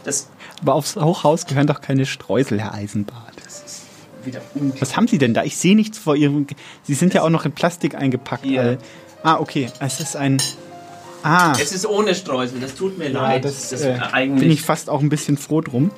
Das 0.03 0.27
Aber 0.61 0.73
aufs 0.73 0.95
Hochhaus 0.95 1.45
gehören 1.45 1.67
doch 1.67 1.81
keine 1.81 2.05
Streusel, 2.05 2.59
Herr 2.59 2.73
Eisenbart. 2.73 3.33
wieder 4.23 4.41
unglaublich. 4.55 4.81
Was 4.81 4.97
haben 4.97 5.07
Sie 5.07 5.17
denn 5.19 5.33
da? 5.33 5.43
Ich 5.43 5.57
sehe 5.57 5.75
nichts 5.75 5.97
vor 5.97 6.15
Ihrem. 6.15 6.47
Sie 6.83 6.95
sind 6.95 7.13
ja 7.13 7.21
auch 7.21 7.29
noch 7.29 7.45
in 7.45 7.51
Plastik 7.51 7.95
eingepackt. 7.95 8.45
Ah, 9.23 9.37
okay. 9.39 9.69
Es 9.79 9.99
ist 9.99 10.15
ein. 10.15 10.37
Ah. 11.27 11.53
Es 11.59 11.71
ist 11.71 11.87
ohne 11.87 12.13
Streusel. 12.13 12.59
Das 12.59 12.75
tut 12.75 12.97
mir 12.99 13.09
Ja, 13.09 13.21
leid. 13.21 13.45
das, 13.45 13.69
das 13.69 13.81
äh, 13.81 13.99
bin 14.27 14.51
ich 14.51 14.61
fast 14.61 14.89
auch 14.91 15.01
ein 15.01 15.09
bisschen 15.09 15.37
froh 15.37 15.61
drum. 15.61 15.89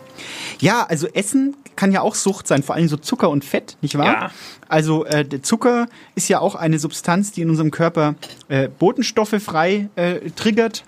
Ja, 0.60 0.86
also 0.86 1.06
Essen 1.08 1.56
kann 1.76 1.92
ja 1.92 2.02
auch 2.02 2.16
Sucht 2.16 2.48
sein, 2.48 2.64
vor 2.64 2.76
allem 2.76 2.88
so 2.88 2.96
Zucker 2.96 3.30
und 3.30 3.44
Fett, 3.44 3.78
nicht 3.82 3.98
wahr? 3.98 4.06
Ja. 4.06 4.32
Also 4.70 5.04
äh, 5.06 5.26
der 5.26 5.44
Zucker 5.44 5.88
ist 6.16 6.30
ja 6.30 6.40
auch 6.40 6.56
eine 6.56 6.80
Substanz, 6.80 7.34
die 7.34 7.42
in 7.42 7.50
unserem 7.50 7.72
Körper 7.72 8.16
äh, 8.48 8.70
Botenstoffe 8.70 9.36
frei 9.44 9.90
äh, 9.96 10.30
triggert, 10.32 10.84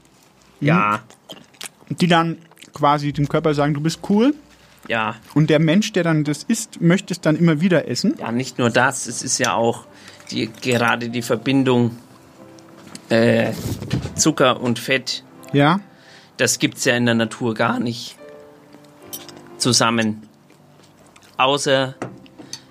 ja, 0.61 1.01
die 1.89 2.07
dann 2.07 2.37
quasi 2.73 3.11
dem 3.13 3.27
Körper 3.27 3.53
sagen, 3.53 3.73
du 3.73 3.81
bist 3.81 3.99
cool. 4.09 4.33
ja. 4.87 5.15
Und 5.33 5.49
der 5.49 5.59
Mensch, 5.59 5.91
der 5.91 6.03
dann 6.03 6.23
das 6.23 6.43
isst, 6.43 6.79
möchte 6.81 7.13
es 7.13 7.19
dann 7.21 7.35
immer 7.35 7.59
wieder 7.61 7.87
essen. 7.89 8.15
Ja, 8.19 8.31
nicht 8.31 8.57
nur 8.57 8.69
das, 8.69 9.05
es 9.05 9.21
ist 9.21 9.37
ja 9.37 9.53
auch 9.53 9.83
die, 10.31 10.49
gerade 10.61 11.09
die 11.09 11.21
Verbindung 11.21 11.97
äh, 13.09 13.51
Zucker 14.15 14.61
und 14.61 14.79
Fett. 14.79 15.23
Ja. 15.53 15.79
Das 16.37 16.59
gibt's 16.59 16.85
ja 16.85 16.95
in 16.95 17.05
der 17.05 17.15
Natur 17.15 17.53
gar 17.53 17.79
nicht 17.79 18.15
zusammen. 19.57 20.23
Außer 21.37 21.95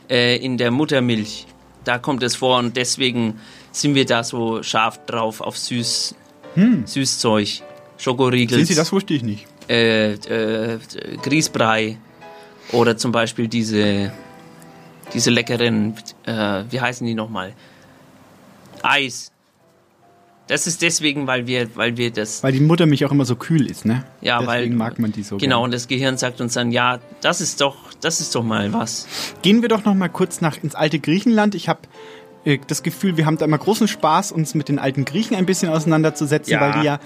äh, 0.09 0.37
in 0.37 0.59
der 0.59 0.71
Muttermilch. 0.71 1.47
Da 1.85 1.99
kommt 1.99 2.23
es 2.23 2.37
vor 2.37 2.59
und 2.59 2.77
deswegen 2.77 3.41
sind 3.73 3.95
wir 3.95 4.05
da 4.07 4.23
so 4.25 4.63
scharf 4.63 5.05
drauf 5.07 5.41
auf 5.41 5.57
Süß, 5.57 6.15
Süßzeug. 6.85 7.63
Schokoriegel. 7.99 8.59
Sehen 8.59 8.67
Sie, 8.67 8.75
das 8.75 8.93
wusste 8.93 9.15
ich 9.15 9.23
nicht. 9.23 9.47
äh, 9.69 10.13
äh, 10.13 10.79
Grießbrei 11.23 11.99
oder 12.73 12.97
zum 12.97 13.13
Beispiel 13.13 13.49
diese, 13.49 14.13
diese 15.13 15.31
leckeren, 15.31 15.95
äh, 16.27 16.65
wie 16.71 16.81
heißen 16.81 17.07
die 17.07 17.15
nochmal? 17.15 17.55
Eis. 18.83 19.33
Das 20.49 20.67
ist 20.67 20.81
deswegen, 20.83 21.27
weil 21.27 21.47
wir, 21.47 21.69
weil 21.77 21.97
wir 21.99 22.11
das, 22.11 22.43
Weil 22.43 22.53
die 22.53 22.61
Muttermilch 22.61 23.05
auch 23.05 23.13
immer 23.13 23.25
so 23.27 23.37
kühl 23.37 23.71
ist, 23.71 23.85
ne? 23.85 24.05
ja, 24.23 24.39
Deswegen 24.41 24.49
weil, 24.49 24.71
mag 24.71 24.99
man 24.99 25.13
die 25.13 25.23
so. 25.23 25.37
genau, 25.37 25.57
gern. 25.59 25.65
und 25.65 25.75
das 25.75 25.89
Gehirn 25.89 26.17
sagt 26.17 26.41
uns 26.41 26.55
dann, 26.55 26.73
ja, 26.73 26.99
das 27.21 27.41
ist 27.41 27.61
doch, 27.61 27.77
das 28.01 28.21
ist 28.21 28.35
doch 28.35 28.43
mal 28.43 28.73
was. 28.73 29.07
Gehen 29.43 29.61
wir 29.63 29.69
doch 29.69 29.85
noch 29.85 29.95
mal 29.95 30.09
kurz 30.09 30.41
nach 30.41 30.57
ins 30.63 30.75
alte 30.75 30.99
Griechenland. 31.01 31.55
Ich 31.55 31.69
habe 31.69 31.81
äh, 32.45 32.59
das 32.67 32.83
Gefühl, 32.83 33.17
wir 33.19 33.27
haben 33.27 33.37
da 33.37 33.45
immer 33.45 33.59
großen 33.59 33.89
Spaß, 33.89 34.33
uns 34.33 34.55
mit 34.55 34.69
den 34.69 34.79
alten 34.79 35.05
Griechen 35.05 35.37
ein 35.37 35.45
bisschen 35.47 35.69
auseinanderzusetzen, 35.71 36.53
Ja. 36.55 36.61
weil 36.61 36.81
die 36.81 36.87
ja 36.87 36.99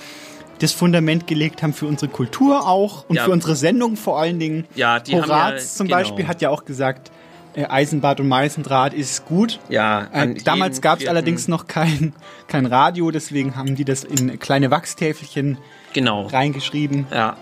das 0.60 0.70
Fundament 0.70 1.26
gelegt 1.26 1.64
haben 1.64 1.72
für 1.72 1.86
unsere 1.86 2.10
Kultur 2.12 2.68
auch 2.68 3.08
und 3.08 3.16
Ja. 3.16 3.24
für 3.24 3.32
unsere 3.32 3.56
Sendung 3.56 3.96
vor 3.96 4.20
allen 4.20 4.38
Dingen. 4.38 4.64
Ja, 4.76 5.00
die 5.00 5.16
haben 5.16 5.22
Horaz 5.28 5.52
ja- 5.62 5.76
zum 5.78 5.86
genau. 5.88 5.96
Beispiel 5.98 6.28
hat 6.28 6.40
ja 6.42 6.50
auch 6.50 6.64
gesagt, 6.64 7.10
äh, 7.54 7.64
Eisenbad 7.66 8.20
und 8.20 8.28
Meißendraht 8.28 8.94
ist 8.94 9.24
gut. 9.26 9.60
Ja, 9.68 10.08
Äh, 10.12 10.34
damals 10.44 10.80
gab 10.80 11.00
es 11.00 11.06
allerdings 11.06 11.48
noch 11.48 11.66
kein, 11.66 12.12
kein 12.48 12.66
Radio, 12.66 13.10
deswegen 13.10 13.56
haben 13.56 13.74
die 13.74 13.84
das 13.84 14.04
in 14.04 14.38
kleine 14.38 14.70
Wachstäfelchen 14.70 15.58
Genau. 15.92 16.26
reingeschrieben. 16.26 17.06
Ja. 17.10 17.36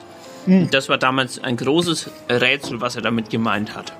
Hm. 0.47 0.69
Das 0.71 0.89
war 0.89 0.99
damals 0.99 1.39
ein 1.39 1.57
großes 1.57 2.11
Rätsel, 2.31 2.81
was 2.81 2.97
er 2.97 3.03
damit 3.03 3.31
gemeint 3.31 3.77
hat. 3.77 3.93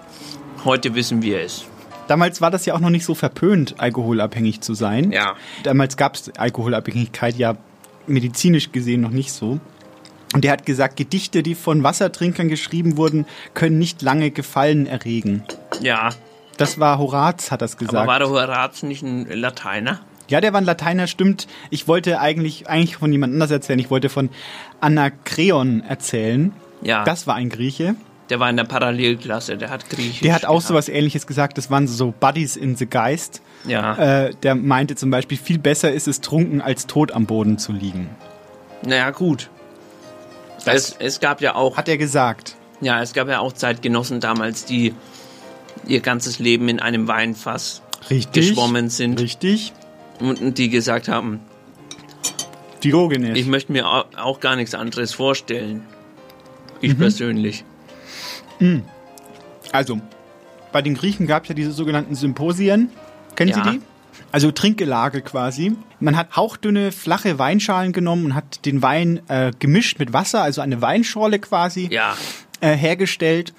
Heute 0.65 0.95
wissen 0.95 1.23
wir 1.23 1.41
es. 1.41 1.65
Damals 2.09 2.41
war 2.41 2.51
das 2.51 2.67
ja 2.67 2.75
auch 2.75 2.81
noch 2.81 2.91
nicht 2.91 3.05
so 3.05 3.15
verpönt, 3.15 3.77
alkoholabhängig 3.79 4.61
zu 4.63 4.75
sein. 4.75 5.13
Ja. 5.13 5.37
Damals 5.63 5.97
gab 5.97 6.15
es 6.17 6.31
Alkoholabhängigkeit 6.37 7.37
ja 7.37 7.57
medizinisch 8.07 8.73
gesehen 8.73 9.01
noch 9.03 9.11
nicht 9.11 9.33
so. 9.33 9.61
Und 10.35 10.45
er 10.45 10.53
hat 10.53 10.67
gesagt, 10.67 10.97
Gedichte, 10.97 11.43
die 11.43 11.55
von 11.55 11.83
Wassertrinkern 11.83 12.49
geschrieben 12.49 12.97
wurden, 12.97 13.27
können 13.55 13.79
nicht 13.79 14.03
lange 14.03 14.31
Gefallen 14.31 14.87
erregen. 14.87 15.43
Ja. 15.81 16.11
Das 16.57 16.79
war 16.79 16.99
Horaz, 16.99 17.51
hat 17.51 17.63
das 17.63 17.77
gesagt. 17.77 17.97
Aber 17.97 18.07
war 18.07 18.19
der 18.19 18.29
Horaz 18.29 18.83
nicht 18.83 19.03
ein 19.03 19.27
Lateiner? 19.31 20.01
Ja, 20.29 20.41
der 20.41 20.53
war 20.53 20.61
ein 20.61 20.65
Lateiner, 20.65 21.07
stimmt. 21.07 21.49
Ich 21.71 21.89
wollte 21.89 22.21
eigentlich, 22.21 22.69
eigentlich 22.69 22.97
von 22.97 23.11
jemand 23.11 23.33
anders 23.33 23.51
erzählen. 23.51 23.79
Ich 23.79 23.91
wollte 23.91 24.09
von 24.09 24.31
Anakreon 24.81 25.83
erzählen. 25.83 26.53
Ja. 26.83 27.05
Das 27.05 27.27
war 27.27 27.35
ein 27.35 27.49
Grieche. 27.49 27.97
Der 28.31 28.39
war 28.39 28.49
in 28.49 28.57
der 28.57 28.65
Parallelklasse, 28.65 29.57
der 29.57 29.71
hat 29.71 29.91
Griechisch. 29.91 30.21
Der 30.21 30.33
hat 30.35 30.45
auch 30.45 30.51
gehabt. 30.51 30.67
sowas 30.67 30.89
ähnliches 30.89 31.27
gesagt. 31.27 31.59
Das 31.59 31.69
waren 31.69 31.89
so 31.89 32.15
Buddies 32.19 32.57
in 32.57 32.77
the 32.77 32.87
Geist. 32.87 33.43
Ja. 33.65 34.27
Äh, 34.27 34.35
der 34.43 34.55
meinte 34.55 34.95
zum 34.95 35.11
Beispiel, 35.11 35.37
viel 35.37 35.59
besser 35.59 35.93
ist 35.93 36.07
es 36.07 36.21
trunken, 36.21 36.61
als 36.61 36.87
tot 36.87 37.11
am 37.11 37.27
Boden 37.27 37.59
zu 37.59 37.73
liegen. 37.73 38.09
Naja, 38.83 39.11
gut. 39.11 39.51
Es, 40.65 40.95
es 41.01 41.19
gab 41.19 41.41
ja 41.41 41.57
auch. 41.57 41.77
Hat 41.77 41.89
er 41.89 41.99
gesagt. 41.99 42.55
Ja, 42.81 43.03
es 43.03 43.13
gab 43.15 43.29
ja 43.29 43.41
auch 43.41 43.53
Zeitgenossen 43.53 44.21
damals, 44.21 44.65
die 44.65 44.95
ihr 45.87 46.01
ganzes 46.01 46.39
Leben 46.39 46.69
in 46.69 46.81
einem 46.81 47.09
Weinfass 47.09 47.83
Richtig. 48.11 48.49
geschwommen 48.49 48.89
sind. 48.91 49.21
Richtig. 49.21 49.73
Und, 50.21 50.59
die 50.59 50.69
gesagt 50.69 51.09
haben, 51.09 51.41
Diogenes. 52.85 53.39
ich 53.39 53.47
möchte 53.47 53.73
mir 53.73 53.87
au- 53.87 54.05
auch 54.17 54.41
gar 54.41 54.57
nichts 54.57 54.75
anderes 54.75 55.13
vorstellen. 55.13 55.83
Ich 56.81 56.95
Mhm. 56.95 56.99
persönlich. 56.99 57.65
Mm. 58.59 58.79
Also, 59.73 60.01
bei 60.73 60.81
den 60.83 60.95
Griechen 60.95 61.27
gab 61.27 61.43
es 61.45 61.51
ja 61.51 61.55
diese 61.55 61.73
sogenannten 61.73 62.15
Symposien. 62.15 62.91
Kennen 63.37 63.51
Ja. 63.51 63.65
Sie 63.65 63.71
die? 63.71 63.81
Also 64.33 64.51
Trinkgelage 64.53 65.23
quasi. 65.23 65.73
Man 65.99 66.17
hat 66.17 66.37
hauchdünne, 66.37 66.93
flache 66.93 67.39
Weinschalen 67.39 67.93
genommen 67.93 68.27
und 68.27 68.35
hat 68.35 68.65
den 68.65 68.81
Wein 68.81 69.21
äh, 69.29 69.51
gemischt 69.59 69.99
mit 69.99 70.13
Wasser, 70.13 70.43
also 70.43 70.61
eine 70.61 70.81
Weinschorle 70.81 71.39
quasi, 71.41 71.89
Ja. 71.91 72.17
äh, 72.61 72.75
hergestellt 72.77 73.53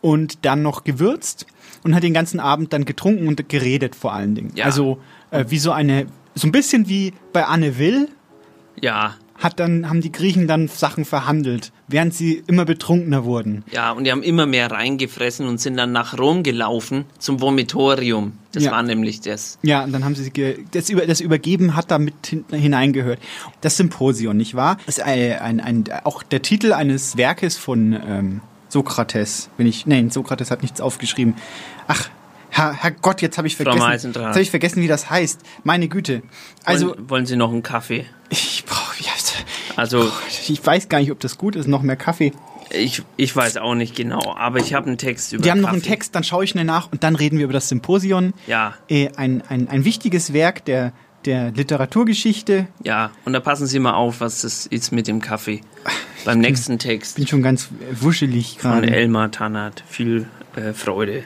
und 0.00 0.44
dann 0.44 0.62
noch 0.62 0.84
gewürzt 0.84 1.46
und 1.86 1.94
hat 1.94 2.02
den 2.02 2.12
ganzen 2.14 2.40
Abend 2.40 2.72
dann 2.72 2.84
getrunken 2.84 3.26
und 3.28 3.48
geredet 3.48 3.94
vor 3.96 4.12
allen 4.12 4.34
Dingen. 4.34 4.52
Ja. 4.54 4.66
Also 4.66 4.98
äh, 5.30 5.44
wie 5.48 5.58
so 5.58 5.70
eine, 5.72 6.06
so 6.34 6.46
ein 6.46 6.52
bisschen 6.52 6.88
wie 6.88 7.12
bei 7.32 7.44
Anne 7.46 7.78
Will, 7.78 8.08
Ja. 8.80 9.14
hat 9.38 9.58
dann, 9.60 9.88
haben 9.88 10.00
die 10.00 10.12
Griechen 10.12 10.46
dann 10.46 10.68
Sachen 10.68 11.04
verhandelt, 11.04 11.72
während 11.88 12.12
sie 12.14 12.42
immer 12.46 12.64
betrunkener 12.64 13.24
wurden. 13.24 13.64
Ja, 13.70 13.92
und 13.92 14.04
die 14.04 14.10
haben 14.12 14.22
immer 14.22 14.46
mehr 14.46 14.70
reingefressen 14.70 15.46
und 15.46 15.60
sind 15.60 15.76
dann 15.76 15.92
nach 15.92 16.18
Rom 16.18 16.42
gelaufen 16.42 17.04
zum 17.18 17.40
Vomitorium. 17.40 18.32
Das 18.52 18.64
Ja. 18.64 18.70
war 18.72 18.82
nämlich 18.82 19.20
das. 19.20 19.58
Ja, 19.62 19.84
und 19.84 19.92
dann 19.92 20.04
haben 20.04 20.14
sie 20.14 20.30
das, 20.72 20.88
über 20.90 21.06
das 21.06 21.20
Übergeben 21.20 21.76
hat 21.76 21.90
da 21.90 21.98
mit 21.98 22.14
hin 22.26 22.44
hineingehört. 22.50 23.18
Das 23.60 23.76
Symposion, 23.76 24.36
nicht 24.36 24.54
wahr? 24.54 24.78
Das 24.86 24.98
ist 24.98 25.04
ein, 25.04 25.32
ein, 25.38 25.60
ein, 25.60 25.84
auch 26.04 26.22
der 26.22 26.40
Titel 26.42 26.72
eines 26.72 27.16
Werkes 27.18 27.58
von 27.58 27.92
ähm, 27.92 28.40
Sokrates. 28.76 29.48
Wenn 29.56 29.66
ich, 29.66 29.86
nein, 29.86 30.10
Sokrates 30.10 30.50
hat 30.50 30.60
nichts 30.60 30.82
aufgeschrieben. 30.82 31.34
Ach, 31.88 32.10
Herr, 32.50 32.74
Herr 32.74 32.90
Gott, 32.90 33.22
jetzt 33.22 33.38
habe 33.38 33.48
ich 33.48 33.56
vergessen. 33.56 34.12
Jetzt 34.12 34.16
habe 34.16 34.40
ich 34.42 34.50
vergessen, 34.50 34.82
wie 34.82 34.86
das 34.86 35.08
heißt. 35.08 35.40
Meine 35.64 35.88
Güte. 35.88 36.22
Also 36.64 36.88
wollen, 36.90 37.10
wollen 37.10 37.26
Sie 37.26 37.36
noch 37.36 37.50
einen 37.52 37.62
Kaffee? 37.62 38.04
ich 38.28 38.64
brauche, 38.66 39.02
ja, 39.02 39.12
Also 39.76 40.10
ich 40.46 40.64
weiß 40.64 40.90
gar 40.90 40.98
nicht, 41.00 41.10
ob 41.10 41.20
das 41.20 41.38
gut 41.38 41.56
ist. 41.56 41.68
Noch 41.68 41.80
mehr 41.80 41.96
Kaffee. 41.96 42.32
ich, 42.70 43.02
ich 43.16 43.34
weiß 43.34 43.56
auch 43.56 43.74
nicht 43.74 43.96
genau, 43.96 44.34
aber 44.36 44.58
ich 44.58 44.74
habe 44.74 44.88
einen 44.88 44.98
Text 44.98 45.32
über 45.32 45.42
Die 45.42 45.50
haben 45.50 45.62
noch 45.62 45.70
einen 45.70 45.80
Kaffee. 45.80 45.92
Text, 45.92 46.14
dann 46.14 46.24
schaue 46.24 46.44
ich 46.44 46.50
schnell 46.50 46.64
nach 46.64 46.92
und 46.92 47.02
dann 47.02 47.16
reden 47.16 47.38
wir 47.38 47.44
über 47.44 47.54
das 47.54 47.70
Symposion. 47.70 48.34
Ja. 48.46 48.74
Äh, 48.88 49.08
ein, 49.16 49.42
ein, 49.48 49.68
ein 49.68 49.84
wichtiges 49.86 50.34
Werk 50.34 50.66
der, 50.66 50.92
der 51.26 51.50
Literaturgeschichte. 51.50 52.68
Ja, 52.84 53.12
und 53.24 53.32
da 53.32 53.40
passen 53.40 53.66
Sie 53.66 53.78
mal 53.78 53.94
auf, 53.94 54.20
was 54.20 54.42
das 54.42 54.66
ist 54.66 54.92
mit 54.92 55.08
dem 55.08 55.20
Kaffee. 55.20 55.60
Beim 56.24 56.38
nächsten 56.38 56.78
Text 56.78 57.16
bin 57.16 57.26
schon 57.26 57.42
ganz 57.42 57.68
wuschelig 57.92 58.58
von 58.58 58.70
gerade. 58.70 58.90
Elmar 58.90 59.30
Tannert. 59.30 59.84
Viel 59.88 60.28
äh, 60.56 60.72
Freude. 60.72 61.24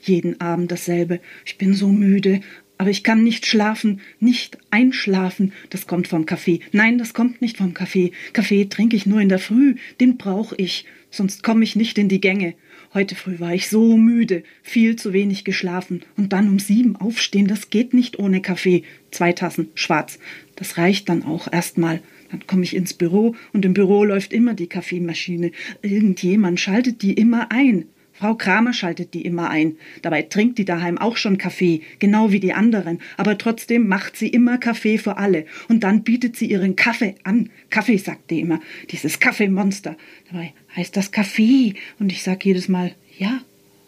Jeden 0.00 0.40
Abend 0.40 0.72
dasselbe. 0.72 1.20
Ich 1.44 1.58
bin 1.58 1.74
so 1.74 1.88
müde, 1.88 2.40
aber 2.78 2.90
ich 2.90 3.04
kann 3.04 3.22
nicht 3.22 3.46
schlafen, 3.46 4.00
nicht 4.18 4.58
einschlafen. 4.70 5.52
Das 5.70 5.86
kommt 5.86 6.08
vom 6.08 6.26
Kaffee. 6.26 6.60
Nein, 6.72 6.98
das 6.98 7.14
kommt 7.14 7.40
nicht 7.40 7.58
vom 7.58 7.74
Kaffee. 7.74 8.10
Kaffee 8.32 8.64
trinke 8.64 8.96
ich 8.96 9.06
nur 9.06 9.20
in 9.20 9.28
der 9.28 9.38
Früh, 9.38 9.76
den 10.00 10.16
brauche 10.16 10.56
ich, 10.56 10.84
sonst 11.10 11.44
komme 11.44 11.62
ich 11.62 11.76
nicht 11.76 11.98
in 11.98 12.08
die 12.08 12.20
Gänge. 12.20 12.54
Heute 12.94 13.14
früh 13.14 13.40
war 13.40 13.54
ich 13.54 13.70
so 13.70 13.96
müde, 13.96 14.42
viel 14.62 14.96
zu 14.96 15.14
wenig 15.14 15.44
geschlafen 15.44 16.02
und 16.18 16.34
dann 16.34 16.48
um 16.48 16.58
sieben 16.58 16.94
aufstehen, 16.96 17.46
das 17.46 17.70
geht 17.70 17.94
nicht 17.94 18.18
ohne 18.18 18.42
Kaffee. 18.42 18.82
Zwei 19.10 19.32
Tassen 19.32 19.68
schwarz. 19.74 20.18
Das 20.56 20.76
reicht 20.76 21.08
dann 21.08 21.22
auch 21.22 21.50
erstmal. 21.50 22.02
Dann 22.30 22.46
komme 22.46 22.64
ich 22.64 22.76
ins 22.76 22.92
Büro 22.92 23.34
und 23.54 23.64
im 23.64 23.72
Büro 23.72 24.04
läuft 24.04 24.34
immer 24.34 24.52
die 24.52 24.66
Kaffeemaschine. 24.66 25.52
Irgendjemand 25.80 26.60
schaltet 26.60 27.00
die 27.00 27.14
immer 27.14 27.50
ein. 27.50 27.86
Frau 28.22 28.36
Kramer 28.36 28.72
schaltet 28.72 29.14
die 29.14 29.22
immer 29.22 29.50
ein. 29.50 29.78
Dabei 30.00 30.22
trinkt 30.22 30.56
die 30.58 30.64
daheim 30.64 30.96
auch 30.96 31.16
schon 31.16 31.38
Kaffee, 31.38 31.80
genau 31.98 32.30
wie 32.30 32.38
die 32.38 32.52
anderen. 32.52 33.00
Aber 33.16 33.36
trotzdem 33.36 33.88
macht 33.88 34.16
sie 34.16 34.28
immer 34.28 34.58
Kaffee 34.58 34.96
für 34.98 35.16
alle. 35.16 35.44
Und 35.68 35.82
dann 35.82 36.04
bietet 36.04 36.36
sie 36.36 36.46
ihren 36.46 36.76
Kaffee 36.76 37.16
an. 37.24 37.50
Kaffee, 37.68 37.96
sagt 37.96 38.30
die 38.30 38.38
immer. 38.38 38.60
Dieses 38.92 39.18
Kaffeemonster. 39.18 39.96
Dabei 40.30 40.52
heißt 40.76 40.96
das 40.96 41.10
Kaffee. 41.10 41.74
Und 41.98 42.12
ich 42.12 42.22
sag 42.22 42.44
jedes 42.44 42.68
Mal, 42.68 42.94
ja. 43.18 43.40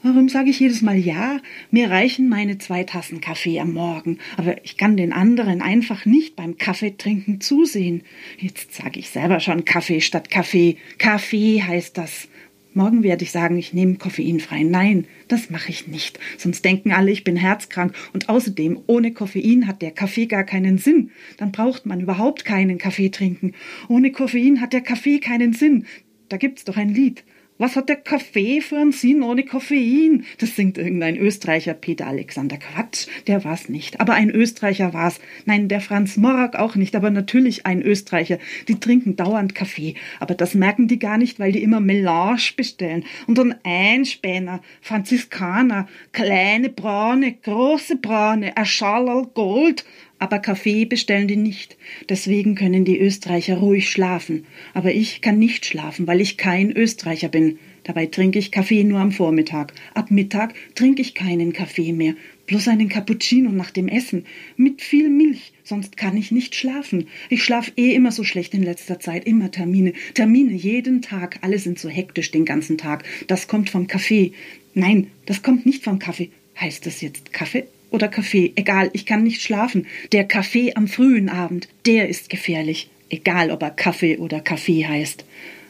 Warum 0.02 0.28
sage 0.28 0.50
ich 0.50 0.58
jedes 0.58 0.82
Mal 0.82 0.98
ja? 0.98 1.40
Mir 1.70 1.88
reichen 1.88 2.28
meine 2.28 2.58
zwei 2.58 2.82
Tassen 2.82 3.20
Kaffee 3.20 3.60
am 3.60 3.72
Morgen, 3.72 4.18
aber 4.36 4.62
ich 4.64 4.76
kann 4.76 4.96
den 4.96 5.12
anderen 5.12 5.62
einfach 5.62 6.06
nicht 6.06 6.34
beim 6.34 6.58
Kaffeetrinken 6.58 7.40
zusehen. 7.40 8.02
Jetzt 8.36 8.74
sage 8.74 8.98
ich 8.98 9.10
selber 9.10 9.38
schon 9.38 9.64
Kaffee 9.64 10.00
statt 10.00 10.28
Kaffee. 10.28 10.76
Kaffee 10.98 11.62
heißt 11.62 11.96
das. 11.96 12.28
Morgen 12.76 13.04
werde 13.04 13.22
ich 13.22 13.30
sagen, 13.30 13.56
ich 13.56 13.72
nehme 13.72 13.94
koffeinfrei. 13.94 14.64
Nein, 14.64 15.06
das 15.28 15.48
mache 15.48 15.70
ich 15.70 15.86
nicht. 15.86 16.18
Sonst 16.36 16.64
denken 16.64 16.90
alle, 16.90 17.12
ich 17.12 17.22
bin 17.22 17.36
herzkrank. 17.36 17.94
Und 18.12 18.28
außerdem, 18.28 18.80
ohne 18.88 19.12
Koffein 19.12 19.68
hat 19.68 19.80
der 19.80 19.92
Kaffee 19.92 20.26
gar 20.26 20.42
keinen 20.42 20.78
Sinn. 20.78 21.12
Dann 21.36 21.52
braucht 21.52 21.86
man 21.86 22.00
überhaupt 22.00 22.44
keinen 22.44 22.78
Kaffee 22.78 23.10
trinken. 23.10 23.52
Ohne 23.88 24.10
Koffein 24.10 24.60
hat 24.60 24.72
der 24.72 24.80
Kaffee 24.80 25.20
keinen 25.20 25.52
Sinn. 25.52 25.86
Da 26.28 26.36
gibt's 26.36 26.64
doch 26.64 26.76
ein 26.76 26.88
Lied. 26.88 27.22
Was 27.64 27.76
hat 27.76 27.88
der 27.88 27.96
Kaffee 27.96 28.60
für 28.60 28.76
einen 28.76 28.92
Sinn 28.92 29.22
ohne 29.22 29.42
Koffein? 29.42 30.26
Das 30.36 30.54
singt 30.54 30.76
irgendein 30.76 31.16
Österreicher, 31.16 31.72
Peter 31.72 32.06
Alexander. 32.06 32.58
Quatsch, 32.58 33.06
der 33.26 33.42
war's 33.42 33.70
nicht. 33.70 34.02
Aber 34.02 34.12
ein 34.12 34.28
Österreicher 34.28 34.92
war's. 34.92 35.18
Nein, 35.46 35.68
der 35.68 35.80
Franz 35.80 36.18
Morak 36.18 36.56
auch 36.56 36.74
nicht, 36.74 36.94
aber 36.94 37.08
natürlich 37.08 37.64
ein 37.64 37.80
Österreicher. 37.80 38.38
Die 38.68 38.78
trinken 38.78 39.16
dauernd 39.16 39.54
Kaffee. 39.54 39.94
Aber 40.20 40.34
das 40.34 40.52
merken 40.52 40.88
die 40.88 40.98
gar 40.98 41.16
nicht, 41.16 41.38
weil 41.38 41.52
die 41.52 41.62
immer 41.62 41.80
Melange 41.80 42.50
bestellen. 42.54 43.06
Und 43.26 43.38
dann 43.38 43.54
Einspäner, 43.64 44.60
Franziskaner, 44.82 45.88
kleine 46.12 46.68
Braune, 46.68 47.32
große 47.32 47.96
Braune, 47.96 48.58
ein 48.58 48.66
Schalal 48.66 49.24
Gold. 49.32 49.86
Aber 50.18 50.38
Kaffee 50.38 50.84
bestellen 50.84 51.28
die 51.28 51.36
nicht. 51.36 51.76
Deswegen 52.08 52.54
können 52.54 52.84
die 52.84 52.98
Österreicher 52.98 53.56
ruhig 53.56 53.90
schlafen. 53.90 54.46
Aber 54.72 54.92
ich 54.92 55.20
kann 55.20 55.38
nicht 55.38 55.66
schlafen, 55.66 56.06
weil 56.06 56.20
ich 56.20 56.36
kein 56.36 56.70
Österreicher 56.70 57.28
bin. 57.28 57.58
Dabei 57.82 58.06
trinke 58.06 58.38
ich 58.38 58.50
Kaffee 58.50 58.82
nur 58.82 59.00
am 59.00 59.12
Vormittag. 59.12 59.74
Ab 59.92 60.10
Mittag 60.10 60.54
trinke 60.74 61.02
ich 61.02 61.14
keinen 61.14 61.52
Kaffee 61.52 61.92
mehr. 61.92 62.14
Bloß 62.46 62.68
einen 62.68 62.88
Cappuccino 62.88 63.50
nach 63.50 63.70
dem 63.70 63.88
Essen. 63.88 64.24
Mit 64.56 64.80
viel 64.80 65.10
Milch. 65.10 65.52
Sonst 65.62 65.96
kann 65.96 66.16
ich 66.16 66.30
nicht 66.30 66.54
schlafen. 66.54 67.08
Ich 67.28 67.44
schlaf 67.44 67.72
eh 67.76 67.94
immer 67.94 68.10
so 68.10 68.24
schlecht 68.24 68.54
in 68.54 68.62
letzter 68.62 69.00
Zeit. 69.00 69.26
Immer 69.26 69.50
Termine. 69.50 69.92
Termine 70.14 70.52
jeden 70.52 71.02
Tag. 71.02 71.38
Alle 71.42 71.58
sind 71.58 71.78
so 71.78 71.90
hektisch 71.90 72.30
den 72.30 72.46
ganzen 72.46 72.78
Tag. 72.78 73.04
Das 73.26 73.48
kommt 73.48 73.68
vom 73.68 73.86
Kaffee. 73.86 74.32
Nein, 74.72 75.08
das 75.26 75.42
kommt 75.42 75.66
nicht 75.66 75.84
vom 75.84 75.98
Kaffee. 75.98 76.30
Heißt 76.58 76.86
das 76.86 77.02
jetzt 77.02 77.32
Kaffee? 77.32 77.64
Oder 77.94 78.08
Kaffee, 78.08 78.52
egal, 78.56 78.90
ich 78.92 79.06
kann 79.06 79.22
nicht 79.22 79.40
schlafen. 79.40 79.86
Der 80.10 80.24
Kaffee 80.24 80.74
am 80.74 80.88
frühen 80.88 81.28
Abend, 81.28 81.68
der 81.86 82.08
ist 82.08 82.28
gefährlich, 82.28 82.90
egal 83.08 83.52
ob 83.52 83.62
er 83.62 83.70
Kaffee 83.70 84.18
oder 84.18 84.40
Kaffee 84.40 84.84
heißt. 84.86 85.24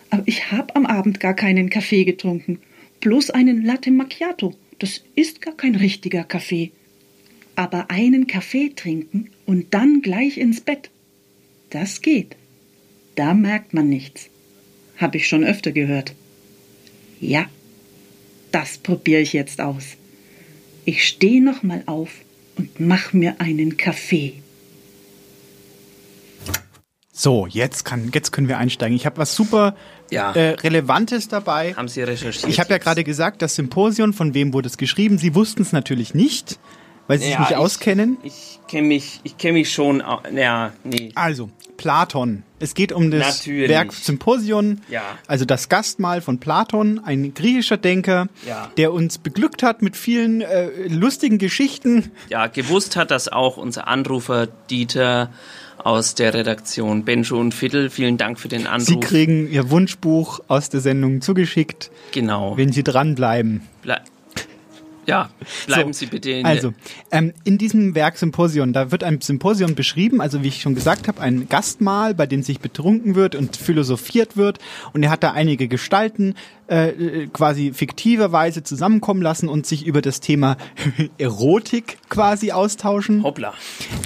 Aber 0.08 0.22
ich 0.24 0.50
hab 0.50 0.74
am 0.74 0.86
Abend 0.86 1.20
gar 1.20 1.34
keinen 1.34 1.68
Kaffee 1.68 2.04
getrunken, 2.04 2.60
bloß 3.00 3.30
einen 3.30 3.62
Latte 3.62 3.90
Macchiato. 3.90 4.54
Das 4.78 5.04
ist 5.14 5.42
gar 5.42 5.54
kein 5.54 5.74
richtiger 5.76 6.24
Kaffee. 6.24 6.72
Aber 7.56 7.90
einen 7.90 8.26
Kaffee 8.26 8.72
trinken 8.74 9.30
und 9.44 9.74
dann 9.74 10.00
gleich 10.00 10.38
ins 10.38 10.62
Bett. 10.62 10.90
Das 11.70 12.00
geht. 12.00 12.36
Da 13.16 13.34
merkt 13.34 13.74
man 13.74 13.88
nichts. 13.88 14.30
Hab 14.96 15.14
ich 15.14 15.28
schon 15.28 15.44
öfter 15.44 15.72
gehört. 15.72 16.14
Ja, 17.20 17.46
das 18.50 18.78
probiere 18.78 19.20
ich 19.20 19.32
jetzt 19.34 19.60
aus. 19.60 19.96
Ich 20.84 21.06
stehe 21.06 21.42
noch 21.42 21.62
mal 21.62 21.82
auf 21.86 22.10
und 22.56 22.78
mach 22.80 23.12
mir 23.12 23.40
einen 23.40 23.76
Kaffee. 23.76 24.34
So, 27.16 27.46
jetzt, 27.46 27.84
kann, 27.84 28.10
jetzt 28.12 28.32
können 28.32 28.48
wir 28.48 28.58
einsteigen. 28.58 28.96
Ich 28.96 29.06
habe 29.06 29.18
was 29.18 29.36
super 29.36 29.76
Ja. 30.10 30.32
äh, 30.32 30.50
Relevantes 30.50 31.28
dabei. 31.28 31.72
Haben 31.74 31.86
Sie 31.88 32.02
recherchiert? 32.02 32.50
Ich 32.50 32.58
habe 32.58 32.70
ja 32.70 32.78
gerade 32.78 33.04
gesagt, 33.04 33.40
das 33.40 33.54
Symposion, 33.54 34.12
von 34.12 34.34
wem 34.34 34.52
wurde 34.52 34.66
es 34.68 34.76
geschrieben? 34.78 35.16
Sie 35.16 35.34
wussten 35.34 35.62
es 35.62 35.72
natürlich 35.72 36.12
nicht, 36.14 36.58
weil 37.06 37.18
sie 37.18 37.24
sich 37.26 37.34
Ja, 37.34 37.40
nicht 37.40 37.50
ich- 37.52 37.56
auskennen. 37.56 38.16
Ich 38.22 38.58
kenne 38.68 38.88
mich, 38.88 39.20
ich 39.24 39.36
kenne 39.38 39.54
mich 39.54 39.72
schon. 39.72 40.00
au- 40.02 40.20
Ja, 40.34 40.72
nee. 40.84 41.10
Also, 41.14 41.50
Platon. 41.76 42.44
Es 42.60 42.74
geht 42.74 42.92
um 42.92 43.10
das 43.10 43.38
Natürlich. 43.40 43.68
Werk 43.68 43.92
Symposion, 43.92 44.80
Ja. 44.88 45.02
also 45.26 45.44
das 45.44 45.68
Gastmahl 45.68 46.20
von 46.22 46.38
Platon, 46.38 47.00
ein 47.04 47.34
griechischer 47.34 47.76
Denker, 47.76 48.28
Ja. 48.46 48.70
der 48.78 48.92
uns 48.92 49.18
beglückt 49.18 49.62
hat 49.62 49.82
mit 49.82 49.96
vielen 49.96 50.40
äh, 50.40 50.68
lustigen 50.88 51.38
Geschichten. 51.38 52.10
Ja, 52.30 52.46
gewusst 52.46 52.96
hat 52.96 53.10
das 53.10 53.28
auch 53.28 53.56
unser 53.58 53.86
Anrufer 53.88 54.46
Dieter 54.70 55.30
aus 55.82 56.14
der 56.14 56.32
Redaktion 56.32 57.04
Benjo 57.04 57.38
und 57.38 57.52
Viertel. 57.52 57.90
Vielen 57.90 58.16
Dank 58.16 58.38
für 58.40 58.48
den 58.48 58.66
Anruf. 58.66 58.86
Sie 58.86 59.00
kriegen 59.00 59.50
ihr 59.50 59.68
Wunschbuch 59.68 60.40
aus 60.48 60.70
der 60.70 60.80
Sendung 60.80 61.20
zugeschickt, 61.20 61.90
genau. 62.12 62.56
wenn 62.56 62.72
sie 62.72 62.84
dranbleiben. 62.84 63.60
Ble 63.82 63.98
ja, 65.06 65.30
bleiben 65.66 65.92
So, 65.92 65.98
Sie 66.00 66.06
bitte 66.06 66.30
in 66.30 66.46
Also, 66.46 66.72
ähm, 67.10 67.32
in 67.44 67.58
diesem 67.58 67.94
Werk 67.94 68.16
Symposion, 68.18 68.72
da 68.72 68.90
wird 68.90 69.04
ein 69.04 69.20
Symposion 69.20 69.74
beschrieben, 69.74 70.20
also 70.20 70.42
wie 70.42 70.48
ich 70.48 70.60
schon 70.62 70.74
gesagt 70.74 71.08
habe, 71.08 71.20
ein 71.20 71.48
Gastmahl, 71.48 72.14
bei 72.14 72.26
dem 72.26 72.42
sich 72.42 72.60
betrunken 72.60 73.14
wird 73.14 73.34
und 73.34 73.56
philosophiert 73.56 74.36
wird. 74.36 74.58
Und 74.92 75.02
er 75.02 75.10
hat 75.10 75.22
da 75.22 75.32
einige 75.32 75.68
Gestalten 75.68 76.34
äh, 76.66 77.26
quasi 77.32 77.72
fiktiverweise 77.72 78.62
zusammenkommen 78.62 79.22
lassen 79.22 79.48
und 79.48 79.66
sich 79.66 79.86
über 79.86 80.00
das 80.02 80.20
Thema 80.20 80.56
Erotik 81.18 81.98
quasi 82.08 82.52
austauschen. 82.52 83.22
Hoppla. 83.22 83.52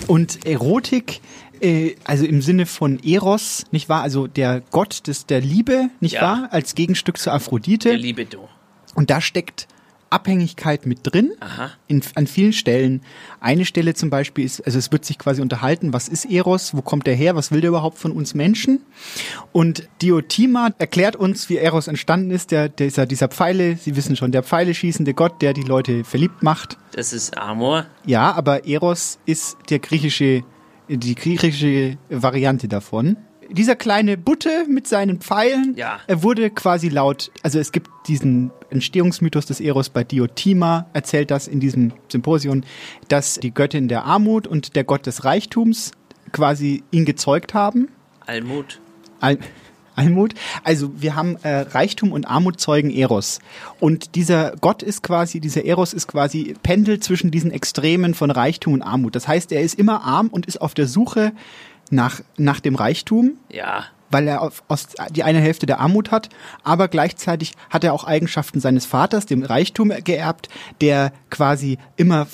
Und 0.07 0.45
Erotik, 0.47 1.21
äh, 1.61 1.95
also 2.05 2.25
im 2.25 2.43
Sinne 2.43 2.67
von 2.67 2.99
Eros, 3.05 3.67
nicht 3.71 3.89
wahr? 3.89 4.03
Also 4.03 4.27
der 4.27 4.63
Gott 4.71 5.07
des, 5.07 5.27
der 5.27 5.41
Liebe, 5.41 5.91
nicht 6.01 6.15
Ja. 6.15 6.23
wahr? 6.23 6.49
Als 6.51 6.75
Gegenstück 6.75 7.19
zu 7.19 7.31
Aphrodite. 7.31 7.91
Der 7.91 7.99
Libido. 7.99 8.49
Und 8.95 9.11
da 9.11 9.21
steckt 9.21 9.69
Abhängigkeit 10.11 10.87
mit 10.87 11.01
drin. 11.03 11.33
In, 11.87 12.03
an 12.15 12.27
vielen 12.27 12.53
Stellen. 12.53 13.03
Eine 13.41 13.65
Stelle 13.65 13.95
zum 13.95 14.11
Beispiel 14.11 14.45
ist, 14.45 14.65
also 14.65 14.79
es 14.79 14.91
wird 14.93 15.05
sich 15.05 15.19
quasi 15.19 15.43
unterhalten, 15.43 15.93
was 15.93 16.09
ist 16.09 16.25
Eros, 16.25 16.75
wo 16.75 16.83
kommt 16.83 17.07
er 17.09 17.15
her, 17.15 17.37
was 17.37 17.53
will 17.53 17.61
der 17.61 17.69
überhaupt 17.69 17.99
von 17.99 18.13
uns 18.13 18.35
Menschen? 18.35 18.81
Und 19.53 19.89
Diotima 20.03 20.71
erklärt 20.79 21.17
uns, 21.17 21.49
wie 21.49 21.57
Eros 21.57 21.89
entstanden 21.89 22.31
ist, 22.31 22.51
der, 22.51 22.69
dieser, 22.69 23.07
dieser 23.07 23.29
Pfeile, 23.29 23.77
Sie 23.77 23.97
wissen 23.97 24.17
schon, 24.17 24.33
der 24.33 24.43
Pfeile 24.43 24.75
schießende 24.75 25.15
Gott, 25.15 25.43
der 25.43 25.53
die 25.53 25.63
Leute 25.63 26.05
verliebt 26.05 26.43
macht. 26.43 26.79
Das 26.93 27.13
ist 27.13 27.37
Amor. 27.37 27.87
Ja, 28.05 28.33
aber 28.33 28.67
Eros 28.67 29.19
ist 29.27 29.57
der 29.71 29.79
griechische, 29.79 30.43
die 30.89 31.15
griechische 31.15 31.99
Variante 32.09 32.69
davon. 32.69 33.17
Dieser 33.51 33.77
kleine 33.77 34.17
Butte 34.19 34.67
mit 34.69 34.87
seinen 34.87 35.21
Pfeilen, 35.21 35.75
Ja. 35.77 36.01
er 36.07 36.23
wurde 36.23 36.51
quasi 36.51 36.89
laut, 36.89 37.31
also 37.43 37.59
es 37.59 37.73
gibt 37.73 37.91
diesen 38.07 38.51
Entstehungsmythos 38.71 39.47
des 39.47 39.61
Eros 39.61 39.89
bei 39.89 40.05
Diotima, 40.05 40.87
erzählt 40.93 41.31
das 41.31 41.49
in 41.49 41.59
diesem 41.61 41.93
Symposion, 42.11 42.65
dass 43.09 43.37
die 43.37 43.53
Göttin 43.53 43.89
der 43.89 44.05
Armut 44.05 44.47
und 44.47 44.77
der 44.77 44.85
Gott 44.85 45.07
des 45.07 45.25
Reichtums 45.25 45.93
quasi 46.33 46.83
ihn 46.91 47.05
gezeugt 47.07 47.55
haben. 47.55 47.89
Almut. 48.27 48.81
Al 49.21 49.39
Almut. 49.97 50.35
Also 50.63 50.93
wir 51.01 51.17
haben 51.17 51.37
äh, 51.43 51.59
Reichtum 51.63 52.13
und 52.13 52.27
Armut 52.31 52.61
zeugen 52.61 52.89
Eros. 52.91 53.41
Und 53.81 54.15
dieser 54.15 54.55
Gott 54.61 54.85
ist 54.85 55.03
quasi, 55.03 55.41
dieser 55.41 55.65
Eros 55.65 55.93
ist 55.93 56.07
quasi 56.07 56.55
pendelt 56.63 57.03
zwischen 57.03 57.33
diesen 57.33 57.51
Extremen 57.51 58.15
von 58.15 58.31
Reichtum 58.31 58.75
und 58.75 58.83
Armut. 58.83 59.17
Das 59.17 59.27
heißt, 59.27 59.51
er 59.51 59.61
ist 59.63 59.77
immer 59.77 60.05
arm 60.05 60.29
und 60.29 60.47
ist 60.47 60.61
auf 60.61 60.75
der 60.75 60.87
Suche 60.87 61.33
nach, 61.91 62.20
nach 62.36 62.61
dem 62.61 62.74
Reichtum, 62.74 63.32
Ja. 63.51 63.84
weil 64.11 64.26
er 64.28 64.41
auf, 64.43 64.62
aus, 64.68 64.86
die 65.11 65.22
eine 65.22 65.41
Hälfte 65.41 65.66
der 65.66 65.80
Armut 65.80 66.11
hat, 66.11 66.28
aber 66.64 66.89
gleichzeitig 66.89 67.53
hat 67.68 67.84
er 67.84 67.93
auch 67.93 68.05
Eigenschaften 68.05 68.59
seines 68.61 68.86
Vaters, 68.86 69.26
dem 69.26 69.43
Reichtum 69.43 69.93
geerbt, 70.03 70.49
der 70.80 71.12
quasi 71.28 71.76
immer 71.97 72.26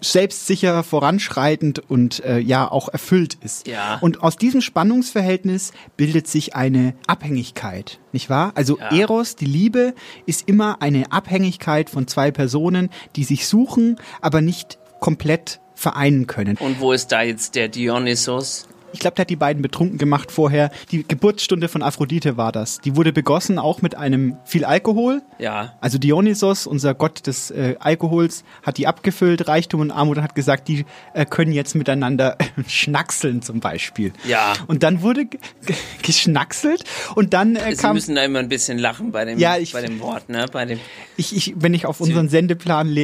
selbstsicher, 0.00 0.82
voranschreitend 0.82 1.78
und 1.90 2.24
äh, 2.24 2.38
ja 2.38 2.70
auch 2.70 2.88
erfüllt 2.88 3.34
ist. 3.42 3.66
Ja. 3.66 3.98
Und 4.00 4.22
aus 4.22 4.36
diesem 4.36 4.60
Spannungsverhältnis 4.60 5.72
bildet 5.96 6.28
sich 6.28 6.54
eine 6.54 6.94
Abhängigkeit, 7.06 7.98
nicht 8.12 8.30
wahr? 8.30 8.52
Also 8.54 8.78
Ja. 8.78 8.90
Eros, 8.90 9.36
die 9.36 9.46
Liebe, 9.46 9.94
ist 10.26 10.48
immer 10.48 10.82
eine 10.82 11.12
Abhängigkeit 11.12 11.90
von 11.90 12.06
zwei 12.06 12.30
Personen, 12.30 12.90
die 13.16 13.24
sich 13.24 13.46
suchen, 13.46 13.96
aber 14.20 14.40
nicht 14.40 14.78
komplett 15.00 15.60
vereinen 15.78 16.26
können. 16.26 16.56
Und 16.58 16.80
wo 16.80 16.92
ist 16.92 17.12
da 17.12 17.22
jetzt 17.22 17.54
der 17.54 17.68
Dionysos? 17.68 18.67
Ich 18.92 19.00
glaube, 19.00 19.14
der 19.16 19.22
hat 19.24 19.30
die 19.30 19.36
beiden 19.36 19.62
betrunken 19.62 19.98
gemacht 19.98 20.32
vorher. 20.32 20.70
Die 20.90 21.06
Geburtsstunde 21.06 21.68
von 21.68 21.82
Aphrodite 21.82 22.36
war 22.36 22.52
das. 22.52 22.78
Die 22.80 22.96
wurde 22.96 23.12
begossen 23.12 23.58
auch 23.58 23.82
mit 23.82 23.94
einem 23.94 24.36
viel 24.44 24.64
Alkohol. 24.64 25.22
Ja. 25.38 25.74
Also 25.80 25.98
Dionysos, 25.98 26.66
unser 26.66 26.94
Gott 26.94 27.26
des 27.26 27.50
äh, 27.50 27.76
Alkohols, 27.80 28.44
hat 28.62 28.78
die 28.78 28.86
abgefüllt, 28.86 29.46
Reichtum 29.46 29.80
und 29.82 29.90
Armut 29.90 30.16
und 30.16 30.22
hat 30.22 30.34
gesagt, 30.34 30.68
die 30.68 30.86
äh, 31.14 31.24
können 31.26 31.52
jetzt 31.52 31.74
miteinander 31.74 32.36
schnackseln 32.66 33.42
zum 33.42 33.60
Beispiel. 33.60 34.12
Ja. 34.26 34.54
Und 34.66 34.82
dann 34.82 35.02
wurde 35.02 35.26
geschnackselt 36.02 36.84
und 37.14 37.34
dann 37.34 37.56
äh, 37.56 37.74
Sie 37.74 37.82
kam 37.82 37.94
müssen 37.94 38.14
da 38.14 38.24
immer 38.24 38.38
ein 38.38 38.48
bisschen 38.48 38.78
lachen 38.78 39.12
bei 39.12 39.24
dem, 39.24 39.38
Ja, 39.38 39.56
ich- 39.56 39.72
bei 39.72 39.82
dem 39.82 40.00
Wort, 40.00 40.28
ne? 40.28 40.46
Bei 40.50 40.64
dem. 40.64 40.80
ich, 41.16 41.36
ich, 41.36 41.54
wenn 41.56 41.74
ich 41.74 41.86
auf 41.86 42.00
unseren 42.00 42.28
Sendeplan 42.28 42.94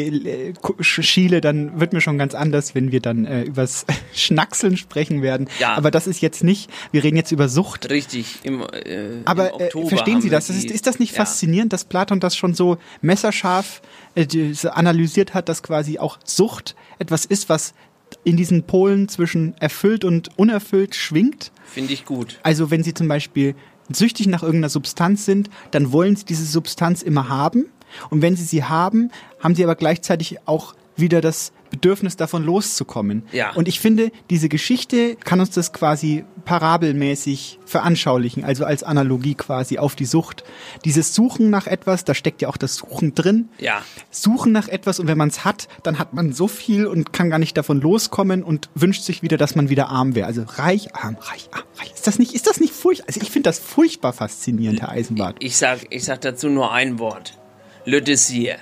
schiele, 0.80 1.40
dann 1.40 1.78
wird 1.80 1.92
mir 1.92 2.00
schon 2.00 2.18
ganz 2.18 2.34
anders, 2.34 2.74
wenn 2.74 2.92
wir 2.92 3.00
dann 3.00 3.26
äh, 3.26 3.42
übers 3.42 3.84
Schnackseln 4.14 4.76
sprechen 4.76 5.22
werden. 5.22 5.48
Ja. 5.58 5.73
Aber 5.76 5.90
das 5.90 6.06
ist 6.06 6.20
jetzt 6.20 6.44
nicht, 6.44 6.70
wir 6.92 7.04
reden 7.04 7.16
jetzt 7.16 7.32
über 7.32 7.48
Sucht. 7.48 7.90
Richtig, 7.90 8.38
im, 8.42 8.62
äh, 8.62 9.22
Aber 9.24 9.54
im 9.54 9.60
äh, 9.60 9.64
Oktober 9.64 9.88
verstehen 9.88 10.14
haben 10.14 10.22
Sie 10.22 10.30
das? 10.30 10.50
ist, 10.50 10.70
ist 10.70 10.86
das 10.86 10.98
nicht 10.98 11.12
ja. 11.12 11.18
faszinierend, 11.18 11.72
dass 11.72 11.84
Platon 11.84 12.20
das 12.20 12.36
schon 12.36 12.54
so 12.54 12.78
messerscharf 13.02 13.82
äh, 14.14 14.26
analysiert 14.68 15.34
hat, 15.34 15.48
dass 15.48 15.62
quasi 15.62 15.98
auch 15.98 16.18
Sucht 16.24 16.74
etwas 16.98 17.24
ist, 17.24 17.48
was 17.48 17.74
in 18.22 18.36
diesen 18.36 18.64
Polen 18.64 19.08
zwischen 19.08 19.56
erfüllt 19.58 20.04
und 20.04 20.30
unerfüllt 20.38 20.94
schwingt? 20.94 21.50
Finde 21.64 21.92
ich 21.92 22.04
gut. 22.04 22.38
Also 22.42 22.70
wenn 22.70 22.82
Sie 22.82 22.94
zum 22.94 23.08
Beispiel 23.08 23.54
süchtig 23.92 24.26
nach 24.26 24.42
irgendeiner 24.42 24.68
Substanz 24.68 25.24
sind, 25.24 25.50
dann 25.70 25.92
wollen 25.92 26.16
Sie 26.16 26.24
diese 26.24 26.44
Substanz 26.44 27.02
immer 27.02 27.28
haben. 27.28 27.66
Und 28.10 28.22
wenn 28.22 28.36
Sie 28.36 28.44
sie 28.44 28.64
haben, 28.64 29.10
haben 29.40 29.54
Sie 29.54 29.64
aber 29.64 29.74
gleichzeitig 29.74 30.38
auch 30.46 30.74
wieder 30.96 31.20
das 31.20 31.52
Bedürfnis 31.70 32.16
davon 32.16 32.44
loszukommen. 32.44 33.24
Ja. 33.32 33.52
Und 33.54 33.66
ich 33.66 33.80
finde, 33.80 34.12
diese 34.30 34.48
Geschichte 34.48 35.16
kann 35.16 35.40
uns 35.40 35.50
das 35.50 35.72
quasi 35.72 36.24
parabelmäßig 36.44 37.58
veranschaulichen, 37.64 38.44
also 38.44 38.64
als 38.64 38.84
Analogie 38.84 39.34
quasi 39.34 39.78
auf 39.78 39.96
die 39.96 40.04
Sucht. 40.04 40.44
Dieses 40.84 41.14
Suchen 41.14 41.50
nach 41.50 41.66
etwas, 41.66 42.04
da 42.04 42.14
steckt 42.14 42.42
ja 42.42 42.48
auch 42.48 42.56
das 42.56 42.76
Suchen 42.76 43.14
drin. 43.14 43.48
Ja. 43.58 43.82
Suchen 44.10 44.52
nach 44.52 44.68
etwas 44.68 45.00
und 45.00 45.08
wenn 45.08 45.18
man 45.18 45.30
es 45.30 45.44
hat, 45.44 45.66
dann 45.82 45.98
hat 45.98 46.14
man 46.14 46.32
so 46.32 46.46
viel 46.46 46.86
und 46.86 47.12
kann 47.12 47.30
gar 47.30 47.38
nicht 47.38 47.56
davon 47.56 47.80
loskommen 47.80 48.44
und 48.44 48.68
wünscht 48.74 49.02
sich 49.02 49.22
wieder, 49.22 49.36
dass 49.36 49.56
man 49.56 49.68
wieder 49.68 49.88
arm 49.88 50.14
wäre. 50.14 50.26
Also 50.26 50.44
reich, 50.46 50.94
arm, 50.94 51.16
reich, 51.20 51.48
arm, 51.50 51.64
reich. 51.78 51.92
Ist 51.92 52.06
das 52.06 52.18
nicht, 52.20 52.34
ist 52.34 52.46
das 52.46 52.60
nicht 52.60 52.72
furchtbar? 52.72 53.08
Also 53.08 53.20
ich 53.20 53.30
finde 53.30 53.48
das 53.48 53.58
furchtbar 53.58 54.12
faszinierend, 54.12 54.80
Herr 54.80 54.90
Eisenbart. 54.90 55.36
Ich 55.40 55.56
sag, 55.56 55.80
ich 55.90 56.04
sag 56.04 56.20
dazu 56.20 56.48
nur 56.48 56.72
ein 56.72 57.00
Wort. 57.00 57.36
Le 57.84 57.98
Désir 57.98 58.56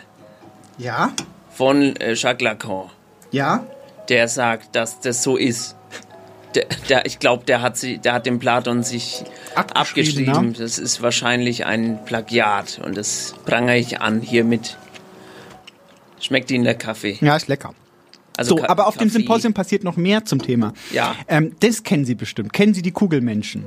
Ja, 0.79 1.13
von 1.55 1.97
äh, 1.97 2.15
Jacques 2.15 2.43
Lacan. 2.43 2.91
ja. 3.31 3.65
Der 4.09 4.27
sagt, 4.27 4.75
dass 4.75 4.99
das 4.99 5.23
so 5.23 5.37
ist. 5.37 5.77
Der, 6.57 6.67
der, 6.89 7.07
ich 7.07 7.21
glaube, 7.21 7.45
der 7.45 7.63
hat 7.63 7.77
sie, 7.77 7.99
der 7.99 8.15
hat 8.15 8.27
den 8.27 8.41
Platon 8.41 8.83
sich 8.83 9.23
Abgeschrieben, 9.55 10.29
abgeschrieben. 10.29 10.47
ne? 10.49 10.53
Das 10.59 10.79
ist 10.79 11.03
wahrscheinlich 11.03 11.65
ein 11.67 12.05
Plagiat 12.05 12.81
und 12.85 12.97
das 12.97 13.35
prangere 13.47 13.79
ich 13.79 14.01
an 14.01 14.21
hiermit. 14.21 14.77
Schmeckt 16.21 16.51
Ihnen 16.51 16.65
der 16.65 16.75
Kaffee? 16.75 17.17
Ja, 17.21 17.37
ist 17.37 17.47
lecker. 17.47 17.75
Also 18.37 18.57
so, 18.57 18.63
Ka- 18.63 18.69
aber 18.69 18.87
auf 18.89 18.97
dem 18.97 19.09
Kaffee. 19.09 19.19
Symposium 19.21 19.55
passiert 19.55 19.85
noch 19.85 19.97
mehr 19.97 20.25
zum 20.25 20.43
Thema. 20.43 20.73
Ja. 20.91 21.15
Ähm, 21.29 21.55
das 21.61 21.85
kennen 21.85 22.05
Sie 22.05 22.17
bestimmt. 22.17 22.53
Kennen 22.53 22.75
Sie 22.75 22.83
die 22.83 22.93
Kugelmenschen? 22.93 23.67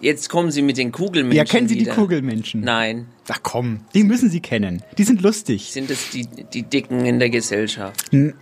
Jetzt 0.00 0.28
kommen 0.28 0.50
Sie 0.50 0.62
mit 0.62 0.76
den 0.76 0.92
Kugelmenschen 0.92 1.36
ja, 1.36 1.44
kennen 1.44 1.68
Sie 1.68 1.76
wieder. 1.76 1.92
die 1.92 1.98
Kugelmenschen? 2.00 2.60
Nein. 2.60 3.06
Ach 3.28 3.40
komm, 3.42 3.80
die 3.94 4.04
müssen 4.04 4.28
Sie 4.30 4.40
kennen. 4.40 4.82
Die 4.98 5.04
sind 5.04 5.22
lustig. 5.22 5.70
Sind 5.72 5.90
es 5.90 6.10
die, 6.10 6.26
die 6.26 6.62
Dicken 6.62 7.06
in 7.06 7.18
der 7.18 7.30
Gesellschaft? 7.30 8.12
Hm. 8.12 8.34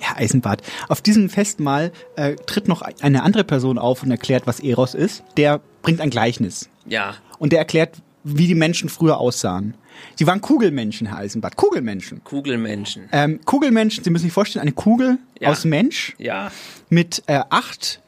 Ja, 0.00 0.16
Eisenbart. 0.16 0.62
Auf 0.88 1.00
diesem 1.00 1.28
Festmahl 1.30 1.90
äh, 2.16 2.34
tritt 2.36 2.68
noch 2.68 2.82
eine 2.82 3.22
andere 3.22 3.44
Person 3.44 3.78
auf 3.78 4.02
und 4.02 4.10
erklärt, 4.10 4.46
was 4.46 4.60
Eros 4.60 4.94
ist. 4.94 5.22
Der 5.36 5.60
bringt 5.82 6.00
ein 6.00 6.10
Gleichnis. 6.10 6.68
Ja. 6.86 7.14
Und 7.38 7.52
der 7.52 7.58
erklärt, 7.58 7.96
wie 8.22 8.46
die 8.46 8.54
Menschen 8.54 8.88
früher 8.88 9.18
aussahen. 9.18 9.74
Sie 10.16 10.26
waren 10.26 10.40
Kugelmenschen, 10.40 11.06
Herr 11.06 11.18
Eisenbart. 11.18 11.56
Kugelmenschen. 11.56 12.22
Kugelmenschen. 12.24 13.08
Ähm, 13.12 13.40
Kugelmenschen, 13.44 14.04
Sie 14.04 14.10
müssen 14.10 14.24
sich 14.24 14.32
vorstellen, 14.32 14.62
eine 14.62 14.72
Kugel 14.72 15.18
Ja. 15.40 15.50
aus 15.50 15.64
Mensch 15.64 16.14
Ja, 16.18 16.50
mit 16.90 17.22
äh, 17.26 17.40
acht 17.50 18.00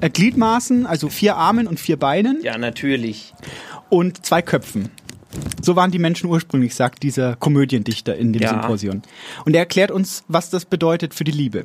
äh, 0.00 0.10
Gliedmaßen, 0.10 0.86
also 0.86 1.08
vier 1.08 1.36
Armen 1.36 1.66
und 1.66 1.80
vier 1.80 1.96
Beinen 1.98 2.40
ja, 2.42 2.58
natürlich. 2.58 3.34
und 3.88 4.24
zwei 4.24 4.42
Köpfen. 4.42 4.90
So 5.62 5.76
waren 5.76 5.90
die 5.90 5.98
Menschen 5.98 6.28
ursprünglich, 6.28 6.74
sagt 6.74 7.02
dieser 7.02 7.36
Komödiendichter 7.36 8.16
in 8.16 8.32
dem 8.32 8.42
Ja. 8.42 8.50
Symposion. 8.50 9.02
Und 9.44 9.54
er 9.54 9.60
erklärt 9.60 9.90
uns, 9.90 10.24
was 10.28 10.50
das 10.50 10.64
bedeutet 10.66 11.14
für 11.14 11.24
die 11.24 11.32
Liebe. 11.32 11.64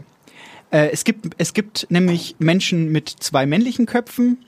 Äh, 0.72 0.90
es, 0.92 1.04
gibt, 1.04 1.34
es 1.38 1.54
gibt 1.54 1.88
nämlich 1.90 2.36
Menschen 2.40 2.92
mit 2.92 3.10
zwei 3.10 3.46
männlichen 3.46 3.86
Köpfen 3.86 4.46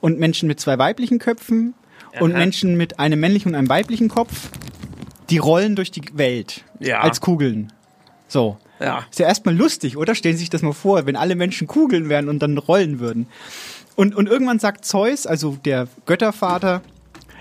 und 0.00 0.18
Menschen 0.18 0.46
mit 0.46 0.60
zwei 0.60 0.78
weiblichen 0.78 1.18
Köpfen 1.18 1.74
und 2.18 2.32
Aha. 2.32 2.38
Menschen 2.38 2.76
mit 2.76 2.98
einem 2.98 3.20
männlichen 3.20 3.52
und 3.52 3.54
einem 3.54 3.68
weiblichen 3.68 4.08
Kopf. 4.08 4.50
Die 5.30 5.38
rollen 5.38 5.76
durch 5.76 5.90
die 5.90 6.02
Welt 6.14 6.64
Ja. 6.80 7.00
als 7.00 7.20
Kugeln. 7.20 7.72
So. 8.28 8.58
Ja. 8.80 9.06
Ist 9.10 9.18
ja 9.18 9.26
erstmal 9.26 9.56
lustig, 9.56 9.96
oder? 9.96 10.14
Stellen 10.14 10.36
Sie 10.36 10.40
sich 10.40 10.50
das 10.50 10.62
mal 10.62 10.72
vor, 10.72 11.06
wenn 11.06 11.16
alle 11.16 11.36
Menschen 11.36 11.66
Kugeln 11.66 12.08
wären 12.08 12.28
und 12.28 12.40
dann 12.40 12.58
rollen 12.58 12.98
würden. 12.98 13.26
Und, 13.96 14.14
und 14.14 14.28
irgendwann 14.28 14.58
sagt 14.58 14.84
Zeus, 14.84 15.26
also 15.26 15.58
der 15.64 15.88
Göttervater, 16.06 16.82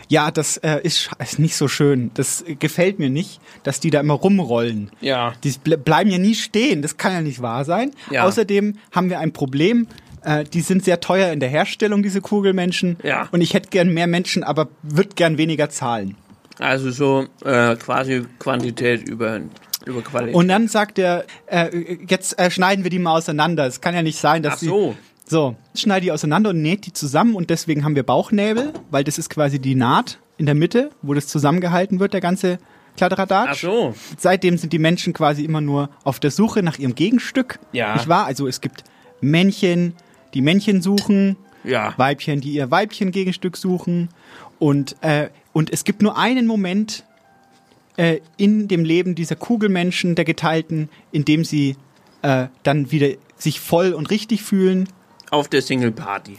ja, 0.10 0.32
das 0.32 0.58
äh, 0.58 0.80
ist, 0.82 1.12
ist 1.20 1.40
nicht 1.40 1.56
so 1.56 1.68
schön. 1.68 2.12
Das 2.16 2.42
äh, 2.42 2.56
gefällt 2.56 3.00
mir 3.00 3.10
nicht, 3.10 3.40
dass 3.64 3.80
die 3.80 3.92
da 3.92 4.00
immer 4.00 4.16
rumrollen. 4.16 4.92
Ja. 5.02 5.34
Die 5.44 5.54
ble 5.64 5.78
bleiben 5.78 6.10
ja 6.10 6.18
nie 6.18 6.34
stehen. 6.36 6.82
Das 6.82 6.98
kann 6.98 7.14
ja 7.14 7.22
nicht 7.22 7.42
wahr 7.42 7.64
sein. 7.64 7.92
Ja. 8.10 8.26
Außerdem 8.26 8.76
haben 8.92 9.10
wir 9.10 9.20
ein 9.20 9.32
Problem. 9.32 9.88
Äh, 10.24 10.46
die 10.46 10.62
sind 10.62 10.84
sehr 10.84 11.00
teuer 11.00 11.32
in 11.32 11.40
der 11.40 11.50
Herstellung, 11.50 12.02
diese 12.02 12.22
Kugelmenschen. 12.22 12.98
Ja. 13.04 13.30
Und 13.32 13.42
ich 13.42 13.54
hätte 13.54 13.70
gern 13.70 13.94
mehr 13.94 14.08
Menschen, 14.08 14.44
aber 14.44 14.68
würde 14.82 15.12
gern 15.16 15.38
weniger 15.38 15.70
zahlen. 15.70 16.16
Also 16.58 16.92
so 16.92 17.28
äh, 17.46 17.76
quasi 17.76 18.26
Quantität 18.40 19.08
über, 19.08 19.40
über 19.86 20.02
Qualität. 20.02 20.36
Und 20.36 20.48
dann 20.48 20.68
sagt 20.68 21.00
er, 21.00 21.26
äh, 21.48 21.98
jetzt 22.08 22.38
äh, 22.40 22.52
schneiden 22.52 22.84
wir 22.84 22.92
die 22.92 23.00
mal 23.00 23.18
auseinander. 23.18 23.66
Es 23.66 23.82
kann 23.82 23.96
ja 23.96 24.02
nicht 24.02 24.20
sein, 24.20 24.44
dass 24.44 24.56
Ach 24.56 24.60
so. 24.60 24.92
die 24.92 25.10
so 25.30 25.56
schneide 25.76 26.06
die 26.06 26.12
auseinander 26.12 26.50
und 26.50 26.62
näht 26.62 26.88
die 26.88 26.94
zusammen 26.94 27.36
und 27.36 27.50
deswegen 27.52 27.84
haben 27.86 27.96
wir 27.96 28.02
Bauchnäbel, 28.04 28.74
weil 28.90 29.04
das 29.04 29.20
ist 29.20 29.30
quasi 29.30 29.60
die 29.60 29.76
Naht 29.76 30.18
in 30.38 30.48
der 30.48 30.56
Mitte, 30.56 30.90
wo 31.04 31.14
das 31.14 31.28
zusammengehalten 31.28 32.00
wird, 32.00 32.14
der 32.14 32.22
ganze 32.22 32.58
Kladderadatsch. 32.98 33.50
Ach 33.52 33.56
so. 33.56 33.94
Seitdem 34.18 34.58
sind 34.58 34.74
die 34.74 34.80
Menschen 34.80 35.14
quasi 35.14 35.46
immer 35.46 35.62
nur 35.62 35.90
auf 36.04 36.20
der 36.20 36.32
Suche 36.32 36.64
nach 36.64 36.80
ihrem 36.80 36.96
Gegenstück. 36.96 37.60
Ja. 37.74 37.94
Nicht 37.94 38.08
wahr? 38.08 38.26
Also 38.26 38.48
es 38.48 38.60
gibt 38.60 38.84
Männchen, 39.22 39.94
die 40.34 40.42
Männchen 40.42 40.82
suchen, 40.82 41.38
Ja. 41.64 41.94
Weibchen, 41.98 42.42
die 42.42 42.52
ihr 42.54 42.72
Weibchen-Gegenstück 42.72 43.56
suchen. 43.56 44.10
Und, 44.58 44.96
äh, 45.02 45.30
und 45.54 45.72
es 45.72 45.84
gibt 45.84 46.02
nur 46.02 46.18
einen 46.18 46.48
Moment 46.48 47.06
äh, 48.00 48.22
in 48.38 48.70
dem 48.70 48.86
Leben 48.86 49.14
dieser 49.14 49.36
Kugelmenschen, 49.36 50.16
der 50.16 50.24
Geteilten, 50.24 50.88
in 51.12 51.26
dem 51.26 51.44
sie 51.44 51.76
äh, 52.22 52.48
dann 52.64 52.92
wieder 52.92 53.10
sich 53.38 53.60
voll 53.60 53.92
und 53.92 54.10
richtig 54.10 54.42
fühlen. 54.42 54.88
Auf 55.32 55.50
der 55.50 55.62
Single 55.62 55.92
Party. 55.92 56.38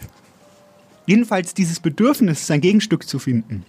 Jedenfalls 1.04 1.52
dieses 1.52 1.80
Bedürfnis, 1.80 2.46
sein 2.46 2.62
Gegenstück 2.62 3.06
zu 3.06 3.18
finden. 3.18 3.66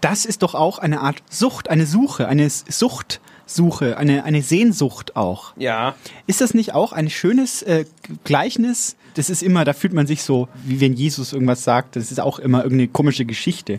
Das 0.00 0.24
ist 0.24 0.42
doch 0.42 0.54
auch 0.54 0.78
eine 0.78 1.02
Art 1.02 1.22
Sucht, 1.28 1.68
eine 1.68 1.84
Suche, 1.84 2.26
eine 2.26 2.48
Suchtsuche, 2.48 3.98
eine, 3.98 4.24
eine 4.24 4.42
Sehnsucht 4.42 5.14
auch. 5.14 5.52
Ja. 5.58 5.94
Ist 6.26 6.40
das 6.40 6.54
nicht 6.54 6.72
auch 6.72 6.92
ein 6.92 7.10
schönes 7.10 7.60
äh, 7.62 7.84
Gleichnis? 8.24 8.96
Das 9.12 9.28
ist 9.28 9.42
immer, 9.42 9.66
da 9.66 9.74
fühlt 9.74 9.92
man 9.92 10.06
sich 10.06 10.22
so, 10.22 10.48
wie 10.64 10.80
wenn 10.80 10.94
Jesus 10.94 11.34
irgendwas 11.34 11.64
sagt. 11.64 11.96
Das 11.96 12.10
ist 12.10 12.18
auch 12.18 12.38
immer 12.38 12.62
irgendeine 12.62 12.88
komische 12.88 13.26
Geschichte. 13.26 13.78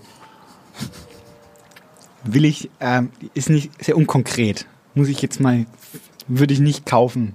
Will 2.24 2.46
ich, 2.46 2.70
ähm, 2.80 3.10
ist 3.34 3.50
nicht 3.50 3.72
sehr 3.84 3.98
unkonkret. 3.98 4.66
Muss 4.96 5.10
ich 5.10 5.22
jetzt 5.22 5.40
mal, 5.40 5.66
würde 6.28 6.54
ich 6.54 6.60
nicht 6.60 6.86
kaufen. 6.86 7.34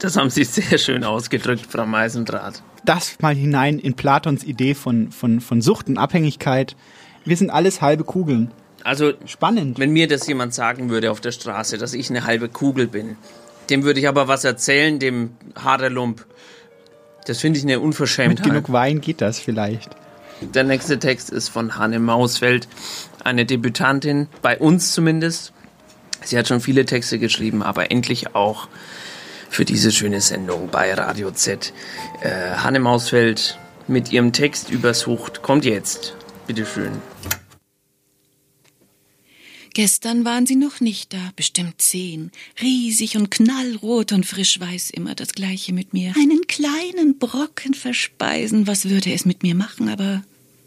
Das 0.00 0.16
haben 0.16 0.30
Sie 0.30 0.44
sehr 0.44 0.78
schön 0.78 1.04
ausgedrückt, 1.04 1.66
Frau 1.68 1.86
Meisendraht. 1.86 2.62
Das 2.84 3.18
mal 3.20 3.34
hinein 3.34 3.78
in 3.78 3.94
Platons 3.94 4.44
Idee 4.44 4.74
von, 4.74 5.10
von, 5.10 5.40
von 5.40 5.62
Sucht 5.62 5.88
und 5.88 5.98
Abhängigkeit. 5.98 6.76
Wir 7.24 7.36
sind 7.36 7.50
alles 7.50 7.80
halbe 7.80 8.04
Kugeln. 8.04 8.50
Also, 8.84 9.14
Spannend. 9.24 9.78
wenn 9.80 9.90
mir 9.90 10.06
das 10.06 10.26
jemand 10.28 10.54
sagen 10.54 10.90
würde 10.90 11.10
auf 11.10 11.20
der 11.20 11.32
Straße, 11.32 11.78
dass 11.78 11.92
ich 11.92 12.08
eine 12.10 12.24
halbe 12.24 12.48
Kugel 12.48 12.86
bin, 12.86 13.16
dem 13.68 13.82
würde 13.82 13.98
ich 13.98 14.06
aber 14.06 14.28
was 14.28 14.44
erzählen, 14.44 15.00
dem 15.00 15.30
Haderlump. 15.56 16.24
Das 17.26 17.40
finde 17.40 17.58
ich 17.58 17.64
eine 17.64 17.76
Mit 17.76 17.84
Unverschämtheit. 17.84 18.46
genug 18.46 18.70
Wein 18.70 19.00
geht 19.00 19.20
das 19.20 19.40
vielleicht. 19.40 19.90
Der 20.40 20.64
nächste 20.64 20.98
Text 20.98 21.30
ist 21.30 21.48
von 21.48 21.76
Hanne 21.76 21.98
Mausfeld, 21.98 22.68
eine 23.24 23.46
Debütantin, 23.46 24.28
bei 24.42 24.58
uns 24.58 24.92
zumindest. 24.92 25.52
Sie 26.22 26.36
hat 26.38 26.48
schon 26.48 26.60
viele 26.60 26.84
Texte 26.84 27.18
geschrieben, 27.18 27.62
aber 27.62 27.90
endlich 27.90 28.34
auch 28.34 28.68
für 29.48 29.64
diese 29.64 29.92
schöne 29.92 30.20
Sendung 30.20 30.68
bei 30.70 30.92
Radio 30.92 31.30
Z. 31.30 31.72
Äh, 32.20 32.56
Hanne 32.56 32.80
Mausfeld 32.80 33.58
mit 33.88 34.12
ihrem 34.12 34.32
Text 34.32 34.70
über 34.70 34.92
Sucht 34.92 35.42
kommt 35.42 35.64
jetzt. 35.64 36.14
Bitteschön. 36.46 36.92
Gestern 39.76 40.24
waren 40.24 40.46
sie 40.46 40.56
noch 40.56 40.80
nicht 40.80 41.12
da, 41.12 41.32
bestimmt 41.36 41.82
zehn. 41.82 42.30
Riesig 42.62 43.18
und 43.18 43.30
knallrot 43.30 44.12
und 44.12 44.24
frisch 44.24 44.58
weiß 44.58 44.88
immer 44.88 45.14
das 45.14 45.34
Gleiche 45.34 45.74
mit 45.74 45.92
mir. 45.92 46.14
Einen 46.16 46.46
kleinen 46.46 47.18
Brocken 47.18 47.74
verspeisen, 47.74 48.66
was 48.66 48.88
würde 48.88 49.12
es 49.12 49.26
mit 49.26 49.42
mir 49.42 49.54
machen, 49.54 49.90
aber 49.90 50.24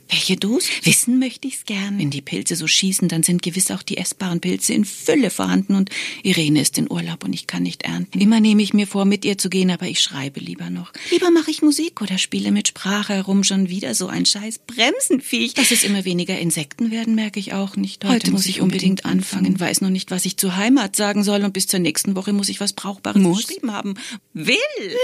welche 0.10 0.38
Dosis? 0.38 0.70
Wissen 0.84 1.20
möchte 1.20 1.48
ich's 1.48 1.66
gern. 1.66 2.00
Wenn 2.00 2.10
die 2.10 2.22
Pilze 2.22 2.56
so 2.56 2.66
schießen, 2.66 3.08
dann 3.08 3.22
sind 3.22 3.44
gewiss 3.44 3.70
auch 3.70 3.84
die 3.84 3.98
essbaren 3.98 4.40
Pilze 4.40 4.74
in 4.74 4.84
Fülle 4.86 5.30
vorhanden 5.30 5.76
und 5.76 5.92
Irene 6.24 6.62
ist 6.62 6.78
in 6.78 6.92
Urlaub 6.92 7.24
und 7.24 7.34
ich 7.34 7.46
kann 7.46 7.64
nicht 7.64 7.84
ernten. 7.84 8.20
Immer 8.20 8.40
nehme 8.40 8.64
ich 8.64 8.74
mir 8.74 8.88
vor, 8.88 9.06
mit 9.06 9.24
ihr 9.24 9.38
zu 9.38 9.50
gehen, 9.50 9.70
aber 9.70 9.88
ich 9.88 10.00
schreibe 10.00 10.40
lieber 10.40 10.70
noch. 10.70 10.92
Lieber 11.12 11.30
mache 11.30 11.52
ich 11.52 11.62
Musik 11.62 12.02
oder 12.02 12.18
spiele 12.18 12.52
mit 12.52 12.68
Sprache 12.68 13.14
herum, 13.14 13.44
schon 13.44 13.70
wieder 13.70 13.94
so 13.94 14.08
ein 14.08 14.26
scheiß 14.26 14.60
Bremsenviech. 14.66 15.54
Dass 15.54 15.72
es 15.72 15.84
immer 15.84 16.06
weniger 16.06 16.40
Insekten 16.40 16.90
werden, 16.90 17.14
merke 17.14 17.40
ich 17.40 17.54
auch 17.54 17.76
nicht. 17.76 18.04
Heute, 18.04 18.32
muss 18.32 18.48
ich 18.48 18.62
unbedingt 18.62 19.06
anfangen, 19.06 19.60
weiß 19.60 19.82
noch 19.82 19.90
nicht, 19.90 20.10
was 20.10 20.26
ich 20.26 20.38
zur 20.38 20.56
Heimat 20.56 20.96
sagen 20.96 21.24
soll 21.24 21.44
und 21.44 21.54
bis 21.54 21.68
zur 21.68 21.80
nächsten 21.80 22.16
Woche 22.16 22.34
muss 22.34 22.50
ich 22.50 22.60
was 22.60 22.74
Brauchbares 22.74 23.22
geschrieben 23.22 23.72
haben. 23.72 23.94
Will! 24.34 24.56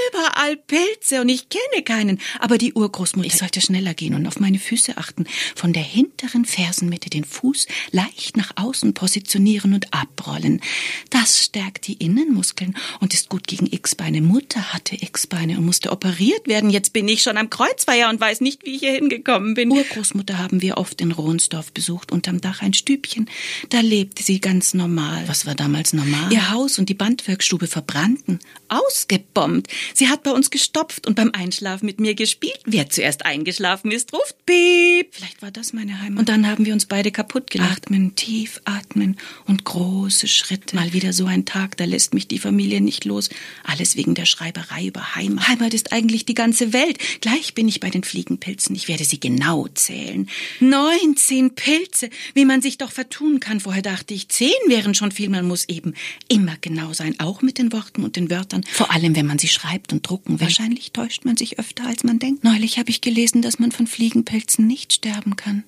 Überall 0.09 0.57
Pilze 0.57 1.21
und 1.21 1.29
ich 1.29 1.49
kenne 1.49 1.83
keinen. 1.83 2.19
Aber 2.39 2.57
die 2.57 2.73
Urgroßmutter, 2.73 3.27
ich 3.27 3.35
sollte 3.35 3.61
schneller 3.61 3.93
gehen 3.93 4.15
und 4.15 4.25
auf 4.25 4.39
meine 4.39 4.57
Füße 4.57 4.94
achten. 4.97 5.25
Von 5.55 5.73
der 5.73 5.83
hinteren 5.83 6.45
Fersenmitte 6.45 7.09
den 7.09 7.23
Fuß 7.23 7.67
leicht 7.91 8.37
nach 8.37 8.51
außen 8.55 8.93
positionieren 8.93 9.73
und 9.73 9.93
abrollen. 9.93 10.61
Das 11.09 11.43
stärkt 11.43 11.87
die 11.87 11.93
Innenmuskeln 11.93 12.75
und 12.99 13.13
ist 13.13 13.29
gut 13.29 13.47
gegen 13.47 13.67
X-Beine. 13.67 14.21
Mutter 14.21 14.73
hatte 14.73 14.95
X-Beine 14.95 15.57
und 15.57 15.65
musste 15.65 15.91
operiert 15.91 16.47
werden. 16.47 16.69
Jetzt 16.69 16.93
bin 16.93 17.07
ich 17.07 17.21
schon 17.21 17.37
am 17.37 17.49
Kreuzfeier 17.49 18.09
und 18.09 18.19
weiß 18.19 18.41
nicht, 18.41 18.65
wie 18.65 18.75
ich 18.75 18.79
hier 18.79 18.93
hingekommen 18.93 19.53
bin. 19.53 19.71
Urgroßmutter 19.71 20.37
haben 20.37 20.61
wir 20.61 20.77
oft 20.77 21.01
in 21.01 21.11
Rohnsdorf 21.11 21.71
besucht, 21.71 22.11
unterm 22.11 22.41
Dach 22.41 22.61
ein 22.61 22.73
Stübchen. 22.73 23.29
Da 23.69 23.79
lebte 23.81 24.23
sie 24.23 24.39
ganz 24.39 24.73
normal. 24.73 25.23
Was 25.27 25.45
war 25.45 25.55
damals 25.55 25.93
normal? 25.93 26.31
Ihr 26.31 26.51
Haus 26.51 26.79
und 26.79 26.89
die 26.89 26.93
Bandwerkstube 26.93 27.67
verbrannten. 27.67 28.39
Ausgebombt. 28.67 29.67
Sie 29.93 30.07
hat 30.07 30.23
bei 30.23 30.31
uns 30.31 30.49
gestopft 30.49 31.07
und 31.07 31.15
beim 31.15 31.31
Einschlafen 31.31 31.85
mit 31.85 31.99
mir 31.99 32.15
gespielt. 32.15 32.59
Wer 32.65 32.89
zuerst 32.89 33.25
eingeschlafen 33.25 33.91
ist, 33.91 34.13
ruft 34.13 34.35
Piep. 34.45 34.84
Vielleicht 35.11 35.41
war 35.41 35.51
das 35.51 35.73
meine 35.73 36.01
Heimat. 36.01 36.19
Und 36.19 36.29
dann 36.29 36.47
haben 36.47 36.65
wir 36.65 36.73
uns 36.73 36.85
beide 36.85 37.11
kaputt 37.11 37.49
gelacht. 37.49 37.85
Atmen, 37.85 38.15
tief 38.15 38.61
atmen 38.65 39.17
und 39.45 39.63
große 39.63 40.27
Schritte. 40.27 40.75
Mal 40.75 40.93
wieder 40.93 41.13
so 41.13 41.25
ein 41.25 41.45
Tag, 41.45 41.77
da 41.77 41.85
lässt 41.85 42.13
mich 42.13 42.27
die 42.27 42.39
Familie 42.39 42.81
nicht 42.81 43.05
los. 43.05 43.29
Alles 43.63 43.95
wegen 43.95 44.15
der 44.15 44.25
Schreiberei 44.25 44.87
über 44.87 45.15
Heimat. 45.15 45.47
Heimat 45.47 45.73
ist 45.73 45.93
eigentlich 45.93 46.25
die 46.25 46.33
ganze 46.33 46.73
Welt. 46.73 46.99
Gleich 47.21 47.53
bin 47.53 47.67
ich 47.67 47.79
bei 47.79 47.89
den 47.89 48.03
Fliegenpilzen. 48.03 48.75
Ich 48.75 48.87
werde 48.87 49.05
sie 49.05 49.19
genau 49.19 49.67
zählen. 49.69 50.29
19 50.59 51.55
Pilze. 51.55 52.09
Wie 52.33 52.45
man 52.45 52.61
sich 52.61 52.77
doch 52.77 52.91
vertun 52.91 53.39
kann. 53.39 53.59
Vorher 53.59 53.81
dachte 53.81 54.13
ich, 54.13 54.29
zehn 54.29 54.51
wären 54.67 54.95
schon 54.95 55.11
viel. 55.11 55.29
Man 55.29 55.47
muss 55.47 55.69
eben 55.69 55.93
immer 56.27 56.55
genau 56.61 56.93
sein. 56.93 57.19
Auch 57.19 57.41
mit 57.41 57.57
den 57.57 57.71
Worten 57.71 58.03
und 58.03 58.15
den 58.15 58.29
Wörtern. 58.29 58.63
Vor 58.71 58.91
allem, 58.91 59.15
wenn 59.15 59.25
man 59.25 59.39
sie 59.39 59.47
schreibt 59.47 59.93
und 59.93 60.07
drucken 60.07 60.39
will. 60.39 60.47
Wahrscheinlich 60.47 60.91
täuscht 60.91 61.25
man 61.25 61.37
sich 61.37 61.59
öfter, 61.59 61.85
als 61.85 62.03
man 62.03 62.19
denkt. 62.19 62.43
Neulich 62.43 62.77
habe 62.77 62.89
ich 62.89 63.01
gelesen, 63.01 63.41
dass 63.41 63.59
man 63.59 63.71
von 63.71 63.87
Fliegenpilzen 63.87 64.67
nicht 64.67 64.74
sterben 64.83 65.35
kann. 65.35 65.63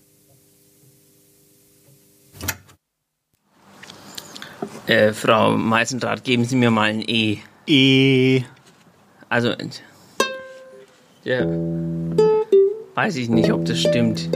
Äh, 4.88 5.14
Frau 5.14 5.58
Meisendraht, 5.58 6.24
geben 6.24 6.46
Sie 6.46 6.56
mir 6.56 6.72
mal 6.72 6.90
ein 6.90 7.04
E. 7.08 7.40
E. 7.66 8.44
Also, 9.28 9.54
ja, 11.26 11.46
weiß 12.96 13.18
ich 13.18 13.28
nicht, 13.28 13.52
ob 13.52 13.66
das 13.66 13.82
stimmt. 13.82 14.30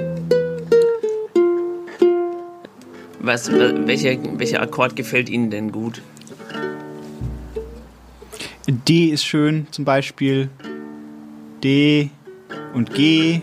Was, 3.20 3.50
welcher, 3.52 4.18
welcher 4.40 4.62
Akkord 4.62 4.96
gefällt 4.96 5.30
Ihnen 5.30 5.52
denn 5.52 5.72
gut? 5.72 6.02
D 8.68 9.06
ist 9.06 9.24
schön, 9.24 9.68
zum 9.72 9.86
Beispiel. 9.86 10.50
D 11.64 12.10
und 12.74 12.94
G. 12.94 13.42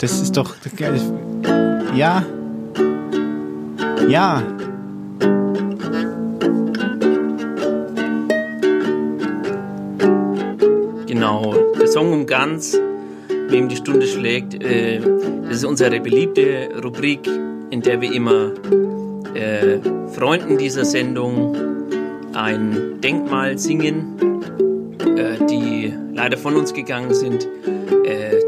Das 0.00 0.18
ist 0.18 0.34
doch. 0.34 0.54
Ja. 1.94 2.24
Ja. 4.08 4.42
Genau. 11.06 11.54
Der 11.78 11.86
Song 11.86 12.12
um 12.14 12.26
ganz, 12.26 12.78
wem 13.48 13.68
die 13.68 13.76
Stunde 13.76 14.06
schlägt, 14.06 14.64
äh, 14.64 15.00
das 15.46 15.58
ist 15.58 15.64
unsere 15.66 16.00
beliebte 16.00 16.70
Rubrik, 16.82 17.28
in 17.68 17.82
der 17.82 18.00
wir 18.00 18.10
immer 18.10 18.52
äh, 19.34 19.80
Freunden 20.12 20.56
dieser 20.56 20.86
Sendung 20.86 21.54
ein 22.32 23.00
Denkmal 23.02 23.58
singen, 23.58 24.16
äh, 25.00 25.44
die 25.44 25.92
leider 26.14 26.38
von 26.38 26.56
uns 26.56 26.72
gegangen 26.72 27.12
sind. 27.12 27.46
Äh, 28.04 28.39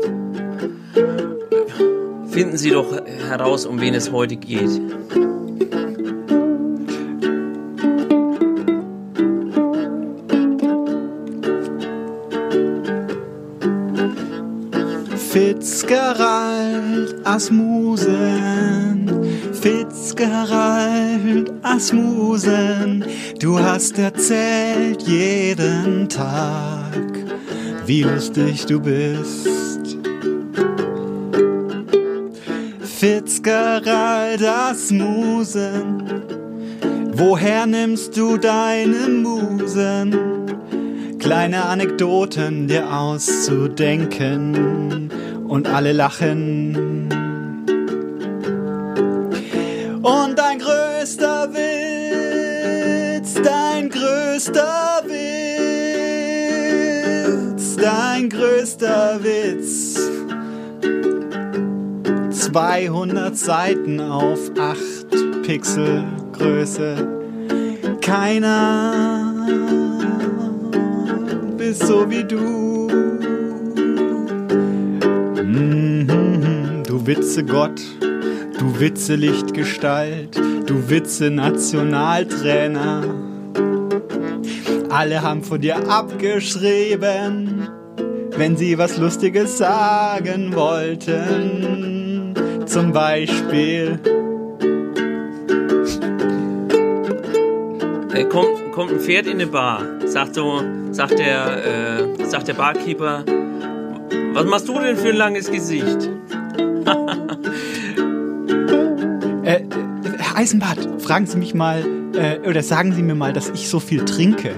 finden 2.42 2.58
Sie 2.58 2.70
doch 2.70 2.92
heraus, 3.28 3.66
um 3.66 3.80
wen 3.80 3.94
es 3.94 4.10
heute 4.10 4.34
geht. 4.34 4.68
Fitzgerald 15.30 17.14
Asmusen, 17.24 19.08
Fitzgerald 19.52 21.52
Asmusen, 21.62 23.04
du 23.38 23.60
hast 23.60 23.98
erzählt 23.98 25.02
jeden 25.02 26.08
Tag, 26.08 27.12
wie 27.86 28.02
lustig 28.02 28.66
du 28.66 28.80
bist. 28.80 29.61
Fitzgerald 33.02 34.44
Asmusen, 34.44 36.22
woher 37.10 37.66
nimmst 37.66 38.16
du 38.16 38.36
deine 38.36 39.08
Musen? 39.08 40.14
Kleine 41.18 41.64
Anekdoten 41.64 42.68
dir 42.68 42.94
auszudenken 42.94 45.10
und 45.48 45.66
alle 45.66 45.90
lachen. 45.90 47.08
Und 50.02 50.38
dein 50.38 50.60
größter 50.60 51.48
Witz, 51.54 53.34
dein 53.42 53.88
größter 53.88 55.02
Witz, 57.56 57.74
dein 57.74 58.28
größter 58.28 59.18
Witz. 59.24 59.71
200 62.52 63.34
Seiten 63.34 63.98
auf 63.98 64.38
8 64.58 65.42
Pixel 65.42 66.04
Größe. 66.34 67.08
Keiner 68.02 69.34
bist 71.56 71.86
so 71.86 72.10
wie 72.10 72.24
du. 72.24 72.88
Mhm, 75.42 76.82
Du 76.86 77.06
Witze 77.06 77.42
Gott, 77.42 77.80
du 78.00 78.78
Witze 78.78 79.14
Lichtgestalt, 79.14 80.36
du 80.66 80.90
Witze 80.90 81.30
Nationaltrainer. 81.30 83.02
Alle 84.90 85.22
haben 85.22 85.42
von 85.42 85.58
dir 85.58 85.88
abgeschrieben, 85.88 87.66
wenn 88.36 88.58
sie 88.58 88.76
was 88.76 88.98
Lustiges 88.98 89.56
sagen 89.56 90.54
wollten. 90.54 92.11
Zum 92.72 92.90
Beispiel. 92.90 94.00
Äh, 98.14 98.24
kommt, 98.24 98.72
kommt 98.72 98.92
ein 98.92 98.98
Pferd 98.98 99.26
in 99.26 99.34
eine 99.34 99.46
Bar, 99.46 99.82
sagt 100.06 100.36
so, 100.36 100.62
sagt 100.90 101.18
der, 101.18 101.66
äh, 101.66 102.24
sagt 102.24 102.48
der 102.48 102.54
Barkeeper, 102.54 103.26
was 104.32 104.46
machst 104.46 104.68
du 104.70 104.80
denn 104.80 104.96
für 104.96 105.10
ein 105.10 105.16
langes 105.16 105.50
Gesicht? 105.50 106.08
Äh, 109.44 109.64
Herr 110.18 110.36
Eisenbart, 110.36 111.02
fragen 111.02 111.26
Sie 111.26 111.36
mich 111.36 111.52
mal, 111.52 111.84
äh, 112.14 112.38
oder 112.48 112.62
sagen 112.62 112.92
Sie 112.92 113.02
mir 113.02 113.16
mal, 113.16 113.32
dass 113.32 113.50
ich 113.50 113.68
so 113.68 113.80
viel 113.80 114.04
trinke. 114.04 114.50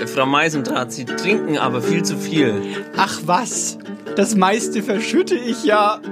Äh, 0.00 0.06
Frau 0.08 0.26
Meisendraht, 0.26 0.90
Sie 0.90 1.04
trinken 1.04 1.56
aber 1.56 1.80
viel 1.80 2.02
zu 2.02 2.16
viel. 2.16 2.60
Ach 2.96 3.20
was, 3.24 3.78
das 4.16 4.34
meiste 4.34 4.82
verschütte 4.82 5.36
ich 5.36 5.64
ja. 5.64 6.00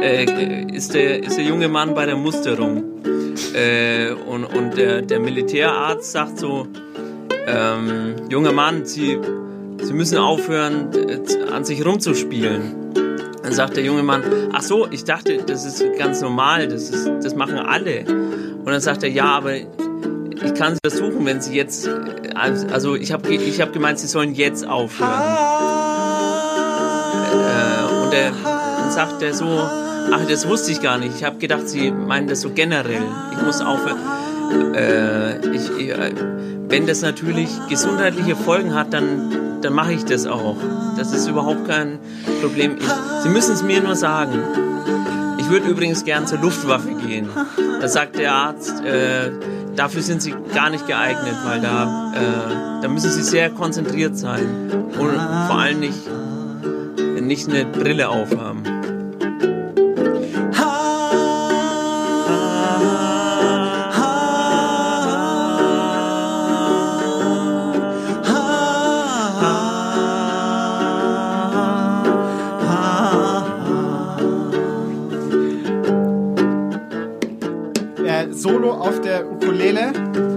äh, 0.00 0.64
ist, 0.72 0.94
der, 0.94 1.22
ist 1.22 1.36
der 1.36 1.44
junge 1.44 1.68
Mann 1.68 1.94
bei 1.94 2.06
der 2.06 2.16
Musterung. 2.16 2.84
Äh, 3.54 4.12
und 4.12 4.44
und 4.44 4.76
der, 4.76 5.02
der 5.02 5.20
Militärarzt 5.20 6.12
sagt 6.12 6.38
so, 6.38 6.66
ähm, 7.46 8.14
junger 8.30 8.52
Mann, 8.52 8.84
Sie, 8.84 9.18
Sie 9.82 9.92
müssen 9.92 10.18
aufhören, 10.18 10.90
äh, 10.94 11.50
an 11.50 11.64
sich 11.64 11.84
rumzuspielen. 11.84 12.76
Dann 13.42 13.52
sagt 13.52 13.76
der 13.76 13.84
junge 13.84 14.02
Mann, 14.02 14.22
ach 14.52 14.62
so, 14.62 14.86
ich 14.90 15.04
dachte, 15.04 15.42
das 15.44 15.64
ist 15.64 15.82
ganz 15.98 16.20
normal, 16.20 16.68
das, 16.68 16.90
ist, 16.90 17.10
das 17.22 17.34
machen 17.34 17.58
alle. 17.58 18.04
Und 18.04 18.66
dann 18.66 18.80
sagt 18.80 19.02
er, 19.02 19.08
ja, 19.08 19.24
aber 19.24 19.54
ich 20.44 20.54
kann 20.54 20.74
Sie 20.74 20.80
versuchen, 20.82 21.24
wenn 21.26 21.40
Sie 21.40 21.54
jetzt, 21.54 21.86
äh, 21.86 21.92
also 22.34 22.94
ich 22.96 23.12
habe 23.12 23.28
ich 23.28 23.60
hab 23.60 23.72
gemeint, 23.72 23.98
Sie 23.98 24.06
sollen 24.06 24.34
jetzt 24.34 24.66
aufhören. 24.66 25.10
Äh, 27.32 28.04
und 28.04 28.12
der, 28.12 28.32
dann 28.42 28.90
sagt 28.90 29.22
er 29.22 29.34
so, 29.34 29.46
ach, 29.46 30.24
das 30.28 30.48
wusste 30.48 30.72
ich 30.72 30.80
gar 30.80 30.98
nicht. 30.98 31.14
Ich 31.16 31.24
habe 31.24 31.38
gedacht, 31.38 31.68
Sie 31.68 31.90
meinen 31.90 32.28
das 32.28 32.40
so 32.40 32.50
generell. 32.50 33.02
Ich 33.32 33.42
muss 33.42 33.60
aufhören. 33.60 33.98
Äh, 34.74 35.38
ich, 35.54 35.70
ich, 35.78 35.88
äh, 35.90 36.12
wenn 36.68 36.86
das 36.86 37.02
natürlich 37.02 37.48
gesundheitliche 37.68 38.36
Folgen 38.36 38.74
hat, 38.74 38.92
dann, 38.92 39.60
dann 39.60 39.72
mache 39.72 39.92
ich 39.92 40.04
das 40.04 40.26
auch. 40.26 40.56
Das 40.96 41.12
ist 41.12 41.26
überhaupt 41.28 41.68
kein 41.68 41.98
Problem. 42.40 42.76
Ich, 42.78 42.86
Sie 43.22 43.28
müssen 43.28 43.54
es 43.54 43.62
mir 43.62 43.80
nur 43.82 43.96
sagen. 43.96 44.38
Würde 45.50 45.66
übrigens 45.66 46.04
gern 46.04 46.28
zur 46.28 46.38
Luftwaffe 46.38 46.94
gehen. 46.94 47.28
Da 47.80 47.88
sagt 47.88 48.16
der 48.16 48.32
Arzt, 48.32 48.84
äh, 48.84 49.32
dafür 49.74 50.00
sind 50.00 50.22
Sie 50.22 50.32
gar 50.54 50.70
nicht 50.70 50.86
geeignet, 50.86 51.34
weil 51.44 51.60
da, 51.60 52.12
äh, 52.14 52.82
da 52.82 52.88
müssen 52.88 53.10
Sie 53.10 53.24
sehr 53.24 53.50
konzentriert 53.50 54.16
sein 54.16 54.70
und 54.96 55.16
vor 55.48 55.58
allem 55.58 55.80
nicht, 55.80 56.08
nicht 57.20 57.48
eine 57.48 57.64
Brille 57.64 58.08
aufhaben. 58.08 58.79
Yeah. 79.80 80.29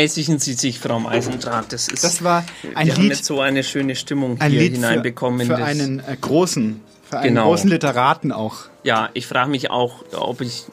Mäßigen 0.00 0.38
Sie 0.38 0.54
sich, 0.54 0.78
Frau 0.78 0.98
Meisendraht. 0.98 1.72
Das, 1.72 1.88
ist, 1.88 2.02
Das 2.04 2.24
war 2.24 2.44
ein 2.74 2.86
wir 2.86 2.94
haben 2.94 3.02
Lied- 3.02 3.10
jetzt 3.12 3.24
so 3.26 3.40
eine 3.40 3.62
schöne 3.62 3.94
Stimmung 3.94 4.40
Ein 4.40 4.50
hier 4.50 4.60
Lied 4.60 4.74
hineinbekommen. 4.74 5.46
für, 5.46 5.56
für 5.56 5.64
einen 5.64 6.00
äh, 6.00 6.16
großen, 6.20 6.80
für 7.08 7.18
einen 7.18 7.34
Genau. 7.34 7.44
großen 7.48 7.68
Literaten 7.70 8.32
auch. 8.32 8.56
Ja, 8.82 9.10
ich 9.14 9.26
frage 9.26 9.50
mich 9.50 9.70
auch, 9.70 10.04
ob 10.12 10.40
ich, 10.40 10.64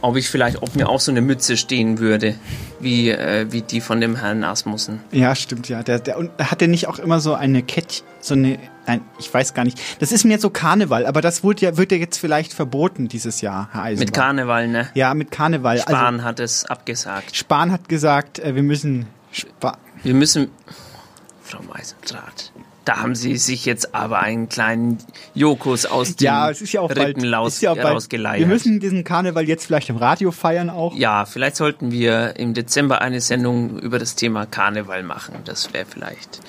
ob 0.00 0.16
ich 0.16 0.28
vielleicht, 0.28 0.62
ob 0.62 0.74
mir 0.76 0.88
auch 0.88 1.00
so 1.00 1.10
eine 1.10 1.20
Mütze 1.20 1.56
stehen 1.56 1.98
würde, 1.98 2.34
wie, 2.80 3.10
äh, 3.10 3.46
wie 3.50 3.62
die 3.62 3.80
von 3.80 4.00
dem 4.00 4.16
Herrn 4.16 4.44
Asmussen. 4.44 5.00
Ja, 5.10 5.34
stimmt, 5.34 5.68
ja. 5.68 5.82
Der, 5.82 5.98
der, 5.98 6.18
und 6.18 6.30
hat 6.38 6.60
der 6.60 6.68
nicht 6.68 6.86
auch 6.86 6.98
immer 6.98 7.20
so 7.20 7.34
eine 7.34 7.62
Kette, 7.62 8.02
so 8.20 8.34
eine, 8.34 8.58
nein, 8.86 9.00
ich 9.18 9.32
weiß 9.32 9.54
gar 9.54 9.64
nicht. 9.64 9.80
Das 9.98 10.12
ist 10.12 10.24
mir 10.24 10.38
so 10.38 10.50
Karneval, 10.50 11.06
aber 11.06 11.20
das 11.20 11.42
wird 11.42 11.60
ja, 11.60 11.76
wird 11.76 11.92
ja 11.92 11.98
jetzt 11.98 12.18
vielleicht 12.18 12.52
verboten 12.52 13.08
dieses 13.08 13.40
Jahr, 13.40 13.68
Herr 13.72 13.82
Eisenbahn. 13.82 14.06
Mit 14.06 14.14
Karneval, 14.14 14.68
ne? 14.68 14.88
Ja, 14.94 15.14
mit 15.14 15.30
Karneval. 15.30 15.78
Spahn 15.78 16.14
Also, 16.14 16.24
hat 16.24 16.40
es 16.40 16.64
abgesagt. 16.64 17.36
Spahn 17.36 17.72
hat 17.72 17.88
gesagt, 17.88 18.38
äh, 18.38 18.54
wir 18.54 18.62
müssen 18.62 19.06
Spa 19.32 19.78
Wir 20.02 20.14
müssen, 20.14 20.50
Frau 21.42 21.60
Meisendraht, 21.62 22.52
Da 22.88 23.02
haben 23.02 23.14
sie 23.14 23.36
sich 23.36 23.66
jetzt 23.66 23.94
aber 23.94 24.20
einen 24.20 24.48
kleinen 24.48 24.96
Jokus 25.34 25.84
aus 25.84 26.16
den 26.16 26.24
Ja, 26.24 26.48
es 26.48 26.62
ist 26.62 26.72
ja 26.72 26.80
auch 26.80 26.88
bald, 26.88 27.18
Rippen 27.18 27.34
raus, 27.34 27.56
ist 27.56 27.60
ja 27.60 27.74
bald 27.74 28.10
wir 28.10 28.46
müssen 28.46 28.80
diesen 28.80 29.04
Karneval 29.04 29.46
jetzt 29.46 29.66
vielleicht 29.66 29.90
im 29.90 29.98
Radio 29.98 30.30
feiern 30.30 30.70
auch. 30.70 30.96
Ja, 30.96 31.26
vielleicht 31.26 31.56
sollten 31.56 31.92
wir 31.92 32.36
im 32.36 32.54
Dezember 32.54 33.02
eine 33.02 33.20
Sendung 33.20 33.78
über 33.78 33.98
das 33.98 34.14
Thema 34.14 34.46
Karneval 34.46 35.02
machen. 35.02 35.34
Das 35.44 35.74
wäre 35.74 35.84
vielleicht 35.84 36.40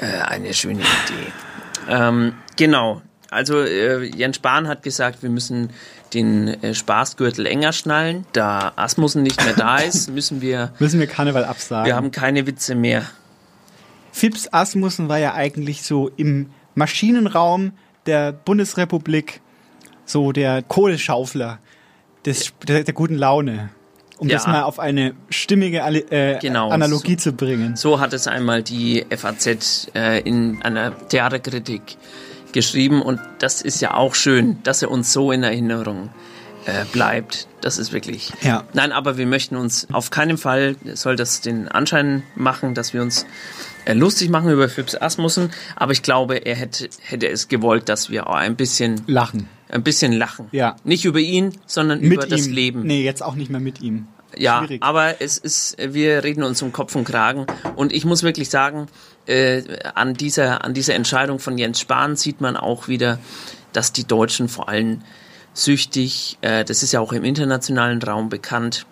äh, 0.00 0.06
eine 0.22 0.54
schöne 0.54 0.80
Idee. 0.80 1.32
Ähm, 1.90 2.32
genau. 2.56 3.02
Also 3.30 3.60
äh, 3.60 4.04
Jens 4.04 4.36
Spahn 4.36 4.68
hat 4.68 4.82
gesagt, 4.82 5.22
wir 5.22 5.28
müssen 5.28 5.68
den 6.14 6.48
äh, 6.62 6.72
Spaßgürtel 6.72 7.44
enger 7.44 7.74
schnallen. 7.74 8.24
Da 8.32 8.72
Asmussen 8.76 9.22
nicht 9.22 9.44
mehr 9.44 9.52
da 9.52 9.76
ist, 9.80 10.08
müssen 10.10 10.40
wir 10.40 10.72
Müssen 10.78 10.98
wir 10.98 11.06
Karneval 11.06 11.44
absagen. 11.44 11.84
wir 11.84 11.94
haben 11.94 12.10
keine 12.10 12.46
Witze 12.46 12.74
mehr. 12.74 13.04
Fips 14.18 14.48
Asmussen 14.52 15.08
war 15.08 15.18
ja 15.18 15.34
eigentlich 15.34 15.82
so 15.82 16.10
im 16.16 16.50
Maschinenraum 16.74 17.72
der 18.06 18.32
Bundesrepublik 18.32 19.40
so 20.04 20.32
der 20.32 20.62
Kohleschaufler 20.62 21.58
des, 22.26 22.52
der, 22.66 22.82
der 22.82 22.94
guten 22.94 23.14
Laune. 23.14 23.70
Um 24.18 24.28
Ja. 24.28 24.34
das 24.38 24.48
mal 24.48 24.62
auf 24.62 24.80
eine 24.80 25.14
stimmige 25.30 25.78
äh, 25.78 26.38
Genau, 26.40 26.70
Analogie 26.70 27.12
so. 27.12 27.30
zu 27.30 27.32
bringen. 27.32 27.76
So 27.76 28.00
hat 28.00 28.12
es 28.12 28.26
einmal 28.26 28.64
die 28.64 29.06
FAZ 29.16 29.90
äh, 29.94 30.20
in 30.22 30.60
einer 30.62 30.90
Theaterkritik 31.08 31.96
geschrieben 32.52 33.00
und 33.02 33.20
das 33.38 33.62
ist 33.62 33.80
ja 33.80 33.94
auch 33.94 34.16
schön, 34.16 34.58
dass 34.64 34.82
er 34.82 34.90
uns 34.90 35.12
so 35.12 35.30
in 35.30 35.44
Erinnerung 35.44 36.08
äh, 36.64 36.84
bleibt. 36.90 37.46
Das 37.60 37.78
ist 37.78 37.92
wirklich. 37.92 38.32
Ja. 38.42 38.64
Nein, 38.72 38.90
aber 38.90 39.16
wir 39.18 39.26
möchten 39.26 39.54
uns 39.54 39.86
auf 39.92 40.10
keinen 40.10 40.38
Fall 40.38 40.74
soll 40.94 41.14
das 41.14 41.40
den 41.40 41.68
Anschein 41.68 42.24
machen, 42.34 42.74
dass 42.74 42.92
wir 42.92 43.02
uns 43.02 43.24
lustig 43.94 44.30
machen 44.30 44.50
über 44.50 44.68
Phipps 44.68 44.94
Asmussen, 44.94 45.50
aber 45.76 45.92
ich 45.92 46.02
glaube, 46.02 46.36
er 46.36 46.56
hätte, 46.56 46.88
hätte 47.02 47.28
es 47.28 47.48
gewollt, 47.48 47.88
dass 47.88 48.10
wir 48.10 48.28
auch 48.28 48.34
ein 48.34 48.56
bisschen 48.56 49.02
Lachen. 49.06 49.48
ein 49.68 49.82
bisschen 49.82 50.12
lachen. 50.12 50.48
Ja. 50.52 50.76
Nicht 50.84 51.04
über 51.04 51.20
ihn, 51.20 51.52
sondern 51.66 52.00
Mit 52.00 52.12
über 52.12 52.26
das 52.26 52.46
ihm. 52.46 52.52
Leben. 52.52 52.82
Nee, 52.82 53.02
jetzt 53.02 53.22
auch 53.22 53.34
nicht 53.34 53.50
mehr 53.50 53.60
mit 53.60 53.80
ihm. 53.80 54.08
Ja, 54.36 54.58
Schwierig. 54.58 54.82
aber 54.82 55.20
es 55.22 55.38
ist, 55.38 55.76
wir 55.78 56.22
reden 56.22 56.42
uns 56.42 56.60
um 56.60 56.70
Kopf 56.72 56.94
und 56.94 57.04
Kragen. 57.04 57.46
Und 57.76 57.92
ich 57.92 58.04
muss 58.04 58.22
wirklich 58.22 58.50
sagen, 58.50 58.86
äh, 59.26 59.62
an 59.94 60.14
dieser, 60.14 60.64
an 60.64 60.74
dieser 60.74 60.94
Entscheidung 60.94 61.38
von 61.38 61.56
Jens 61.56 61.80
Spahn 61.80 62.14
sieht 62.14 62.40
man 62.40 62.56
auch 62.56 62.88
wieder, 62.88 63.18
dass 63.72 63.92
die 63.92 64.04
Deutschen 64.04 64.48
vor 64.48 64.68
allem 64.68 65.00
süchtig, 65.54 66.38
äh, 66.42 66.64
das 66.64 66.82
ist 66.82 66.92
ja 66.92 67.00
auch 67.00 67.12
im 67.12 67.24
internationalen 67.24 68.02
Raum 68.02 68.28
bekannt, 68.28 68.86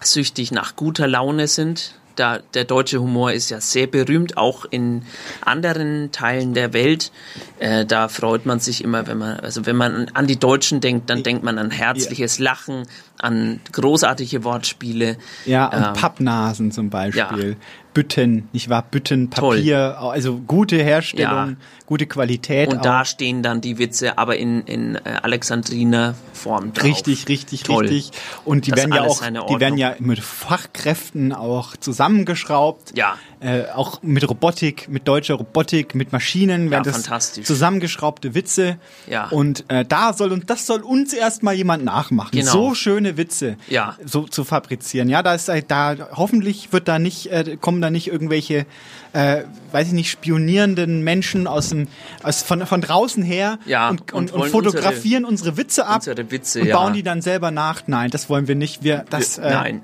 süchtig 0.00 0.50
nach 0.50 0.76
guter 0.76 1.06
Laune 1.06 1.48
sind. 1.48 1.94
Da, 2.16 2.38
der 2.54 2.64
deutsche 2.64 3.00
Humor 3.00 3.32
ist 3.32 3.50
ja 3.50 3.60
sehr 3.60 3.86
berühmt, 3.86 4.36
auch 4.36 4.64
in 4.64 5.02
anderen 5.40 6.12
Teilen 6.12 6.54
der 6.54 6.72
Welt. 6.72 7.10
Äh, 7.58 7.84
da 7.86 8.08
freut 8.08 8.46
man 8.46 8.60
sich 8.60 8.84
immer, 8.84 9.06
wenn 9.06 9.18
man, 9.18 9.40
also 9.40 9.66
wenn 9.66 9.76
man 9.76 10.08
an 10.14 10.26
die 10.26 10.38
Deutschen 10.38 10.80
denkt, 10.80 11.10
dann 11.10 11.22
denkt 11.22 11.42
man 11.42 11.58
an 11.58 11.70
herzliches 11.70 12.38
Lachen, 12.38 12.86
an 13.18 13.60
großartige 13.72 14.44
Wortspiele. 14.44 15.16
Ja, 15.44 15.66
und 15.66 15.82
Ähm, 15.82 15.92
Pappnasen 15.94 16.70
zum 16.72 16.90
Beispiel. 16.90 17.56
Bütten, 17.94 18.48
nicht 18.52 18.68
wahr? 18.68 18.84
Bütten, 18.90 19.30
Toll. 19.30 19.56
Papier, 19.58 19.96
also 20.00 20.38
gute 20.38 20.76
Herstellung, 20.76 21.50
Ja. 21.50 21.56
gute 21.86 22.06
Qualität. 22.06 22.68
Und 22.68 22.78
auch. 22.78 22.82
da 22.82 23.04
stehen 23.04 23.42
dann 23.42 23.60
die 23.60 23.78
Witze, 23.78 24.18
aber 24.18 24.36
in, 24.36 24.62
in 24.62 24.96
äh, 24.96 25.00
Alexandriner 25.22 26.14
Form 26.32 26.72
drauf. 26.74 26.84
Richtig, 26.84 27.28
richtig, 27.28 27.62
Toll. 27.62 27.86
richtig. 27.86 28.10
Und 28.44 28.66
die 28.66 28.72
Das 28.72 28.80
werden 28.80 28.92
ja 28.94 29.02
auch, 29.04 29.46
die 29.46 29.60
werden 29.60 29.78
ja 29.78 29.94
mit 30.00 30.18
Fachkräften 30.20 31.32
auch 31.32 31.76
zusammengeschraubt. 31.76 32.96
Ja. 32.96 33.16
Äh, 33.40 33.64
auch 33.74 34.02
mit 34.02 34.26
Robotik, 34.28 34.88
mit 34.88 35.06
deutscher 35.06 35.34
Robotik, 35.34 35.94
mit 35.94 36.12
Maschinen 36.12 36.70
werden 36.70 36.84
das 36.84 36.94
fantastisch. 36.96 37.46
zusammengeschraubte 37.46 38.34
Witze. 38.34 38.78
Ja. 39.08 39.28
Und 39.28 39.64
äh, 39.68 39.84
da 39.84 40.14
soll 40.14 40.32
und 40.32 40.48
das 40.48 40.66
soll 40.66 40.80
uns 40.80 41.12
erstmal 41.12 41.54
jemand 41.54 41.84
nachmachen. 41.84 42.30
Genau. 42.32 42.50
So 42.50 42.74
schöne 42.74 43.16
Witze 43.18 43.56
Ja. 43.68 43.96
so 44.04 44.22
zu 44.22 44.44
fabrizieren. 44.44 45.08
Ja, 45.10 45.22
da 45.22 45.34
ist 45.34 45.50
da 45.68 45.96
hoffentlich 46.12 46.72
wird 46.72 46.88
da 46.88 46.98
nicht 46.98 47.26
äh, 47.30 47.58
kommen 47.60 47.82
da 47.84 47.90
nicht 47.90 48.08
irgendwelche 48.08 48.66
äh, 49.12 49.42
weiß 49.72 49.88
ich 49.88 49.92
nicht 49.92 50.10
spionierenden 50.10 51.02
Menschen 51.02 51.46
aus 51.46 51.68
dem 51.68 51.88
aus 52.22 52.42
von 52.42 52.66
von 52.66 52.80
draußen 52.80 53.22
her 53.22 53.58
Ja, 53.66 53.90
und, 53.90 54.12
und 54.12 54.32
und, 54.32 54.42
und, 54.42 54.50
fotografieren 54.50 55.24
unsere, 55.24 55.56
Witze 55.56 55.86
ab 55.86 55.96
unsere 55.96 56.30
Witze, 56.30 56.60
und 56.60 56.66
ja. 56.66 56.76
bauen 56.76 56.92
die 56.94 57.02
dann 57.02 57.22
selber 57.22 57.50
nach. 57.50 57.82
Nein, 57.86 58.10
das 58.10 58.28
wollen 58.28 58.48
wir 58.48 58.54
nicht. 58.54 58.82
Wir 58.82 59.04
das 59.10 59.38
Wir- 59.38 59.44
äh, 59.44 59.50
Nein. 59.52 59.82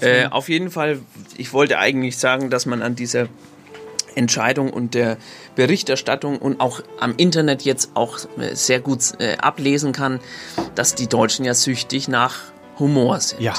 Äh, 0.00 0.26
auf 0.28 0.48
jeden 0.48 0.70
Fall, 0.70 1.00
ich 1.36 1.52
wollte 1.52 1.78
eigentlich 1.78 2.16
sagen, 2.16 2.48
dass 2.48 2.64
man 2.64 2.80
an 2.80 2.94
dieser 2.94 3.28
Entscheidung 4.14 4.70
und 4.70 4.94
der 4.94 5.18
Berichterstattung 5.56 6.38
und 6.38 6.60
auch 6.60 6.80
am 7.00 7.14
Internet 7.16 7.62
jetzt 7.62 7.90
auch 7.94 8.18
äh, 8.38 8.54
sehr 8.54 8.80
gut 8.80 9.00
äh, 9.18 9.36
ablesen 9.36 9.92
kann, 9.92 10.20
dass 10.74 10.94
die 10.94 11.06
Deutschen 11.06 11.44
ja 11.44 11.54
süchtig 11.54 12.08
nach 12.08 12.36
Humor 12.78 13.20
sind. 13.20 13.40
Ja. 13.42 13.54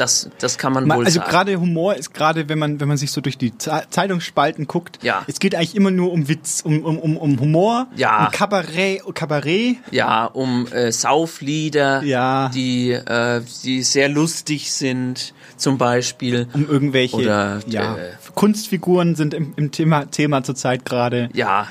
Das, 0.00 0.30
das 0.38 0.56
kann 0.58 0.72
man 0.72 0.86
Ma- 0.86 0.96
wohl 0.96 1.04
Also 1.04 1.18
sagen. 1.20 1.30
gerade 1.30 1.60
Humor 1.60 1.94
ist 1.94 2.14
gerade, 2.14 2.48
wenn 2.48 2.58
man 2.58 2.80
wenn 2.80 2.88
man 2.88 2.96
sich 2.96 3.10
so 3.12 3.20
durch 3.20 3.36
die 3.38 3.56
Ze- 3.58 3.82
Zeitungsspalten 3.90 4.66
guckt, 4.66 4.98
Ja. 5.02 5.22
es 5.26 5.38
geht 5.38 5.54
eigentlich 5.54 5.76
immer 5.76 5.90
nur 5.90 6.10
um 6.12 6.28
Witz, 6.28 6.62
um 6.64 6.84
um 6.84 6.98
um, 6.98 7.16
um 7.16 7.38
Humor, 7.40 7.86
Ja. 7.96 8.26
um 8.26 8.32
Kabarett, 8.32 9.02
Kabarett. 9.14 9.76
Ja, 9.90 10.24
um 10.24 10.66
äh, 10.72 10.90
Sauflieder, 10.90 12.02
Ja. 12.02 12.48
die, 12.54 12.90
äh, 12.92 13.42
die 13.64 13.82
sehr 13.82 14.08
lustig 14.08 14.72
sind, 14.72 15.34
zum 15.56 15.76
Beispiel. 15.78 16.48
um 16.54 16.66
irgendwelche 16.68 17.16
Oder, 17.16 17.60
ja, 17.66 17.96
äh, 17.96 18.10
Kunstfiguren 18.34 19.14
sind 19.14 19.34
im, 19.34 19.52
im 19.56 19.70
Thema 19.70 20.06
Thema 20.10 20.42
zurzeit 20.42 20.84
gerade. 20.86 21.28
Ja, 21.34 21.68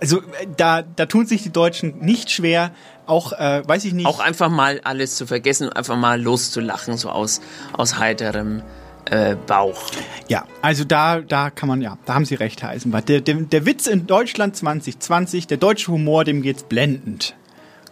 Also 0.00 0.18
äh, 0.20 0.46
da 0.56 0.82
da 0.82 1.06
tun 1.06 1.26
sich 1.26 1.42
die 1.42 1.50
Deutschen 1.52 1.98
nicht 1.98 2.30
schwer, 2.30 2.70
auch 3.06 3.32
äh, 3.32 3.62
weiß 3.66 3.84
ich 3.84 3.92
nicht. 3.92 4.06
auch 4.06 4.20
einfach 4.20 4.50
mal 4.50 4.80
alles 4.84 5.16
zu 5.16 5.26
vergessen 5.26 5.68
und 5.68 5.76
einfach 5.76 5.96
mal 5.96 6.20
loszulachen, 6.20 6.96
so 6.96 7.10
aus, 7.10 7.40
aus 7.72 7.98
heiterem 7.98 8.62
äh, 9.10 9.36
Bauch. 9.46 9.82
Ja, 10.28 10.44
also 10.62 10.84
da, 10.84 11.20
da 11.20 11.50
kann 11.50 11.68
man, 11.68 11.82
ja, 11.82 11.98
da 12.06 12.14
haben 12.14 12.24
Sie 12.24 12.34
recht, 12.34 12.62
Herr 12.62 12.70
Eisenbart. 12.70 13.08
Der, 13.08 13.20
der, 13.20 13.34
der 13.34 13.66
Witz 13.66 13.86
in 13.86 14.06
Deutschland 14.06 14.56
2020, 14.56 15.46
der 15.46 15.58
deutsche 15.58 15.92
Humor, 15.92 16.24
dem 16.24 16.42
geht's 16.42 16.62
blendend. 16.62 17.34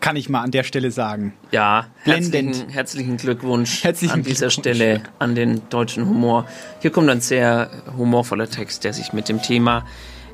Kann 0.01 0.17
ich 0.17 0.29
mal 0.29 0.41
an 0.41 0.51
der 0.51 0.65
Stelle 0.65 0.91
sagen. 0.91 1.33
Ja, 1.53 1.87
Blendend. 2.03 2.35
herzlichen, 2.35 2.69
herzlichen 2.71 3.17
Glückwunsch 3.19 3.85
Herzlichen 3.85 4.15
an 4.15 4.23
dieser 4.25 4.49
Glückwunsch. 4.49 4.77
Stelle 4.77 5.03
an 5.21 5.37
den 5.37 5.63
deutschen 5.69 6.09
Humor. 6.09 6.47
Hier 6.81 6.91
kommt 6.91 7.09
ein 7.09 7.21
sehr 7.21 7.71
humorvoller 7.97 8.51
Text, 8.51 8.83
der 8.83 8.95
sich 8.95 9.13
mit 9.13 9.29
dem 9.29 9.41
Thema 9.43 9.87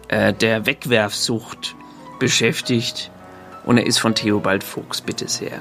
äh, 0.08 0.32
der 0.32 0.64
Wegwerfsucht 0.64 1.76
beschäftigt. 2.18 3.10
Und 3.68 3.76
er 3.76 3.84
ist 3.84 3.98
von 3.98 4.14
Theobald 4.14 4.64
Fuchs, 4.64 5.02
bitte 5.02 5.28
sehr. 5.28 5.60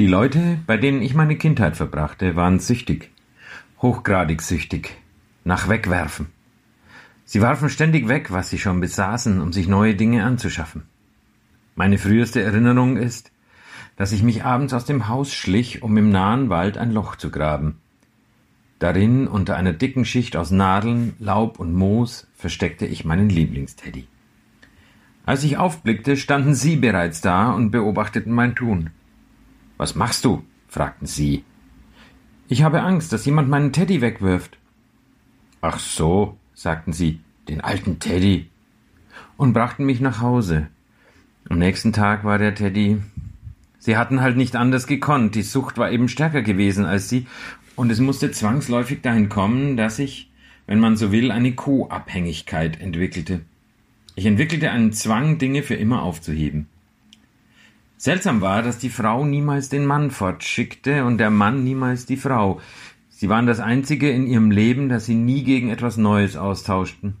Die 0.00 0.08
Leute, 0.08 0.58
bei 0.66 0.76
denen 0.76 1.00
ich 1.00 1.14
meine 1.14 1.36
Kindheit 1.36 1.76
verbrachte, 1.76 2.34
waren 2.34 2.58
süchtig, 2.58 3.12
hochgradig 3.80 4.42
süchtig, 4.42 4.98
nach 5.44 5.68
Wegwerfen. 5.68 6.26
Sie 7.24 7.40
warfen 7.40 7.68
ständig 7.68 8.08
weg, 8.08 8.32
was 8.32 8.50
sie 8.50 8.58
schon 8.58 8.80
besaßen, 8.80 9.40
um 9.40 9.52
sich 9.52 9.68
neue 9.68 9.94
Dinge 9.94 10.24
anzuschaffen. 10.24 10.88
Meine 11.76 11.98
früheste 11.98 12.42
Erinnerung 12.42 12.96
ist, 12.96 13.30
dass 13.94 14.10
ich 14.10 14.24
mich 14.24 14.42
abends 14.44 14.74
aus 14.74 14.84
dem 14.84 15.06
Haus 15.06 15.32
schlich, 15.32 15.84
um 15.84 15.96
im 15.96 16.10
nahen 16.10 16.48
Wald 16.48 16.78
ein 16.78 16.90
Loch 16.90 17.14
zu 17.14 17.30
graben. 17.30 17.78
Darin, 18.80 19.28
unter 19.28 19.54
einer 19.54 19.72
dicken 19.72 20.04
Schicht 20.04 20.34
aus 20.34 20.50
Nadeln, 20.50 21.14
Laub 21.20 21.60
und 21.60 21.72
Moos, 21.72 22.26
versteckte 22.34 22.86
ich 22.86 23.04
meinen 23.04 23.28
Lieblingsteddy. 23.28 24.08
Als 25.24 25.44
ich 25.44 25.56
aufblickte, 25.56 26.16
standen 26.16 26.54
sie 26.54 26.76
bereits 26.76 27.20
da 27.20 27.52
und 27.52 27.70
beobachteten 27.70 28.32
mein 28.32 28.54
Tun. 28.54 28.90
Was 29.76 29.94
machst 29.94 30.24
du? 30.24 30.42
fragten 30.68 31.06
sie. 31.06 31.44
Ich 32.48 32.62
habe 32.62 32.82
Angst, 32.82 33.12
dass 33.12 33.24
jemand 33.24 33.48
meinen 33.48 33.72
Teddy 33.72 34.00
wegwirft. 34.00 34.58
Ach 35.60 35.78
so, 35.78 36.36
sagten 36.54 36.92
sie, 36.92 37.20
den 37.48 37.60
alten 37.60 37.98
Teddy. 37.98 38.50
Und 39.36 39.52
brachten 39.52 39.84
mich 39.84 40.00
nach 40.00 40.20
Hause. 40.20 40.68
Am 41.48 41.58
nächsten 41.58 41.92
Tag 41.92 42.24
war 42.24 42.38
der 42.38 42.54
Teddy. 42.54 43.00
Sie 43.78 43.96
hatten 43.96 44.20
halt 44.20 44.36
nicht 44.36 44.56
anders 44.56 44.86
gekonnt, 44.86 45.34
die 45.34 45.42
Sucht 45.42 45.78
war 45.78 45.90
eben 45.90 46.08
stärker 46.08 46.42
gewesen 46.42 46.84
als 46.84 47.08
sie, 47.08 47.26
und 47.74 47.90
es 47.90 48.00
musste 48.00 48.30
zwangsläufig 48.30 49.00
dahin 49.02 49.28
kommen, 49.28 49.76
dass 49.76 49.98
ich, 49.98 50.30
wenn 50.66 50.78
man 50.78 50.96
so 50.96 51.10
will, 51.10 51.30
eine 51.30 51.52
Co-Abhängigkeit 51.54 52.80
entwickelte. 52.80 53.40
Ich 54.14 54.26
entwickelte 54.26 54.70
einen 54.70 54.92
Zwang, 54.92 55.38
Dinge 55.38 55.62
für 55.62 55.74
immer 55.74 56.02
aufzuheben. 56.02 56.66
Seltsam 57.96 58.40
war, 58.40 58.62
dass 58.62 58.78
die 58.78 58.90
Frau 58.90 59.24
niemals 59.24 59.68
den 59.68 59.86
Mann 59.86 60.10
fortschickte 60.10 61.04
und 61.04 61.18
der 61.18 61.30
Mann 61.30 61.64
niemals 61.64 62.04
die 62.04 62.16
Frau. 62.16 62.60
Sie 63.08 63.28
waren 63.28 63.46
das 63.46 63.60
Einzige 63.60 64.10
in 64.10 64.26
ihrem 64.26 64.50
Leben, 64.50 64.88
das 64.88 65.06
sie 65.06 65.14
nie 65.14 65.44
gegen 65.44 65.70
etwas 65.70 65.96
Neues 65.96 66.36
austauschten. 66.36 67.16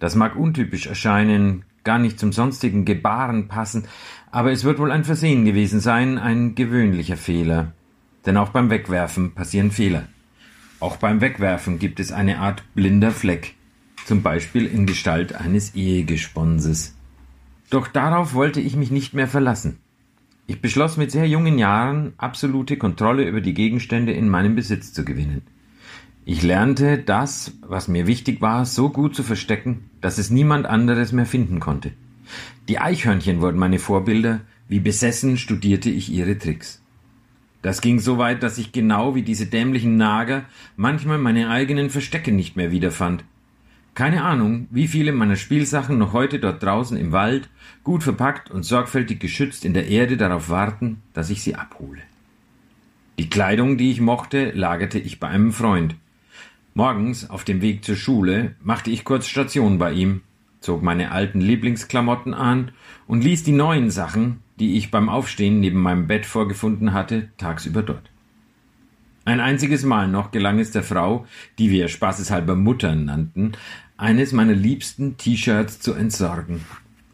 Das 0.00 0.16
mag 0.16 0.34
untypisch 0.34 0.86
erscheinen, 0.86 1.64
gar 1.84 1.98
nicht 1.98 2.18
zum 2.18 2.32
sonstigen 2.32 2.84
Gebaren 2.84 3.46
passen, 3.46 3.84
aber 4.30 4.50
es 4.50 4.64
wird 4.64 4.78
wohl 4.78 4.90
ein 4.90 5.04
Versehen 5.04 5.44
gewesen 5.44 5.78
sein, 5.78 6.18
ein 6.18 6.54
gewöhnlicher 6.54 7.16
Fehler. 7.16 7.72
Denn 8.26 8.36
auch 8.36 8.48
beim 8.48 8.70
Wegwerfen 8.70 9.32
passieren 9.34 9.70
Fehler. 9.70 10.08
Auch 10.80 10.96
beim 10.96 11.20
Wegwerfen 11.20 11.78
gibt 11.78 12.00
es 12.00 12.10
eine 12.10 12.38
Art 12.38 12.64
blinder 12.74 13.12
Fleck, 13.12 13.54
zum 14.06 14.22
Beispiel 14.22 14.66
in 14.66 14.86
Gestalt 14.86 15.34
eines 15.34 15.74
Ehegesponses. 15.74 16.94
Doch 17.70 17.88
darauf 17.88 18.34
wollte 18.34 18.60
ich 18.60 18.76
mich 18.76 18.90
nicht 18.90 19.14
mehr 19.14 19.28
verlassen. 19.28 19.78
Ich 20.46 20.60
beschloss 20.60 20.96
mit 20.96 21.10
sehr 21.10 21.26
jungen 21.26 21.58
Jahren 21.58 22.12
absolute 22.18 22.76
Kontrolle 22.76 23.26
über 23.26 23.40
die 23.40 23.54
Gegenstände 23.54 24.12
in 24.12 24.28
meinem 24.28 24.54
Besitz 24.54 24.92
zu 24.92 25.04
gewinnen. 25.04 25.42
Ich 26.24 26.42
lernte 26.42 26.98
das, 26.98 27.52
was 27.62 27.88
mir 27.88 28.06
wichtig 28.06 28.40
war, 28.40 28.64
so 28.66 28.90
gut 28.90 29.16
zu 29.16 29.22
verstecken, 29.22 29.90
dass 30.00 30.18
es 30.18 30.30
niemand 30.30 30.66
anderes 30.66 31.12
mehr 31.12 31.26
finden 31.26 31.58
konnte. 31.58 31.92
Die 32.68 32.78
Eichhörnchen 32.78 33.40
wurden 33.40 33.58
meine 33.58 33.78
Vorbilder, 33.78 34.40
wie 34.68 34.80
besessen 34.80 35.36
studierte 35.36 35.90
ich 35.90 36.12
ihre 36.12 36.38
Tricks. 36.38 36.80
Das 37.62 37.80
ging 37.80 38.00
so 38.00 38.18
weit, 38.18 38.42
dass 38.42 38.58
ich 38.58 38.72
genau 38.72 39.14
wie 39.14 39.22
diese 39.22 39.46
dämlichen 39.46 39.96
Nager 39.96 40.44
manchmal 40.76 41.18
meine 41.18 41.48
eigenen 41.48 41.90
Verstecke 41.90 42.32
nicht 42.32 42.56
mehr 42.56 42.70
wiederfand. 42.70 43.24
Keine 43.94 44.24
Ahnung, 44.24 44.68
wie 44.70 44.88
viele 44.88 45.12
meiner 45.12 45.36
Spielsachen 45.36 45.98
noch 45.98 46.14
heute 46.14 46.38
dort 46.38 46.62
draußen 46.62 46.96
im 46.96 47.12
Wald, 47.12 47.50
gut 47.84 48.02
verpackt 48.02 48.50
und 48.50 48.62
sorgfältig 48.62 49.20
geschützt 49.20 49.66
in 49.66 49.74
der 49.74 49.88
Erde 49.88 50.16
darauf 50.16 50.48
warten, 50.48 51.02
dass 51.12 51.28
ich 51.28 51.42
sie 51.42 51.56
abhole. 51.56 52.00
Die 53.18 53.28
Kleidung, 53.28 53.76
die 53.76 53.90
ich 53.90 54.00
mochte, 54.00 54.50
lagerte 54.52 54.98
ich 54.98 55.20
bei 55.20 55.28
einem 55.28 55.52
Freund. 55.52 55.94
Morgens, 56.72 57.28
auf 57.28 57.44
dem 57.44 57.60
Weg 57.60 57.84
zur 57.84 57.96
Schule, 57.96 58.54
machte 58.62 58.90
ich 58.90 59.04
kurz 59.04 59.26
Station 59.26 59.76
bei 59.76 59.92
ihm, 59.92 60.22
zog 60.60 60.82
meine 60.82 61.12
alten 61.12 61.42
Lieblingsklamotten 61.42 62.32
an 62.32 62.72
und 63.06 63.22
ließ 63.22 63.42
die 63.42 63.52
neuen 63.52 63.90
Sachen, 63.90 64.38
die 64.58 64.78
ich 64.78 64.90
beim 64.90 65.10
Aufstehen 65.10 65.60
neben 65.60 65.80
meinem 65.80 66.06
Bett 66.06 66.24
vorgefunden 66.24 66.94
hatte, 66.94 67.28
tagsüber 67.36 67.82
dort. 67.82 68.12
Ein 69.24 69.38
einziges 69.38 69.84
Mal 69.84 70.08
noch 70.08 70.32
gelang 70.32 70.58
es 70.58 70.72
der 70.72 70.82
Frau, 70.82 71.26
die 71.58 71.70
wir 71.70 71.86
spaßeshalber 71.86 72.56
Mutter 72.56 72.96
nannten, 72.96 73.52
eines 74.02 74.32
meiner 74.32 74.54
liebsten 74.54 75.16
T-Shirts 75.16 75.78
zu 75.78 75.94
entsorgen. 75.94 76.62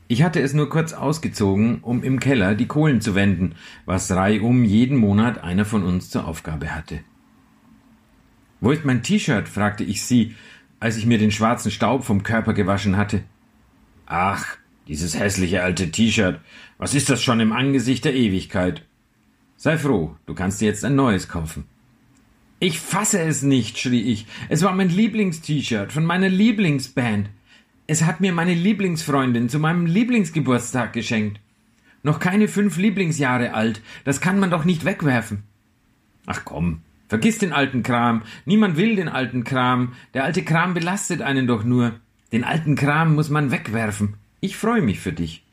Ich 0.09 0.22
hatte 0.22 0.41
es 0.41 0.55
nur 0.55 0.70
kurz 0.70 0.95
ausgezogen, 0.95 1.80
um 1.82 2.03
im 2.03 2.18
Keller 2.18 2.55
die 2.55 2.66
Kohlen 2.66 3.03
zu 3.03 3.14
wenden, 3.14 3.57
was 3.84 4.11
reihum 4.11 4.64
jeden 4.64 4.97
Monat 4.97 5.45
einer 5.45 5.66
von 5.66 5.84
uns 5.84 6.09
zur 6.09 6.26
Aufgabe 6.26 6.74
hatte. 6.74 7.01
Wo 8.62 8.70
ist 8.70 8.86
mein 8.86 9.03
T-Shirt? 9.03 9.51
fragte 9.51 9.84
ich 9.84 10.03
sie, 10.03 10.34
als 10.80 10.97
ich 10.97 11.05
mir 11.05 11.18
den 11.18 11.30
schwarzen 11.30 11.70
Staub 11.70 12.05
vom 12.05 12.22
Körper 12.22 12.55
gewaschen 12.55 12.97
hatte. 12.97 13.22
Ach, 14.07 14.57
dieses 14.86 15.18
hässliche 15.18 15.62
alte 15.62 15.91
T-Shirt. 15.91 16.41
Was 16.78 16.95
ist 16.95 17.11
das 17.11 17.22
schon 17.22 17.41
im 17.41 17.53
Angesicht 17.53 18.07
der 18.07 18.14
Ewigkeit? 18.14 18.82
Sei 19.59 19.76
froh, 19.76 20.16
du 20.24 20.34
kannst 20.34 20.62
dir 20.62 20.68
jetzt 20.68 20.86
ein 20.86 20.97
neues 20.97 21.28
kaufen. 21.28 21.64
Ich 22.61 22.80
fasse 22.80 23.20
es 23.20 23.42
nicht, 23.42 23.78
schrie 23.78 24.02
ich. 24.02 24.26
Es 24.48 24.62
war 24.62 24.74
mein 24.74 24.88
Lieblings-T-Shirt 24.88 25.92
von 25.92 26.04
meiner 26.04 26.28
Lieblingsband. 26.28 27.30
Es 27.86 28.02
hat 28.02 28.20
mir 28.20 28.32
meine 28.32 28.54
Lieblingsfreundin 28.54 29.48
zu 29.48 29.61
meinem 29.61 29.86
Lieblingsgeburtstag 29.86 30.92
geschenkt. 30.92 31.40
Noch 32.02 32.18
keine 32.18 32.48
fünf 32.48 32.76
Lieblingsjahre 32.76 33.54
alt. 33.54 33.80
Das 34.04 34.20
kann 34.20 34.40
man 34.40 34.50
doch 34.50 34.64
nicht 34.64 34.84
wegwerfen. 34.84 35.44
Ach 36.26 36.42
komm, 36.44 36.82
vergiss 37.09 37.38
den 37.38 37.52
alten 37.52 37.84
Kram. 37.84 38.22
Niemand 38.44 38.76
will 38.76 38.96
den 38.96 39.09
alten 39.09 39.44
Kram. 39.44 39.92
Der 40.12 40.24
alte 40.24 40.42
Kram 40.42 40.74
belastet 40.74 41.22
einen 41.22 41.46
doch 41.46 41.62
nur. 41.62 42.00
Den 42.32 42.42
alten 42.42 42.74
Kram 42.74 43.14
muss 43.14 43.30
man 43.30 43.52
wegwerfen. 43.52 44.14
Ich 44.40 44.56
freue 44.56 44.82
mich 44.82 44.98
für 44.98 45.12
dich. 45.12 45.44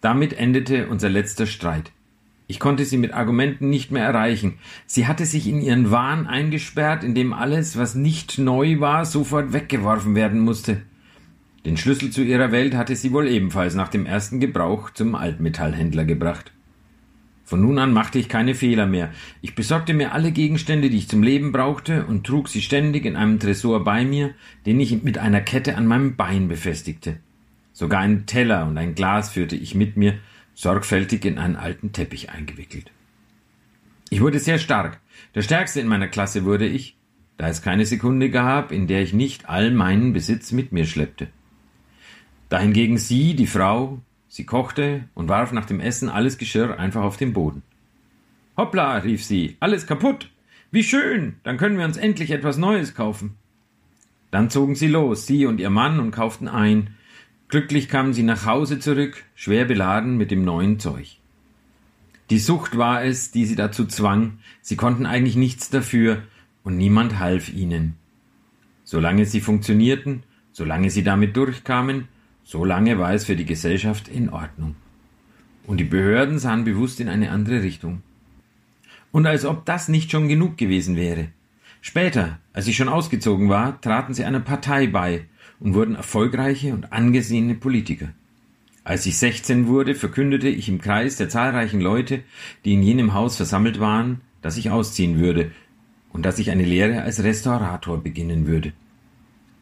Damit 0.00 0.32
endete 0.32 0.88
unser 0.88 1.08
letzter 1.08 1.46
Streit. 1.46 1.92
Ich 2.50 2.58
konnte 2.58 2.84
sie 2.84 2.96
mit 2.96 3.14
Argumenten 3.14 3.70
nicht 3.70 3.92
mehr 3.92 4.04
erreichen. 4.04 4.54
Sie 4.84 5.06
hatte 5.06 5.24
sich 5.24 5.46
in 5.46 5.60
ihren 5.60 5.92
Wahn 5.92 6.26
eingesperrt, 6.26 7.04
in 7.04 7.14
dem 7.14 7.32
alles, 7.32 7.78
was 7.78 7.94
nicht 7.94 8.38
neu 8.38 8.80
war, 8.80 9.04
sofort 9.04 9.52
weggeworfen 9.52 10.16
werden 10.16 10.40
musste. 10.40 10.82
Den 11.64 11.76
Schlüssel 11.76 12.10
zu 12.10 12.24
ihrer 12.24 12.50
Welt 12.50 12.74
hatte 12.74 12.96
sie 12.96 13.12
wohl 13.12 13.28
ebenfalls 13.28 13.76
nach 13.76 13.86
dem 13.86 14.04
ersten 14.04 14.40
Gebrauch 14.40 14.90
zum 14.90 15.14
Altmetallhändler 15.14 16.04
gebracht. 16.04 16.50
Von 17.44 17.60
nun 17.60 17.78
an 17.78 17.92
machte 17.92 18.18
ich 18.18 18.28
keine 18.28 18.56
Fehler 18.56 18.86
mehr. 18.86 19.10
Ich 19.42 19.54
besorgte 19.54 19.94
mir 19.94 20.12
alle 20.12 20.32
Gegenstände, 20.32 20.90
die 20.90 20.98
ich 20.98 21.08
zum 21.08 21.22
Leben 21.22 21.52
brauchte, 21.52 22.04
und 22.06 22.26
trug 22.26 22.48
sie 22.48 22.62
ständig 22.62 23.04
in 23.04 23.14
einem 23.14 23.38
Tresor 23.38 23.84
bei 23.84 24.04
mir, 24.04 24.34
den 24.66 24.80
ich 24.80 25.04
mit 25.04 25.18
einer 25.18 25.40
Kette 25.40 25.76
an 25.76 25.86
meinem 25.86 26.16
Bein 26.16 26.48
befestigte. 26.48 27.18
Sogar 27.72 28.00
einen 28.00 28.26
Teller 28.26 28.66
und 28.66 28.76
ein 28.76 28.96
Glas 28.96 29.30
führte 29.30 29.54
ich 29.54 29.76
mit 29.76 29.96
mir, 29.96 30.18
sorgfältig 30.60 31.24
in 31.24 31.38
einen 31.38 31.56
alten 31.56 31.92
Teppich 31.92 32.28
eingewickelt. 32.28 32.90
Ich 34.10 34.20
wurde 34.20 34.38
sehr 34.38 34.58
stark. 34.58 35.00
Der 35.34 35.40
stärkste 35.40 35.80
in 35.80 35.86
meiner 35.86 36.08
Klasse 36.08 36.44
wurde 36.44 36.66
ich, 36.66 36.98
da 37.38 37.48
es 37.48 37.62
keine 37.62 37.86
Sekunde 37.86 38.28
gab, 38.28 38.70
in 38.70 38.86
der 38.86 39.00
ich 39.00 39.14
nicht 39.14 39.48
all 39.48 39.70
meinen 39.70 40.12
Besitz 40.12 40.52
mit 40.52 40.70
mir 40.70 40.84
schleppte. 40.84 41.28
Dahingegen 42.50 42.98
sie, 42.98 43.34
die 43.34 43.46
Frau, 43.46 44.02
sie 44.28 44.44
kochte 44.44 45.08
und 45.14 45.28
warf 45.28 45.52
nach 45.52 45.64
dem 45.64 45.80
Essen 45.80 46.10
alles 46.10 46.36
Geschirr 46.36 46.78
einfach 46.78 47.04
auf 47.04 47.16
den 47.16 47.32
Boden. 47.32 47.62
Hoppla, 48.58 48.98
rief 48.98 49.24
sie, 49.24 49.56
alles 49.60 49.86
kaputt. 49.86 50.30
Wie 50.70 50.84
schön, 50.84 51.36
dann 51.42 51.56
können 51.56 51.78
wir 51.78 51.86
uns 51.86 51.96
endlich 51.96 52.32
etwas 52.32 52.58
Neues 52.58 52.94
kaufen. 52.94 53.36
Dann 54.30 54.50
zogen 54.50 54.74
sie 54.74 54.88
los, 54.88 55.26
sie 55.26 55.46
und 55.46 55.58
ihr 55.58 55.70
Mann, 55.70 56.00
und 56.00 56.10
kauften 56.10 56.48
ein, 56.48 56.94
Glücklich 57.50 57.88
kamen 57.88 58.12
sie 58.12 58.22
nach 58.22 58.46
Hause 58.46 58.78
zurück, 58.78 59.24
schwer 59.34 59.64
beladen 59.64 60.16
mit 60.16 60.30
dem 60.30 60.44
neuen 60.44 60.78
Zeug. 60.78 61.18
Die 62.30 62.38
Sucht 62.38 62.78
war 62.78 63.02
es, 63.02 63.32
die 63.32 63.44
sie 63.44 63.56
dazu 63.56 63.86
zwang, 63.86 64.38
sie 64.62 64.76
konnten 64.76 65.04
eigentlich 65.04 65.34
nichts 65.34 65.68
dafür, 65.68 66.22
und 66.62 66.76
niemand 66.76 67.18
half 67.18 67.52
ihnen. 67.52 67.96
Solange 68.84 69.24
sie 69.24 69.40
funktionierten, 69.40 70.22
solange 70.52 70.90
sie 70.90 71.02
damit 71.02 71.36
durchkamen, 71.36 72.06
solange 72.44 72.98
war 73.00 73.14
es 73.14 73.24
für 73.24 73.34
die 73.34 73.46
Gesellschaft 73.46 74.06
in 74.06 74.28
Ordnung. 74.28 74.76
Und 75.66 75.78
die 75.78 75.84
Behörden 75.84 76.38
sahen 76.38 76.64
bewusst 76.64 77.00
in 77.00 77.08
eine 77.08 77.30
andere 77.30 77.62
Richtung. 77.62 78.02
Und 79.10 79.26
als 79.26 79.44
ob 79.44 79.64
das 79.64 79.88
nicht 79.88 80.12
schon 80.12 80.28
genug 80.28 80.56
gewesen 80.56 80.94
wäre. 80.94 81.28
Später, 81.80 82.38
als 82.52 82.68
ich 82.68 82.76
schon 82.76 82.88
ausgezogen 82.88 83.48
war, 83.48 83.80
traten 83.80 84.14
sie 84.14 84.24
einer 84.24 84.40
Partei 84.40 84.86
bei, 84.86 85.24
und 85.60 85.74
wurden 85.74 85.94
erfolgreiche 85.94 86.72
und 86.72 86.92
angesehene 86.92 87.54
Politiker. 87.54 88.08
Als 88.82 89.06
ich 89.06 89.18
16 89.18 89.66
wurde, 89.66 89.94
verkündete 89.94 90.48
ich 90.48 90.68
im 90.68 90.80
Kreis 90.80 91.16
der 91.16 91.28
zahlreichen 91.28 91.80
Leute, 91.80 92.22
die 92.64 92.72
in 92.72 92.82
jenem 92.82 93.14
Haus 93.14 93.36
versammelt 93.36 93.78
waren, 93.78 94.22
dass 94.42 94.56
ich 94.56 94.70
ausziehen 94.70 95.20
würde 95.20 95.52
und 96.12 96.24
dass 96.24 96.38
ich 96.38 96.50
eine 96.50 96.64
Lehre 96.64 97.02
als 97.02 97.22
Restaurator 97.22 98.02
beginnen 98.02 98.46
würde. 98.46 98.72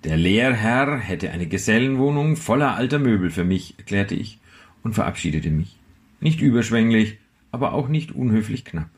Der 0.05 0.16
Lehrherr 0.16 0.99
hätte 0.99 1.32
eine 1.32 1.46
Gesellenwohnung 1.46 2.36
voller 2.36 2.76
alter 2.76 3.01
Möbel 3.01 3.30
für 3.30 3.44
mich, 3.44 3.74
erklärte 3.78 4.14
ich 4.14 4.38
und 4.84 4.94
verabschiedete 4.94 5.51
mich. 5.51 5.76
Nicht 6.20 6.40
überschwänglich, 6.40 7.18
aber 7.51 7.72
auch 7.72 7.88
nicht 7.88 8.12
unhöflich 8.12 8.64
knapp. 8.64 8.90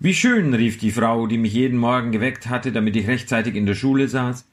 Wie 0.00 0.12
schön, 0.12 0.52
rief 0.52 0.76
die 0.76 0.90
Frau, 0.90 1.26
die 1.26 1.38
mich 1.38 1.54
jeden 1.54 1.78
Morgen 1.78 2.12
geweckt 2.12 2.48
hatte, 2.48 2.72
damit 2.72 2.94
ich 2.96 3.06
rechtzeitig 3.06 3.54
in 3.54 3.64
der 3.64 3.74
Schule 3.74 4.08
saß. 4.08 4.44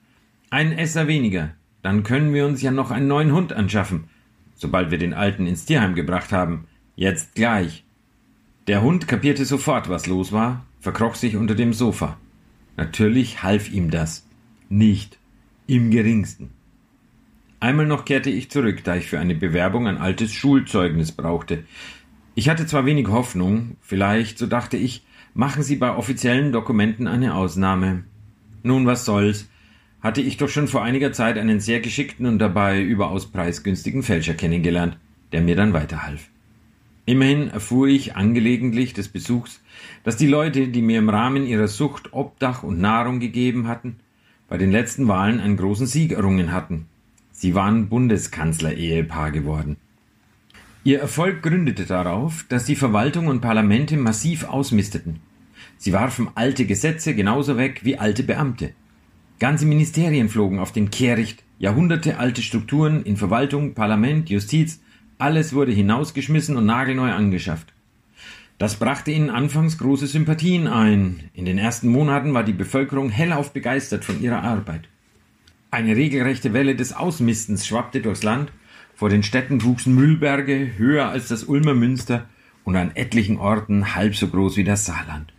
Ein 0.53 0.73
Esser 0.73 1.07
weniger. 1.07 1.51
Dann 1.81 2.03
können 2.03 2.33
wir 2.33 2.45
uns 2.45 2.61
ja 2.61 2.71
noch 2.71 2.91
einen 2.91 3.07
neuen 3.07 3.31
Hund 3.31 3.53
anschaffen, 3.53 4.09
sobald 4.53 4.91
wir 4.91 4.97
den 4.97 5.13
alten 5.13 5.47
ins 5.47 5.63
Tierheim 5.63 5.95
gebracht 5.95 6.33
haben. 6.33 6.67
Jetzt 6.97 7.35
gleich. 7.35 7.85
Der 8.67 8.81
Hund 8.81 9.07
kapierte 9.07 9.45
sofort, 9.45 9.87
was 9.87 10.07
los 10.07 10.33
war, 10.33 10.65
verkroch 10.81 11.15
sich 11.15 11.37
unter 11.37 11.55
dem 11.55 11.71
Sofa. 11.71 12.17
Natürlich 12.75 13.43
half 13.43 13.71
ihm 13.71 13.91
das. 13.91 14.27
Nicht. 14.67 15.17
Im 15.67 15.89
geringsten. 15.89 16.49
Einmal 17.61 17.85
noch 17.85 18.03
kehrte 18.03 18.29
ich 18.29 18.51
zurück, 18.51 18.83
da 18.83 18.97
ich 18.97 19.07
für 19.07 19.19
eine 19.19 19.35
Bewerbung 19.35 19.87
ein 19.87 19.99
altes 19.99 20.33
Schulzeugnis 20.33 21.13
brauchte. 21.13 21.63
Ich 22.35 22.49
hatte 22.49 22.65
zwar 22.65 22.85
wenig 22.85 23.07
Hoffnung, 23.07 23.77
vielleicht, 23.79 24.37
so 24.37 24.47
dachte 24.47 24.75
ich, 24.75 25.05
machen 25.33 25.63
Sie 25.63 25.77
bei 25.77 25.95
offiziellen 25.95 26.51
Dokumenten 26.51 27.07
eine 27.07 27.35
Ausnahme. 27.35 28.03
Nun, 28.63 28.85
was 28.85 29.05
soll's? 29.05 29.47
Hatte 30.01 30.21
ich 30.21 30.37
doch 30.37 30.49
schon 30.49 30.67
vor 30.67 30.83
einiger 30.83 31.13
Zeit 31.13 31.37
einen 31.37 31.59
sehr 31.59 31.79
geschickten 31.79 32.25
und 32.25 32.39
dabei 32.39 32.81
überaus 32.81 33.27
preisgünstigen 33.27 34.03
Fälscher 34.03 34.33
kennengelernt, 34.33 34.97
der 35.31 35.41
mir 35.41 35.55
dann 35.55 35.73
weiterhalf. 35.73 36.27
Immerhin 37.05 37.49
erfuhr 37.49 37.87
ich 37.87 38.15
angelegentlich 38.15 38.93
des 38.93 39.07
Besuchs, 39.07 39.61
dass 40.03 40.17
die 40.17 40.27
Leute, 40.27 40.67
die 40.67 40.81
mir 40.81 40.99
im 40.99 41.09
Rahmen 41.09 41.45
ihrer 41.45 41.67
Sucht 41.67 42.13
Obdach 42.13 42.63
und 42.63 42.79
Nahrung 42.79 43.19
gegeben 43.19 43.67
hatten, 43.67 43.97
bei 44.47 44.57
den 44.57 44.71
letzten 44.71 45.07
Wahlen 45.07 45.39
einen 45.39 45.57
großen 45.57 45.87
Sieg 45.87 46.11
errungen 46.11 46.51
hatten. 46.51 46.87
Sie 47.31 47.55
waren 47.55 47.89
Bundeskanzler-Ehepaar 47.89 49.31
geworden. 49.31 49.77
Ihr 50.83 50.99
Erfolg 50.99 51.41
gründete 51.41 51.85
darauf, 51.85 52.45
dass 52.49 52.65
die 52.65 52.75
Verwaltung 52.75 53.27
und 53.27 53.41
Parlamente 53.41 53.97
massiv 53.97 54.43
ausmisteten. 54.43 55.19
Sie 55.77 55.93
warfen 55.93 56.29
alte 56.35 56.65
Gesetze 56.65 57.15
genauso 57.15 57.57
weg 57.57 57.81
wie 57.83 57.97
alte 57.97 58.23
Beamte. 58.23 58.73
Ganze 59.41 59.65
Ministerien 59.65 60.29
flogen 60.29 60.59
auf 60.59 60.71
den 60.71 60.91
Kehricht, 60.91 61.43
Jahrhunderte 61.57 62.19
alte 62.19 62.43
Strukturen 62.43 63.01
in 63.01 63.17
Verwaltung, 63.17 63.73
Parlament, 63.73 64.29
Justiz, 64.29 64.81
alles 65.17 65.53
wurde 65.53 65.71
hinausgeschmissen 65.71 66.57
und 66.57 66.67
nagelneu 66.67 67.11
angeschafft. 67.11 67.73
Das 68.59 68.75
brachte 68.75 69.09
ihnen 69.09 69.31
anfangs 69.31 69.79
große 69.79 70.05
Sympathien 70.05 70.67
ein. 70.67 71.31
In 71.33 71.45
den 71.45 71.57
ersten 71.57 71.89
Monaten 71.89 72.35
war 72.35 72.43
die 72.43 72.53
Bevölkerung 72.53 73.09
hellauf 73.09 73.51
begeistert 73.51 74.05
von 74.05 74.21
ihrer 74.21 74.43
Arbeit. 74.43 74.87
Eine 75.71 75.95
regelrechte 75.95 76.53
Welle 76.53 76.75
des 76.75 76.93
Ausmistens 76.93 77.65
schwappte 77.65 78.01
durchs 78.01 78.21
Land. 78.21 78.51
Vor 78.93 79.09
den 79.09 79.23
Städten 79.23 79.63
wuchsen 79.63 79.95
Müllberge 79.95 80.77
höher 80.77 81.07
als 81.09 81.29
das 81.29 81.45
Ulmer 81.45 81.73
Münster 81.73 82.29
und 82.63 82.75
an 82.75 82.91
etlichen 82.93 83.37
Orten 83.37 83.95
halb 83.95 84.15
so 84.15 84.27
groß 84.27 84.55
wie 84.57 84.65
das 84.65 84.85
Saarland. 84.85 85.33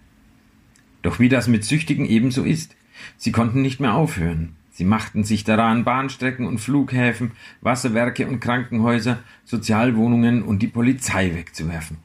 Doch 1.03 1.21
wie 1.21 1.29
das 1.29 1.47
mit 1.47 1.65
Süchtigen 1.65 2.05
ebenso 2.05 2.43
ist, 2.43 2.75
sie 3.17 3.33
konnten 3.33 3.63
nicht 3.63 3.81
mehr 3.81 3.95
aufhören. 3.95 4.57
Sie 4.71 4.85
machten 4.85 5.23
sich 5.23 5.45
daran, 5.45 5.85
Bahnstrecken 5.85 6.47
und 6.47 6.59
Flughäfen, 6.59 7.33
Wasserwerke 7.61 8.27
und 8.27 8.41
Krankenhäuser, 8.41 9.19
Sozialwohnungen 9.45 10.43
und 10.43 10.63
die 10.63 10.69
Polizei 10.69 11.35
wegzuwerfen. 11.35 11.99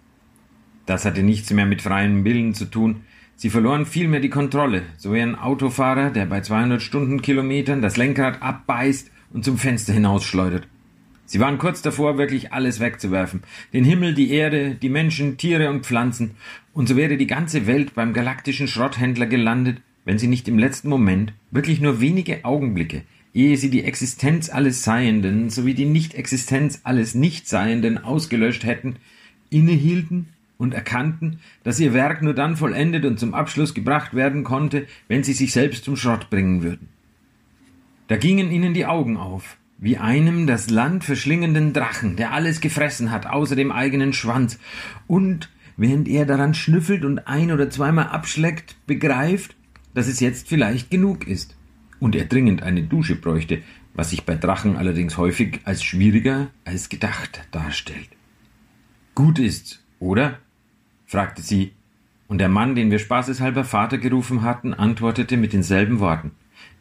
Das 0.85 1.05
hatte 1.05 1.23
nichts 1.23 1.51
mehr 1.51 1.65
mit 1.65 1.81
freiem 1.81 2.23
Willen 2.25 2.53
zu 2.53 2.65
tun. 2.65 3.01
Sie 3.35 3.49
verloren 3.49 3.85
vielmehr 3.85 4.19
die 4.19 4.29
Kontrolle, 4.29 4.83
so 4.97 5.13
wie 5.13 5.21
ein 5.21 5.35
Autofahrer, 5.35 6.09
der 6.09 6.25
bei 6.25 6.41
200 6.41 6.81
Stundenkilometern 6.81 7.81
das 7.81 7.95
Lenkrad 7.95 8.41
abbeißt 8.41 9.11
und 9.31 9.45
zum 9.45 9.57
Fenster 9.57 9.93
hinausschleudert. 9.93 10.67
Sie 11.25 11.41
waren 11.41 11.57
kurz 11.57 11.81
davor, 11.81 12.17
wirklich 12.17 12.53
alles 12.53 12.79
wegzuwerfen. 12.79 13.43
Den 13.73 13.83
Himmel, 13.83 14.13
die 14.13 14.31
Erde, 14.31 14.75
die 14.75 14.89
Menschen, 14.89 15.37
Tiere 15.37 15.69
und 15.69 15.85
Pflanzen. 15.85 16.31
Und 16.73 16.87
so 16.87 16.95
wäre 16.95 17.17
die 17.17 17.27
ganze 17.27 17.67
Welt 17.67 17.95
beim 17.95 18.13
galaktischen 18.13 18.67
Schrotthändler 18.67 19.25
gelandet, 19.25 19.81
wenn 20.07 20.17
sie 20.17 20.27
nicht 20.27 20.47
im 20.47 20.57
letzten 20.57 20.87
Moment, 20.87 21.33
wirklich 21.51 21.81
nur 21.81 21.99
wenige 21.99 22.45
Augenblicke, 22.45 23.01
ehe 23.33 23.57
sie 23.57 23.69
die 23.69 23.83
Existenz 23.83 24.49
alles 24.49 24.81
Seienden 24.81 25.49
sowie 25.49 25.73
die 25.73 25.85
Nicht-Existenz 25.85 26.79
alles 26.85 27.13
Nichtseienden 27.13 27.97
ausgelöscht 27.97 28.63
hätten, 28.63 28.95
innehielten 29.49 30.29
und 30.57 30.73
erkannten, 30.73 31.41
dass 31.65 31.81
ihr 31.81 31.93
Werk 31.93 32.21
nur 32.21 32.33
dann 32.33 32.55
vollendet 32.55 33.03
und 33.03 33.19
zum 33.19 33.33
Abschluss 33.33 33.73
gebracht 33.73 34.13
werden 34.13 34.45
konnte, 34.45 34.87
wenn 35.09 35.23
sie 35.23 35.33
sich 35.33 35.51
selbst 35.51 35.83
zum 35.83 35.97
Schrott 35.97 36.29
bringen 36.29 36.63
würden. 36.63 36.87
Da 38.07 38.15
gingen 38.15 38.49
ihnen 38.49 38.73
die 38.73 38.85
Augen 38.85 39.17
auf, 39.17 39.57
wie 39.77 39.97
einem 39.97 40.47
das 40.47 40.69
Land 40.69 41.03
verschlingenden 41.03 41.73
Drachen, 41.73 42.15
der 42.15 42.31
alles 42.31 42.61
gefressen 42.61 43.11
hat, 43.11 43.25
außer 43.25 43.57
dem 43.57 43.73
eigenen 43.73 44.13
Schwanz, 44.13 44.57
und, 45.05 45.49
während 45.75 46.07
er 46.07 46.25
daran 46.25 46.53
schnüffelt 46.53 47.03
und 47.03 47.27
ein 47.27 47.51
oder 47.51 47.69
zweimal 47.69 48.07
abschleckt, 48.07 48.77
begreift, 48.87 49.57
dass 49.97 50.07
es 50.07 50.19
jetzt 50.19 50.47
vielleicht 50.47 50.91
genug 50.91 51.25
ist, 51.25 51.57
und 51.99 52.15
er 52.15 52.25
dringend 52.25 52.61
eine 52.61 52.83
Dusche 52.83 53.15
bräuchte, 53.15 53.63
was 53.95 54.11
sich 54.11 54.25
bei 54.25 54.35
Drachen 54.35 54.77
allerdings 54.77 55.17
häufig 55.17 55.61
als 55.63 55.83
schwieriger 55.83 56.49
als 56.65 56.89
gedacht 56.89 57.47
darstellt. 57.49 58.09
Gut 59.15 59.39
ist's, 59.39 59.83
oder? 59.99 60.37
fragte 61.07 61.41
sie, 61.41 61.71
und 62.27 62.37
der 62.37 62.47
Mann, 62.47 62.75
den 62.75 62.91
wir 62.91 62.99
spaßeshalber 62.99 63.63
Vater 63.63 63.97
gerufen 63.97 64.43
hatten, 64.43 64.75
antwortete 64.75 65.35
mit 65.35 65.51
denselben 65.51 65.99
Worten. 65.99 66.29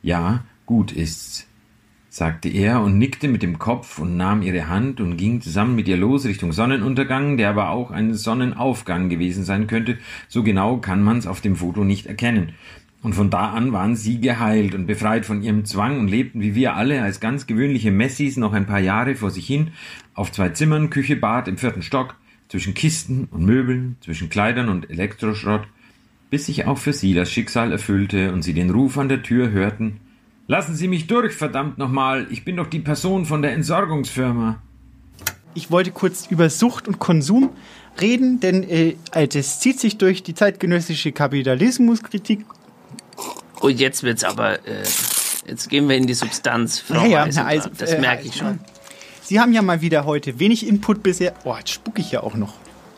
Ja, 0.02 0.44
gut 0.66 0.92
ist's, 0.92 1.46
sagte 2.10 2.50
er 2.50 2.82
und 2.82 2.98
nickte 2.98 3.28
mit 3.28 3.42
dem 3.42 3.58
Kopf 3.58 3.98
und 3.98 4.18
nahm 4.18 4.42
ihre 4.42 4.68
Hand 4.68 5.00
und 5.00 5.16
ging 5.16 5.40
zusammen 5.40 5.74
mit 5.74 5.88
ihr 5.88 5.96
los 5.96 6.26
Richtung 6.26 6.52
Sonnenuntergang, 6.52 7.38
der 7.38 7.48
aber 7.48 7.70
auch 7.70 7.90
ein 7.90 8.12
Sonnenaufgang 8.12 9.08
gewesen 9.08 9.42
sein 9.42 9.68
könnte, 9.68 9.96
so 10.28 10.42
genau 10.42 10.76
kann 10.76 11.02
man's 11.02 11.26
auf 11.26 11.40
dem 11.40 11.56
Foto 11.56 11.82
nicht 11.82 12.04
erkennen. 12.04 12.52
Und 13.06 13.12
von 13.12 13.30
da 13.30 13.50
an 13.50 13.72
waren 13.72 13.94
sie 13.94 14.20
geheilt 14.20 14.74
und 14.74 14.86
befreit 14.86 15.26
von 15.26 15.40
ihrem 15.40 15.64
Zwang 15.64 16.00
und 16.00 16.08
lebten 16.08 16.40
wie 16.40 16.56
wir 16.56 16.74
alle 16.74 17.02
als 17.02 17.20
ganz 17.20 17.46
gewöhnliche 17.46 17.92
Messis 17.92 18.36
noch 18.36 18.52
ein 18.52 18.66
paar 18.66 18.80
Jahre 18.80 19.14
vor 19.14 19.30
sich 19.30 19.46
hin, 19.46 19.68
auf 20.14 20.32
zwei 20.32 20.48
Zimmern, 20.48 20.90
Küche, 20.90 21.14
Bad 21.14 21.46
im 21.46 21.56
vierten 21.56 21.82
Stock, 21.82 22.16
zwischen 22.48 22.74
Kisten 22.74 23.28
und 23.30 23.44
Möbeln, 23.44 23.94
zwischen 24.00 24.28
Kleidern 24.28 24.68
und 24.68 24.90
Elektroschrott, 24.90 25.68
bis 26.30 26.46
sich 26.46 26.66
auch 26.66 26.78
für 26.78 26.92
sie 26.92 27.14
das 27.14 27.30
Schicksal 27.30 27.70
erfüllte 27.70 28.32
und 28.32 28.42
sie 28.42 28.54
den 28.54 28.70
Ruf 28.70 28.98
an 28.98 29.08
der 29.08 29.22
Tür 29.22 29.52
hörten 29.52 30.00
Lassen 30.48 30.74
Sie 30.74 30.88
mich 30.88 31.06
durch, 31.06 31.32
verdammt 31.32 31.78
nochmal, 31.78 32.26
ich 32.30 32.44
bin 32.44 32.56
doch 32.56 32.66
die 32.66 32.80
Person 32.80 33.24
von 33.24 33.40
der 33.40 33.52
Entsorgungsfirma. 33.52 34.60
Ich 35.54 35.70
wollte 35.70 35.92
kurz 35.92 36.26
über 36.28 36.50
Sucht 36.50 36.88
und 36.88 36.98
Konsum 36.98 37.50
reden, 38.00 38.40
denn 38.40 38.64
äh, 38.64 38.96
das 39.28 39.60
zieht 39.60 39.78
sich 39.78 39.96
durch 39.96 40.24
die 40.24 40.34
zeitgenössische 40.34 41.12
Kapitalismuskritik. 41.12 42.44
Und 43.60 43.80
jetzt 43.80 44.02
wird's 44.02 44.24
aber, 44.24 44.66
äh, 44.66 44.82
jetzt 45.46 45.68
gehen 45.70 45.88
wir 45.88 45.96
in 45.96 46.06
die 46.06 46.14
Substanz, 46.14 46.78
Frau 46.78 47.04
Ja, 47.06 47.26
ja. 47.26 47.34
Herr 47.34 47.46
Eisen- 47.46 47.72
Das 47.78 47.92
äh, 47.92 48.00
merke 48.00 48.26
ich 48.26 48.36
schon. 48.36 48.60
Sie 49.22 49.40
haben 49.40 49.52
ja 49.52 49.62
mal 49.62 49.80
wieder 49.80 50.04
heute 50.04 50.38
wenig 50.38 50.66
Input 50.66 51.02
bisher. 51.02 51.34
Oh, 51.44 51.54
jetzt 51.56 51.70
spucke 51.70 52.00
ich 52.00 52.12
ja 52.12 52.22
auch 52.22 52.34
noch. 52.34 52.54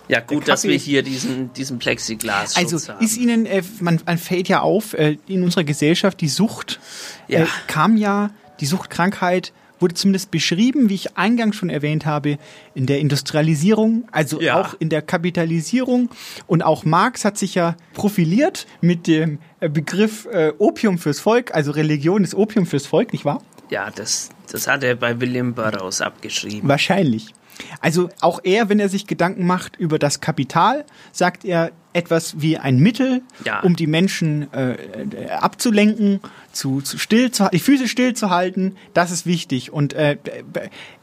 Ja, 0.09 0.20
gut, 0.20 0.48
dass 0.48 0.64
wir 0.64 0.74
hier 0.76 1.02
diesen, 1.02 1.52
diesen 1.52 1.78
Plexiglas 1.78 2.56
Also 2.56 2.78
haben. 2.92 3.04
ist 3.04 3.16
Ihnen, 3.18 3.44
äh, 3.46 3.62
man, 3.80 4.00
man 4.06 4.16
fällt 4.18 4.48
ja 4.48 4.61
auf, 4.61 4.94
äh, 4.94 5.18
in 5.26 5.42
unserer 5.42 5.64
Gesellschaft 5.64 6.20
die 6.22 6.28
Sucht 6.28 6.80
Ja. 7.28 7.40
äh, 7.40 7.46
kam 7.66 7.96
ja, 7.98 8.30
die 8.61 8.66
Suchtkrankheit 8.66 9.52
wurde 9.80 9.94
zumindest 9.94 10.30
beschrieben, 10.30 10.88
wie 10.88 10.94
ich 10.94 11.16
eingangs 11.16 11.56
schon 11.56 11.70
erwähnt 11.70 12.06
habe, 12.06 12.38
in 12.74 12.86
der 12.86 12.98
Industrialisierung, 13.00 14.08
also 14.12 14.40
Ja. 14.40 14.60
auch 14.60 14.74
in 14.78 14.88
der 14.88 15.02
Kapitalisierung. 15.02 16.08
Und 16.46 16.62
auch 16.62 16.84
Marx 16.84 17.24
hat 17.24 17.38
sich 17.38 17.54
ja 17.54 17.76
profiliert 17.94 18.66
mit 18.80 19.06
dem 19.06 19.38
äh, 19.60 19.68
Begriff 19.68 20.26
äh, 20.32 20.52
Opium 20.58 20.98
fürs 20.98 21.20
Volk, 21.20 21.54
also 21.54 21.70
Religion 21.72 22.24
ist 22.24 22.34
Opium 22.34 22.66
fürs 22.66 22.86
Volk, 22.86 23.12
nicht 23.12 23.24
wahr? 23.24 23.42
Ja, 23.70 23.90
das, 23.94 24.30
das 24.50 24.66
hat 24.66 24.82
er 24.82 24.94
bei 24.94 25.20
William 25.20 25.54
Burroughs 25.54 26.00
abgeschrieben. 26.00 26.68
Wahrscheinlich. 26.68 27.34
Also 27.80 28.09
auch 28.20 28.40
er, 28.44 28.68
wenn 28.68 28.80
er 28.80 28.88
sich 28.88 29.06
Gedanken 29.06 29.46
macht 29.46 29.76
über 29.76 29.98
das 29.98 30.20
Kapital, 30.20 30.84
sagt 31.12 31.44
er 31.44 31.70
etwas 31.94 32.40
wie 32.40 32.59
ein 32.59 32.78
Mittel, 32.78 33.22
Ja. 33.44 33.61
um 33.61 33.74
die 33.74 33.86
Menschen 33.88 34.52
äh, 34.52 34.76
abzulenken, 35.40 36.20
zu, 36.52 36.80
zu 36.80 36.98
still 36.98 37.30
zu, 37.30 37.48
die 37.52 37.59
Füße 37.59 37.88
stillzuhalten. 37.88 38.76
Das 38.94 39.11
ist 39.11 39.26
wichtig. 39.26 39.72
Und 39.72 39.94
äh, 39.94 40.16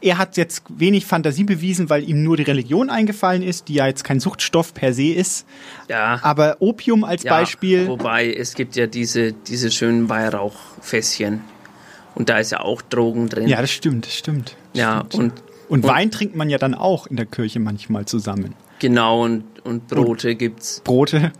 er 0.00 0.18
hat 0.18 0.36
jetzt 0.36 0.62
wenig 0.68 1.04
Fantasie 1.04 1.44
bewiesen, 1.44 1.90
weil 1.90 2.08
ihm 2.08 2.22
nur 2.22 2.36
die 2.36 2.44
Religion 2.44 2.88
eingefallen 2.88 3.42
ist, 3.42 3.68
die 3.68 3.74
ja 3.74 3.86
jetzt 3.86 4.04
kein 4.04 4.20
Suchtstoff 4.20 4.72
per 4.74 4.94
se 4.94 5.12
ist. 5.12 5.46
Ja. 5.88 6.20
Aber 6.22 6.56
Opium 6.60 7.04
als 7.04 7.24
Ja, 7.24 7.32
Beispiel. 7.32 7.88
Wobei, 7.88 8.32
es 8.32 8.54
gibt 8.54 8.76
ja 8.76 8.86
diese, 8.86 9.32
diese 9.32 9.70
schönen 9.70 10.08
Weihrauchfässchen. 10.08 11.40
Und 12.14 12.30
da 12.30 12.38
ist 12.38 12.52
ja 12.52 12.60
auch 12.60 12.80
Drogen 12.80 13.28
drin. 13.28 13.46
Ja, 13.48 13.60
das 13.60 13.70
stimmt, 13.70 14.06
das 14.06 14.14
stimmt. 14.14 14.56
Das 14.72 14.80
Ja, 14.80 15.04
stimmt. 15.08 15.14
und, 15.34 15.42
und 15.68 15.84
Wein 15.84 16.10
trinkt 16.10 16.36
man 16.36 16.50
ja 16.50 16.58
dann 16.58 16.74
auch 16.74 17.06
in 17.06 17.16
der 17.16 17.26
Kirche 17.26 17.60
manchmal 17.60 18.06
zusammen. 18.06 18.54
genau, 18.78 19.24
und, 19.24 19.44
und 19.64 19.88
Brote 19.88 20.34
gibt's. 20.34 20.80
Brote. 20.84 21.32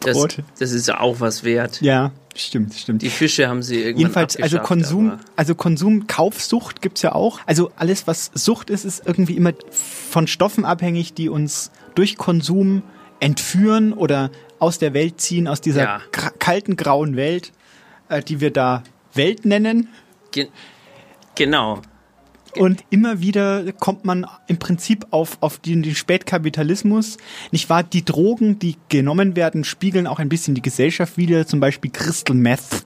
Das, 0.00 0.16
Brote. 0.18 0.44
das 0.58 0.72
ist 0.72 0.88
ja 0.88 1.00
auch 1.00 1.20
was 1.20 1.42
wert. 1.42 1.80
Ja, 1.80 2.12
stimmt, 2.34 2.74
stimmt. 2.74 3.00
Die 3.02 3.08
Fische 3.08 3.48
haben 3.48 3.62
sie 3.62 3.76
irgendwann 3.76 3.98
Jedenfalls, 4.00 4.36
also 4.36 4.58
Konsum, 4.58 5.18
also 5.36 5.54
Konsum, 5.54 6.06
Kaufsucht 6.06 6.82
gibt's 6.82 7.00
ja 7.02 7.12
auch. 7.14 7.40
Also 7.46 7.70
alles, 7.76 8.06
was 8.06 8.30
Sucht 8.34 8.68
ist, 8.68 8.84
ist 8.84 9.06
irgendwie 9.06 9.36
immer 9.36 9.52
von 9.70 10.26
Stoffen 10.26 10.64
abhängig, 10.66 11.14
die 11.14 11.30
uns 11.30 11.70
durch 11.94 12.18
Konsum 12.18 12.82
entführen 13.20 13.94
oder 13.94 14.30
aus 14.58 14.78
der 14.78 14.92
Welt 14.92 15.20
ziehen, 15.20 15.48
aus 15.48 15.62
dieser 15.62 15.82
Ja. 15.82 16.00
kalten, 16.38 16.76
grauen 16.76 17.16
Welt, 17.16 17.52
äh, 18.10 18.22
die 18.22 18.40
wir 18.40 18.50
da 18.50 18.82
Welt 19.14 19.46
nennen. 19.46 19.88
Ge 20.30 20.48
genau. 21.34 21.80
Und 22.58 22.84
immer 22.90 23.20
wieder 23.20 23.72
kommt 23.72 24.04
man 24.04 24.26
im 24.46 24.58
Prinzip 24.58 25.06
auf, 25.10 25.38
auf 25.40 25.58
den, 25.58 25.82
den 25.82 25.94
Spätkapitalismus. 25.94 27.18
Nicht 27.52 27.68
wahr? 27.70 27.82
Die 27.82 28.04
Drogen, 28.04 28.58
die 28.58 28.76
genommen 28.88 29.36
werden, 29.36 29.64
spiegeln 29.64 30.06
auch 30.06 30.18
ein 30.18 30.28
bisschen 30.28 30.54
die 30.54 30.62
Gesellschaft 30.62 31.16
wider. 31.16 31.46
Zum 31.46 31.60
Beispiel 31.60 31.90
Crystal 31.90 32.36
Meth. 32.36 32.84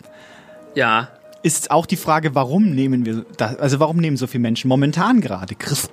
Ja, 0.74 1.08
Ist 1.42 1.70
auch 1.70 1.86
die 1.86 1.96
Frage, 1.96 2.34
warum 2.34 2.70
nehmen 2.74 3.04
wir 3.06 3.24
das? 3.36 3.56
Also 3.58 3.80
warum 3.80 3.96
nehmen 3.96 4.16
so 4.16 4.26
viele 4.26 4.42
Menschen 4.42 4.68
momentan 4.68 5.20
gerade 5.20 5.54
Christ? 5.54 5.90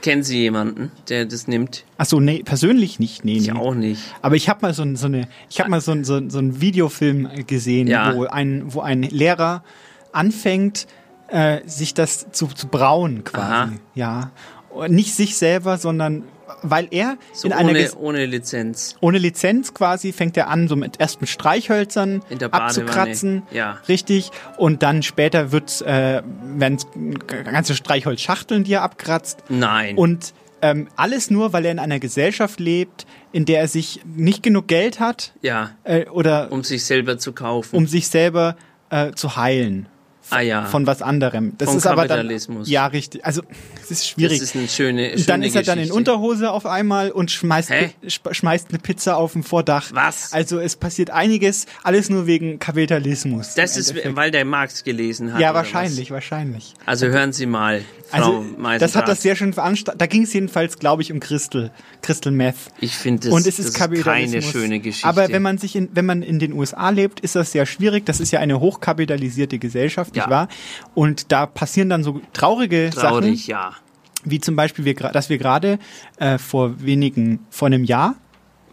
kennen 0.00 0.22
Sie 0.24 0.38
jemanden, 0.40 0.90
der 1.08 1.26
das 1.26 1.46
nimmt? 1.46 1.84
Achso, 1.96 2.18
nee, 2.18 2.42
persönlich 2.44 2.98
nicht. 2.98 3.24
Nee, 3.24 3.36
Ich 3.36 3.46
nee. 3.46 3.52
auch 3.52 3.74
nicht. 3.74 4.00
Aber 4.20 4.34
ich 4.34 4.48
habe 4.48 4.60
mal 4.62 4.74
so, 4.74 4.84
so 4.96 5.06
eine, 5.06 5.28
ich 5.48 5.60
habe 5.60 5.70
mal 5.70 5.80
so, 5.80 5.94
so, 6.02 6.28
so 6.28 6.38
einen 6.38 6.60
Videofilm 6.60 7.28
gesehen, 7.46 7.86
Ja. 7.86 8.14
wo 8.16 8.24
ein, 8.24 8.64
wo 8.74 8.80
ein 8.80 9.02
Lehrer 9.02 9.62
anfängt, 10.12 10.86
äh, 11.32 11.60
sich 11.66 11.94
das 11.94 12.26
zu, 12.30 12.46
zu 12.48 12.68
brauen 12.68 13.24
quasi. 13.24 13.52
Aha. 13.52 13.68
Ja. 13.94 14.30
Nicht 14.88 15.14
sich 15.14 15.36
selber, 15.36 15.76
sondern 15.78 16.22
weil 16.62 16.86
er 16.92 17.16
So 17.32 17.48
in 17.48 17.52
einer 17.54 17.70
ohne, 17.70 17.90
ohne 17.96 18.26
Lizenz. 18.26 18.96
ohne 19.00 19.18
Lizenz 19.18 19.74
quasi 19.74 20.12
fängt 20.12 20.36
er 20.36 20.48
an, 20.48 20.68
so 20.68 20.76
mit 20.76 21.00
erst 21.00 21.20
mit 21.20 21.28
Streichhölzern 21.30 22.22
abzukratzen, 22.50 23.42
Ja. 23.50 23.78
richtig, 23.88 24.30
und 24.58 24.82
dann 24.82 25.02
später 25.02 25.50
wird's, 25.52 25.80
äh, 25.82 26.22
werden's 26.56 26.86
ganze 27.44 27.74
Streichholzschachteln, 27.74 28.64
die 28.64 28.74
er 28.74 28.82
abkratzt. 28.82 29.42
Nein. 29.48 29.96
Und 29.96 30.34
ähm, 30.62 30.88
alles 30.94 31.30
nur, 31.30 31.52
weil 31.52 31.64
er 31.64 31.72
in 31.72 31.78
einer 31.80 31.98
Gesellschaft 31.98 32.60
lebt, 32.60 33.06
in 33.32 33.44
der 33.44 33.60
er 33.60 33.68
sich 33.68 34.00
nicht 34.04 34.42
genug 34.42 34.68
Geld 34.68 35.00
hat 35.00 35.32
ja, 35.42 35.70
äh, 35.84 36.06
oder 36.08 36.52
um 36.52 36.62
sich 36.62 36.84
selber 36.84 37.18
zu 37.18 37.32
kaufen. 37.32 37.74
um 37.76 37.86
sich 37.88 38.06
selber 38.08 38.56
äh, 38.90 39.10
zu 39.12 39.36
heilen. 39.36 39.88
Ah 40.32 40.40
ja. 40.40 40.64
von 40.64 40.86
was 40.86 41.02
anderem. 41.02 41.52
Das 41.58 41.68
Vom 41.68 41.78
ist 41.78 41.86
aber 41.86 42.02
dann 42.08 42.18
Kapitalismus. 42.18 42.68
ja 42.68 42.86
richtig. 42.86 43.24
Also 43.24 43.42
es 43.82 43.90
ist 43.90 44.08
schwierig. 44.08 44.38
Das 44.38 44.48
ist 44.48 44.56
eine 44.56 44.68
schöne, 44.68 45.02
schöne 45.10 45.16
Und 45.16 45.28
dann 45.28 45.42
ist 45.42 45.54
er 45.56 45.62
dann 45.62 45.78
in. 45.78 45.92
Unterhose 45.92 46.50
auf 46.50 46.66
einmal 46.66 47.10
und 47.10 47.30
schmeißt, 47.30 47.70
Hä? 47.70 47.90
schmeißt 48.06 48.70
eine 48.70 48.78
Pizza 48.78 49.16
auf 49.16 49.32
dem 49.32 49.44
Vordach. 49.44 49.90
Was? 49.92 50.32
Also 50.32 50.58
es 50.58 50.76
passiert 50.76 51.10
einiges, 51.10 51.66
alles 51.82 52.08
nur 52.10 52.26
wegen 52.26 52.58
Kapitalismus. 52.58 53.54
Das 53.54 53.76
ist, 53.76 53.90
Endeffekt. 53.90 54.16
weil 54.16 54.30
der 54.30 54.44
Marx 54.44 54.84
gelesen 54.84 55.32
hat. 55.34 55.40
ja 55.40 55.54
wahrscheinlich, 55.54 56.10
wahrscheinlich. 56.10 56.74
Also 56.86 57.06
hören 57.06 57.32
Sie 57.32 57.46
mal, 57.46 57.82
Also 58.12 58.44
das 58.78 58.94
hat 58.96 59.08
das 59.08 59.22
sehr 59.22 59.36
schön 59.36 59.52
veranstaltet. 59.52 60.00
Da 60.00 60.06
ging 60.06 60.22
es 60.22 60.32
jedenfalls, 60.32 60.78
glaube 60.78 61.02
ich, 61.02 61.12
um 61.12 61.20
Crystal, 61.20 61.70
Crystal 62.02 62.32
Meth. 62.32 62.56
Ich 62.80 62.94
finde, 62.96 63.22
das, 63.28 63.32
und 63.32 63.40
es 63.40 63.56
das 63.56 63.58
ist 63.66 63.78
ist 63.78 64.04
keine 64.04 64.42
schöne 64.42 64.80
Geschichte. 64.80 65.08
Aber 65.08 65.28
wenn 65.28 65.42
man 65.42 65.58
sich 65.58 65.76
in, 65.76 65.88
wenn 65.92 66.06
man 66.06 66.22
in 66.22 66.38
den 66.38 66.52
USA 66.52 66.90
lebt, 66.90 67.20
ist 67.20 67.34
das 67.36 67.52
sehr 67.52 67.66
schwierig. 67.66 68.06
Das 68.06 68.20
ist 68.20 68.30
ja 68.30 68.40
eine 68.40 68.60
hochkapitalisierte 68.60 69.58
Gesellschaft, 69.58 70.14
Ja. 70.16 70.22
nicht 70.24 70.30
wahr? 70.30 70.48
Und 70.94 71.32
da 71.32 71.46
passieren 71.46 71.88
dann 71.90 72.04
so 72.04 72.20
traurige 72.32 72.90
Traurig, 72.90 73.46
Sachen, 73.46 73.50
ja. 73.50 73.72
wie 74.24 74.40
zum 74.40 74.56
Beispiel, 74.56 74.84
wir, 74.84 74.94
dass 74.94 75.28
wir 75.30 75.38
gerade 75.38 75.78
äh, 76.18 76.38
vor 76.38 76.80
wenigen, 76.82 77.40
vor 77.50 77.66
einem 77.66 77.84
Jahr, 77.84 78.14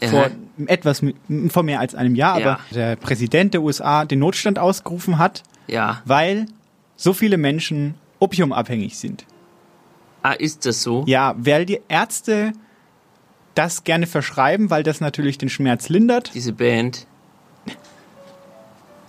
Ja. 0.02 0.10
vor 0.10 0.30
etwas, 0.68 1.02
vor 1.50 1.64
mehr 1.64 1.80
als 1.80 1.96
einem 1.96 2.16
Jahr, 2.16 2.40
Ja. 2.40 2.46
aber 2.52 2.60
der 2.74 2.96
Präsident 2.96 3.54
der 3.54 3.62
USA 3.62 4.06
den 4.06 4.20
Notstand 4.20 4.60
ausgerufen 4.60 5.18
hat, 5.18 5.44
Ja. 5.68 6.02
weil 6.06 6.46
so 6.96 7.14
viele 7.14 7.38
Menschen 7.38 7.96
opiumabhängig 8.20 8.98
sind. 8.98 9.26
Ah, 10.22 10.34
ist 10.34 10.66
das 10.66 10.84
so? 10.84 11.04
Ja, 11.08 11.36
weil 11.38 11.66
die 11.66 11.80
Ärzte 11.88 12.54
das 13.56 13.84
gerne 13.84 14.08
verschreiben, 14.08 14.70
weil 14.70 14.84
das 14.84 15.02
natürlich 15.02 15.38
den 15.38 15.50
Schmerz 15.50 15.90
lindert. 15.90 16.32
Diese 16.34 16.54
Band. 16.54 17.08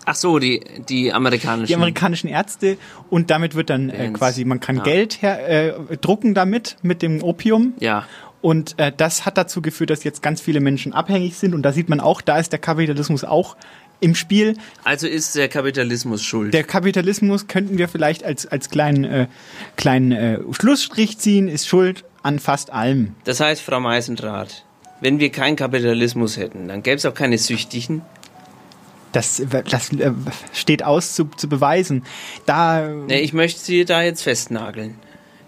Ach 0.07 0.15
so, 0.15 0.39
die, 0.39 0.61
die 0.89 1.13
amerikanischen. 1.13 1.67
Die 1.67 1.75
amerikanischen 1.75 2.29
Ärzte 2.29 2.79
und 3.11 3.31
damit 3.31 3.55
wird 3.55 3.71
dann 3.71 3.91
äh, 3.91 4.11
quasi, 4.11 4.45
man 4.45 4.59
kann 4.59 4.77
Ja. 4.77 4.83
Geld 4.83 5.23
her, 5.23 5.49
äh, 5.91 5.97
drucken 5.99 6.35
damit, 6.35 6.77
mit 6.83 7.03
dem 7.03 7.23
Opium. 7.23 7.75
Ja. 7.79 8.07
Und 8.41 8.79
äh, 8.79 8.91
das 8.97 9.27
hat 9.27 9.37
dazu 9.37 9.61
geführt, 9.61 9.91
dass 9.91 10.03
jetzt 10.03 10.23
ganz 10.23 10.41
viele 10.41 10.61
Menschen 10.61 10.95
abhängig 10.95 11.37
sind. 11.37 11.55
Und 11.55 11.63
da 11.63 11.73
sieht 11.73 11.89
man 11.89 12.01
auch, 12.01 12.23
da 12.23 12.39
ist 12.39 12.51
der 12.53 12.59
Kapitalismus 12.59 13.23
auch 13.23 13.57
im 14.01 14.15
Spiel. 14.15 14.57
Also 14.85 15.07
ist 15.07 15.37
der 15.37 15.49
Kapitalismus 15.49 16.23
schuld. 16.23 16.55
Der 16.55 16.65
Kapitalismus 16.65 17.47
könnten 17.47 17.79
wir 17.79 17.89
vielleicht 17.89 18.25
als, 18.25 18.47
als 18.47 18.71
kleinen, 18.71 19.05
äh, 19.05 19.27
kleinen 19.77 20.13
äh, 20.13 20.39
Schlussstrich 20.53 21.19
ziehen, 21.19 21.49
ist 21.49 21.69
schuld 21.69 22.05
an 22.23 22.39
fast 22.39 22.71
allem. 22.73 23.15
Das 23.25 23.41
heißt, 23.41 23.63
Frau 23.63 23.81
Meisendrath, 23.81 24.65
wenn 25.01 25.19
wir 25.19 25.31
keinen 25.31 25.57
Kapitalismus 25.57 26.37
hätten, 26.37 26.69
dann 26.69 26.83
gäbe 26.83 26.97
es 26.97 27.07
auch 27.07 27.15
keine 27.15 27.39
Süchtigen. 27.39 28.03
Das, 29.13 29.43
das 29.69 29.93
äh, 29.93 30.13
steht 30.53 30.85
aus 30.85 31.15
zu, 31.15 31.25
zu 31.37 31.49
beweisen. 31.49 32.05
Da 32.47 32.89
Nee, 32.89 33.21
ich 33.21 33.33
möchte 33.33 33.61
Sie 33.61 33.85
da 33.85 34.03
jetzt 34.03 34.23
festnageln. 34.23 34.97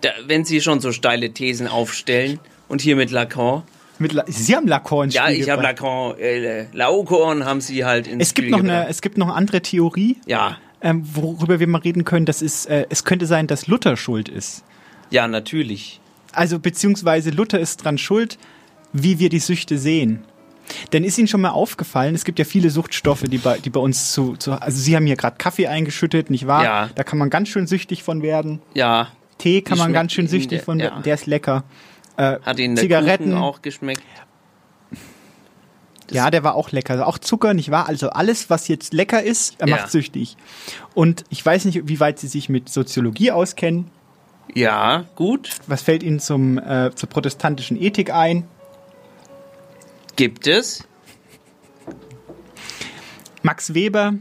Da, 0.01 0.11
wenn 0.27 0.45
Sie 0.45 0.61
schon 0.61 0.81
so 0.81 0.91
steile 0.91 1.31
Thesen 1.33 1.69
aufstellen 1.69 2.41
und 2.69 2.81
hier 2.81 2.97
mit 2.97 3.11
Lacan. 3.11 3.63
Mit, 4.03 4.13
La- 4.13 4.25
Sie 4.27 4.55
haben 4.55 4.67
Lacan 4.69 5.05
ins 5.05 5.15
Ja, 5.15 5.27
Spiel 5.27 5.41
ich 5.41 5.49
habe. 5.51 5.63
Lacan, 5.63 6.19
äh, 6.19 6.67
Laocoon 6.73 7.45
haben 7.45 7.61
Sie 7.61 7.85
halt 7.85 8.07
ins 8.07 8.23
Es 8.23 8.35
gibt 8.35 8.47
Spiel 8.47 8.51
noch 8.53 8.59
eine, 8.61 8.69
gebracht. 8.73 8.87
es 8.91 9.01
gibt 9.01 9.19
noch 9.19 9.29
eine 9.29 9.37
andere 9.37 9.63
Theorie, 9.63 10.19
Ja, 10.27 10.59
ähm, 10.83 11.05
worüber 11.15 11.61
wir 11.61 11.67
mal 11.69 11.81
reden 11.81 12.05
können. 12.05 12.27
Das 12.27 12.43
ist, 12.43 12.67
äh, 12.67 12.87
es 12.91 13.05
könnte 13.05 13.27
sein, 13.27 13.47
dass 13.47 13.67
Luther 13.67 13.97
schuld 13.97 14.29
ist. 14.29 14.63
ja, 15.11 15.27
natürlich. 15.29 16.01
Also 16.35 16.59
beziehungsweise 16.59 17.29
Luther 17.31 17.61
ist 17.61 17.85
dran 17.85 17.99
schuld, 17.99 18.39
wie 18.95 19.19
wir 19.19 19.29
die 19.29 19.39
Süchte 19.39 19.77
sehen. 19.79 20.25
Denn 20.93 21.05
ist 21.05 21.19
Ihnen 21.19 21.29
schon 21.29 21.43
mal 21.43 21.51
aufgefallen, 21.51 22.15
es 22.15 22.25
gibt 22.25 22.39
ja 22.39 22.47
viele 22.47 22.71
Suchtstoffe, 22.71 23.25
die 23.25 23.37
bei, 23.39 23.59
die 23.59 23.69
bei 23.69 23.81
uns 23.81 24.13
zu, 24.13 24.37
zu 24.37 24.53
also 24.53 24.79
Sie 24.79 24.97
haben 24.97 25.05
hier 25.05 25.17
gerade 25.17 25.37
Kaffee 25.37 25.67
eingeschüttet, 25.67 26.31
nicht 26.31 26.47
wahr? 26.47 26.65
Ja. 26.65 26.91
Da 26.95 27.05
kann 27.05 27.19
man 27.19 27.29
ganz 27.31 27.49
schön 27.49 27.67
süchtig 27.67 28.03
von 28.03 28.23
werden. 28.23 28.63
Ja. 28.73 29.09
Tee 29.39 29.61
kann 29.61 29.77
man 29.77 29.93
ganz 29.93 30.13
schön 30.13 30.27
süchtig 30.29 30.59
der- 30.59 30.65
von 30.65 30.79
ja. 30.79 30.87
werden. 30.87 31.03
Der 31.03 31.15
ist 31.15 31.27
lecker. 31.27 31.65
Äh, 32.17 32.39
Hat 32.43 32.59
Ihnen 32.59 32.75
der 32.77 32.83
Zigaretten 32.83 33.31
Kuchen 33.31 33.39
auch 33.39 33.63
geschmeckt? 33.63 34.03
Ja, 36.11 36.31
der 36.31 36.45
war 36.45 36.57
auch 36.57 36.73
lecker. 36.73 36.93
Also 36.95 37.05
auch 37.05 37.17
Zucker, 37.17 37.55
nicht 37.55 37.71
wahr? 37.71 37.89
Also 37.89 38.11
alles, 38.11 38.51
was 38.51 38.69
jetzt 38.69 38.93
lecker 38.93 39.23
ist, 39.23 39.55
er 39.59 39.69
Ja. 39.69 39.77
macht 39.77 39.91
süchtig. 39.91 40.37
Und 40.95 41.25
ich 41.31 41.45
weiß 41.45 41.65
nicht, 41.65 41.89
wie 41.89 42.01
weit 42.01 42.19
Sie 42.19 42.27
sich 42.29 42.49
mit 42.51 42.69
Soziologie 42.69 43.31
auskennen. 43.31 43.91
Ja, 44.55 45.05
gut. 45.15 45.51
Was 45.69 45.81
fällt 45.81 46.03
Ihnen 46.03 46.21
zum, 46.21 46.59
äh, 46.59 46.91
zur 46.95 47.09
protestantischen 47.09 47.81
Ethik 47.81 48.13
ein? 48.13 48.47
Gibt 50.17 50.47
es? 50.47 50.87
Max 53.43 53.73
Weber, 53.73 54.15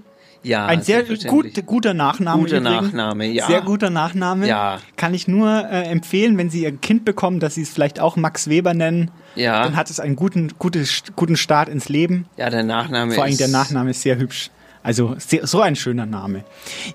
Ja. 0.44 0.66
ein 0.66 0.82
sehr 0.82 1.04
gut, 1.04 1.66
guter 1.66 1.94
Nachname. 1.94 2.42
Guter. 2.44 2.60
Nachname, 2.62 3.28
ja. 3.28 3.48
Sehr 3.48 3.62
guter 3.62 3.90
Nachname. 3.90 4.48
Ja. 4.48 4.80
Kann 4.98 5.14
ich 5.14 5.28
nur 5.28 5.50
äh, 5.70 5.84
empfehlen, 5.84 6.38
wenn 6.38 6.50
Sie 6.50 6.64
Ihr 6.64 6.76
Kind 6.76 7.06
bekommen, 7.06 7.40
dass 7.40 7.56
Sie 7.56 7.62
es 7.62 7.70
vielleicht 7.70 8.00
auch 8.00 8.16
Max 8.16 8.50
Weber 8.50 8.74
nennen. 8.74 9.12
Ja. 9.36 9.64
Dann 9.64 9.76
hat 9.76 9.90
es 9.90 10.00
einen 10.00 10.16
guten, 10.16 10.54
gutes, 10.58 11.04
guten 11.16 11.38
Start 11.38 11.70
ins 11.70 11.90
Leben. 11.90 12.26
Ja, 12.38 12.50
der 12.50 12.64
Nachname 12.64 13.14
Vor 13.14 13.24
allem 13.24 13.32
ist. 13.34 13.40
der 13.40 13.48
Nachname 13.50 13.92
ist 13.92 14.02
sehr 14.02 14.18
hübsch. 14.18 14.50
Also 14.84 15.14
sehr, 15.20 15.46
so 15.46 15.62
ein 15.62 15.76
schöner 15.76 16.08
Name. 16.08 16.44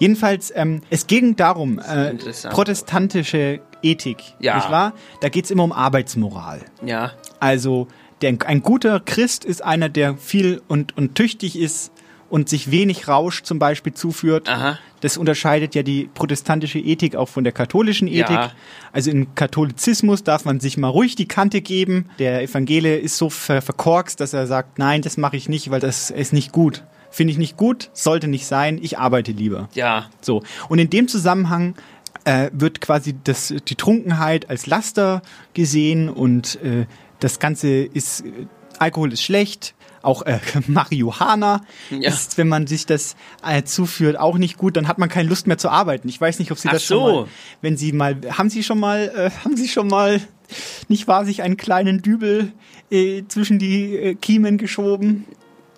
Jedenfalls, 0.01 0.53
ähm, 0.57 0.81
es 0.91 1.07
ging 1.07 1.37
darum, 1.37 1.79
äh, 1.79 2.15
protestantische 2.51 3.61
Ethik, 3.83 4.19
Ja. 4.41 4.57
nicht 4.57 4.71
wahr? 4.71 4.93
Da 5.21 5.29
geht 5.29 5.45
es 5.45 5.51
immer 5.53 5.63
um 5.65 5.73
Arbeitsmoral. 5.73 6.61
Ja. 6.85 7.13
Also 7.39 7.87
der, 8.23 8.37
ein 8.47 8.63
guter 8.63 8.99
Christ 9.01 9.45
ist 9.45 9.63
einer, 9.63 9.89
der 9.89 10.17
viel 10.17 10.63
und, 10.67 10.97
und 10.97 11.15
tüchtig 11.15 11.57
ist 11.59 11.93
und 12.29 12.49
sich 12.49 12.71
wenig 12.71 13.09
Rausch 13.09 13.43
zum 13.43 13.59
Beispiel 13.59 13.95
zuführt. 13.95 14.49
Aha. 14.49 14.79
Das 15.01 15.17
unterscheidet 15.17 15.75
ja 15.75 15.83
die 15.83 16.09
protestantische 16.13 16.79
Ethik 16.79 17.17
auch 17.17 17.29
von 17.29 17.45
der 17.45 17.53
katholischen 17.53 18.09
Ethik. 18.09 18.31
Ja. 18.31 18.53
Also 18.93 19.11
im 19.11 19.35
Katholizismus 19.35 20.25
darf 20.25 20.45
man 20.45 20.59
sich 20.61 20.77
mal 20.77 20.89
ruhig 20.89 21.15
die 21.15 21.29
Kante 21.29 21.61
geben. 21.61 22.11
Der 22.19 22.43
Evangele 22.43 22.97
ist 22.97 23.17
so 23.17 23.31
ver 23.31 23.63
verkorkst, 23.63 24.19
dass 24.21 24.33
er 24.33 24.47
sagt, 24.47 24.79
nein, 24.79 25.03
das 25.03 25.17
mache 25.17 25.37
ich 25.37 25.49
nicht, 25.49 25.71
weil 25.71 25.81
das 25.81 26.11
ist 26.11 26.33
nicht 26.33 26.53
gut. 26.53 26.85
Finde 27.11 27.33
ich 27.33 27.39
nicht 27.39 27.57
gut, 27.57 27.91
sollte 27.93 28.29
nicht 28.29 28.47
sein, 28.47 28.79
ich 28.83 28.99
arbeite 28.99 29.33
lieber. 29.33 29.69
Ja. 29.75 30.11
So. 30.21 30.43
Und 30.69 30.79
in 30.79 30.91
dem 30.91 31.09
Zusammenhang 31.09 31.75
äh, 32.25 32.51
wird 32.53 32.81
quasi 32.81 33.15
das, 33.23 33.55
die 33.69 33.75
Trunkenheit 33.77 34.51
als 34.51 34.67
Laster 34.67 35.23
gesehen 35.55 36.09
und 36.09 36.61
äh, 36.63 36.87
das 37.21 37.39
Ganze 37.39 37.69
ist, 37.69 38.23
äh, 38.23 38.47
Alkohol 38.79 39.13
ist 39.13 39.23
schlecht. 39.23 39.75
Auch 40.07 40.23
äh, 40.23 40.39
Marihuana 40.69 41.63
Ja. 41.91 42.09
ist, 42.11 42.39
wenn 42.39 42.49
man 42.49 42.67
sich 42.67 42.87
das 42.87 43.17
äh, 43.47 43.65
zuführt, 43.65 44.19
auch 44.19 44.39
nicht 44.39 44.57
gut. 44.57 44.77
Dann 44.77 44.87
hat 44.89 44.99
man 44.99 45.09
keine 45.09 45.29
Lust 45.29 45.47
mehr 45.49 45.59
zu 45.59 45.69
arbeiten. 45.69 46.09
Ich 46.09 46.21
weiß 46.21 46.39
nicht, 46.39 46.53
ob 46.53 46.59
Sie 46.59 46.69
Ach 46.69 46.73
das 46.75 46.85
schon 46.85 46.99
so. 46.99 47.21
mal, 47.23 47.29
wenn 47.61 47.77
Sie 47.77 47.93
mal, 47.93 48.17
haben 48.39 48.49
Sie 48.49 48.63
schon 48.63 48.79
mal, 48.79 49.13
äh, 49.15 49.31
haben 49.45 49.57
Sie 49.57 49.69
schon 49.69 49.89
mal, 49.89 50.21
nicht 50.89 51.09
wahr, 51.09 51.25
sich 51.25 51.43
einen 51.43 51.57
kleinen 51.57 52.03
Dübel 52.03 52.53
äh, 52.91 53.25
zwischen 53.27 53.59
die 53.59 53.97
äh, 53.97 54.15
Kiemen 54.15 54.59
geschoben? 54.59 55.25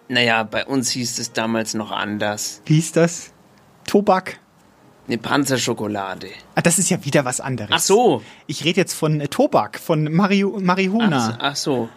Naja, 0.09 0.43
bei 0.43 0.67
uns 0.67 0.91
hieß 0.91 1.19
es 1.19 1.33
damals 1.33 1.73
noch 1.75 1.91
anders. 1.91 2.61
Wie 2.67 2.75
hieß 2.75 2.93
das? 2.93 3.33
Tobak? 3.87 4.39
Eine 5.07 5.17
Panzerschokolade. 5.17 6.29
Ah, 6.55 6.61
das 6.61 6.79
ist 6.79 6.91
ja 6.91 7.03
wieder 7.03 7.25
was 7.25 7.41
anderes. 7.41 7.71
Ach 7.73 7.79
so. 7.79 8.23
Ich 8.47 8.65
rede 8.65 8.79
jetzt 8.81 8.93
von 8.93 9.23
äh, 9.23 9.29
Tobak, 9.29 9.79
von 9.79 10.13
Marihu 10.13 10.61
Marihuana. 10.61 11.37
Ach, 11.39 11.53
ach 11.53 11.57
so. 11.57 11.89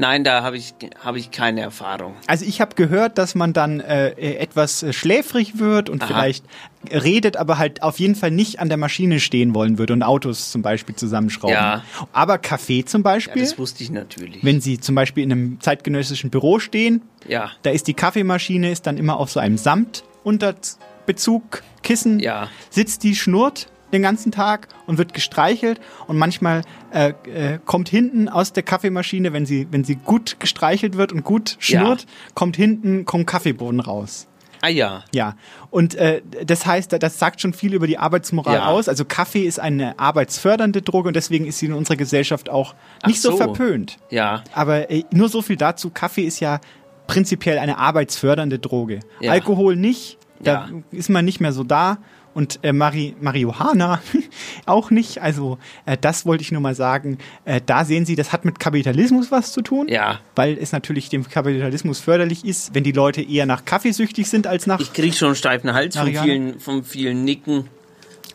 Nein, 0.00 0.24
da 0.24 0.42
habe 0.42 0.56
ich, 0.56 0.72
hab 1.04 1.14
ich 1.16 1.30
keine 1.30 1.60
Erfahrung. 1.60 2.14
Also 2.26 2.46
ich 2.46 2.62
habe 2.62 2.74
gehört, 2.74 3.18
dass 3.18 3.34
man 3.34 3.52
dann 3.52 3.80
äh, 3.80 4.08
äh, 4.12 4.36
etwas 4.36 4.82
äh, 4.82 4.94
schläfrig 4.94 5.58
wird 5.58 5.90
und 5.90 6.00
Aha. 6.02 6.06
vielleicht 6.08 6.44
redet, 6.90 7.36
aber 7.36 7.58
halt 7.58 7.82
auf 7.82 8.00
jeden 8.00 8.14
Fall 8.14 8.30
nicht 8.30 8.60
an 8.60 8.68
der 8.70 8.78
Maschine 8.78 9.20
stehen 9.20 9.54
wollen 9.54 9.76
würde 9.76 9.92
und 9.92 10.02
Autos 10.02 10.50
zum 10.50 10.62
Beispiel 10.62 10.96
zusammenschrauben. 10.96 11.52
Ja. 11.54 11.84
Aber 12.14 12.38
Kaffee 12.38 12.82
zum 12.86 13.00
Ja, 13.02 13.12
Beispiel, 13.12 13.42
das 13.42 13.58
wusste 13.58 13.84
ich 13.84 13.90
natürlich. 13.90 14.42
wenn 14.42 14.62
Sie 14.62 14.80
zum 14.80 14.94
Beispiel 14.94 15.22
in 15.22 15.32
einem 15.32 15.60
zeitgenössischen 15.60 16.30
Büro 16.30 16.58
stehen, 16.60 17.02
Ja. 17.28 17.50
da 17.62 17.68
ist 17.70 17.86
die 17.86 17.92
Kaffeemaschine 17.94 18.70
ist 18.72 18.86
dann 18.86 18.96
immer 18.96 19.18
auf 19.18 19.30
so 19.30 19.38
einem 19.40 19.58
Samtunterbezug, 19.58 21.62
Kissen, 21.82 22.20
Ja. 22.20 22.48
sitzt 22.70 23.02
die, 23.02 23.14
schnurrt 23.14 23.66
den 23.92 24.02
ganzen 24.02 24.32
Tag 24.32 24.68
und 24.86 24.98
wird 24.98 25.14
gestreichelt 25.14 25.80
und 26.06 26.16
manchmal 26.18 26.62
äh, 26.92 27.12
äh, 27.32 27.58
kommt 27.64 27.88
hinten 27.88 28.28
aus 28.28 28.52
der 28.52 28.62
Kaffeemaschine, 28.62 29.32
wenn 29.32 29.46
sie, 29.46 29.66
wenn 29.70 29.84
sie 29.84 29.96
gut 29.96 30.36
gestreichelt 30.40 30.96
wird 30.96 31.12
und 31.12 31.24
gut 31.24 31.56
schnurrt, 31.58 32.06
kommt 32.34 32.56
hinten, 32.56 33.04
kommt 33.04 33.26
Kaffeebohnen 33.26 33.80
raus. 33.80 34.26
Ah 34.62 34.68
ja. 34.68 35.04
Ja, 35.14 35.36
und 35.70 35.94
äh, 35.94 36.20
das 36.44 36.66
heißt, 36.66 36.92
das 36.92 37.18
sagt 37.18 37.40
schon 37.40 37.54
viel 37.54 37.72
über 37.72 37.86
die 37.86 37.96
Arbeitsmoral 37.96 38.56
Ja. 38.56 38.66
aus. 38.66 38.90
Also 38.90 39.06
Kaffee 39.06 39.44
ist 39.46 39.58
eine 39.58 39.98
arbeitsfördernde 39.98 40.82
Droge 40.82 41.08
und 41.08 41.16
deswegen 41.16 41.46
ist 41.46 41.60
sie 41.60 41.66
in 41.66 41.72
unserer 41.72 41.96
Gesellschaft 41.96 42.50
auch 42.50 42.74
nicht 43.06 43.22
so. 43.22 43.30
so. 43.30 43.36
verpönt. 43.38 43.96
Ja. 44.10 44.44
Aber 44.52 44.90
äh, 44.90 45.04
nur 45.12 45.30
so 45.30 45.40
viel 45.40 45.56
dazu, 45.56 45.88
Kaffee 45.88 46.24
ist 46.24 46.40
ja 46.40 46.60
prinzipiell 47.06 47.58
eine 47.58 47.78
arbeitsfördernde 47.78 48.58
Droge. 48.58 49.00
Ja. 49.20 49.32
Alkohol 49.32 49.76
nicht, 49.76 50.18
da 50.40 50.52
Ja. 50.52 50.68
ist 50.90 51.08
man 51.08 51.24
nicht 51.24 51.40
mehr 51.40 51.52
so 51.52 51.64
da. 51.64 51.96
Und 52.40 52.58
äh, 52.62 52.72
Mari 52.72 53.14
Marihuana 53.20 54.00
auch 54.64 54.90
nicht. 54.90 55.20
Also 55.20 55.58
äh, 55.84 55.98
das 56.00 56.24
wollte 56.24 56.40
ich 56.40 56.52
nur 56.52 56.62
mal 56.62 56.74
sagen. 56.74 57.18
Äh, 57.44 57.60
da 57.66 57.84
sehen 57.84 58.06
Sie, 58.06 58.16
das 58.16 58.32
hat 58.32 58.46
mit 58.46 58.58
Kapitalismus 58.58 59.30
was 59.30 59.52
zu 59.52 59.60
tun. 59.60 59.88
Ja. 59.88 60.20
Weil 60.36 60.56
es 60.56 60.72
natürlich 60.72 61.10
dem 61.10 61.28
Kapitalismus 61.28 62.00
förderlich 62.00 62.46
ist, 62.46 62.74
wenn 62.74 62.82
die 62.82 62.92
Leute 62.92 63.20
eher 63.20 63.44
nach 63.44 63.66
Kaffee 63.66 63.92
süchtig 63.92 64.30
sind 64.30 64.46
als 64.46 64.66
nach. 64.66 64.80
Ich 64.80 64.94
kriege 64.94 65.14
schon 65.14 65.28
einen 65.28 65.34
steifen 65.36 65.74
Hals 65.74 65.96
Marihuana? 65.96 66.24
vielen, 66.24 66.60
vom 66.60 66.82
vielen 66.82 67.24
Nicken. 67.24 67.68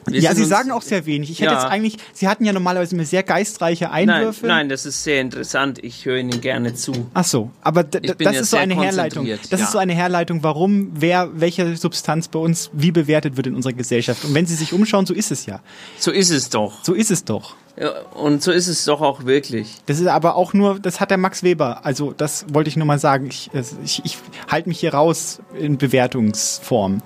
Wir 0.07 0.21
ja, 0.21 0.35
Sie 0.35 0.45
sagen 0.45 0.71
auch 0.71 0.81
sehr 0.81 1.05
wenig. 1.05 1.31
Ich 1.31 1.39
hätte 1.39 1.51
Ja. 1.53 1.61
jetzt 1.61 1.71
eigentlich, 1.71 1.97
Sie 2.13 2.27
hatten 2.27 2.45
ja 2.45 2.53
normalerweise 2.53 2.95
immer 2.95 3.05
sehr 3.05 3.23
geistreiche 3.23 3.85
Nein, 3.85 4.09
Einwürfe. 4.09 4.45
nein, 4.45 4.69
das 4.69 4.85
ist 4.85 5.03
sehr 5.03 5.21
interessant. 5.21 5.83
Ich 5.83 6.05
höre 6.05 6.17
Ihnen 6.17 6.41
gerne 6.41 6.75
zu. 6.75 6.93
Ach 7.13 7.23
so, 7.25 7.49
aber 7.61 7.83
das 7.83 8.35
ist 8.37 8.51
so 8.51 8.57
eine 8.57 8.75
Herleitung. 8.79 9.27
Das 9.49 9.59
ja. 9.59 9.65
ist 9.65 9.71
so 9.71 9.77
eine 9.77 9.93
Herleitung, 9.93 10.43
warum 10.43 10.91
wer 10.93 11.29
welche 11.33 11.75
Substanz 11.75 12.27
bei 12.27 12.39
uns 12.39 12.69
wie 12.73 12.91
bewertet 12.91 13.37
wird 13.37 13.47
in 13.47 13.55
unserer 13.55 13.73
Gesellschaft. 13.73 14.23
Und 14.25 14.33
wenn 14.33 14.45
Sie 14.45 14.55
sich 14.55 14.73
umschauen, 14.73 15.05
so 15.05 15.13
ist 15.13 15.31
es 15.31 15.45
ja. 15.45 15.59
So 15.97 16.11
ist 16.11 16.29
es 16.29 16.49
doch. 16.49 16.83
So 16.83 16.93
ist 16.93 17.11
es 17.11 17.23
doch. 17.25 17.55
Ja, 17.77 17.89
und 18.13 18.41
so 18.41 18.51
ist 18.51 18.67
es 18.67 18.85
doch 18.85 19.01
auch 19.01 19.25
wirklich. 19.25 19.75
Das 19.85 19.99
ist 19.99 20.07
aber 20.07 20.35
auch 20.35 20.53
nur, 20.53 20.79
das 20.79 21.01
hat 21.01 21.11
der 21.11 21.17
Max 21.17 21.43
Weber. 21.43 21.85
Also 21.85 22.13
das 22.15 22.45
wollte 22.53 22.69
ich 22.69 22.77
nur 22.77 22.85
mal 22.85 22.99
sagen. 22.99 23.27
Ich, 23.27 23.49
ich, 23.83 24.01
ich 24.05 24.17
halte 24.49 24.69
mich 24.69 24.79
hier 24.79 24.93
raus 24.93 25.39
in 25.59 25.77
Bewertungsform. 25.77 27.01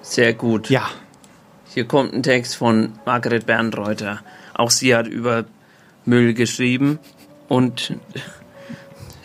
Sehr 0.00 0.32
gut. 0.32 0.70
Ja. 0.70 0.88
Hier 1.72 1.84
kommt 1.84 2.12
ein 2.12 2.24
Text 2.24 2.56
von 2.56 2.94
Margret 3.06 3.46
Bernreuter. 3.46 4.20
Auch 4.54 4.70
sie 4.70 4.94
hat 4.94 5.06
über 5.06 5.44
Müll 6.04 6.34
geschrieben. 6.34 6.98
Und 7.48 7.94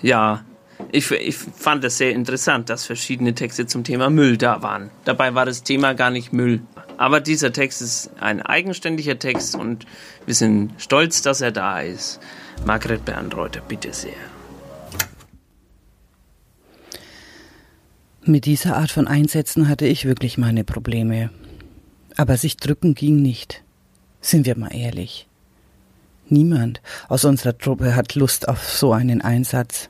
ja, 0.04 0.44
ich, 0.92 1.10
ich 1.10 1.36
fand 1.36 1.84
es 1.84 1.98
sehr 1.98 2.12
interessant, 2.12 2.70
dass 2.70 2.86
verschiedene 2.86 3.34
Texte 3.34 3.66
zum 3.66 3.84
Thema 3.84 4.12
Müll 4.12 4.38
da 4.38 4.62
waren. 4.62 4.92
Dabei 5.06 5.34
war 5.34 5.46
das 5.46 5.64
Thema 5.64 5.94
gar 5.94 6.12
nicht 6.12 6.34
Müll. 6.34 6.62
Aber 6.98 7.20
dieser 7.20 7.52
Text 7.52 7.82
ist 7.82 8.12
ein 8.20 8.44
eigenständiger 8.44 9.18
Text 9.18 9.56
und 9.56 9.88
wir 10.28 10.36
sind 10.36 10.72
stolz, 10.78 11.24
dass 11.24 11.42
er 11.42 11.52
da 11.52 11.82
ist. 11.82 12.20
Margret 12.64 13.04
Bernreuter, 13.06 13.62
bitte 13.68 13.92
sehr. 13.92 14.14
Mit 18.24 18.46
dieser 18.46 18.78
Art 18.78 18.92
von 18.92 19.08
Einsätzen 19.08 19.68
hatte 19.68 19.88
ich 19.88 20.06
wirklich 20.06 20.38
meine 20.38 20.64
Probleme. 20.64 21.32
Aber 22.18 22.38
sich 22.38 22.58
drücken 22.58 22.96
ging 22.96 23.22
nicht. 23.22 23.64
Sind 24.22 24.46
wir 24.46 24.58
mal 24.58 24.74
ehrlich. 24.76 25.28
Niemand 26.28 26.82
aus 27.08 27.26
unserer 27.26 27.58
Truppe 27.58 27.96
hat 27.96 28.16
Lust 28.16 28.48
auf 28.48 28.68
so 28.70 28.94
einen 28.94 29.22
Einsatz. 29.22 29.90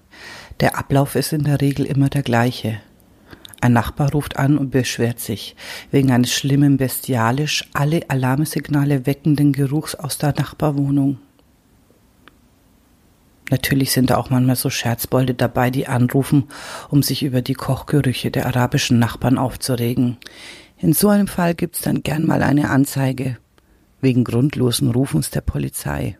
Der 0.59 0.77
Ablauf 0.77 1.15
ist 1.15 1.33
in 1.33 1.43
der 1.43 1.61
Regel 1.61 1.85
immer 1.85 2.09
der 2.09 2.23
gleiche. 2.23 2.79
Ein 3.61 3.73
Nachbar 3.73 4.11
ruft 4.11 4.37
an 4.37 4.57
und 4.57 4.71
beschwert 4.71 5.19
sich 5.19 5.55
wegen 5.91 6.11
eines 6.11 6.33
schlimmen, 6.33 6.77
bestialisch 6.77 7.67
alle 7.73 8.09
Alarmsignale 8.09 9.05
weckenden 9.05 9.53
Geruchs 9.53 9.95
aus 9.95 10.17
der 10.17 10.33
Nachbarwohnung. 10.37 11.19
Natürlich 13.49 13.91
sind 13.91 14.09
da 14.09 14.17
auch 14.17 14.29
manchmal 14.29 14.55
so 14.55 14.69
Scherzbolde 14.69 15.35
dabei, 15.35 15.69
die 15.69 15.87
anrufen, 15.87 16.45
um 16.89 17.03
sich 17.03 17.23
über 17.23 17.41
die 17.41 17.53
Kochgerüche 17.53 18.31
der 18.31 18.47
arabischen 18.47 18.99
Nachbarn 18.99 19.37
aufzuregen. 19.37 20.17
In 20.77 20.93
so 20.93 21.09
einem 21.09 21.27
Fall 21.27 21.55
gibt's 21.55 21.81
dann 21.81 22.03
gern 22.03 22.25
mal 22.25 22.43
eine 22.43 22.69
Anzeige 22.69 23.37
wegen 24.01 24.23
grundlosen 24.23 24.91
Rufens 24.91 25.29
der 25.29 25.41
Polizei. 25.41 26.17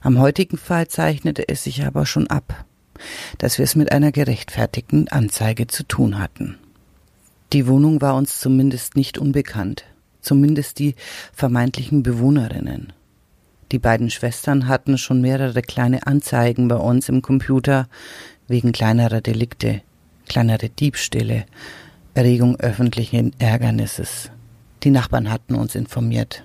Am 0.00 0.18
heutigen 0.18 0.56
Fall 0.56 0.88
zeichnete 0.88 1.48
es 1.48 1.64
sich 1.64 1.84
aber 1.84 2.06
schon 2.06 2.28
ab, 2.28 2.64
dass 3.38 3.58
wir 3.58 3.64
es 3.64 3.74
mit 3.74 3.92
einer 3.92 4.12
gerechtfertigten 4.12 5.08
Anzeige 5.08 5.66
zu 5.66 5.82
tun 5.82 6.18
hatten. 6.18 6.58
Die 7.52 7.66
Wohnung 7.66 8.00
war 8.00 8.14
uns 8.14 8.38
zumindest 8.38 8.96
nicht 8.96 9.18
unbekannt, 9.18 9.84
zumindest 10.20 10.78
die 10.78 10.94
vermeintlichen 11.32 12.02
Bewohnerinnen. 12.02 12.92
Die 13.72 13.78
beiden 13.78 14.10
Schwestern 14.10 14.68
hatten 14.68 14.98
schon 14.98 15.20
mehrere 15.20 15.62
kleine 15.62 16.06
Anzeigen 16.06 16.68
bei 16.68 16.76
uns 16.76 17.08
im 17.08 17.22
Computer 17.22 17.88
wegen 18.48 18.72
kleinerer 18.72 19.20
Delikte, 19.20 19.82
kleinere 20.28 20.68
Diebstähle, 20.68 21.44
Erregung 22.14 22.56
öffentlichen 22.56 23.32
Ärgernisses. 23.38 24.30
Die 24.82 24.90
Nachbarn 24.90 25.30
hatten 25.30 25.54
uns 25.54 25.74
informiert, 25.74 26.44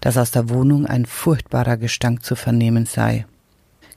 dass 0.00 0.16
aus 0.16 0.30
der 0.30 0.48
Wohnung 0.48 0.86
ein 0.86 1.04
furchtbarer 1.04 1.76
Gestank 1.76 2.24
zu 2.24 2.36
vernehmen 2.36 2.86
sei. 2.86 3.26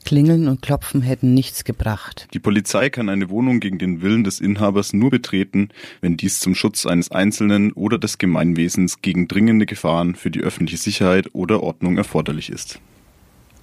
Klingeln 0.04 0.48
und 0.48 0.62
Klopfen 0.62 1.02
hätten 1.02 1.34
nichts 1.34 1.64
gebracht. 1.64 2.28
Die 2.34 2.40
Polizei 2.40 2.90
kann 2.90 3.08
eine 3.08 3.30
Wohnung 3.30 3.60
gegen 3.60 3.78
den 3.78 4.02
Willen 4.02 4.24
des 4.24 4.40
Inhabers 4.40 4.94
nur 4.94 5.12
betreten, 5.12 5.70
wenn 6.02 6.18
dies 6.18 6.40
zum 6.40 6.56
Schutz 6.56 6.86
eines 6.86 7.12
Einzelnen 7.12 7.72
oder 7.72 7.98
des 7.98 8.18
Gemeinwesens 8.18 9.02
gegen 9.02 9.28
dringende 9.28 9.66
Gefahren 9.66 10.16
für 10.16 10.32
die 10.32 10.42
öffentliche 10.42 10.82
Sicherheit 10.82 11.30
oder 11.34 11.64
Ordnung 11.64 11.98
erforderlich 11.98 12.50
ist. 12.50 12.80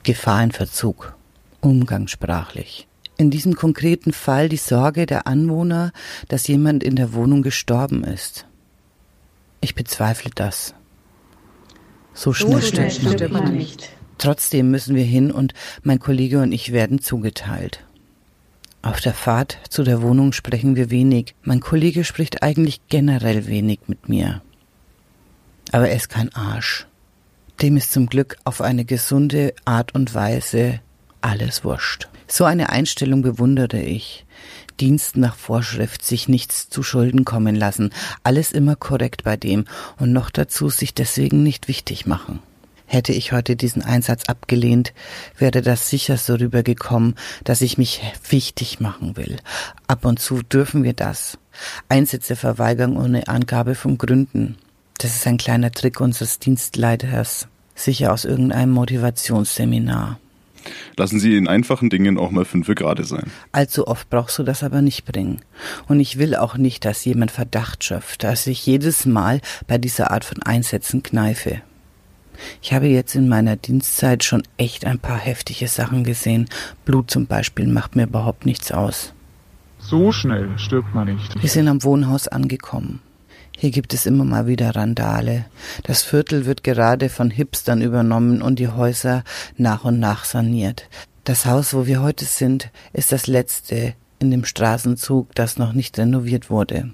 Gefahrenverzug, 0.04 1.14
umgangssprachlich. 1.60 2.86
In 3.18 3.30
diesem 3.30 3.56
konkreten 3.56 4.12
Fall 4.12 4.48
die 4.48 4.56
Sorge 4.56 5.04
der 5.04 5.26
Anwohner, 5.26 5.92
dass 6.28 6.46
jemand 6.46 6.84
in 6.84 6.94
der 6.94 7.12
Wohnung 7.12 7.42
gestorben 7.42 8.04
ist. 8.04 8.46
Ich 9.60 9.74
bezweifle 9.74 10.30
das. 10.32 10.72
So 12.14 12.32
schnell, 12.32 12.62
schnell 12.62 12.90
stirbt, 12.92 13.16
stirbt 13.16 13.32
man 13.32 13.44
man 13.44 13.56
nicht. 13.56 13.90
Trotzdem 14.18 14.70
müssen 14.70 14.94
wir 14.94 15.04
hin 15.04 15.32
und 15.32 15.52
mein 15.82 15.98
Kollege 15.98 16.40
und 16.40 16.52
ich 16.52 16.72
werden 16.72 17.00
zugeteilt. 17.00 17.84
Auf 18.82 19.00
der 19.00 19.14
Fahrt 19.14 19.58
zu 19.68 19.82
der 19.82 20.00
Wohnung 20.00 20.32
sprechen 20.32 20.76
wir 20.76 20.90
wenig. 20.90 21.34
Mein 21.42 21.58
Kollege 21.58 22.04
spricht 22.04 22.44
eigentlich 22.44 22.80
generell 22.88 23.48
wenig 23.48 23.80
mit 23.88 24.08
mir. 24.08 24.42
Aber 25.72 25.88
er 25.88 25.96
ist 25.96 26.08
kein 26.08 26.32
Arsch. 26.34 26.86
Dem 27.60 27.76
ist 27.76 27.90
zum 27.90 28.06
Glück 28.06 28.36
auf 28.44 28.60
eine 28.60 28.84
gesunde 28.84 29.54
Art 29.64 29.92
und 29.92 30.14
Weise 30.14 30.78
alles 31.20 31.64
wurscht. 31.64 32.08
So 32.28 32.44
eine 32.44 32.68
Einstellung 32.68 33.22
bewundere 33.22 33.80
ich. 33.80 34.26
Dienst 34.78 35.16
nach 35.16 35.34
Vorschrift, 35.34 36.04
sich 36.04 36.28
nichts 36.28 36.68
zu 36.68 36.82
Schulden 36.82 37.24
kommen 37.24 37.56
lassen, 37.56 37.90
alles 38.22 38.52
immer 38.52 38.76
korrekt 38.76 39.24
bei 39.24 39.36
dem 39.36 39.64
und 39.98 40.12
noch 40.12 40.30
dazu 40.30 40.68
sich 40.68 40.94
deswegen 40.94 41.42
nicht 41.42 41.66
wichtig 41.66 42.06
machen. 42.06 42.40
Hätte 42.86 43.12
ich 43.12 43.32
heute 43.32 43.56
diesen 43.56 43.82
Einsatz 43.82 44.26
abgelehnt, 44.28 44.94
wäre 45.36 45.62
das 45.62 45.90
sicher 45.90 46.16
so 46.16 46.34
rübergekommen, 46.34 47.16
dass 47.44 47.60
ich 47.60 47.76
mich 47.76 48.00
wichtig 48.28 48.78
machen 48.80 49.16
will. 49.16 49.36
Ab 49.86 50.04
und 50.04 50.20
zu 50.20 50.42
dürfen 50.42 50.84
wir 50.84 50.94
das. 50.94 51.38
Einsätze 51.88 52.36
verweigern 52.36 52.96
ohne 52.96 53.28
Angabe 53.28 53.74
von 53.74 53.98
Gründen. 53.98 54.56
Das 54.98 55.16
ist 55.16 55.26
ein 55.26 55.36
kleiner 55.38 55.70
Trick 55.70 56.00
unseres 56.00 56.38
Dienstleiters, 56.38 57.48
sicher 57.74 58.12
aus 58.12 58.24
irgendeinem 58.24 58.70
Motivationsseminar. 58.70 60.18
Lassen 60.96 61.20
Sie 61.20 61.36
in 61.36 61.48
einfachen 61.48 61.90
Dingen 61.90 62.18
auch 62.18 62.30
mal 62.30 62.44
fünfe 62.44 62.74
gerade 62.74 63.04
sein. 63.04 63.30
Allzu 63.52 63.86
oft 63.86 64.10
brauchst 64.10 64.38
du 64.38 64.42
das 64.42 64.62
aber 64.62 64.82
nicht 64.82 65.04
bringen. 65.04 65.40
Und 65.86 66.00
ich 66.00 66.18
will 66.18 66.34
auch 66.34 66.56
nicht, 66.56 66.84
dass 66.84 67.04
jemand 67.04 67.30
Verdacht 67.30 67.84
schöpft, 67.84 68.24
dass 68.24 68.46
ich 68.46 68.64
jedes 68.66 69.06
Mal 69.06 69.40
bei 69.66 69.78
dieser 69.78 70.10
Art 70.10 70.24
von 70.24 70.42
Einsätzen 70.42 71.02
kneife. 71.02 71.62
Ich 72.62 72.72
habe 72.72 72.86
jetzt 72.86 73.14
in 73.14 73.28
meiner 73.28 73.56
Dienstzeit 73.56 74.24
schon 74.24 74.42
echt 74.56 74.84
ein 74.84 74.98
paar 74.98 75.18
heftige 75.18 75.68
Sachen 75.68 76.04
gesehen. 76.04 76.48
Blut 76.84 77.10
zum 77.10 77.26
Beispiel 77.26 77.66
macht 77.66 77.96
mir 77.96 78.04
überhaupt 78.04 78.46
nichts 78.46 78.72
aus. 78.72 79.12
So 79.78 80.12
schnell 80.12 80.58
stirbt 80.58 80.94
man 80.94 81.14
nicht. 81.14 81.40
Wir 81.40 81.48
sind 81.48 81.68
am 81.68 81.82
Wohnhaus 81.82 82.28
angekommen. 82.28 83.00
Hier 83.60 83.72
gibt 83.72 83.92
es 83.92 84.06
immer 84.06 84.22
mal 84.22 84.46
wieder 84.46 84.76
Randale. 84.76 85.46
Das 85.82 86.04
Viertel 86.04 86.46
wird 86.46 86.62
gerade 86.62 87.08
von 87.08 87.28
Hipstern 87.28 87.82
übernommen 87.82 88.40
und 88.40 88.60
die 88.60 88.68
Häuser 88.68 89.24
nach 89.56 89.84
und 89.84 89.98
nach 89.98 90.24
saniert. 90.24 90.88
Das 91.24 91.44
Haus, 91.44 91.74
wo 91.74 91.84
wir 91.84 92.00
heute 92.00 92.24
sind, 92.24 92.70
ist 92.92 93.10
das 93.10 93.26
letzte 93.26 93.94
in 94.20 94.30
dem 94.30 94.44
Straßenzug, 94.44 95.34
das 95.34 95.58
noch 95.58 95.72
nicht 95.72 95.98
renoviert 95.98 96.50
wurde. 96.50 96.92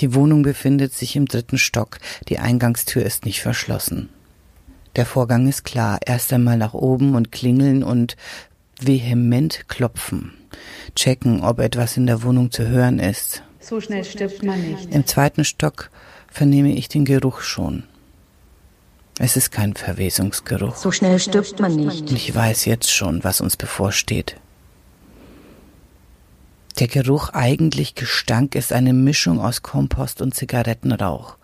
Die 0.00 0.14
Wohnung 0.14 0.42
befindet 0.42 0.92
sich 0.92 1.16
im 1.16 1.24
dritten 1.24 1.56
Stock. 1.56 2.00
Die 2.28 2.38
Eingangstür 2.38 3.02
ist 3.02 3.24
nicht 3.24 3.40
verschlossen. 3.40 4.10
Der 4.96 5.06
Vorgang 5.06 5.48
ist 5.48 5.64
klar. 5.64 6.00
Erst 6.04 6.34
einmal 6.34 6.58
nach 6.58 6.74
oben 6.74 7.14
und 7.14 7.32
klingeln 7.32 7.82
und 7.82 8.18
vehement 8.78 9.64
klopfen. 9.68 10.34
Checken, 10.94 11.40
ob 11.40 11.60
etwas 11.60 11.96
in 11.96 12.06
der 12.06 12.22
Wohnung 12.22 12.50
zu 12.50 12.68
hören 12.68 12.98
ist. 12.98 13.42
So 13.68 13.82
schnell 13.82 14.02
stirbt 14.02 14.42
man 14.42 14.62
nicht. 14.62 14.94
Im 14.94 15.06
zweiten 15.06 15.44
Stock 15.44 15.90
vernehme 16.30 16.72
ich 16.72 16.88
den 16.88 17.04
Geruch 17.04 17.42
schon. 17.42 17.82
Es 19.18 19.36
ist 19.36 19.50
kein 19.50 19.74
Verwesungsgeruch. 19.74 20.76
So 20.76 20.90
schnell 20.90 21.18
stirbt 21.18 21.60
man 21.60 21.76
nicht. 21.76 22.08
Und 22.08 22.12
ich 22.12 22.34
weiß 22.34 22.64
jetzt 22.64 22.90
schon, 22.90 23.24
was 23.24 23.42
uns 23.42 23.58
bevorsteht. 23.58 24.36
Der 26.78 26.86
Geruch, 26.86 27.30
eigentlich 27.34 27.94
Gestank, 27.94 28.54
ist 28.54 28.72
eine 28.72 28.94
Mischung 28.94 29.38
aus 29.38 29.62
Kompost 29.62 30.22
und 30.22 30.34
Zigarettenrauch. 30.34 31.36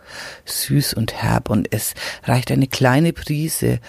Süß 0.46 0.94
und 0.94 1.12
herb 1.12 1.50
und 1.50 1.68
es 1.72 1.92
reicht 2.22 2.50
eine 2.50 2.68
kleine 2.68 3.12
Prise, 3.12 3.80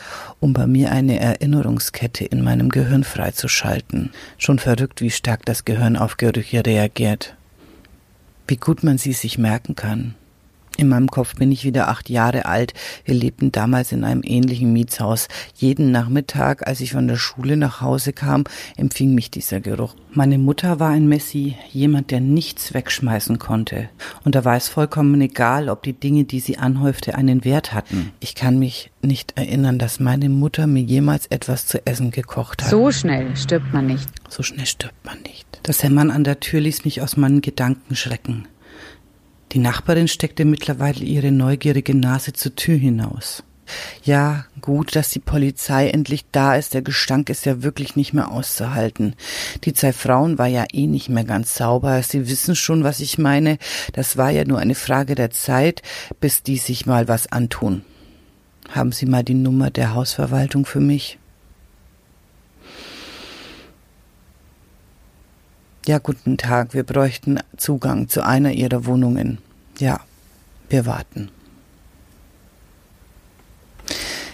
um 0.42 0.52
bei 0.52 0.68
mir 0.68 0.92
eine 0.92 1.22
Erinnerungskette 1.22 2.26
in 2.26 2.44
meinem 2.44 2.68
Gehirn 2.68 3.06
freizuschalten. 3.06 4.12
Schon 4.38 4.60
verrückt, 4.60 5.00
wie 5.00 5.12
stark 5.12 5.46
das 5.46 5.64
Gehirn 5.64 5.96
auf 5.96 6.18
Gerüche 6.18 6.66
reagiert. 6.66 7.38
Wie 8.48 8.58
gut 8.58 8.84
man 8.84 8.98
sie 8.98 9.14
sich 9.14 9.38
merken 9.38 9.76
kann. 9.76 10.16
In 10.78 10.90
meinem 10.90 11.10
Kopf 11.10 11.36
bin 11.36 11.52
ich 11.52 11.64
wieder 11.64 11.88
acht 11.88 12.10
Jahre 12.10 12.46
alt. 12.46 12.74
Wir 13.06 13.16
lebten 13.16 13.52
damals 13.52 13.92
in 13.92 14.04
einem 14.04 14.22
ähnlichen 14.24 14.74
Mietshaus. 14.74 15.28
Jeden 15.56 15.92
Nachmittag, 15.92 16.68
als 16.68 16.82
ich 16.82 16.92
von 16.92 17.08
der 17.08 17.16
Schule 17.16 17.56
nach 17.56 17.82
Hause 17.82 18.12
kam, 18.12 18.44
empfing 18.76 19.16
mich 19.16 19.32
dieser 19.32 19.62
Geruch. 19.62 19.96
Meine 20.12 20.38
Mutter 20.38 20.80
war 20.80 20.90
ein 20.90 21.08
Messi, 21.08 21.56
jemand, 21.72 22.12
der 22.12 22.20
nichts 22.20 22.74
wegschmeißen 22.74 23.40
konnte. 23.40 23.90
Und 24.24 24.36
da 24.36 24.44
war 24.44 24.56
es 24.56 24.68
vollkommen 24.68 25.20
egal, 25.22 25.70
ob 25.70 25.84
die 25.84 25.94
Dinge, 25.94 26.26
die 26.26 26.40
sie 26.40 26.58
anhäufte, 26.58 27.16
einen 27.16 27.46
Wert 27.46 27.74
hatten. 27.74 28.12
Ich 28.20 28.36
kann 28.36 28.60
mich 28.60 28.92
nicht 29.02 29.38
erinnern, 29.38 29.80
dass 29.80 30.00
meine 30.00 30.30
Mutter 30.30 30.68
mir 30.68 30.84
jemals 30.84 31.28
etwas 31.28 31.68
zu 31.68 31.86
essen 31.86 32.12
gekocht 32.12 32.64
hat. 32.64 32.70
So 32.70 32.92
schnell 32.92 33.36
stirbt 33.38 33.74
man 33.74 33.88
nicht. 33.88 34.10
So 34.30 34.44
schnell 34.44 34.66
stirbt 34.66 35.06
man 35.06 35.22
nicht. 35.22 35.46
Das 35.64 35.84
Hämmern 35.84 36.12
an 36.12 36.24
der 36.24 36.40
Tür 36.40 36.60
ließ 36.60 36.86
mich 36.86 37.02
aus 37.02 37.18
meinen 37.18 37.42
Gedanken 37.42 37.96
schrecken. 37.96 38.48
Die 39.56 39.62
Nachbarin 39.62 40.10
steckte 40.10 40.44
mittlerweile 40.44 41.06
ihre 41.06 41.32
neugierige 41.32 41.96
Nase 41.96 42.34
zur 42.34 42.56
Tür 42.56 42.76
hinaus. 42.78 43.42
Ja, 44.04 44.44
gut, 44.60 44.98
dass 44.98 45.12
die 45.12 45.22
Polizei 45.22 45.88
endlich 45.88 46.26
da 46.34 46.58
ist. 46.58 46.74
Der 46.74 46.82
Gestank 46.82 47.30
ist 47.30 47.46
ja 47.46 47.64
wirklich 47.64 47.96
nicht 47.96 48.12
mehr 48.12 48.32
auszuhalten. 48.32 49.16
Die 49.64 49.72
zwei 49.72 49.94
Frauen 49.94 50.38
war 50.38 50.48
ja 50.48 50.66
eh 50.74 50.88
nicht 50.88 51.08
mehr 51.08 51.24
ganz 51.24 51.56
sauber. 51.56 52.04
Sie 52.04 52.28
wissen 52.28 52.58
schon, 52.58 52.84
was 52.84 53.00
ich 53.00 53.18
meine. 53.18 53.58
Das 53.94 54.18
war 54.18 54.30
ja 54.30 54.44
nur 54.44 54.60
eine 54.60 54.76
Frage 54.76 55.16
der 55.16 55.32
Zeit, 55.32 55.82
bis 56.20 56.44
die 56.44 56.58
sich 56.58 56.86
mal 56.86 57.08
was 57.08 57.32
antun. 57.32 57.84
Haben 58.72 58.92
Sie 58.92 59.06
mal 59.06 59.24
die 59.24 59.36
Nummer 59.36 59.70
der 59.70 59.94
Hausverwaltung 59.94 60.66
für 60.66 60.82
mich? 60.82 61.18
Ja, 65.88 66.00
guten 66.00 66.36
Tag. 66.38 66.74
Wir 66.74 66.84
bräuchten 66.84 67.40
Zugang 67.56 68.10
zu 68.10 68.22
einer 68.22 68.52
Ihrer 68.52 68.86
Wohnungen. 68.86 69.45
Ja, 69.80 70.00
wir 70.70 70.86
warten. 70.86 71.30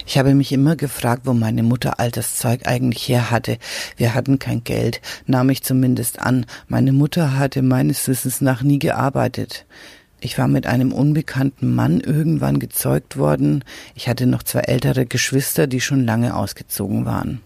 Ich 0.06 0.18
habe 0.18 0.36
mich 0.36 0.52
immer 0.52 0.76
gefragt, 0.76 1.22
wo 1.26 1.34
meine 1.34 1.64
Mutter 1.64 2.00
all 2.00 2.12
das 2.12 2.36
Zeug 2.36 2.68
eigentlich 2.68 3.08
her 3.08 3.32
hatte. 3.32 3.58
Wir 3.96 4.14
hatten 4.14 4.40
kein 4.40 4.64
Geld, 4.64 5.02
nahm 5.26 5.50
ich 5.50 5.64
zumindest 5.64 6.20
an. 6.20 6.46
Meine 6.68 6.92
Mutter 6.92 7.38
hatte 7.38 7.62
meines 7.62 8.08
Wissens 8.08 8.42
nach 8.42 8.62
nie 8.62 8.78
gearbeitet. 8.78 9.66
Ich 10.20 10.38
war 10.38 10.48
mit 10.48 10.68
einem 10.68 10.92
unbekannten 10.92 11.74
Mann 11.74 12.02
irgendwann 12.02 12.60
gezeugt 12.60 13.18
worden. 13.18 13.64
Ich 13.96 14.08
hatte 14.10 14.28
noch 14.28 14.44
zwei 14.44 14.60
ältere 14.60 15.06
Geschwister, 15.06 15.66
die 15.66 15.82
schon 15.82 16.06
lange 16.06 16.36
ausgezogen 16.36 17.06
waren. 17.06 17.42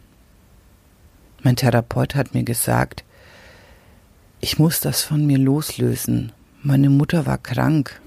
Mein 1.44 1.56
Therapeut 1.56 2.16
hat 2.16 2.34
mir 2.34 2.44
gesagt, 2.44 3.06
ich 4.42 4.60
muss 4.60 4.82
das 4.82 5.04
von 5.04 5.26
mir 5.26 5.38
loslösen. 5.38 6.32
Meine 6.68 6.90
Mutter 6.90 7.28
war 7.28 7.38
krank. 7.38 8.02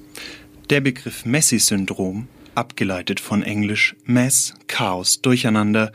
Der 0.68 0.80
Begriff 0.80 1.24
Messi-Syndrom, 1.24 2.26
abgeleitet 2.56 3.20
von 3.20 3.44
Englisch 3.44 3.94
Mess, 4.04 4.52
Chaos, 4.66 5.22
Durcheinander, 5.22 5.92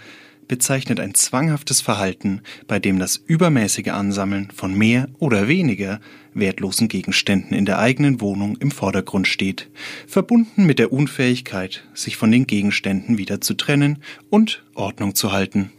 bezeichnet 0.48 1.02
ein 1.02 1.14
zwanghaftes 1.14 1.82
Verhalten, 1.82 2.42
bei 2.66 2.80
dem 2.80 3.00
das 3.00 3.18
übermäßige 3.18 3.90
Ansammeln 3.90 4.50
von 4.56 4.74
mehr 4.78 5.10
oder 5.20 5.50
weniger 5.50 6.00
wertlosen 6.34 6.88
Gegenständen 6.88 7.52
in 7.58 7.66
der 7.66 7.80
eigenen 7.80 8.22
Wohnung 8.22 8.56
im 8.56 8.72
Vordergrund 8.72 9.28
steht, 9.28 9.70
verbunden 10.08 10.66
mit 10.66 10.80
der 10.80 10.94
Unfähigkeit, 10.94 11.84
sich 11.94 12.16
von 12.16 12.32
den 12.32 12.48
Gegenständen 12.48 13.18
wieder 13.18 13.42
zu 13.42 13.56
trennen 13.56 14.02
und 14.30 14.64
Ordnung 14.74 15.16
zu 15.16 15.34
halten. 15.34 15.74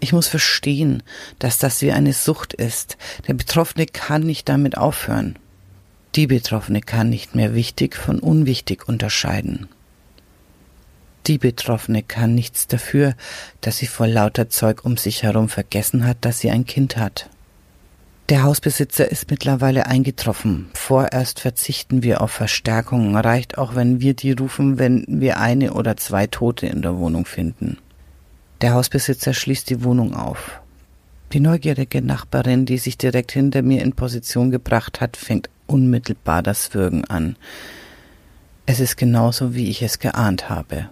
Ich 0.00 0.14
muss 0.14 0.28
verstehen, 0.28 1.02
dass 1.38 1.58
das 1.58 1.82
wie 1.82 1.92
eine 1.92 2.14
Sucht 2.14 2.54
ist. 2.54 2.96
Der 3.26 3.34
Betroffene 3.34 3.84
kann 3.84 4.22
nicht 4.22 4.48
damit 4.48 4.78
aufhören. 4.78 5.38
Die 6.18 6.26
Betroffene 6.26 6.80
kann 6.80 7.10
nicht 7.10 7.36
mehr 7.36 7.54
wichtig 7.54 7.94
von 7.94 8.18
unwichtig 8.18 8.88
unterscheiden. 8.88 9.68
Die 11.28 11.38
Betroffene 11.38 12.02
kann 12.02 12.34
nichts 12.34 12.66
dafür, 12.66 13.14
dass 13.60 13.76
sie 13.76 13.86
vor 13.86 14.08
lauter 14.08 14.48
Zeug 14.48 14.84
um 14.84 14.96
sich 14.96 15.22
herum 15.22 15.48
vergessen 15.48 16.04
hat, 16.04 16.16
dass 16.22 16.40
sie 16.40 16.50
ein 16.50 16.66
Kind 16.66 16.96
hat. 16.96 17.30
Der 18.30 18.42
Hausbesitzer 18.42 19.08
ist 19.08 19.30
mittlerweile 19.30 19.86
eingetroffen. 19.86 20.70
Vorerst 20.74 21.38
verzichten 21.38 22.02
wir 22.02 22.20
auf 22.20 22.32
Verstärkung, 22.32 23.16
reicht 23.16 23.56
auch, 23.56 23.76
wenn 23.76 24.00
wir 24.00 24.14
die 24.14 24.32
rufen, 24.32 24.80
wenn 24.80 25.04
wir 25.06 25.38
eine 25.38 25.72
oder 25.74 25.96
zwei 25.96 26.26
Tote 26.26 26.66
in 26.66 26.82
der 26.82 26.98
Wohnung 26.98 27.26
finden. 27.26 27.78
Der 28.60 28.74
Hausbesitzer 28.74 29.34
schließt 29.34 29.70
die 29.70 29.84
Wohnung 29.84 30.16
auf. 30.16 30.60
Die 31.32 31.38
neugierige 31.38 32.02
Nachbarin, 32.02 32.66
die 32.66 32.78
sich 32.78 32.98
direkt 32.98 33.30
hinter 33.30 33.62
mir 33.62 33.82
in 33.84 33.92
Position 33.92 34.50
gebracht 34.50 35.00
hat, 35.00 35.16
fängt 35.16 35.48
unmittelbar 35.68 36.42
das 36.42 36.74
Würgen 36.74 37.04
an. 37.04 37.36
Es 38.66 38.80
ist 38.80 38.96
genauso, 38.96 39.54
wie 39.54 39.70
ich 39.70 39.82
es 39.82 39.98
geahnt 39.98 40.50
habe. 40.50 40.90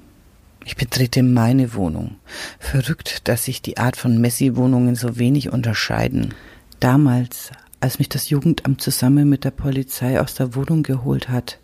Ich 0.64 0.76
betrete 0.76 1.22
meine 1.22 1.74
Wohnung. 1.74 2.16
Verrückt, 2.58 3.28
dass 3.28 3.44
sich 3.44 3.62
die 3.62 3.76
Art 3.76 3.96
von 3.96 4.20
Messi-Wohnungen 4.20 4.94
so 4.94 5.18
wenig 5.18 5.52
unterscheiden. 5.52 6.34
Damals, 6.80 7.52
als 7.80 7.98
mich 7.98 8.08
das 8.08 8.30
Jugendamt 8.30 8.80
zusammen 8.80 9.28
mit 9.28 9.44
der 9.44 9.52
Polizei 9.52 10.20
aus 10.20 10.34
der 10.34 10.54
Wohnung 10.54 10.82
geholt 10.82 11.28
hat, 11.28 11.58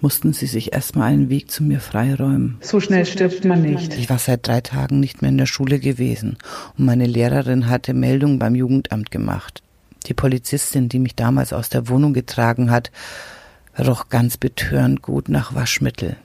mussten 0.00 0.32
sie 0.32 0.46
sich 0.46 0.72
erstmal 0.72 1.12
einen 1.12 1.28
Weg 1.28 1.50
zu 1.50 1.62
mir 1.62 1.80
freiräumen. 1.80 2.56
So 2.60 2.80
schnell 2.80 3.04
stirbt 3.04 3.44
man 3.44 3.62
nicht. 3.62 3.94
Ich 3.94 4.08
war 4.08 4.18
seit 4.18 4.46
drei 4.46 4.60
Tagen 4.60 4.98
nicht 4.98 5.20
mehr 5.20 5.30
in 5.30 5.38
der 5.38 5.46
Schule 5.46 5.78
gewesen 5.78 6.38
und 6.78 6.86
meine 6.86 7.06
Lehrerin 7.06 7.68
hatte 7.68 7.92
Meldung 7.92 8.38
beim 8.38 8.54
Jugendamt 8.54 9.10
gemacht. 9.10 9.62
Die 10.06 10.14
Polizistin, 10.14 10.88
die 10.88 10.98
mich 10.98 11.14
damals 11.14 11.52
aus 11.52 11.68
der 11.68 11.88
Wohnung 11.88 12.14
getragen 12.14 12.70
hat, 12.70 12.90
roch 13.78 14.08
ganz 14.08 14.36
betörend 14.36 15.02
gut 15.02 15.28
nach 15.28 15.54
Waschmittel. 15.54 16.16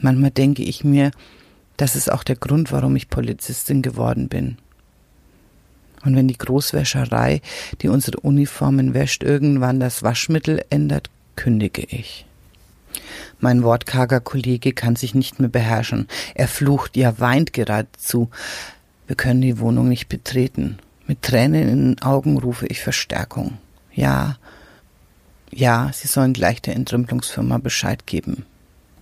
Manchmal 0.00 0.30
denke 0.30 0.62
ich 0.62 0.84
mir, 0.84 1.10
das 1.76 1.96
ist 1.96 2.10
auch 2.10 2.24
der 2.24 2.36
Grund, 2.36 2.72
warum 2.72 2.96
ich 2.96 3.08
Polizistin 3.08 3.82
geworden 3.82 4.28
bin. 4.28 4.58
Und 6.04 6.16
wenn 6.16 6.28
die 6.28 6.38
Großwäscherei, 6.38 7.40
die 7.80 7.88
unsere 7.88 8.20
Uniformen 8.20 8.94
wäscht, 8.94 9.22
irgendwann 9.22 9.80
das 9.80 10.02
Waschmittel 10.02 10.62
ändert, 10.70 11.08
kündige 11.36 11.82
ich. 11.82 12.26
Mein 13.40 13.62
wortkarger 13.62 14.20
Kollege 14.20 14.72
kann 14.72 14.96
sich 14.96 15.14
nicht 15.14 15.40
mehr 15.40 15.48
beherrschen. 15.48 16.06
Er 16.34 16.48
flucht, 16.48 16.96
ja 16.96 17.18
weint 17.18 17.52
geradezu. 17.52 18.30
Wir 19.06 19.16
können 19.16 19.40
die 19.40 19.58
Wohnung 19.58 19.88
nicht 19.88 20.08
betreten. 20.08 20.78
Mit 21.06 21.22
Tränen 21.22 21.68
in 21.68 21.94
den 21.94 22.02
Augen 22.02 22.38
rufe 22.38 22.66
ich 22.66 22.80
Verstärkung. 22.80 23.58
Ja, 23.92 24.36
ja, 25.50 25.90
sie 25.92 26.08
sollen 26.08 26.32
gleich 26.32 26.62
der 26.62 26.74
Entrümpelungsfirma 26.76 27.58
Bescheid 27.58 28.06
geben. 28.06 28.44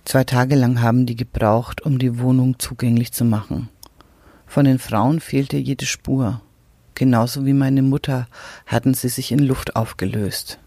Zwei 0.05 0.23
Tage 0.25 0.55
lang 0.55 0.81
haben 0.81 1.05
die 1.05 1.15
gebraucht, 1.15 1.81
um 1.81 1.97
die 1.97 2.19
Wohnung 2.19 2.59
zugänglich 2.59 3.13
zu 3.13 3.23
machen. 3.25 3.69
Von 4.45 4.65
den 4.65 4.77
Frauen 4.79 5.19
fehlte 5.19 5.57
jede 5.57 5.85
Spur. 5.85 6.41
Genauso 6.93 7.45
wie 7.45 7.53
meine 7.53 7.81
Mutter 7.81 8.27
hatten 8.67 8.93
sie 8.93 9.09
sich 9.09 9.31
in 9.31 9.39
Luft 9.39 9.75
aufgelöst. 9.75 10.59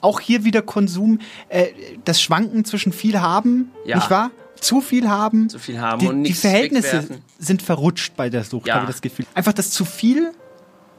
Auch 0.00 0.18
hier 0.18 0.42
wieder 0.44 0.62
Konsum, 0.62 1.20
äh, 1.48 1.68
das 2.04 2.20
Schwanken 2.20 2.64
zwischen 2.64 2.92
viel 2.92 3.20
haben, 3.20 3.70
Ja. 3.84 3.96
nicht 3.96 4.10
wahr? 4.10 4.30
Zu 4.62 4.80
viel 4.80 5.08
haben. 5.08 5.48
Zu 5.48 5.58
viel 5.58 5.80
haben 5.80 5.98
die, 5.98 6.06
und 6.06 6.24
die 6.24 6.32
Verhältnisse 6.32 7.02
wegwerfen. 7.02 7.22
sind 7.38 7.62
verrutscht 7.62 8.14
bei 8.16 8.30
der 8.30 8.44
Sucht, 8.44 8.68
Ja. 8.68 8.74
habe 8.74 8.84
ich 8.84 8.90
das 8.90 9.02
Gefühl. 9.02 9.26
Einfach 9.34 9.52
das 9.52 9.70
zu 9.70 9.84
viel 9.84 10.30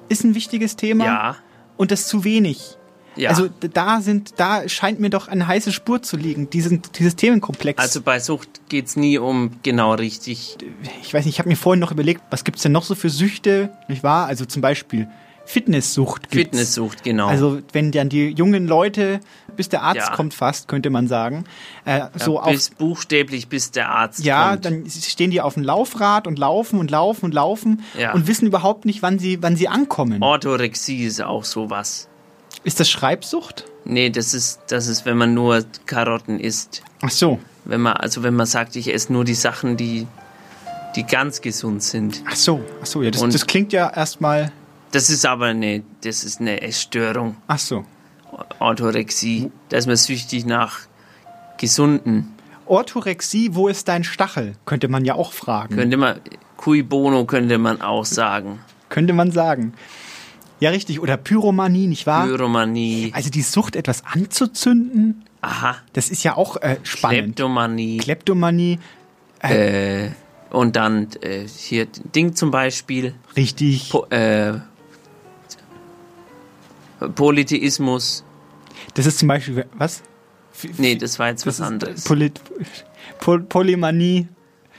ist 0.10 0.24
ein 0.24 0.36
wichtiges 0.36 0.76
Thema. 0.76 1.06
Ja. 1.06 1.36
Und 1.78 1.92
das 1.92 2.08
zu 2.08 2.24
wenig. 2.24 2.78
Ja. 3.16 3.30
Also 3.30 3.48
da 3.60 4.02
sind, 4.02 4.34
da 4.38 4.68
scheint 4.68 5.00
mir 5.00 5.10
doch 5.10 5.28
eine 5.28 5.48
heiße 5.48 5.72
Spur 5.72 6.02
zu 6.02 6.18
liegen, 6.18 6.50
diesen, 6.50 6.82
dieses 6.98 7.16
Themenkomplex. 7.16 7.80
Also 7.80 8.02
bei 8.02 8.20
Sucht 8.20 8.62
geht's 8.70 8.96
nie 8.96 9.18
um 9.18 9.52
genau 9.64 9.94
richtig. 9.94 10.58
ich 11.02 11.14
weiß 11.14 11.26
nicht, 11.26 11.36
ich 11.36 11.40
habe 11.40 11.48
mir 11.50 11.56
vorhin 11.56 11.80
noch 11.80 11.92
überlegt, 11.92 12.22
was 12.32 12.44
gibt's 12.44 12.64
denn 12.64 12.72
noch 12.72 12.84
so 12.84 12.96
für 12.96 13.10
Süchte, 13.10 13.72
nicht 13.88 14.04
wahr? 14.04 14.26
Also 14.26 14.46
zum 14.46 14.62
Beispiel 14.62 15.08
Fitnesssucht. 15.46 16.24
gibt's. 16.30 16.36
Fitnesssucht, 16.58 17.04
genau. 17.04 17.28
Also 17.28 17.60
wenn 17.74 17.92
dann 17.92 18.10
die 18.10 18.30
jungen 18.30 18.68
Leute, 18.68 19.20
bis 19.56 19.70
der 19.70 19.84
Arzt 19.84 19.98
Ja. 20.10 20.16
kommt 20.16 20.34
fast, 20.34 20.68
könnte 20.68 20.90
man 20.90 21.08
sagen, 21.08 21.44
äh, 21.86 22.02
so 22.18 22.36
ja, 22.36 22.42
auf 22.44 22.52
bis 22.52 22.70
buchstäblich 22.72 23.50
bis 23.50 23.72
der 23.72 23.90
Arzt 23.90 24.24
ja, 24.24 24.52
kommt. 24.52 24.66
dann 24.66 24.90
stehen 24.90 25.32
die 25.32 25.42
auf 25.42 25.56
dem 25.56 25.64
Laufrad 25.64 26.28
und 26.28 26.40
laufen 26.40 26.80
und 26.80 26.90
laufen 26.90 27.26
und 27.26 27.34
laufen 27.34 27.84
Ja. 28.00 28.14
und 28.14 28.28
wissen 28.28 28.48
überhaupt 28.48 28.86
nicht, 28.86 29.02
wann 29.02 29.20
sie, 29.20 29.44
wann 29.44 29.56
sie 29.56 29.68
ankommen. 29.68 30.24
Orthorexie 30.24 31.04
ist 31.04 31.22
auch 31.22 31.44
sowas. 31.44 32.08
Ist 32.64 32.80
das 32.80 32.90
Schreibsucht? 32.90 33.66
Nee, 33.86 34.10
das 34.10 34.34
ist, 34.34 34.62
das 34.70 34.88
ist, 34.88 35.06
wenn 35.06 35.18
man 35.18 35.34
nur 35.34 35.66
Karotten 35.86 36.40
isst. 36.40 36.84
Ach 37.02 37.12
so. 37.12 37.40
Wenn 37.66 37.82
man, 37.82 37.94
also 37.94 38.24
wenn 38.24 38.34
man 38.34 38.46
sagt, 38.46 38.76
ich 38.78 38.94
esse 38.94 39.12
nur 39.12 39.26
die 39.26 39.34
Sachen, 39.36 39.76
die, 39.78 40.08
die 40.96 41.04
ganz 41.04 41.42
gesund 41.42 41.84
sind. 41.84 42.24
Ach 42.26 42.36
so, 42.36 42.62
ach 42.82 42.86
so, 42.86 43.02
ja, 43.04 43.12
das, 43.12 43.22
Und- 43.22 43.34
das 43.34 43.46
klingt 43.46 43.74
ja 43.74 43.90
erstmal. 43.94 44.52
Das 44.94 45.10
ist 45.10 45.26
aber 45.26 45.48
eine, 45.48 45.82
das 46.04 46.24
ist 46.24 46.40
eine 46.40 46.62
Essstörung. 46.62 47.36
Ach 47.48 47.58
so. 47.58 47.84
Orthorexie. 48.60 49.52
Da 49.70 49.78
ist 49.78 49.88
man 49.88 49.96
süchtig 49.96 50.46
nach 50.46 50.82
gesunden. 51.58 52.32
Orthorexie, 52.68 53.56
wo 53.56 53.68
ist 53.68 53.88
dein 53.88 54.04
Stachel? 54.04 54.54
Könnte 54.66 54.88
man 54.90 55.04
ja 55.04 55.16
auch 55.16 55.34
fragen. 55.34 55.76
Könnte 55.76 55.98
man, 55.98 56.20
cui 56.58 56.84
bono 56.84 57.26
könnte 57.26 57.58
man 57.58 57.82
auch 57.82 58.06
sagen. 58.06 58.60
Könnte 58.90 59.14
man 59.14 59.32
sagen. 59.32 59.74
Ja, 60.60 60.70
richtig. 60.70 61.02
Oder 61.02 61.18
Pyromanie, 61.18 61.88
nicht 61.88 62.06
wahr? 62.06 62.28
Pyromanie. 62.28 63.12
Also 63.16 63.32
die 63.32 63.42
Sucht, 63.42 63.76
etwas 63.76 64.04
anzuzünden. 64.06 65.26
Aha. 65.42 65.76
Das 65.94 66.10
ist 66.10 66.24
ja 66.24 66.38
auch 66.38 66.58
äh, 66.58 66.78
spannend. 66.84 67.36
Kleptomanie. 67.36 67.98
Kleptomanie. 67.98 68.80
Äh, 69.40 70.10
und 70.52 70.76
dann 70.76 71.08
äh, 71.22 71.48
hier 71.48 71.88
Ding 72.16 72.36
zum 72.36 72.52
Beispiel. 72.52 73.16
Richtig. 73.36 73.90
Po, 73.90 74.06
äh, 74.12 74.60
Polytheismus. 77.10 78.24
Das 78.94 79.06
ist 79.06 79.20
zum 79.20 79.28
Beispiel, 79.28 79.66
was? 79.78 80.04
Nee, 80.78 80.96
das 80.96 81.20
war 81.20 81.30
jetzt 81.30 81.46
Das 81.46 81.60
was 81.60 81.66
anderes. 81.66 82.04
Polit 82.04 82.40
Pol 83.20 83.42
Polymanie. 83.42 84.28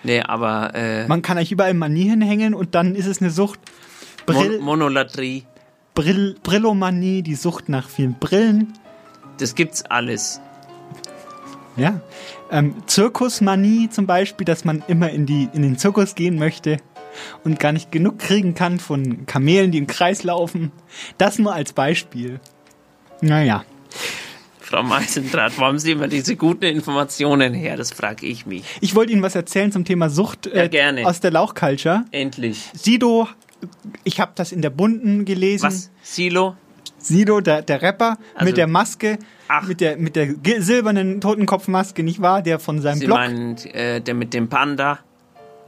Nee, 0.02 0.20
aber 0.20 0.74
äh, 0.74 1.06
Man 1.09 1.22
kann 1.22 1.36
eigentlich 1.38 1.52
überall 1.52 1.74
Manie 1.74 2.09
hinhängen 2.10 2.55
und 2.55 2.74
dann 2.74 2.94
ist 2.94 3.06
es 3.06 3.20
eine 3.20 3.30
Sucht. 3.30 3.59
Brill, 4.26 4.59
Mon 4.59 4.78
Monolatrie. 4.78 5.44
Brill, 5.94 6.36
Brillomanie, 6.42 7.22
die 7.22 7.34
Sucht 7.34 7.68
nach 7.68 7.88
vielen 7.88 8.14
Brillen. 8.14 8.72
Das 9.38 9.55
gibt's 9.55 9.82
alles. 9.82 10.40
Ja. 11.76 12.01
Ähm, 12.51 12.74
Zirkusmanie 12.86 13.88
zum 13.90 14.06
Beispiel, 14.06 14.44
dass 14.44 14.64
man 14.64 14.82
immer 14.86 15.10
in, 15.10 15.26
die, 15.26 15.48
in 15.52 15.62
den 15.62 15.78
Zirkus 15.78 16.14
gehen 16.14 16.38
möchte 16.38 16.78
und 17.44 17.58
gar 17.60 17.72
nicht 17.72 17.90
genug 17.92 18.18
kriegen 18.18 18.54
kann 18.54 18.78
von 18.78 19.26
Kamelen, 19.26 19.70
die 19.70 19.78
im 19.78 19.86
Kreis 19.86 20.22
laufen. 20.22 20.72
Das 21.18 21.38
nur 21.38 21.54
als 21.54 21.72
Beispiel. 21.72 22.40
Naja. 23.20 23.64
Frau 24.60 24.82
Meisendrath, 24.82 25.58
wo 25.58 25.62
haben 25.64 25.78
Sie 25.78 25.92
immer 25.92 26.08
diese 26.08 26.36
guten 26.36 26.64
Informationen 26.64 27.52
her? 27.52 27.76
Das 27.76 27.90
frage 27.92 28.26
ich 28.26 28.46
mich. 28.46 28.64
Ich 28.80 28.94
wollte 28.94 29.12
Ihnen 29.12 29.22
was 29.22 29.34
erzählen 29.34 29.70
zum 29.70 29.84
Thema 29.84 30.08
Sucht 30.08 30.50
Ja, 30.52 30.68
gerne. 30.68 31.06
aus 31.06 31.20
der 31.20 31.30
Lauchculture. 31.32 32.04
Endlich. 32.12 32.70
Sido, 32.72 33.28
ich 34.04 34.20
habe 34.20 34.32
das 34.34 34.52
in 34.52 34.62
der 34.62 34.70
Bunten 34.70 35.26
gelesen. 35.26 35.64
Was? 35.66 35.90
Silo? 36.02 36.56
Sido, 36.98 37.40
der, 37.42 37.60
der 37.60 37.82
Rapper 37.82 38.16
Also- 38.34 38.46
mit 38.46 38.56
der 38.56 38.66
Maske, 38.66 39.18
mit 39.66 39.82
der, 39.82 39.98
mit 39.98 40.16
der 40.16 40.34
silbernen 40.62 41.20
Totenkopfmaske, 41.20 42.02
nicht 42.02 42.22
wahr? 42.22 42.40
Der 42.40 42.58
von 42.58 42.80
seinem 42.80 42.98
Sie 43.00 43.04
Blog. 43.06 43.18
meinen 43.18 43.56
äh, 43.66 44.00
der 44.00 44.14
mit 44.14 44.32
dem 44.32 44.48
Panda? 44.48 44.98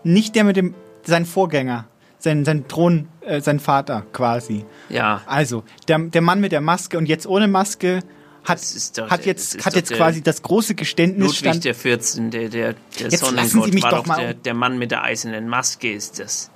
Nicht 0.05 0.35
der 0.35 0.44
mit 0.44 0.56
dem, 0.56 0.74
sein 1.07 1.24
Vorgänger, 1.27 1.87
sein, 2.19 2.45
sein 2.45 2.66
Thron, 2.69 3.09
äh, 3.20 3.41
sein 3.41 3.61
Vater 3.61 4.05
quasi. 4.12 4.65
Ja. 4.89 5.23
Also, 5.27 5.65
der, 5.89 5.99
der 5.99 6.23
Mann 6.23 6.41
mit 6.41 6.53
der 6.53 6.61
Maske 6.61 6.99
und 6.99 7.07
jetzt 7.07 7.27
ohne 7.27 7.49
Maske 7.49 8.01
hat, 8.45 8.61
doch- 8.97 9.11
hat 9.11 9.27
jetzt, 9.27 9.65
hat 9.66 9.74
jetzt 9.74 9.93
quasi 9.93 10.23
das 10.23 10.41
große 10.43 10.74
Geständnis 10.77 11.27
Ludwig 11.27 11.39
stand. 11.39 11.65
der 11.65 11.74
14., 11.74 12.31
der, 12.31 12.49
der, 12.49 12.73
der 12.99 13.09
Jetzt 13.09 13.31
lassen 13.33 13.62
Sie 13.62 13.70
mich 13.73 13.83
war 13.83 13.91
doch 13.91 14.07
mal- 14.07 14.20
der, 14.20 14.35
der 14.35 14.55
Mann 14.55 14.78
mit 14.78 14.91
der 14.93 15.03
eisernen 15.03 15.49
Maske 15.49 15.93
ist 15.93 16.19
das. 16.20 16.51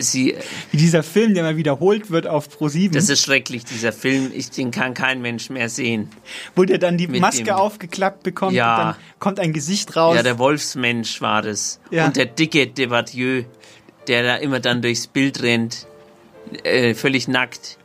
Sie, 0.00 0.34
Wie 0.72 0.76
dieser 0.76 1.02
Film, 1.02 1.34
der 1.34 1.42
mal 1.42 1.56
wiederholt 1.56 2.10
wird 2.10 2.26
auf 2.26 2.48
Pro7. 2.48 2.92
das 2.92 3.08
ist 3.08 3.22
schrecklich, 3.22 3.64
dieser 3.64 3.92
Film. 3.92 4.30
Ich, 4.34 4.50
den 4.50 4.70
kann 4.70 4.94
kein 4.94 5.20
Mensch 5.22 5.50
mehr 5.50 5.68
sehen. 5.68 6.08
wo 6.54 6.64
der 6.64 6.78
dann 6.78 6.98
die 6.98 7.06
mit 7.08 7.20
Maske 7.20 7.44
dem- 7.44 7.54
aufgeklappt 7.54 8.22
bekommt 8.22 8.52
Ja. 8.54 8.76
und 8.76 8.84
dann 8.84 8.96
kommt 9.18 9.40
ein 9.40 9.52
Gesicht 9.52 9.96
raus. 9.96 10.16
Ja, 10.16 10.22
der 10.22 10.38
Wolfsmensch 10.38 11.20
war 11.20 11.42
das. 11.42 11.80
Ja. 11.90 12.06
Und 12.06 12.16
der 12.16 12.26
dicke 12.26 12.66
Devatieux, 12.66 13.44
der 14.08 14.22
da 14.22 14.36
immer 14.36 14.60
dann 14.60 14.82
durchs 14.82 15.06
Bild 15.06 15.42
rennt, 15.42 15.86
äh, 16.64 16.94
völlig 16.94 17.28
nackt. 17.28 17.78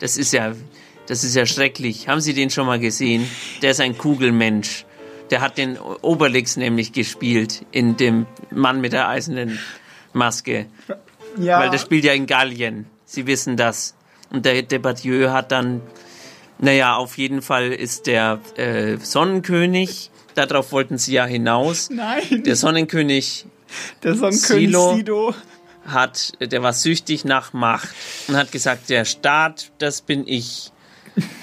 Das 0.00 0.16
ist 0.16 0.32
ja, 0.32 0.54
das 1.06 1.24
ist 1.24 1.34
ja 1.34 1.46
schrecklich. 1.46 2.08
Haben 2.08 2.20
Sie 2.20 2.34
den 2.34 2.50
schon 2.50 2.66
mal 2.66 2.78
gesehen? 2.78 3.26
Der 3.62 3.70
ist 3.72 3.80
ein 3.80 3.96
Kugelmensch. 3.96 4.84
Der 5.30 5.40
hat 5.40 5.56
den 5.56 5.78
Obelix 5.78 6.56
nämlich 6.56 6.92
gespielt 6.92 7.64
in 7.72 7.96
dem 7.96 8.26
Mann 8.50 8.80
mit 8.82 8.92
der 8.92 9.08
eisernen 9.08 9.58
Maske. 10.12 10.66
Ja. 11.38 11.60
Weil 11.60 11.70
der 11.70 11.78
spielt 11.78 12.04
ja 12.04 12.12
in 12.12 12.26
Gallien. 12.26 12.86
Sie 13.04 13.26
wissen 13.26 13.56
das. 13.56 13.94
Und 14.30 14.46
der 14.46 14.62
Debattieu 14.62 15.30
hat 15.30 15.52
dann, 15.52 15.82
naja, 16.58 16.96
auf 16.96 17.18
jeden 17.18 17.42
Fall 17.42 17.72
ist 17.72 18.06
der 18.06 18.40
äh, 18.56 18.96
Sonnenkönig, 18.98 20.10
darauf 20.34 20.72
wollten 20.72 20.96
sie 20.98 21.12
ja 21.12 21.26
hinaus. 21.26 21.90
Nein. 21.90 22.42
Der 22.44 22.56
Sonnenkönig 22.56 23.46
Der 24.02 24.14
Sonnenkönig 24.14 24.40
Silo 24.70 24.94
Sido. 24.96 25.34
hat, 25.86 26.32
der 26.40 26.62
war 26.62 26.72
süchtig 26.72 27.24
nach 27.24 27.52
Macht 27.52 27.88
und 28.28 28.36
hat 28.36 28.52
gesagt, 28.52 28.88
der 28.88 29.04
Staat, 29.04 29.72
das 29.78 30.00
bin 30.02 30.26
ich. 30.26 30.72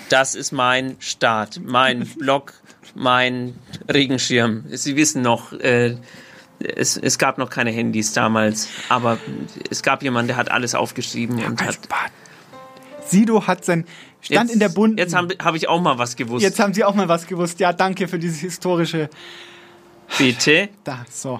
Das 0.10 0.34
ist 0.34 0.52
mein 0.52 0.96
Staat, 1.00 1.60
mein 1.64 2.08
Block, 2.18 2.54
mein 2.96 3.54
Regenschirm. 3.88 4.64
Sie 4.72 4.96
wissen 4.96 5.22
noch, 5.22 5.54
äh, 5.54 5.98
es, 6.60 6.98
es 6.98 7.18
gab 7.18 7.38
noch 7.38 7.50
keine 7.50 7.72
Handys 7.72 8.14
damals, 8.14 8.68
aber 8.90 9.18
es 9.70 9.84
gab 9.84 10.04
jemanden, 10.04 10.28
der 10.28 10.38
hat 10.38 10.52
alles 10.52 10.76
aufgeschrieben 10.76 11.44
und 11.44 11.64
hat. 11.64 11.78
Sido 13.06 13.48
hat 13.48 13.66
sein 13.66 13.86
stand 14.22 14.50
Jetzt- 14.50 14.54
in 14.54 14.60
der 14.60 14.70
Bunten. 14.70 14.98
Jetzt 14.98 15.16
habe 15.16 15.36
hab 15.44 15.56
ich 15.56 15.68
auch 15.68 15.82
mal 15.82 15.98
was 15.98 16.16
gewusst. 16.16 16.44
Jetzt 16.44 16.60
haben 16.60 16.74
Sie 16.74 16.84
auch 16.84 16.96
mal 16.96 17.08
was 17.08 17.28
gewusst. 17.28 17.60
Ja, 17.60 17.74
danke 17.74 18.08
für 18.08 18.20
dieses 18.20 18.40
historische. 18.40 19.10
Bitte. 20.18 20.70
Da, 20.84 21.06
so. 21.12 21.40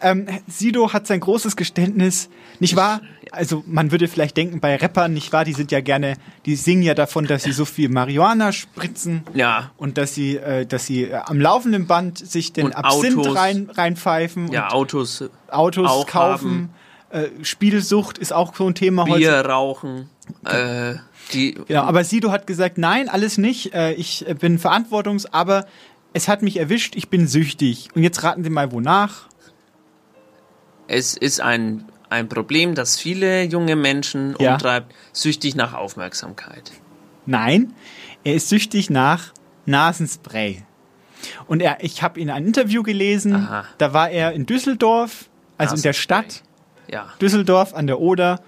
Ähm, 0.00 0.26
Sido 0.46 0.92
hat 0.92 1.06
sein 1.06 1.20
großes 1.20 1.54
Geständnis, 1.56 2.28
nicht 2.60 2.74
wahr? 2.74 3.02
Also 3.32 3.64
man 3.66 3.90
würde 3.90 4.08
vielleicht 4.08 4.36
denken, 4.36 4.60
bei 4.60 4.76
Rappern, 4.76 5.12
nicht 5.12 5.32
wahr, 5.32 5.44
die 5.44 5.52
sind 5.52 5.72
ja 5.72 5.80
gerne, 5.80 6.14
die 6.46 6.54
singen 6.56 6.82
ja 6.82 6.94
davon, 6.94 7.26
dass 7.26 7.42
sie 7.42 7.52
so 7.52 7.64
viel 7.64 7.88
Marihuana 7.88 8.52
spritzen 8.52 9.22
Ja. 9.34 9.72
und 9.76 9.98
dass 9.98 10.14
sie, 10.14 10.36
äh, 10.36 10.64
dass 10.66 10.86
sie 10.86 11.04
äh, 11.04 11.14
am 11.24 11.40
laufenden 11.40 11.86
Band 11.86 12.18
sich 12.18 12.52
den 12.52 12.66
Und 12.66 12.72
Absinth 12.74 13.18
Autos. 13.18 13.36
rein, 13.36 13.68
reinpfeifen 13.72 14.52
Ja, 14.52 14.66
und 14.66 14.72
Autos. 14.72 15.24
Autos 15.48 15.90
auch 15.90 16.06
kaufen. 16.06 16.70
Äh, 17.10 17.28
Spielsucht 17.42 18.18
ist 18.18 18.32
auch 18.32 18.54
so 18.54 18.66
ein 18.66 18.74
Thema 18.74 19.04
Bier 19.04 19.14
heute. 19.38 19.48
rauchen. 19.48 20.08
Äh, 20.44 20.94
die, 21.32 21.58
Ja, 21.68 21.84
aber 21.84 22.04
Sido 22.04 22.30
hat 22.30 22.46
gesagt, 22.46 22.78
nein, 22.78 23.08
alles 23.08 23.38
nicht. 23.38 23.74
Äh, 23.74 23.92
ich 23.94 24.26
äh, 24.28 24.34
bin 24.34 24.58
verantwortungs, 24.58 25.26
aber 25.32 25.66
es 26.12 26.28
hat 26.28 26.42
mich 26.42 26.58
erwischt, 26.58 26.94
ich 26.96 27.08
bin 27.08 27.26
süchtig. 27.26 27.88
Und 27.94 28.02
jetzt 28.02 28.22
raten 28.22 28.42
Sie 28.44 28.50
mal, 28.50 28.72
wonach? 28.72 29.26
Es 30.88 31.16
ist 31.16 31.40
ein, 31.40 31.84
ein 32.10 32.28
Problem, 32.28 32.74
das 32.74 32.98
viele 32.98 33.42
junge 33.44 33.76
Menschen 33.76 34.34
Ja. 34.38 34.52
umtreibt, 34.52 34.94
süchtig 35.12 35.54
nach 35.56 35.74
Aufmerksamkeit. 35.74 36.72
Nein, 37.26 37.72
er 38.24 38.34
ist 38.34 38.48
süchtig 38.48 38.90
nach 38.90 39.32
Nasenspray. 39.66 40.62
Und 41.46 41.60
er, 41.60 41.82
ich 41.82 42.02
habe 42.02 42.20
in 42.20 42.30
ein 42.30 42.46
Interview 42.46 42.82
gelesen, 42.82 43.34
Aha. 43.34 43.64
da 43.78 43.92
war 43.92 44.10
er 44.10 44.32
in 44.32 44.46
Düsseldorf, 44.46 45.28
also 45.58 45.74
in 45.76 45.82
der 45.82 45.92
Stadt, 45.92 46.42
Ja. 46.88 47.06
Düsseldorf 47.20 47.74
an 47.74 47.86
der 47.88 47.98
Oder, 48.00 48.40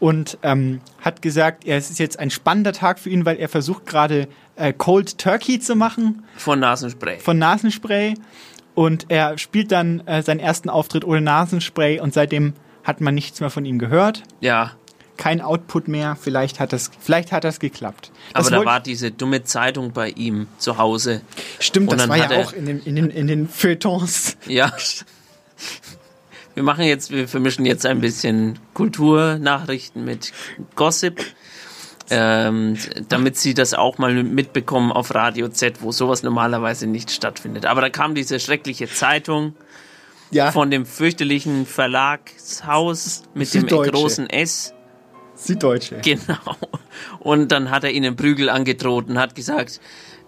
und 0.00 0.38
ähm, 0.42 0.80
hat 1.00 1.22
gesagt, 1.22 1.64
er, 1.64 1.76
es 1.78 1.90
ist 1.90 1.98
jetzt 1.98 2.18
ein 2.18 2.30
spannender 2.30 2.72
Tag 2.72 2.98
für 2.98 3.08
ihn, 3.10 3.24
weil 3.24 3.36
er 3.36 3.48
versucht 3.48 3.86
gerade 3.86 4.28
äh, 4.56 4.72
Cold 4.72 5.18
Turkey 5.18 5.58
zu 5.58 5.74
machen 5.76 6.24
Von 6.36 6.60
Nasenspray. 6.60 7.18
von 7.20 7.38
Nasenspray. 7.38 8.14
Und 8.74 9.06
er 9.08 9.38
spielt 9.38 9.72
dann 9.72 10.06
äh, 10.06 10.22
seinen 10.22 10.40
ersten 10.40 10.68
Auftritt 10.68 11.04
ohne 11.04 11.20
Nasenspray 11.20 12.00
und 12.00 12.12
seitdem 12.12 12.52
hat 12.84 13.00
man 13.00 13.14
nichts 13.14 13.40
mehr 13.40 13.50
von 13.50 13.64
ihm 13.64 13.78
gehört. 13.78 14.22
Ja. 14.40 14.72
Kein 15.16 15.40
Output 15.40 15.88
mehr. 15.88 16.16
Vielleicht 16.20 16.60
hat 16.60 16.72
das, 16.72 16.90
vielleicht 17.00 17.32
hat 17.32 17.44
das 17.44 17.60
geklappt. 17.60 18.10
Das 18.32 18.46
Aber 18.48 18.56
da 18.56 18.64
war 18.64 18.80
diese 18.80 19.10
dumme 19.10 19.44
Zeitung 19.44 19.92
bei 19.92 20.10
ihm 20.10 20.48
zu 20.58 20.76
Hause. 20.76 21.22
Stimmt, 21.60 21.90
Und 21.90 22.00
das 22.00 22.08
war 22.08 22.16
ja 22.16 22.42
auch 22.42 22.52
in 22.52 22.66
den, 22.66 22.80
in 22.82 22.96
den, 22.96 23.10
in 23.10 23.26
den 23.26 23.48
Feuilletons. 23.48 24.36
Ja. 24.46 24.72
Wir 26.54 26.62
machen 26.62 26.84
jetzt, 26.84 27.10
wir 27.10 27.26
vermischen 27.26 27.64
jetzt 27.66 27.84
ein 27.86 28.00
bisschen 28.00 28.58
Kulturnachrichten 28.74 30.04
mit 30.04 30.32
Gossip, 30.76 31.24
ähm, 32.10 32.76
damit 33.08 33.36
Sie 33.36 33.54
das 33.54 33.74
auch 33.74 33.98
mal 33.98 34.22
mitbekommen 34.22 34.92
auf 34.92 35.14
Radio 35.14 35.48
Z, 35.48 35.82
wo 35.82 35.90
sowas 35.90 36.22
normalerweise 36.22 36.86
nicht 36.86 37.10
stattfindet. 37.10 37.66
Aber 37.66 37.80
da 37.80 37.88
kam 37.88 38.14
diese 38.14 38.38
schreckliche 38.38 38.88
Zeitung 38.88 39.54
Ja. 40.34 40.52
von 40.52 40.70
dem 40.70 40.84
fürchterlichen 40.84 41.66
Verlagshaus 41.66 43.22
mit 43.34 43.52
dem 43.54 43.66
großen 43.66 44.28
S. 44.28 44.74
Süddeutsche. 45.34 46.00
Genau. 46.02 46.56
Und 47.20 47.52
dann 47.52 47.70
hat 47.70 47.84
er 47.84 47.90
ihnen 47.90 48.16
Prügel 48.16 48.48
angedroht 48.48 49.08
und 49.08 49.18
hat 49.18 49.34
gesagt, 49.34 49.80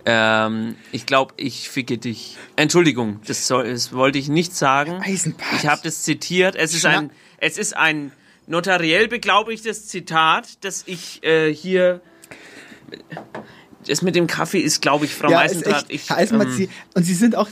ähm, 0.04 0.76
ich 0.92 1.06
glaube, 1.06 1.34
ich 1.36 1.68
ficke 1.68 1.98
dich. 1.98 2.36
Entschuldigung, 2.54 3.20
das, 3.26 3.46
soll, 3.46 3.68
das 3.68 3.92
wollte 3.92 4.18
ich 4.18 4.28
nicht 4.28 4.54
sagen. 4.54 5.02
Ich 5.06 5.66
habe 5.66 5.80
das 5.82 6.04
zitiert. 6.04 6.54
Es 6.54 6.74
ist 6.74 6.86
ein, 6.86 7.10
es 7.38 7.58
ist 7.58 7.76
ein 7.76 8.12
notariell 8.46 9.08
beglaubigtes 9.08 9.88
Zitat, 9.88 10.64
das 10.64 10.84
ich 10.86 11.24
äh, 11.24 11.52
hier. 11.52 12.00
Das 13.86 14.02
mit 14.02 14.14
dem 14.14 14.26
Kaffee 14.26 14.60
ist, 14.60 14.80
glaube 14.80 15.04
ich, 15.04 15.14
Frau 15.14 15.30
ja, 15.30 15.44
Ich, 15.88 16.10
Eisenbart, 16.10 16.48
ähm, 16.48 16.56
Sie, 16.56 16.68
und 16.94 17.04
Sie 17.04 17.14
sind 17.14 17.36
auch, 17.36 17.48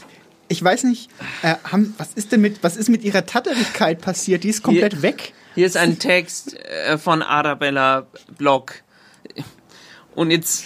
ich 0.55 0.63
weiß 0.63 0.85
nicht, 0.85 1.11
äh, 1.43 1.55
haben, 1.65 1.95
was 1.99 2.11
ist 2.15 2.31
denn 2.33 2.41
mit, 2.41 2.63
was 2.63 2.77
ist 2.77 2.89
mit 2.89 3.03
Ihrer 3.03 3.27
Tatterigkeit 3.27 4.01
passiert? 4.01 4.45
Die 4.45 4.49
ist 4.49 4.63
komplett 4.63 4.93
Hier- 4.95 5.03
weg. 5.03 5.33
Hier 5.57 5.67
ist 5.67 5.77
ein 5.77 5.99
Text 5.99 6.57
äh, 6.57 6.97
von 6.99 7.23
Arabella 7.23 8.07
Block. 8.39 8.75
Und 10.15 10.31
jetzt, 10.31 10.65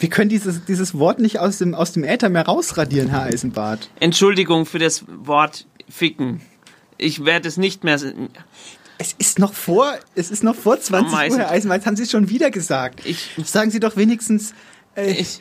Wir 0.00 0.08
können 0.10 0.28
dieses, 0.28 0.64
dieses 0.66 0.98
Wort 0.98 1.18
nicht 1.18 1.38
aus 1.38 1.58
dem, 1.58 1.74
aus 1.74 1.92
dem 1.92 2.04
Äther 2.04 2.28
mehr 2.28 2.44
rausradieren, 2.46 3.08
Herr 3.08 3.22
Eisenbart. 3.22 3.88
Entschuldigung 4.00 4.66
für 4.66 4.78
das 4.78 5.04
Wort 5.08 5.66
ficken. 5.88 6.40
Ich 6.98 7.24
werde 7.24 7.48
es 7.48 7.56
nicht 7.56 7.84
mehr. 7.84 7.98
Es 8.98 9.14
ist 9.18 9.38
noch 9.38 9.52
vor, 9.54 9.92
es 10.14 10.30
ist 10.30 10.44
noch 10.44 10.54
vor 10.54 10.78
20 10.80 11.06
Am 11.06 11.12
meisten- 11.12 11.38
Uhr, 11.40 11.44
Herr 11.46 11.50
Eisenmann. 11.50 11.78
Jetzt 11.78 11.86
haben 11.86 11.96
Sie 11.96 12.04
es 12.04 12.10
schon 12.10 12.28
wieder 12.28 12.50
gesagt. 12.50 13.00
Ich, 13.04 13.30
Sagen 13.44 13.70
Sie 13.70 13.80
doch 13.80 13.96
wenigstens 13.96 14.54
äh, 14.96 15.10
ich, 15.10 15.40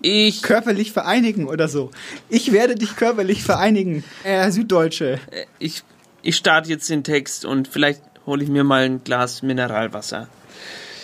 ich, 0.00 0.42
körperlich 0.42 0.92
vereinigen 0.92 1.46
oder 1.46 1.68
so. 1.68 1.90
Ich 2.28 2.52
werde 2.52 2.74
dich 2.74 2.96
körperlich 2.96 3.42
vereinigen, 3.42 4.04
Herr 4.22 4.50
Süddeutsche. 4.52 5.18
ich, 5.58 5.82
ich 6.22 6.36
starte 6.36 6.68
jetzt 6.68 6.88
den 6.88 7.04
Text 7.04 7.44
und 7.44 7.68
vielleicht 7.68 8.02
hole 8.26 8.42
ich 8.42 8.48
mir 8.48 8.64
mal 8.64 8.84
ein 8.84 9.02
Glas 9.02 9.42
Mineralwasser. 9.42 10.28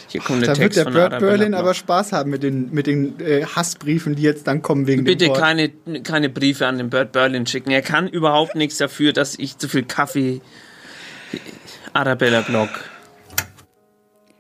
Hier 0.08 0.20
kommt 0.20 0.42
der 0.42 0.54
Da 0.54 0.60
wird 0.60 0.74
Text 0.74 0.76
der 0.76 0.84
von 0.84 0.92
Bert 0.92 1.12
Arabella 1.12 1.36
Berlin 1.36 1.54
aber 1.54 1.74
Spaß 1.74 2.12
haben 2.12 2.30
mit 2.30 2.44
den, 2.44 2.70
mit 2.70 2.86
den 2.86 3.18
äh, 3.18 3.44
Hassbriefen, 3.44 4.14
die 4.14 4.22
jetzt 4.22 4.46
dann 4.46 4.62
kommen 4.62 4.86
wegen 4.86 5.02
Bitte 5.02 5.24
dem 5.24 5.30
Wort. 5.30 5.40
keine, 5.40 5.70
keine 6.04 6.28
Briefe 6.28 6.68
an 6.68 6.78
den 6.78 6.88
Bert 6.88 7.10
Berlin 7.10 7.48
schicken. 7.48 7.72
Er 7.72 7.82
kann 7.82 8.06
überhaupt 8.06 8.54
nichts 8.54 8.78
dafür, 8.78 9.12
dass 9.12 9.36
ich 9.36 9.58
zu 9.58 9.68
viel 9.68 9.82
Kaffee. 9.82 10.40
Arabella 11.92 12.42
Block. 12.42 12.68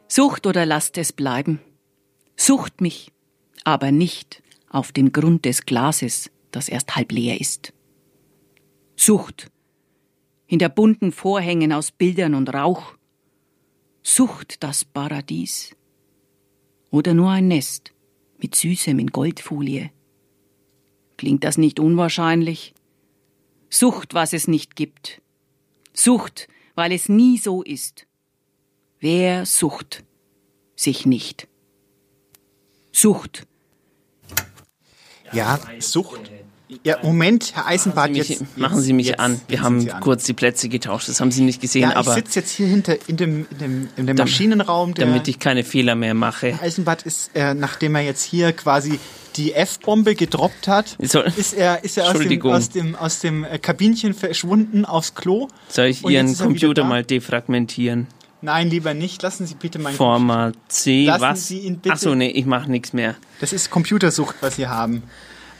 Sucht 0.06 0.46
oder 0.46 0.64
lasst 0.64 0.96
es 0.96 1.12
bleiben. 1.12 1.58
Sucht 2.36 2.80
mich, 2.80 3.10
aber 3.64 3.90
nicht 3.90 4.43
auf 4.74 4.90
dem 4.90 5.12
Grund 5.12 5.44
des 5.44 5.66
Glases, 5.66 6.30
das 6.50 6.68
erst 6.68 6.96
halb 6.96 7.12
leer 7.12 7.40
ist. 7.40 7.72
Sucht 8.96 9.50
hinter 10.46 10.68
bunten 10.68 11.12
Vorhängen 11.12 11.72
aus 11.72 11.90
Bildern 11.90 12.34
und 12.34 12.52
Rauch. 12.52 12.96
Sucht 14.02 14.62
das 14.62 14.84
Paradies. 14.84 15.74
Oder 16.90 17.14
nur 17.14 17.30
ein 17.30 17.48
Nest 17.48 17.92
mit 18.38 18.54
Süßem 18.54 18.98
in 18.98 19.08
Goldfolie. 19.08 19.90
Klingt 21.16 21.44
das 21.44 21.56
nicht 21.56 21.80
unwahrscheinlich? 21.80 22.74
Sucht, 23.70 24.12
was 24.14 24.32
es 24.32 24.48
nicht 24.48 24.76
gibt. 24.76 25.22
Sucht, 25.92 26.48
weil 26.74 26.92
es 26.92 27.08
nie 27.08 27.38
so 27.38 27.62
ist. 27.62 28.06
Wer 28.98 29.46
sucht 29.46 30.04
sich 30.76 31.06
nicht? 31.06 31.48
Sucht. 32.92 33.46
Ja, 35.34 35.58
Sucht. 35.80 36.30
Ja, 36.82 36.96
Moment, 37.02 37.52
Herr 37.54 37.66
Eisenbart, 37.66 38.10
Machen 38.10 38.14
Sie 38.14 38.18
mich, 38.20 38.28
jetzt, 38.40 38.58
machen 38.58 38.80
Sie 38.80 38.92
mich 38.94 39.06
jetzt, 39.08 39.20
an. 39.20 39.40
Wir 39.48 39.60
haben 39.62 39.86
kurz 40.00 40.24
die 40.24 40.32
Plätze 40.32 40.68
getauscht. 40.68 41.08
Das 41.08 41.20
haben 41.20 41.30
Sie 41.30 41.42
nicht 41.42 41.60
gesehen, 41.60 41.82
Ja, 41.82 41.90
ich 41.90 41.96
aber 41.96 42.14
sitze 42.14 42.40
jetzt 42.40 42.50
hier 42.52 42.66
hinter 42.66 42.96
in 43.06 43.16
dem, 43.16 43.46
in 43.50 43.58
dem, 43.58 43.88
in 43.96 44.06
dem 44.06 44.16
Maschinenraum. 44.16 44.94
Der 44.94 45.06
damit 45.06 45.28
ich 45.28 45.38
keine 45.38 45.62
Fehler 45.62 45.94
mehr 45.94 46.14
mache. 46.14 46.58
Eisenbart 46.60 47.02
ist, 47.02 47.30
äh, 47.34 47.54
nachdem 47.54 47.94
er 47.94 48.02
jetzt 48.02 48.22
hier 48.22 48.52
quasi 48.52 48.98
die 49.36 49.52
F-Bombe 49.52 50.14
gedroppt 50.14 50.66
hat, 50.66 50.96
Soll- 51.00 51.30
ist 51.36 51.52
er, 51.54 51.84
ist 51.84 51.98
er 51.98 52.08
aus 52.10 52.18
dem, 52.18 52.42
aus 52.46 52.68
dem, 52.70 52.96
aus 52.96 53.18
dem 53.20 53.44
äh, 53.44 53.58
Kabinchen 53.58 54.14
verschwunden 54.14 54.84
aufs 54.84 55.14
Klo. 55.14 55.48
Soll 55.68 55.86
ich 55.86 56.02
Ihren 56.04 56.28
er 56.28 56.34
Computer 56.34 56.84
mal 56.84 57.04
defragmentieren? 57.04 58.06
Nein, 58.44 58.68
lieber 58.68 58.92
nicht. 58.92 59.22
Lassen 59.22 59.46
Sie 59.46 59.54
bitte 59.54 59.78
mein 59.78 59.94
Format 59.94 60.54
C, 60.68 61.06
Lassen 61.06 61.22
was? 61.22 61.48
Sie 61.48 61.60
ihn 61.60 61.78
bitte- 61.78 61.94
Achso, 61.94 62.14
nee, 62.14 62.28
ich 62.28 62.44
mache 62.44 62.70
nichts 62.70 62.92
mehr. 62.92 63.14
Das 63.40 63.52
ist 63.54 63.70
Computersucht, 63.70 64.36
was 64.42 64.56
Sie 64.56 64.66
haben. 64.68 65.02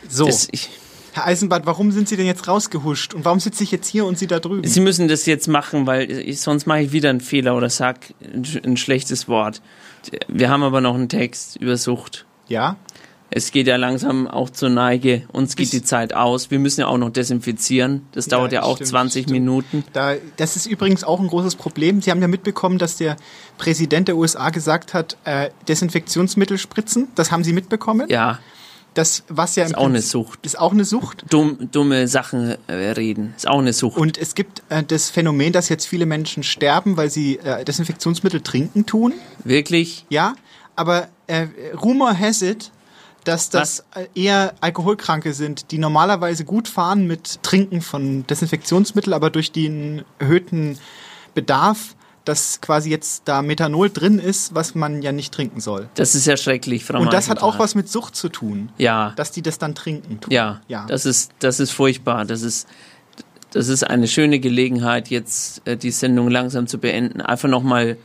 So. 0.09 0.27
Das, 0.27 0.49
ich, 0.53 0.69
Herr 1.13 1.25
Eisenbart, 1.27 1.65
warum 1.65 1.93
sind 1.93 2.09
Sie 2.11 2.17
denn 2.19 2.27
jetzt 2.27 2.47
rausgehuscht? 2.47 3.15
Und 3.15 3.25
warum 3.25 3.41
sitze 3.41 3.65
ich 3.65 3.71
jetzt 3.71 3.87
hier 3.89 4.05
und 4.05 4.19
Sie 4.19 4.27
da 4.27 4.39
drüben? 4.39 4.69
Sie 4.69 4.81
müssen 4.81 5.09
das 5.09 5.25
jetzt 5.25 5.49
machen, 5.49 5.87
weil 5.87 6.11
ich, 6.11 6.43
sonst 6.43 6.67
mache 6.67 6.81
ich 6.83 6.93
wieder 6.93 7.09
einen 7.09 7.23
Fehler 7.23 7.57
oder 7.57 7.71
sag 7.71 8.13
ein, 8.23 8.45
ein 8.65 8.77
schlechtes 8.77 9.29
Wort. 9.29 9.63
Wir 10.29 10.51
haben 10.51 10.63
aber 10.63 10.83
noch 10.83 10.95
einen 10.95 11.09
Text 11.09 11.57
über 11.57 11.79
Sucht. 11.79 12.27
ja? 12.49 12.77
Es 13.37 13.51
geht 13.51 13.67
ja 13.67 13.75
langsam 13.75 14.29
auch 14.29 14.49
zur 14.49 14.69
Neige. 14.69 15.25
Uns 15.33 15.57
geht 15.57 15.73
die 15.73 15.83
Zeit 15.83 16.15
aus. 16.15 16.53
Wir 16.53 16.61
müssen 16.61 16.83
ja 16.83 16.87
auch 16.87 16.99
noch 16.99 17.11
desinfizieren. 17.11 18.07
Das 18.13 18.29
dauert 18.29 18.53
ja, 18.53 18.61
das 18.61 18.69
auch 18.69 18.77
stimmt, 18.77 18.91
20 18.91 19.23
stimmt. 19.25 19.33
Minuten. 19.33 19.85
Da, 19.93 20.15
das 20.37 20.55
ist 20.55 20.67
übrigens 20.67 21.03
auch 21.03 21.19
ein 21.19 21.27
großes 21.27 21.57
Problem. 21.57 22.01
Sie 22.01 22.13
haben 22.13 22.21
ja 22.23 22.29
mitbekommen, 22.29 22.79
dass 22.79 22.97
der 22.97 23.17
Präsident 23.59 24.07
der 24.07 24.17
USA 24.17 24.51
gesagt 24.51 24.95
hat, 24.95 25.17
äh, 25.25 25.51
Desinfektionsmittel 25.67 26.59
spritzen. 26.59 27.09
Das 27.17 27.33
haben 27.33 27.43
Sie 27.43 27.53
mitbekommen? 27.53 28.09
Ja, 28.09 28.39
Das, 28.95 29.25
was 29.27 29.57
ja 29.57 29.65
ist 29.65 29.77
auch 29.77 29.87
eine 29.89 30.01
Sucht. 30.01 30.47
Ist 30.47 30.57
auch 30.57 30.71
eine 30.71 30.85
Sucht. 30.85 31.25
Dumm, 31.29 31.69
dumme 31.73 32.07
Sachen 32.07 32.55
äh, 32.69 32.73
reden. 32.73 33.35
Ist 33.37 33.49
auch 33.49 33.59
eine 33.59 33.73
Sucht. 33.73 33.97
Und 33.97 34.17
es 34.17 34.37
gibt 34.37 34.63
äh, 34.69 34.85
das 34.85 35.11
Phänomen, 35.11 35.53
dass 35.53 35.69
jetzt 35.69 35.87
viele 35.87 36.07
Menschen 36.07 36.45
sterben, 36.45 36.97
weil 36.97 37.11
sie 37.11 37.39
äh, 37.39 37.65
Desinfektionsmittel 37.65 38.43
trinken 38.43 38.87
tun. 38.87 39.13
Wirklich? 39.43 40.07
Ja, 40.09 40.35
aber 40.77 41.09
äh, 41.27 41.49
Rumor 41.83 42.17
has 42.17 42.41
it, 42.41 42.71
dass 43.25 43.51
das 43.51 43.85
äh, 43.95 44.07
eher 44.15 44.55
Alkoholkranke 44.61 45.33
sind, 45.33 45.71
die 45.71 45.79
normalerweise 45.79 46.45
gut 46.45 46.69
fahren 46.69 47.07
mit 47.07 47.43
Trinken 47.43 47.81
von 47.81 48.27
Desinfektionsmittel, 48.27 49.13
aber 49.13 49.31
durch 49.31 49.51
den 49.53 50.05
erhöhten 50.19 50.79
Bedarf, 51.35 51.97
dass 52.25 52.61
quasi 52.61 52.91
jetzt 52.91 53.23
da 53.27 53.43
Methanol 53.43 53.91
drin 53.91 54.19
ist, 54.19 54.55
was 54.55 54.75
man 54.75 55.03
ja 55.03 55.13
nicht 55.13 55.33
trinken 55.35 55.61
soll. 55.61 55.89
Das 55.95 56.15
ist 56.15 56.27
ja 56.27 56.37
schrecklich, 56.37 56.85
Frau 56.85 56.99
Und 57.01 57.13
das 57.13 57.29
hat 57.29 57.43
auch 57.43 57.59
was 57.59 57.75
mit 57.75 57.89
Sucht 57.89 58.17
zu 58.17 58.29
tun, 58.29 58.71
Ja, 58.79 59.13
dass 59.17 59.31
die 59.31 59.43
das 59.43 59.59
dann 59.59 59.75
trinken. 59.75 60.21
Tun. 60.21 60.33
ja, 60.33 60.61
ja. 60.69 60.87
Das 60.87 61.05
ist, 61.05 61.33
das 61.41 61.61
ist 61.61 61.73
furchtbar. 61.73 62.25
Das 62.25 62.43
ist, 62.43 62.67
das 63.53 63.69
ist 63.69 63.85
eine 63.85 64.09
schöne 64.09 64.41
Gelegenheit, 64.41 65.09
jetzt 65.09 65.67
äh, 65.67 65.77
die 65.77 65.91
Sendung 65.91 66.31
langsam 66.31 66.67
zu 66.67 66.79
beenden. 66.79 67.21
Einfach 67.21 67.49
nochmal 67.49 67.99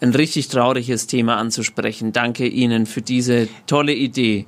ein 0.00 0.14
richtig 0.14 0.48
trauriges 0.48 1.06
Thema 1.06 1.36
anzusprechen. 1.36 2.12
Danke 2.12 2.46
Ihnen 2.46 2.86
für 2.86 3.02
diese 3.02 3.48
tolle 3.66 3.92
Idee. 3.92 4.46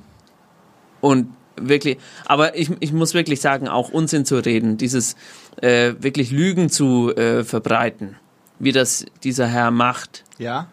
Und 1.00 1.28
wirklich, 1.56 1.98
aber 2.24 2.56
ich, 2.56 2.70
ich 2.80 2.92
muss 2.92 3.14
wirklich 3.14 3.40
sagen, 3.40 3.68
auch 3.68 3.90
Unsinn 3.90 4.24
zu 4.24 4.36
reden, 4.36 4.78
dieses 4.78 5.16
äh, 5.60 5.94
wirklich 5.98 6.30
Lügen 6.30 6.70
zu 6.70 7.14
äh, 7.14 7.44
verbreiten, 7.44 8.16
wie 8.58 8.72
das 8.72 9.04
dieser 9.22 9.46
Herr 9.46 9.70
macht, 9.70 10.24
ja. 10.38 10.68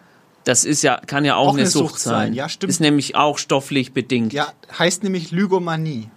das 0.45 0.63
ist 0.63 0.81
ja, 0.83 0.97
kann 1.05 1.25
ja 1.25 1.35
auch, 1.35 1.47
Auch 1.49 1.53
eine, 1.53 1.61
eine 1.61 1.69
Sucht, 1.69 1.89
Sucht 1.95 1.99
sein. 2.01 2.13
sein, 2.27 2.33
ja, 2.33 2.47
stimmt. 2.47 2.69
Ist 2.71 2.79
nämlich 2.79 3.15
auch 3.15 3.37
stofflich 3.37 3.91
bedingt. 3.93 4.31
Ja, 4.33 4.53
heißt 4.77 5.03
nämlich 5.03 5.31
Lygomanie. 5.31 6.09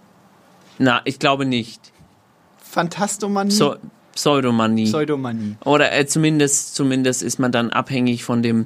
Na, 0.79 1.01
ich 1.05 1.19
glaube 1.19 1.45
nicht. 1.45 1.91
Phantastomanie, 2.63 3.51
So, 3.51 3.75
Pseudomanie. 4.13 4.85
Pseudomanie. 4.85 5.55
Oder 5.65 5.91
äh, 5.91 6.05
zumindest, 6.05 6.75
zumindest 6.75 7.23
ist 7.23 7.39
man 7.39 7.51
dann 7.51 7.71
abhängig 7.71 8.23
von 8.23 8.41
dem, 8.43 8.65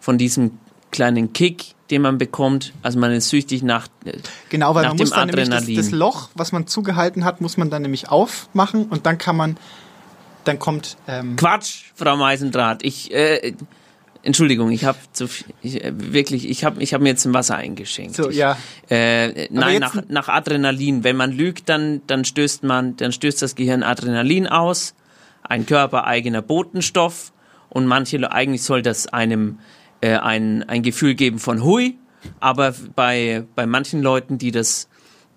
von 0.00 0.18
diesem 0.18 0.58
kleinen 0.90 1.32
Kick, 1.32 1.74
den 1.90 2.02
man 2.02 2.18
bekommt. 2.18 2.72
Also 2.82 2.98
man 2.98 3.12
ist 3.12 3.28
süchtig 3.28 3.62
nach, 3.62 3.88
äh, 4.04 4.12
Genau, 4.48 4.74
weil 4.74 4.82
nach 4.82 4.90
man 4.90 4.96
dem 4.96 5.02
muss 5.04 5.10
dann 5.10 5.28
nämlich 5.28 5.76
das, 5.76 5.86
das 5.86 5.90
Loch, 5.90 6.30
was 6.34 6.52
man 6.52 6.66
zugehalten 6.66 7.24
hat, 7.24 7.40
muss 7.40 7.56
man 7.56 7.70
dann 7.70 7.82
nämlich 7.82 8.08
aufmachen 8.08 8.86
und 8.86 9.06
dann 9.06 9.18
kann 9.18 9.36
man, 9.36 9.56
dann 10.44 10.58
kommt, 10.58 10.96
ähm, 11.06 11.36
Quatsch, 11.36 11.84
Frau 11.94 12.16
Meisendraht. 12.16 12.82
Ich, 12.82 13.12
äh, 13.12 13.54
Entschuldigung, 14.26 14.72
ich 14.72 14.84
habe 14.84 14.98
zu 15.12 15.28
viel, 15.28 15.46
ich, 15.62 15.84
äh, 15.84 15.92
wirklich, 15.94 16.50
ich 16.50 16.64
habe 16.64 16.82
ich 16.82 16.92
hab 16.92 17.00
mir 17.00 17.10
jetzt 17.10 17.24
ein 17.26 17.32
Wasser 17.32 17.54
eingeschenkt. 17.54 18.16
so, 18.16 18.28
ich, 18.28 18.36
ja. 18.36 18.58
Äh, 18.90 19.46
nein, 19.52 19.78
nach, 19.78 20.02
nach 20.08 20.28
Adrenalin. 20.28 21.04
Wenn 21.04 21.14
man 21.14 21.30
lügt, 21.30 21.68
dann, 21.68 22.02
dann 22.08 22.24
stößt 22.24 22.64
man, 22.64 22.96
dann 22.96 23.12
stößt 23.12 23.40
das 23.40 23.54
Gehirn 23.54 23.84
Adrenalin 23.84 24.48
aus, 24.48 24.96
ein 25.44 25.64
körpereigener 25.64 26.42
Botenstoff. 26.42 27.32
Und 27.68 27.86
manche, 27.86 28.32
eigentlich 28.32 28.64
soll 28.64 28.82
das 28.82 29.06
einem 29.06 29.60
äh, 30.00 30.16
ein, 30.16 30.68
ein 30.68 30.82
Gefühl 30.82 31.14
geben 31.14 31.38
von 31.38 31.62
Hui. 31.62 31.96
Aber 32.40 32.74
bei, 32.96 33.44
bei 33.54 33.66
manchen 33.66 34.02
Leuten, 34.02 34.38
die 34.38 34.50
das, 34.50 34.88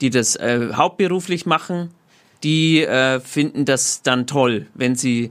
die 0.01 0.09
das 0.09 0.35
äh, 0.35 0.69
hauptberuflich 0.73 1.45
machen, 1.45 1.91
die 2.43 2.81
äh, 2.83 3.19
finden 3.19 3.65
das 3.65 4.01
dann 4.01 4.25
toll, 4.25 4.65
wenn 4.73 4.95
sie 4.95 5.29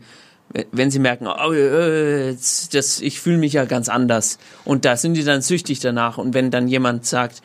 wenn 0.72 0.90
sie 0.90 0.98
merken, 0.98 1.26
oh, 1.26 1.52
äh, 1.52 2.30
jetzt- 2.30 2.74
das, 2.74 3.00
ich 3.00 3.20
fühle 3.20 3.38
mich 3.38 3.52
ja 3.52 3.64
ganz 3.66 3.88
anders. 3.88 4.38
Und 4.64 4.84
da 4.84 4.96
sind 4.96 5.14
die 5.14 5.24
dann 5.24 5.42
süchtig 5.42 5.80
danach. 5.80 6.18
Und 6.18 6.34
wenn 6.34 6.50
dann 6.50 6.68
jemand 6.68 7.04
sagt, 7.06 7.42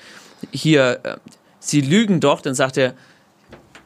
hier, 0.51 0.99
äh, 1.03 1.15
sie 1.59 1.81
lügen 1.81 2.19
doch, 2.19 2.41
dann 2.41 2.55
sagt 2.55 2.77
er, 2.77 2.93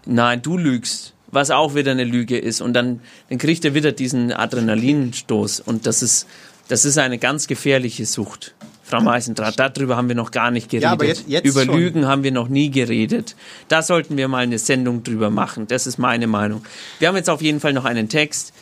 nein, 0.05 0.41
du 0.41 0.57
lügst, 0.57 1.13
was 1.31 1.51
auch 1.51 1.75
wieder 1.75 1.91
eine 1.91 2.03
Lüge 2.03 2.37
ist. 2.37 2.61
Und 2.61 2.73
dann, 2.73 3.01
dann 3.29 3.37
kriegt 3.37 3.65
er 3.65 3.73
wieder 3.73 3.91
diesen 3.91 4.31
Adrenalinstoß. 4.31 5.61
Und 5.61 5.85
das 5.87 6.01
ist, 6.03 6.27
das 6.67 6.85
ist 6.85 6.97
eine 6.97 7.17
ganz 7.17 7.47
gefährliche 7.47 8.05
Sucht. 8.05 8.53
Frau 8.83 9.01
Meisendrath, 9.01 9.59
darüber 9.59 9.97
haben 9.97 10.07
wir 10.07 10.15
noch 10.15 10.31
gar 10.31 10.49
nicht 10.49 10.69
geredet. 10.69 10.83
Ja, 10.85 10.91
aber 10.93 11.05
jetzt- 11.05 11.25
jetzt 11.27 11.45
Über 11.45 11.65
schon. 11.65 11.77
Lügen 11.77 12.07
haben 12.07 12.23
wir 12.23 12.31
noch 12.31 12.47
nie 12.47 12.71
geredet. 12.71 13.35
Da 13.67 13.81
sollten 13.81 14.15
wir 14.15 14.29
mal 14.29 14.43
eine 14.43 14.59
Sendung 14.59 15.03
drüber 15.03 15.29
machen. 15.29 15.67
Das 15.67 15.87
ist 15.87 15.97
meine 15.97 16.25
Meinung. 16.27 16.63
Wir 16.99 17.09
haben 17.09 17.17
jetzt 17.17 17.29
auf 17.29 17.41
jeden 17.41 17.59
Fall 17.59 17.73
noch 17.73 17.83
einen 17.83 18.07
Text 18.07 18.53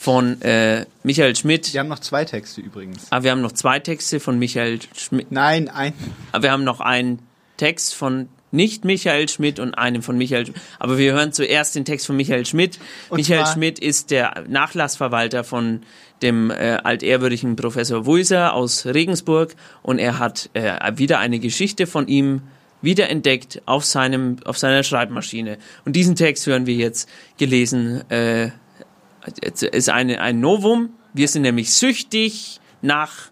von 0.00 0.40
äh, 0.40 0.86
Michael 1.02 1.36
Schmidt. 1.36 1.74
Wir 1.74 1.80
haben 1.80 1.88
noch 1.88 1.98
zwei 1.98 2.24
Texte 2.24 2.62
übrigens. 2.62 3.06
Aber 3.10 3.22
wir 3.22 3.32
haben 3.32 3.42
noch 3.42 3.52
zwei 3.52 3.80
Texte 3.80 4.18
von 4.18 4.38
Michael 4.38 4.78
Schmidt. 4.96 5.30
Nein, 5.30 5.68
ein. 5.68 5.92
Aber 6.32 6.44
wir 6.44 6.52
haben 6.52 6.64
noch 6.64 6.80
einen 6.80 7.18
Text 7.58 7.94
von 7.94 8.30
nicht 8.50 8.86
Michael 8.86 9.28
Schmidt 9.28 9.58
und 9.60 9.74
einen 9.74 10.00
von 10.00 10.16
Michael 10.16 10.46
Schmidt. 10.46 10.58
Aber 10.78 10.96
wir 10.96 11.12
hören 11.12 11.34
zuerst 11.34 11.74
den 11.74 11.84
Text 11.84 12.06
von 12.06 12.16
Michael 12.16 12.46
Schmidt. 12.46 12.78
Und 13.10 13.18
Michael 13.18 13.44
Schmidt 13.44 13.78
ist 13.78 14.10
der 14.10 14.44
Nachlassverwalter 14.48 15.44
von 15.44 15.82
dem 16.22 16.50
äh, 16.50 16.78
altehrwürdigen 16.82 17.54
Professor 17.56 18.06
Wuiser 18.06 18.54
aus 18.54 18.86
Regensburg 18.86 19.54
und 19.82 19.98
er 19.98 20.18
hat 20.18 20.48
äh, 20.54 20.92
wieder 20.96 21.18
eine 21.18 21.38
Geschichte 21.40 21.86
von 21.86 22.08
ihm 22.08 22.40
wiederentdeckt 22.80 23.60
auf 23.66 23.84
seinem 23.84 24.38
auf 24.46 24.56
seiner 24.56 24.82
Schreibmaschine. 24.82 25.58
Und 25.84 25.94
diesen 25.94 26.16
Text 26.16 26.46
hören 26.46 26.64
wir 26.64 26.74
jetzt 26.74 27.06
gelesen 27.36 28.10
äh, 28.10 28.50
ist 29.42 29.88
eine, 29.88 30.20
ein 30.20 30.40
Novum 30.40 30.90
Wir 31.12 31.28
sind 31.28 31.42
nämlich 31.42 31.72
süchtig 31.72 32.60
nach 32.82 33.30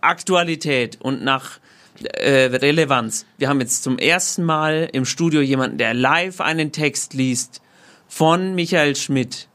Aktualität 0.00 1.00
und 1.00 1.24
nach 1.24 1.58
äh, 2.02 2.46
Relevanz. 2.46 3.26
Wir 3.38 3.48
haben 3.48 3.60
jetzt 3.60 3.82
zum 3.82 3.98
ersten 3.98 4.44
Mal 4.44 4.88
im 4.92 5.04
Studio 5.04 5.40
jemanden, 5.40 5.78
der 5.78 5.94
live 5.94 6.40
einen 6.40 6.72
Text 6.72 7.14
liest 7.14 7.62
von 8.08 8.54
Michael 8.54 8.96
Schmidt. 8.96 9.48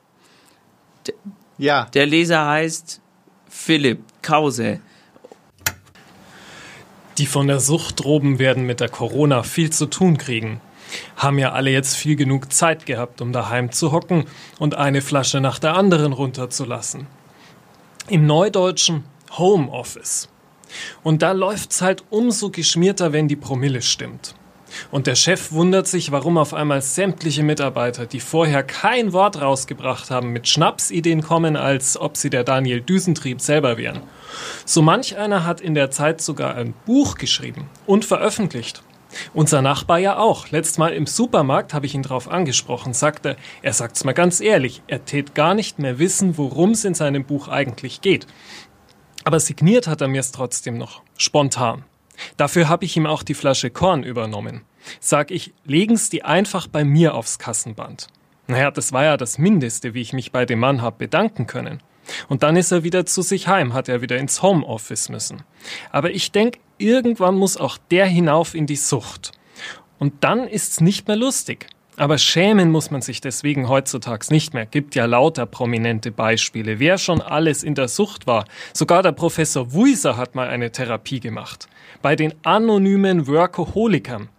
D 1.07 1.13
ja. 1.57 1.85
Der 1.93 2.05
Leser 2.05 2.47
heißt 2.47 3.01
Philipp 3.49 3.99
Krause. 4.21 4.79
Die 7.17 7.25
von 7.25 7.47
der 7.47 7.59
Sucht 7.59 8.03
droben 8.03 8.39
werden 8.39 8.65
mit 8.65 8.79
der 8.79 8.87
Corona 8.87 9.43
viel 9.43 9.69
zu 9.69 9.85
tun 9.87 10.17
kriegen. 10.17 10.61
Haben 11.15 11.39
ja 11.39 11.51
alle 11.51 11.71
jetzt 11.71 11.95
viel 11.95 12.15
genug 12.15 12.51
Zeit 12.51 12.85
gehabt, 12.85 13.21
um 13.21 13.31
daheim 13.31 13.71
zu 13.71 13.91
hocken 13.91 14.25
und 14.59 14.75
eine 14.75 15.01
Flasche 15.01 15.41
nach 15.41 15.59
der 15.59 15.75
anderen 15.75 16.13
runterzulassen. 16.13 17.07
Im 18.07 18.25
Neudeutschen 18.25 19.03
Homeoffice. 19.37 20.29
Und 21.03 21.21
da 21.21 21.31
läuft's 21.31 21.81
halt 21.81 22.03
umso 22.09 22.49
geschmierter, 22.49 23.13
wenn 23.13 23.27
die 23.27 23.35
Promille 23.35 23.81
stimmt. 23.81 24.35
Und 24.91 25.07
der 25.07 25.15
Chef 25.15 25.51
wundert 25.51 25.87
sich, 25.87 26.11
warum 26.11 26.37
auf 26.37 26.53
einmal 26.53 26.81
sämtliche 26.81 27.43
Mitarbeiter, 27.43 28.05
die 28.05 28.19
vorher 28.19 28.63
kein 28.63 29.13
Wort 29.13 29.41
rausgebracht 29.41 30.11
haben, 30.11 30.29
mit 30.29 30.47
Schnapsideen 30.47 31.21
kommen, 31.21 31.55
als 31.55 31.97
ob 31.97 32.17
sie 32.17 32.29
der 32.29 32.43
Daniel 32.43 32.81
Düsentrieb 32.81 33.41
selber 33.41 33.77
wären. 33.77 34.01
So 34.65 34.81
manch 34.81 35.17
einer 35.17 35.45
hat 35.45 35.61
in 35.61 35.73
der 35.73 35.91
Zeit 35.91 36.21
sogar 36.21 36.55
ein 36.55 36.73
Buch 36.85 37.15
geschrieben 37.15 37.69
und 37.87 38.05
veröffentlicht. 38.05 38.83
Unser 39.33 39.61
Nachbar 39.61 39.99
ja 39.99 40.17
auch. 40.17 40.49
Letztes 40.49 40.77
Mal 40.77 40.93
im 40.93 41.07
Supermarkt 41.07 41.73
habe 41.73 41.85
ich 41.85 41.95
ihn 41.95 42.03
drauf 42.03 42.29
angesprochen, 42.29 42.93
sagte, 42.93 43.37
er 43.61 43.73
sagt's 43.73 44.03
mal 44.03 44.13
ganz 44.13 44.39
ehrlich, 44.41 44.81
er 44.87 45.05
tät 45.05 45.35
gar 45.35 45.53
nicht 45.53 45.79
mehr 45.79 45.99
wissen, 45.99 46.37
worum 46.37 46.71
es 46.71 46.85
in 46.85 46.93
seinem 46.93 47.25
Buch 47.25 47.47
eigentlich 47.47 48.01
geht. 48.01 48.27
Aber 49.23 49.39
signiert 49.39 49.87
hat 49.87 50.01
er 50.01 50.07
mir 50.07 50.21
es 50.21 50.31
trotzdem 50.31 50.77
noch. 50.77 51.01
Spontan. 51.17 51.83
Dafür 52.37 52.67
habe 52.67 52.85
ich 52.85 52.97
ihm 52.97 53.05
auch 53.05 53.23
die 53.23 53.33
Flasche 53.33 53.69
Korn 53.69 54.03
übernommen. 54.03 54.61
Sag 54.99 55.31
ich, 55.31 55.53
legen's 55.65 56.09
die 56.09 56.23
einfach 56.23 56.67
bei 56.67 56.83
mir 56.83 57.13
aufs 57.13 57.39
Kassenband. 57.39 58.07
Naja, 58.47 58.71
das 58.71 58.91
war 58.93 59.03
ja 59.03 59.17
das 59.17 59.37
Mindeste, 59.37 59.93
wie 59.93 60.01
ich 60.01 60.13
mich 60.13 60.31
bei 60.31 60.45
dem 60.45 60.59
Mann 60.59 60.81
hab 60.81 60.97
bedanken 60.97 61.47
können. 61.47 61.83
Und 62.27 62.41
dann 62.43 62.55
ist 62.55 62.71
er 62.71 62.83
wieder 62.83 63.05
zu 63.05 63.21
sich 63.21 63.47
heim, 63.47 63.73
hat 63.73 63.87
er 63.87 64.01
wieder 64.01 64.17
ins 64.17 64.41
Homeoffice 64.41 65.09
müssen. 65.09 65.43
Aber 65.91 66.11
ich 66.11 66.31
denk, 66.31 66.59
irgendwann 66.79 67.35
muss 67.35 67.57
auch 67.57 67.77
der 67.91 68.05
hinauf 68.05 68.55
in 68.55 68.65
die 68.65 68.75
Sucht. 68.75 69.31
Und 69.99 70.23
dann 70.23 70.47
ist's 70.47 70.81
nicht 70.81 71.07
mehr 71.07 71.17
lustig. 71.17 71.67
Aber 71.97 72.17
schämen 72.17 72.71
muss 72.71 72.91
man 72.91 73.01
sich 73.01 73.19
deswegen 73.19 73.67
heutzutage 73.67 74.27
nicht 74.29 74.53
mehr. 74.53 74.65
Gibt 74.65 74.95
ja 74.95 75.03
lauter 75.03 75.45
prominente 75.45 76.11
Beispiele, 76.11 76.79
wer 76.79 76.97
schon 76.97 77.21
alles 77.21 77.61
in 77.61 77.75
der 77.75 77.89
Sucht 77.89 78.25
war. 78.25 78.45
Sogar 78.73 79.03
der 79.03 79.11
Professor 79.11 79.73
Wuiser 79.73 80.15
hat 80.15 80.33
mal 80.33 80.47
eine 80.47 80.71
Therapie 80.71 81.19
gemacht. 81.19 81.67
Bei 82.01 82.15
den 82.15 82.33
anonymen 82.43 83.27
Workaholikern. 83.27 84.29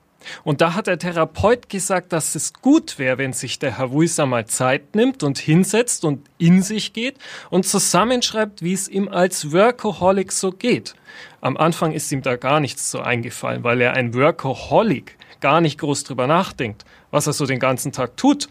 Und 0.45 0.61
da 0.61 0.75
hat 0.75 0.87
der 0.87 0.99
Therapeut 0.99 1.69
gesagt, 1.69 2.12
dass 2.12 2.35
es 2.35 2.55
gut 2.55 2.99
wäre, 2.99 3.19
wenn 3.19 3.33
sich 3.33 3.59
der 3.59 3.79
Herr 3.79 3.93
Wuiser 3.93 4.27
mal 4.27 4.47
Zeit 4.47 4.95
nimmt 4.95 5.23
und 5.23 5.39
hinsetzt 5.39 6.05
und 6.05 6.27
in 6.39 6.62
sich 6.62 6.93
geht 6.93 7.17
und 7.51 7.67
zusammenschreibt, 7.67 8.62
wie 8.62 8.73
es 8.73 8.89
ihm 8.89 9.09
als 9.09 9.53
Workaholic 9.53 10.33
so 10.33 10.51
geht. 10.51 10.95
Am 11.41 11.57
Anfang 11.57 11.93
ist 11.93 12.12
ihm 12.12 12.23
da 12.23 12.37
gar 12.37 12.61
nichts 12.61 12.91
so 12.91 13.01
eingefallen, 13.01 13.65
weil 13.65 13.81
er 13.81 13.95
ein 13.95 14.15
Workaholic 14.15 15.17
gar 15.41 15.61
nicht 15.61 15.79
groß 15.79 16.05
drüber 16.05 16.27
nachdenkt, 16.27 16.85
was 17.11 17.27
er 17.27 17.33
so 17.33 17.47
den 17.47 17.59
ganzen 17.59 17.93
Tag 17.93 18.17
tut. 18.17 18.49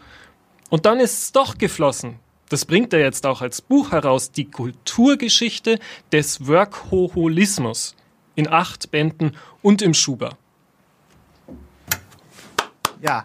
Und 0.70 0.86
dann 0.86 0.98
ist 0.98 1.22
es 1.22 1.32
doch 1.32 1.56
geflossen. 1.58 2.18
Das 2.48 2.64
bringt 2.64 2.92
er 2.92 2.98
jetzt 3.00 3.26
auch 3.26 3.42
als 3.42 3.62
Buch 3.62 3.92
heraus, 3.92 4.32
die 4.32 4.50
Kulturgeschichte 4.50 5.78
des 6.10 6.48
Workaholismus 6.48 7.94
in 8.34 8.48
acht 8.48 8.90
Bänden 8.90 9.36
und 9.62 9.82
im 9.82 9.94
Schuber. 9.94 10.36
Ja, 13.00 13.24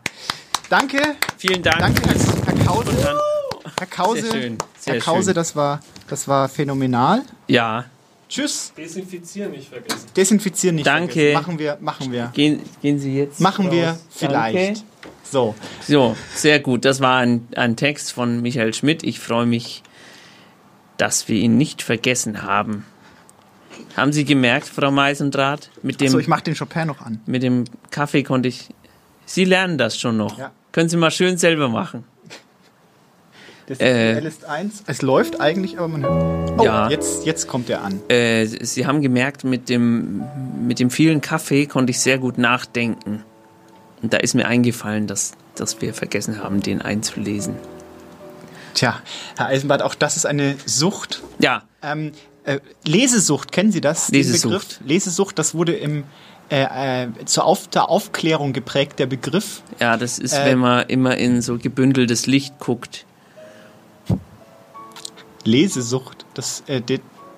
danke. 0.69 1.15
Vielen 1.37 1.63
Dank. 1.63 1.79
Danke, 1.79 2.01
Herr, 2.07 2.45
Herr 2.45 2.65
Krause. 2.65 3.19
Herr 3.77 3.87
Krause, 3.87 4.21
Sehr 4.21 4.31
schön, 4.31 4.57
sehr 4.77 4.93
Herr 4.93 5.01
Krause, 5.01 5.23
schön. 5.29 5.33
das 5.35 5.55
war, 5.55 5.79
das 6.07 6.27
war 6.27 6.47
phänomenal. 6.47 7.23
Ja. 7.47 7.85
Tschüss. 8.35 8.73
Desinfizieren 8.77 9.51
nicht 9.51 9.69
vergessen. 9.69 10.07
Desinfizieren 10.15 10.75
nicht 10.75 10.87
Danke. 10.87 11.13
vergessen. 11.13 11.33
Machen 11.33 11.59
wir, 11.59 11.77
machen 11.79 12.11
wir. 12.11 12.31
Gehen, 12.33 12.61
gehen 12.81 12.99
Sie 12.99 13.17
jetzt. 13.17 13.39
Machen 13.39 13.71
wir 13.71 13.89
raus. 13.89 14.05
vielleicht. 14.11 14.77
Danke. 14.77 14.81
So. 15.23 15.55
So, 15.87 16.15
sehr 16.33 16.59
gut. 16.59 16.85
Das 16.85 16.99
war 16.99 17.17
ein, 17.17 17.47
ein 17.55 17.75
Text 17.75 18.11
von 18.11 18.41
Michael 18.41 18.73
Schmidt. 18.73 19.03
Ich 19.03 19.19
freue 19.19 19.45
mich, 19.45 19.83
dass 20.97 21.27
wir 21.27 21.37
ihn 21.37 21.57
nicht 21.57 21.81
vergessen 21.81 22.43
haben. 22.43 22.85
Haben 23.97 24.11
Sie 24.13 24.25
gemerkt, 24.25 24.67
Frau 24.67 24.91
Meisendrath? 24.91 25.69
Mit 25.81 26.01
dem, 26.01 26.09
So, 26.09 26.19
ich 26.19 26.27
mache 26.27 26.43
den 26.43 26.55
Chopin 26.55 26.87
noch 26.87 27.01
an. 27.01 27.21
mit 27.25 27.43
dem 27.43 27.63
Kaffee 27.91 28.23
konnte 28.23 28.49
ich. 28.49 28.69
Sie 29.25 29.45
lernen 29.45 29.77
das 29.77 29.97
schon 29.97 30.17
noch. 30.17 30.37
Ja. 30.37 30.51
Können 30.71 30.89
Sie 30.89 30.97
mal 30.97 31.11
schön 31.11 31.37
selber 31.37 31.69
machen. 31.69 32.03
Das 33.67 33.79
Äh. 33.79 34.19
ist 34.19 34.25
ist 34.25 34.45
eins. 34.45 34.83
Es 34.85 35.01
läuft 35.01 35.41
eigentlich, 35.41 35.77
aber 35.79 35.87
man 35.87 36.03
hört. 36.03 36.59
Oh, 36.59 36.63
Ja. 36.63 36.89
jetzt, 36.89 37.25
jetzt 37.25 37.47
kommt 37.47 37.69
er 37.69 37.81
an. 37.83 37.99
Äh, 38.09 38.45
Sie 38.45 38.85
haben 38.85 39.01
gemerkt, 39.01 39.43
mit 39.43 39.69
dem, 39.69 40.23
mit 40.67 40.79
dem 40.79 40.89
vielen 40.91 41.19
Kaffee 41.21 41.65
konnte 41.65 41.89
ich 41.91 41.99
sehr 41.99 42.19
gut 42.19 42.37
nachdenken. 42.37 43.23
Und 44.03 44.13
da 44.13 44.17
ist 44.17 44.35
mir 44.35 44.45
eingefallen, 44.47 45.07
dass, 45.07 45.31
dass 45.55 45.81
wir 45.81 45.93
vergessen 45.95 46.43
haben, 46.43 46.61
den 46.61 46.81
einzulesen. 46.81 47.55
Tja, 48.75 48.99
Herr 49.37 49.47
Eisenbart, 49.47 49.81
auch 49.81 49.95
das 49.95 50.15
ist 50.17 50.25
eine 50.25 50.55
Sucht. 50.65 51.23
Ja. 51.39 51.63
Ähm, 51.81 52.11
äh, 52.43 52.59
Lesesucht, 52.85 53.51
kennen 53.51 53.71
Sie 53.71 53.81
das? 53.81 54.09
Lesesucht. 54.09 54.51
Begriff? 54.51 54.79
Lesesucht, 54.85 55.39
das 55.39 55.55
wurde 55.55 55.73
im, 55.73 56.03
äh, 56.51 57.05
äh, 57.05 57.07
zur 57.25 57.45
Auf 57.45 57.67
der 57.69 57.89
Aufklärung 57.89 58.53
geprägt, 58.53 58.99
der 58.99 59.07
Begriff. 59.07 59.63
Ja, 59.79 59.97
das 59.97 60.19
ist, 60.19 60.33
Äh, 60.33 60.45
wenn 60.45 60.59
man 60.59 60.85
immer 60.87 61.17
in 61.17 61.41
so 61.41 61.57
gebündeltes 61.57 62.27
Licht 62.27 62.59
guckt. 62.59 63.05
Lesesucht, 65.45 66.25
das, 66.33 66.63
äh, 66.67 66.81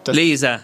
das 0.03 0.15
Leser. 0.15 0.61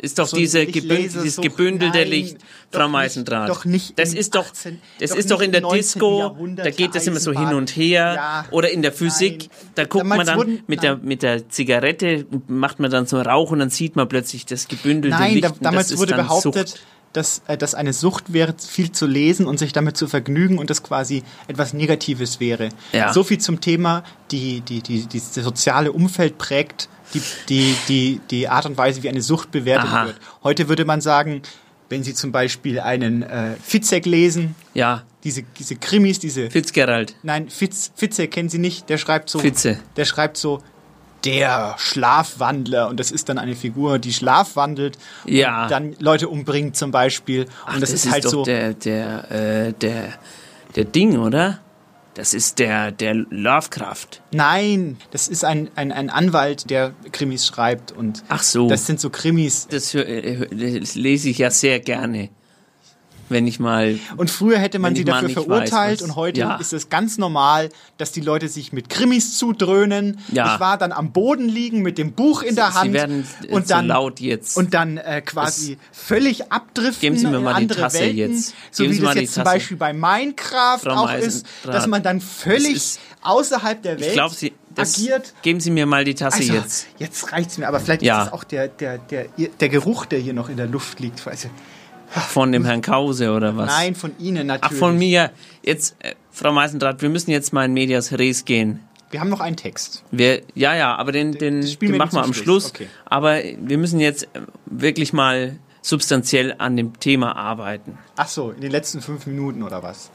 Ist 0.00 0.16
doch 0.20 0.28
So 0.28 0.36
diese 0.36 0.64
gebünd 0.64 1.12
dieses 1.12 1.36
gebündelte 1.38 1.98
nein, 1.98 2.08
Licht, 2.08 2.36
Frau 2.70 2.84
nicht- 2.84 2.92
Meisendrath. 2.92 3.48
doch 3.48 3.64
nicht 3.64 3.98
das 3.98 4.14
ist 4.14 4.32
doch, 4.36 4.46
18. 4.48 4.80
das 5.00 5.10
doch 5.10 5.16
ist 5.16 5.30
doch 5.32 5.40
in 5.40 5.50
der 5.50 5.58
im 5.60 5.62
19. 5.64 5.80
Disco, 5.82 6.18
Jahrhundert, 6.20 6.66
da 6.66 6.70
geht 6.70 6.94
es 6.94 7.04
immer 7.08 7.18
so 7.18 7.32
hin 7.32 7.52
und 7.52 7.70
her. 7.74 8.12
Ja, 8.14 8.44
oder 8.52 8.70
in 8.70 8.82
der 8.82 8.92
Physik, 8.92 9.50
da 9.74 9.86
guckt 9.86 10.04
man 10.04 10.18
Damals 10.20 10.28
dann 10.28 10.38
wurden- 10.38 10.62
mit 10.68 10.84
der, 10.84 10.96
mit 10.98 11.22
der 11.24 11.48
Zigarette, 11.48 12.26
macht 12.46 12.78
man 12.78 12.92
dann 12.92 13.06
so 13.06 13.20
Rauch 13.20 13.50
und 13.50 13.58
dann 13.58 13.70
sieht 13.70 13.96
man 13.96 14.08
plötzlich 14.08 14.46
das 14.46 14.68
gebündelte 14.68 15.16
Nein, 15.16 15.32
Licht. 15.34 15.44
da, 15.46 15.48
und 15.50 15.64
damals 15.64 15.86
das 15.88 15.94
ist 15.94 15.98
wurde 15.98 16.12
dann 16.14 16.26
behauptet, 16.26 16.68
Sucht. 16.68 16.80
Dass, 17.18 17.42
äh, 17.48 17.58
dass 17.58 17.74
eine 17.74 17.92
Sucht 17.92 18.32
wäre, 18.32 18.54
viel 18.56 18.92
zu 18.92 19.06
lesen 19.06 19.46
und 19.46 19.58
sich 19.58 19.72
damit 19.72 19.96
zu 19.96 20.06
vergnügen 20.06 20.58
und 20.58 20.70
das 20.70 20.82
quasi 20.82 21.24
etwas 21.48 21.74
Negatives 21.74 22.40
wäre. 22.40 22.70
Ja. 22.92 23.12
So 23.12 23.24
viel 23.24 23.38
zum 23.38 23.60
Thema, 23.60 24.04
die, 24.30 24.60
die, 24.60 24.80
die, 24.80 25.06
die, 25.06 25.18
das 25.18 25.34
soziale 25.34 25.92
Umfeld 25.92 26.38
prägt 26.38 26.88
die, 27.14 27.22
die, 27.48 27.74
die, 27.88 28.20
die 28.30 28.48
Art 28.48 28.66
und 28.66 28.76
Weise, 28.76 29.02
wie 29.02 29.08
eine 29.08 29.22
Sucht 29.22 29.50
bewertet 29.50 29.90
Aha. 29.90 30.06
wird. 30.06 30.16
Heute 30.44 30.68
würde 30.68 30.84
man 30.84 31.00
sagen, 31.00 31.42
wenn 31.88 32.02
Sie 32.02 32.14
zum 32.14 32.32
Beispiel 32.32 32.80
einen 32.80 33.22
äh, 33.22 33.54
Fitzek 33.62 34.04
lesen, 34.04 34.54
Ja, 34.74 35.04
diese, 35.24 35.42
diese 35.58 35.76
Krimis, 35.76 36.18
diese... 36.18 36.50
Fitzgerald. 36.50 37.16
Nein, 37.22 37.48
Fitz, 37.48 37.92
Fitzek 37.94 38.30
kennen 38.30 38.50
Sie 38.50 38.58
nicht, 38.58 38.88
der 38.90 38.98
schreibt 38.98 39.30
so... 39.30 39.38
Fitze. 39.38 39.78
Der 39.96 40.04
schreibt 40.04 40.36
so, 40.36 40.62
der 41.32 41.74
Schlafwandler 41.78 42.88
und 42.88 42.98
das 43.00 43.10
ist 43.10 43.28
dann 43.28 43.38
eine 43.38 43.54
Figur, 43.54 43.98
die 43.98 44.12
schlafwandelt 44.12 44.98
Ja. 45.26 45.64
und 45.64 45.70
dann 45.70 45.96
Leute 45.98 46.28
umbringt 46.28 46.76
zum 46.76 46.90
Beispiel 46.90 47.46
Ach, 47.66 47.74
und 47.74 47.80
das, 47.82 47.90
das 47.90 48.04
ist 48.04 48.12
halt 48.12 48.24
doch 48.24 48.30
so 48.30 48.42
der, 48.44 48.74
der, 48.74 49.30
äh, 49.30 49.72
der, 49.74 50.14
der 50.76 50.84
Ding, 50.84 51.18
oder? 51.18 51.60
Das 52.14 52.34
ist 52.34 52.58
der, 52.58 52.90
der 52.90 53.14
Lovecraft. 53.14 54.22
nein, 54.32 54.96
das 55.12 55.28
ist 55.28 55.44
ein, 55.44 55.70
ein, 55.76 55.92
ein 55.92 56.10
Anwalt, 56.10 56.68
der 56.68 56.92
Krimis 57.12 57.46
schreibt 57.46 57.92
und 57.92 58.24
Ach 58.28 58.42
so. 58.42 58.68
das 58.68 58.86
sind 58.86 58.98
so 58.98 59.08
Krimis 59.10 59.68
Das, 59.68 59.94
äh, 59.94 60.80
das 60.80 60.96
lese 60.96 61.28
ich 61.28 61.38
ja 61.38 61.50
sehr 61.50 61.78
gerne. 61.78 62.30
Wenn 63.28 63.46
ich 63.46 63.60
mal. 63.60 63.98
und 64.16 64.30
früher 64.30 64.58
hätte 64.58 64.78
man 64.78 64.94
sie 64.94 65.02
ich 65.02 65.06
dafür 65.06 65.28
nicht 65.28 65.34
verurteilt 65.34 66.00
weiß, 66.00 66.02
und 66.02 66.16
heute 66.16 66.40
ja. 66.40 66.56
ist 66.56 66.72
es 66.72 66.88
ganz 66.88 67.18
normal, 67.18 67.68
dass 67.96 68.12
die 68.12 68.20
Leute 68.20 68.48
sich 68.48 68.72
mit 68.72 68.88
Krimis 68.88 69.36
zudröhnen. 69.38 70.18
Ja. 70.32 70.54
Ich 70.54 70.60
war 70.60 70.78
dann 70.78 70.92
am 70.92 71.12
Boden 71.12 71.48
liegen 71.48 71.82
mit 71.82 71.98
dem 71.98 72.12
Buch 72.12 72.42
in 72.42 72.54
der 72.54 72.68
Sie 72.72 72.78
Hand 72.78 72.92
werden 72.92 73.26
äh, 73.42 73.52
und 73.52 73.68
so 73.68 73.74
dann 73.74 73.86
laut 73.86 74.20
jetzt. 74.20 74.56
und 74.56 74.74
dann 74.74 74.96
äh, 74.98 75.20
quasi 75.22 75.78
völlig 75.92 76.50
abdriften 76.52 77.00
Geben 77.00 77.16
Sie 77.16 77.26
mir 77.26 77.38
in 77.38 77.44
mal 77.44 77.54
die 77.54 77.62
andere 77.62 77.80
Tasse 77.82 78.00
Welten, 78.00 78.16
jetzt. 78.16 78.54
so 78.70 78.82
Geben 78.82 78.92
wie 78.92 78.96
Sie 78.96 79.02
das 79.02 79.14
die 79.14 79.20
jetzt 79.20 79.34
zum. 79.34 79.44
Beispiel 79.44 79.76
bei 79.76 79.92
Minecraft 79.92 80.78
Frau 80.80 80.90
auch 80.90 81.12
ist, 81.14 81.46
dass 81.64 81.86
man 81.86 82.02
dann 82.02 82.20
völlig 82.20 82.98
außerhalb 83.22 83.82
der 83.82 83.98
Welt 83.98 84.08
ich 84.08 84.12
glaube, 84.14 84.34
Sie. 84.34 84.52
Das, 84.74 84.94
agiert. 84.94 85.34
Geben 85.42 85.58
Sie 85.58 85.70
mir 85.72 85.86
mal 85.86 86.04
die 86.04 86.14
Tasse 86.14 86.38
Also, 86.38 86.52
jetzt. 86.52 86.86
jetzt 86.98 87.32
reicht's 87.32 87.58
mir, 87.58 87.66
aber 87.66 87.80
vielleicht 87.80 88.02
Ja. 88.02 88.20
ist 88.22 88.26
es 88.28 88.32
auch 88.32 88.44
der, 88.44 88.68
der, 88.68 88.98
der, 88.98 89.26
der 89.36 89.68
Geruch, 89.68 90.06
der 90.06 90.20
hier 90.20 90.34
noch 90.34 90.48
in 90.48 90.56
der 90.56 90.66
Luft 90.68 91.00
liegt. 91.00 91.26
Also, 91.26 91.48
Von 92.28 92.52
dem 92.52 92.64
Herrn 92.64 92.80
Krause 92.80 93.32
oder 93.32 93.56
was? 93.56 93.66
nein, 93.66 93.94
von 93.94 94.12
Ihnen 94.18 94.50
Ach, 94.50 94.60
natürlich. 94.60 94.78
von 94.78 94.98
mir. 94.98 95.30
Jetzt, 95.62 95.96
äh, 95.98 96.14
Frau 96.30 96.52
Meisendrath, 96.52 97.02
wir 97.02 97.10
müssen 97.10 97.30
jetzt 97.30 97.52
mal 97.52 97.66
in 97.66 97.74
Medias 97.74 98.12
Res 98.12 98.44
gehen. 98.44 98.80
Wir 99.10 99.20
haben 99.20 99.30
noch 99.30 99.40
einen 99.40 99.56
Text. 99.56 100.04
Wir, 100.10 100.42
ja, 100.54 100.74
ja, 100.74 100.94
aber 100.96 101.12
den, 101.12 101.32
den, 101.32 101.62
den 101.62 101.80
wir 101.80 101.96
machen 101.96 102.14
wir 102.14 102.22
am 102.22 102.34
Schluss. 102.34 102.64
Schluss. 102.64 102.70
Okay. 102.70 102.88
Aber 103.06 103.38
wir 103.60 103.78
müssen 103.78 104.00
jetzt 104.00 104.24
äh, 104.34 104.40
wirklich 104.66 105.12
mal 105.12 105.58
substanziell 105.82 106.54
an 106.58 106.76
dem 106.76 106.98
Thema 107.00 107.36
arbeiten. 107.36 107.98
Ach 108.16 108.28
so, 108.28 108.50
in 108.50 108.60
den 108.60 108.70
letzten 108.70 109.00
fünf 109.00 109.26
Minuten 109.26 109.62
oder 109.62 109.82
was? 109.82 110.10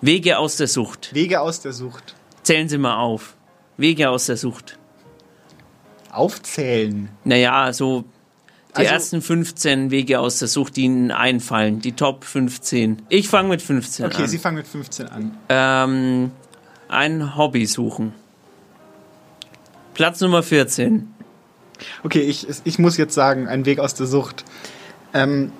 Wege 0.00 0.38
aus 0.38 0.56
der 0.56 0.66
Sucht. 0.66 1.14
Wege 1.14 1.40
aus 1.40 1.60
der 1.60 1.72
Sucht. 1.72 2.14
Zählen 2.42 2.68
Sie 2.68 2.78
mal 2.78 2.96
auf. 2.96 3.36
Wege 3.76 4.08
aus 4.08 4.26
der 4.26 4.36
Sucht. 4.36 4.78
Aufzählen. 6.10 7.10
Naja, 7.24 7.72
so 7.72 8.04
die 8.72 8.76
Also- 8.76 8.92
ersten 8.92 9.22
15 9.22 9.90
Wege 9.90 10.20
aus 10.20 10.38
der 10.38 10.48
Sucht, 10.48 10.76
die 10.76 10.82
Ihnen 10.82 11.10
einfallen. 11.10 11.80
Die 11.80 11.92
Top 11.92 12.24
15. 12.24 13.02
Ich 13.08 13.28
fange 13.28 13.48
mit 13.48 13.62
15 13.62 14.06
Okay, 14.06 14.22
an. 14.22 14.28
Sie 14.28 14.38
fangen 14.38 14.56
mit 14.56 14.66
15 14.68 15.08
an. 15.08 15.36
Ähm, 15.48 16.30
ein 16.88 17.36
Hobby 17.36 17.66
suchen. 17.66 18.12
Platz 19.94 20.20
Nummer 20.20 20.42
14. 20.42 21.12
Okay, 22.04 22.20
ich, 22.20 22.46
ich 22.64 22.78
muss 22.78 22.96
jetzt 22.96 23.14
sagen, 23.14 23.48
ein 23.48 23.64
Weg 23.66 23.78
aus 23.78 23.94
der 23.94 24.06
Sucht. 24.06 24.44
Ähm, 25.14 25.52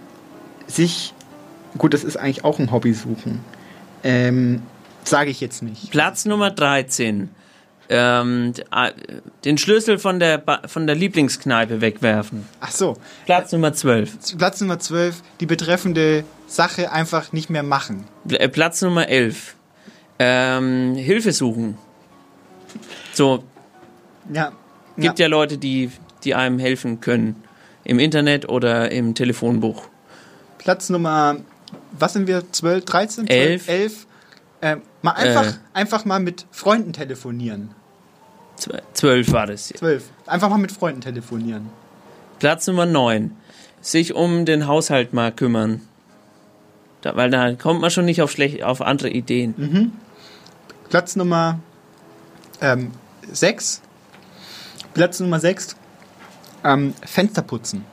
sich, 0.67 1.15
gut, 1.79 1.95
das 1.95 2.05
ist 2.05 2.17
eigentlich 2.17 2.45
auch 2.45 2.59
ein 2.59 2.71
Hobby 2.71 2.93
suchen. 2.93 3.41
Ähm, 4.05 4.63
Sage 5.05 5.31
ich 5.31 5.41
jetzt 5.41 5.63
nicht. 5.63 5.91
Platz 5.91 6.27
Nummer 6.27 6.51
13. 6.51 7.31
Ähm, 7.93 8.53
den 9.45 9.59
Schlüssel 9.59 9.99
von 9.99 10.21
der, 10.21 10.39
Ba- 10.39 10.63
von 10.67 10.87
der 10.87 10.95
Lieblingskneipe 10.95 11.81
wegwerfen. 11.81 12.47
Ach 12.61 12.71
so. 12.71 12.97
Platz 13.27 13.51
Nummer 13.53 13.73
12. 13.73 14.37
Platz 14.39 14.61
Nummer 14.61 14.79
12, 14.79 15.23
die 15.41 15.47
betreffende 15.47 16.23
Sache 16.47 16.93
einfach 16.93 17.33
nicht 17.33 17.51
mehr 17.51 17.65
machen. 17.65 18.05
Äh, 18.29 18.49
Platz 18.49 18.81
Nummer 18.83 19.09
11. 19.09 19.57
Ähm, 20.21 20.95
Hilfe 20.95 21.33
suchen. 21.33 21.79
So, 23.13 23.43
Ja. 24.33 24.53
gibt 24.97 25.19
ja. 25.19 25.27
Leute, 25.27 25.59
die, 25.59 25.91
die 26.25 26.35
einem 26.35 26.59
helfen 26.59 27.01
können. 27.01 27.43
Im 27.83 27.99
Internet 27.99 28.49
oder 28.49 28.93
im 28.93 29.15
Telefonbuch. 29.15 29.83
Platz 30.59 30.91
Nummer, 30.91 31.37
was 31.99 32.13
sind 32.13 32.27
wir? 32.29 32.45
12, 32.53 32.85
13? 32.85 33.27
12, 33.27 33.31
Elf. 33.31 33.69
11? 33.69 34.07
Äh, 34.61 34.77
mal 35.03 35.13
einfach, 35.13 35.47
Äh. 35.47 35.53
einfach 35.73 36.05
mal 36.05 36.21
mit 36.21 36.47
Freunden 36.53 36.93
telefonieren. 36.93 37.71
12 38.95 39.33
war 39.33 39.47
das. 39.47 39.69
12. 39.69 40.05
Einfach 40.27 40.49
mal 40.49 40.59
mit 40.59 40.73
Freunden 40.73 41.01
telefonieren. 41.01 41.71
Platz 42.39 42.67
Nummer 42.67 42.87
9. 42.87 43.37
Sich 43.81 44.15
um 44.15 44.45
den 44.45 44.67
Haushalt 44.67 45.13
mal 45.13 45.33
kümmern. 45.33 45.81
Da, 47.01 47.17
weil 47.17 47.31
da 47.31 47.55
kommt 47.55 47.81
man 47.81 47.91
schon 47.91 48.05
nicht 48.05 48.21
auf, 48.21 48.31
schlecht, 48.31 48.63
auf 48.63 48.83
andere 48.83 49.09
Ideen. 49.11 49.55
Mhm. 49.57 49.93
Platz 50.91 51.17
Nummer 51.17 51.61
ähm, 52.61 52.91
6. 53.31 53.81
Platz 54.93 55.21
Nummer 55.21 55.41
6. 55.41 55.77
Ähm, 56.65 56.95
Fenster 57.07 57.43
putzen. 57.43 57.85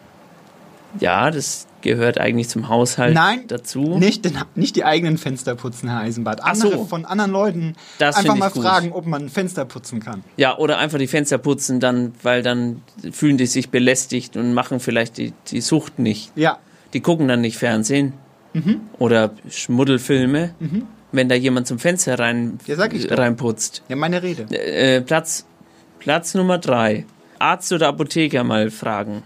Ja, 0.99 1.31
das 1.31 1.67
gehört 1.87 2.19
eigentlich 2.19 2.47
zum 2.49 2.69
Haushalt 2.69 3.15
Nein, 3.15 3.45
dazu. 3.47 3.97
Nicht, 3.97 4.23
den, 4.25 4.37
nicht 4.53 4.75
die 4.75 4.85
eigenen 4.85 5.17
Fenster 5.17 5.55
putzen, 5.55 5.89
Herr 5.89 6.01
Eisenbart. 6.01 6.41
Ach 6.43 6.51
Andere 6.51 6.73
so. 6.73 6.85
von 6.85 7.05
anderen 7.05 7.31
Leuten 7.31 7.73
Das 7.97 8.15
einfach 8.17 8.35
mal 8.35 8.51
gut. 8.51 8.61
fragen, 8.63 8.91
ob 8.91 9.07
man 9.07 9.29
Fenster 9.29 9.65
putzen 9.65 9.99
kann. 9.99 10.23
Ja, 10.37 10.55
oder 10.57 10.77
einfach 10.77 10.99
die 10.99 11.07
Fenster 11.07 11.39
putzen, 11.39 11.79
dann, 11.79 12.13
weil 12.21 12.43
dann 12.43 12.83
fühlen 13.11 13.37
die 13.37 13.47
sich 13.47 13.69
belästigt 13.71 14.37
und 14.37 14.53
machen 14.53 14.79
vielleicht 14.79 15.17
die, 15.17 15.33
die 15.47 15.61
Sucht 15.61 15.97
nicht. 15.97 16.31
Ja. 16.35 16.59
Die 16.93 17.01
gucken 17.01 17.27
dann 17.27 17.41
nicht 17.41 17.57
Fernsehen 17.57 18.13
Mhm. 18.53 18.81
oder 18.97 19.31
Schmuddelfilme, 19.49 20.55
Mhm. 20.59 20.83
wenn 21.11 21.29
da 21.29 21.35
jemand 21.35 21.67
zum 21.67 21.79
Fenster 21.79 22.17
rein, 22.17 22.59
Ja, 22.65 22.75
reinputzt. 22.77 23.83
Ja, 23.89 23.95
meine 23.95 24.23
Rede. 24.23 24.43
Äh, 24.55 25.01
Platz, 25.01 25.45
Platz 25.99 26.33
Nummer 26.33 26.57
drei. 26.57 27.05
Arzt 27.39 27.71
oder 27.71 27.89
Apotheker 27.89 28.43
mal 28.43 28.71
fragen. 28.71 29.21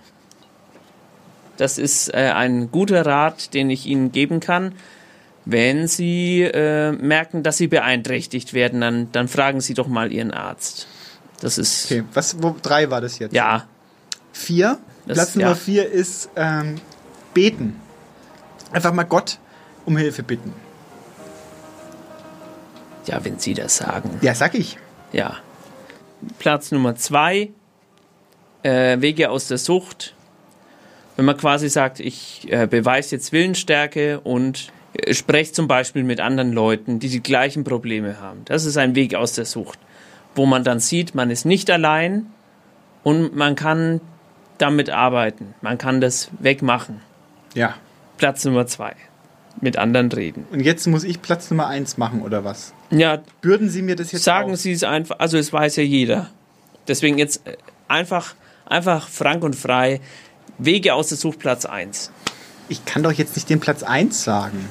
Das 1.58 1.78
ist 1.78 2.14
äh, 2.14 2.32
ein 2.34 2.72
guter 2.72 3.06
Rat, 3.06 3.54
den 3.54 3.70
ich 3.70 3.86
Ihnen 3.86 4.12
geben 4.12 4.40
kann. 4.40 4.74
Wenn 5.46 5.88
Sie 5.88 6.42
äh, 6.44 6.92
merken, 6.92 7.44
dass 7.44 7.58
Sie 7.58 7.68
beeinträchtigt 7.68 8.54
werden, 8.54 8.82
dann, 8.82 9.12
dann 9.12 9.28
fragen 9.28 9.62
Sie 9.62 9.74
doch 9.74 9.88
mal 9.88 10.12
Ihren 10.12 10.32
Arzt. 10.32 10.88
Das 11.40 11.58
ist. 11.58 11.86
Okay, 11.86 12.04
was, 12.14 12.42
wo, 12.42 12.56
drei 12.62 12.90
war 12.92 13.02
das 13.02 13.20
jetzt? 13.20 13.34
Ja. 13.34 13.68
Vier. 14.32 14.78
Das- 15.06 15.18
Platz 15.18 15.36
Nummer 15.36 15.50
ja. 15.50 15.56
vier 15.56 15.92
ist 15.92 16.30
ähm, 16.36 16.76
beten. 17.34 17.76
Einfach 18.72 18.94
mal 18.94 19.04
Gott 19.04 19.40
um 19.86 19.98
Hilfe 19.98 20.24
bitten. 20.24 20.54
Ja, 23.08 23.24
wenn 23.26 23.40
Sie 23.40 23.54
das 23.56 23.78
sagen. 23.78 24.20
Ja, 24.22 24.36
sag 24.36 24.54
ich. 24.54 24.78
Ja. 25.12 25.38
Platz 26.38 26.72
Nummer 26.72 26.96
zwei, 26.96 27.50
äh, 28.62 29.02
Wege 29.02 29.32
aus 29.32 29.48
der 29.48 29.58
Sucht. 29.58 30.14
Wenn 31.16 31.26
man 31.26 31.38
quasi 31.38 31.70
sagt, 31.70 32.00
ich 32.00 32.48
äh, 32.50 32.68
beweise 32.68 33.16
jetzt 33.16 33.32
Willensstärke 33.32 34.20
und 34.22 34.72
äh, 34.94 35.14
spreche 35.14 35.52
zum 35.52 35.68
Beispiel 35.68 36.04
mit 36.04 36.20
anderen 36.20 36.54
Leuten, 36.54 37.00
die 37.00 37.10
die 37.10 37.22
gleichen 37.22 37.64
Probleme 37.64 38.20
haben. 38.20 38.42
Das 38.46 38.66
ist 38.66 38.78
ein 38.78 38.96
Weg 38.96 39.16
aus 39.16 39.34
der 39.34 39.46
Sucht, 39.46 39.80
wo 40.36 40.46
man 40.46 40.64
dann 40.64 40.80
sieht, 40.80 41.16
man 41.16 41.30
ist 41.30 41.46
nicht 41.46 41.70
allein 41.70 42.28
und 43.04 43.36
man 43.36 43.56
kann 43.56 44.02
damit 44.58 44.90
arbeiten. 44.90 45.54
Man 45.62 45.78
kann 45.78 46.02
das 46.02 46.30
wegmachen. 46.40 47.02
Ja. 47.54 47.76
Platz 48.18 48.46
Nummer 48.46 48.68
zwei. 48.68 48.96
Mit 49.60 49.78
anderen 49.78 50.12
reden. 50.12 50.46
Und 50.52 50.62
jetzt 50.62 50.88
muss 50.88 51.04
ich 51.04 51.22
Platz 51.22 51.50
Nummer 51.52 51.68
eins 51.68 51.98
machen, 51.98 52.22
oder 52.22 52.46
was? 52.46 52.74
Ja, 52.90 53.22
Bürden 53.42 53.70
Sie 53.70 53.82
mir 53.82 53.96
das 53.96 54.12
jetzt 54.12 54.24
Sagen 54.24 54.54
auf? 54.54 54.58
Sie 54.60 54.72
es 54.72 54.84
einfach, 54.84 55.20
also 55.20 55.38
es 55.38 55.52
weiß 55.52 55.76
ja 55.76 55.84
jeder. 55.84 56.30
Deswegen 56.88 57.18
jetzt 57.18 57.46
äh, 57.46 57.58
einfach, 57.88 58.36
einfach 58.66 59.10
frank 59.10 59.44
und 59.44 59.56
frei. 59.56 60.00
Wege 60.58 60.94
aus 60.94 61.08
der 61.10 61.18
Sucht 61.18 61.40
Platz 61.40 61.66
1. 61.66 62.12
Ich 62.70 62.86
kann 62.86 63.04
doch 63.04 63.12
jetzt 63.12 63.36
nicht 63.36 63.50
den 63.50 63.60
Platz 63.60 63.84
eins 63.84 64.24
sagen. 64.24 64.68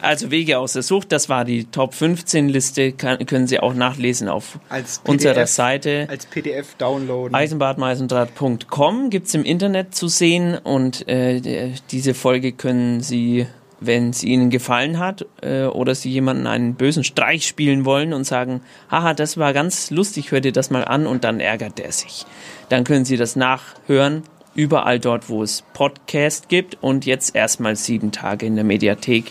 Also 0.00 0.30
Wege 0.30 0.58
aus 0.60 0.74
der 0.74 0.82
Sucht, 0.84 1.10
das 1.10 1.28
war 1.28 1.44
die 1.44 1.64
Top 1.64 1.92
15 1.92 2.48
Liste, 2.48 2.92
kann, 2.92 3.26
können 3.26 3.48
Sie 3.48 3.58
auch 3.58 3.74
nachlesen 3.74 4.28
auf 4.28 4.60
Als 4.68 5.00
unserer 5.04 5.34
PDF, 5.34 5.48
Seite. 5.50 6.06
Als 6.08 6.26
PDF 6.26 6.74
downloaden. 6.76 7.34
Eisenbadmeisendraht.com 7.34 9.10
gibt 9.10 9.26
es 9.26 9.34
im 9.34 9.42
Internet 9.44 9.96
zu 9.96 10.06
sehen 10.06 10.56
und 10.56 11.08
äh, 11.08 11.40
die- 11.40 11.74
diese 11.90 12.14
Folge 12.14 12.52
können 12.52 13.00
Sie, 13.00 13.48
wenn 13.80 14.10
es 14.10 14.22
Ihnen 14.24 14.50
gefallen 14.50 14.98
hat 14.98 15.26
äh, 15.42 15.64
oder 15.64 15.94
Sie 15.94 16.10
jemanden 16.10 16.46
einen 16.46 16.74
bösen 16.74 17.04
Streich 17.04 17.46
spielen 17.46 17.84
wollen 17.84 18.12
und 18.12 18.24
sagen, 18.24 18.60
haha, 18.90 19.14
das 19.14 19.36
war 19.36 19.52
ganz 19.52 19.90
lustig, 19.90 20.30
hör 20.32 20.40
dir 20.40 20.52
das 20.52 20.70
mal 20.70 20.84
an 20.84 21.06
und 21.06 21.24
dann 21.24 21.40
ärgert 21.40 21.78
der 21.78 21.92
sich. 21.92 22.26
Dann 22.68 22.84
können 22.84 23.04
Sie 23.04 23.16
das 23.16 23.36
nachhören, 23.36 24.22
überall 24.54 24.98
dort, 24.98 25.28
wo 25.28 25.42
es 25.42 25.62
Podcast 25.74 26.48
gibt 26.48 26.76
und 26.82 27.06
jetzt 27.06 27.34
erstmal 27.36 27.76
sieben 27.76 28.10
Tage 28.12 28.46
in 28.46 28.56
der 28.56 28.64
Mediathek. 28.64 29.30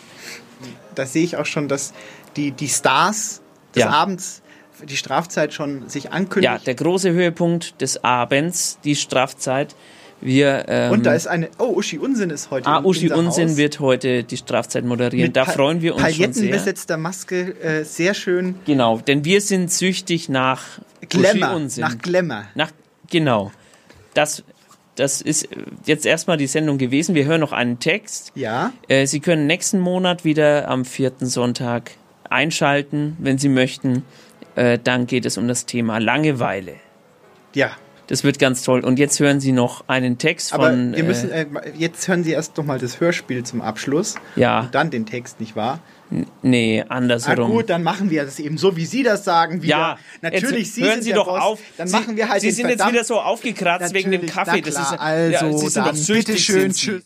da 0.95 1.05
sehe 1.05 1.23
ich 1.23 1.35
auch 1.37 1.45
schon, 1.45 1.67
dass 1.67 1.93
die, 2.37 2.51
die 2.51 2.69
Stars 2.69 3.41
des 3.75 3.83
Ja. 3.83 3.89
Abends 3.89 4.41
die 4.87 4.95
Strafzeit 4.95 5.53
schon 5.55 5.89
sich 5.89 6.03
Ja, 6.05 6.11
ankündigen. 6.11 6.59
der 6.65 6.75
große 6.75 7.11
Höhepunkt 7.11 7.81
des 7.81 8.03
Abends, 8.03 8.77
die 8.83 8.95
Strafzeit. 8.95 9.75
Wir, 10.19 10.65
ähm, 10.67 10.91
Und 10.93 11.05
da 11.05 11.13
ist 11.13 11.27
eine. 11.27 11.49
Oh, 11.59 11.73
Uschi 11.75 11.99
Unsinn 11.99 12.31
ist 12.31 12.49
heute. 12.49 12.67
Ah, 12.67 12.81
Uschi 12.83 13.11
Unsinn 13.11 13.49
Haus. 13.49 13.57
wird 13.57 13.79
heute 13.79 14.23
die 14.23 14.37
Strafzeit 14.37 14.83
moderieren. 14.83 15.27
Mit 15.27 15.35
Da 15.35 15.45
Pa- 15.45 15.51
freuen 15.51 15.81
wir 15.81 15.93
uns 15.95 16.01
schon 16.03 16.11
sehr. 16.11 16.27
Paillettenbesetzter 16.27 16.97
Maske, 16.97 17.55
äh, 17.61 17.83
sehr 17.83 18.13
schön. 18.15 18.55
Genau, 18.65 18.97
denn 18.97 19.23
wir 19.25 19.41
sind 19.41 19.71
süchtig 19.71 20.27
nach 20.29 20.63
Glamour, 21.09 21.33
Uschi 21.49 21.55
Unsinn. 21.55 21.81
nach 21.83 21.97
Glamour. 21.99 22.43
Nach, 22.55 22.71
genau. 23.11 23.51
Das, 24.15 24.43
das 24.95 25.21
ist 25.21 25.47
jetzt 25.85 26.05
erstmal 26.07 26.37
die 26.37 26.47
Sendung 26.47 26.79
gewesen. 26.79 27.13
Wir 27.13 27.25
hören 27.25 27.41
noch 27.41 27.51
einen 27.51 27.77
Text. 27.79 28.31
Ja. 28.33 28.73
Äh, 28.87 29.05
Sie 29.05 29.19
können 29.19 29.45
nächsten 29.45 29.79
Monat 29.79 30.25
wieder 30.25 30.67
am 30.67 30.83
vierten 30.85 31.27
Sonntag 31.27 31.91
einschalten, 32.27 33.15
wenn 33.19 33.37
Sie 33.37 33.49
möchten. 33.49 34.03
Äh, 34.55 34.79
dann 34.83 35.05
geht 35.05 35.27
es 35.27 35.37
um 35.37 35.47
das 35.47 35.67
Thema 35.67 35.99
Langeweile. 35.99 36.73
Ja. 37.53 37.71
Das 38.07 38.23
wird 38.23 38.39
ganz 38.39 38.63
toll. 38.63 38.81
Und 38.85 38.99
jetzt 38.99 39.19
hören 39.19 39.41
Sie 39.41 39.51
noch 39.51 39.83
einen 39.87 40.17
Text 40.17 40.53
Aber 40.53 40.69
von. 40.69 40.95
wir 40.95 41.03
müssen, 41.03 41.29
äh, 41.29 41.41
äh, 41.43 41.47
jetzt 41.77 42.07
hören 42.07 42.23
Sie 42.23 42.31
erst 42.31 42.55
noch 42.57 42.63
mal 42.65 42.79
das 42.79 43.01
Hörspiel 43.01 43.43
zum 43.43 43.61
Abschluss. 43.61 44.15
Ja. 44.37 44.61
Und 44.61 44.75
dann 44.75 44.89
den 44.91 45.05
Text, 45.05 45.39
nicht 45.41 45.55
wahr? 45.57 45.79
nee, 46.41 46.85
Ah, 46.87 46.95
andersherum. 46.95 47.51
gut, 47.51 47.69
dann 47.69 47.83
machen 47.83 48.09
wir 48.09 48.23
das 48.23 48.39
eben 48.39 48.57
so, 48.57 48.77
wie 48.77 48.85
Sie 48.85 49.03
das 49.03 49.25
sagen. 49.25 49.61
Wieder. 49.61 49.67
Ja, 49.77 49.97
natürlich. 50.21 50.67
jetzt 50.67 50.75
Sie 50.75 50.83
hören 50.83 50.91
sind 50.93 51.03
Sie 51.03 51.09
der 51.09 51.17
doch 51.17 51.27
Boss. 51.27 51.41
auf. 51.41 51.59
Dann 51.77 51.87
Sie, 51.89 51.95
machen 51.97 52.15
wir 52.15 52.29
halt 52.29 52.41
Sie 52.41 52.51
sind 52.51 52.69
jetzt 52.69 52.87
wieder 52.87 53.03
so 53.03 53.19
aufgekratzt 53.19 53.93
wegen 53.93 54.11
dem 54.11 54.25
Kaffee. 54.25 54.61
das 54.61 54.75
ist, 54.75 54.93
also, 54.99 55.33
ja, 55.33 55.51
Sie 55.51 55.67
sind 55.67 55.75
dann, 55.75 55.85
doch 55.93 55.95
süchtig, 55.95 56.45
sind 56.47 56.73
Sie. 56.75 56.79
tschüss. 56.81 57.03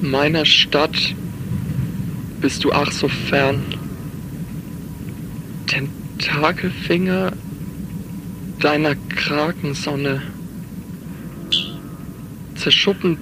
Meiner 0.00 0.44
Stadt 0.44 1.14
bist 2.40 2.64
du 2.64 2.72
ach 2.72 2.90
so 2.92 3.08
fern. 3.08 3.62
Tentakelfinger 6.18 7.32
deiner 8.60 8.94
Krakensonne 8.94 10.22
zerschuppen 12.54 13.18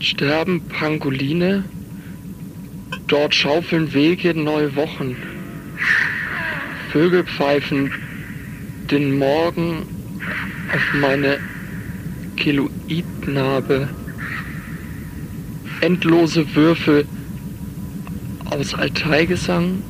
sterben 0.00 0.60
Pangoline, 0.68 1.64
dort 3.06 3.34
schaufeln 3.34 3.92
Wege 3.94 4.34
neue 4.34 4.74
Wochen. 4.76 5.16
Vögel 6.92 7.24
pfeifen 7.24 7.90
den 8.90 9.18
Morgen 9.18 9.86
auf 10.72 11.00
meine 11.00 11.38
Keloidnarbe. 12.36 13.88
Endlose 15.80 16.54
Würfel 16.54 17.06
aus 18.50 18.74
Altaigesang 18.74 19.82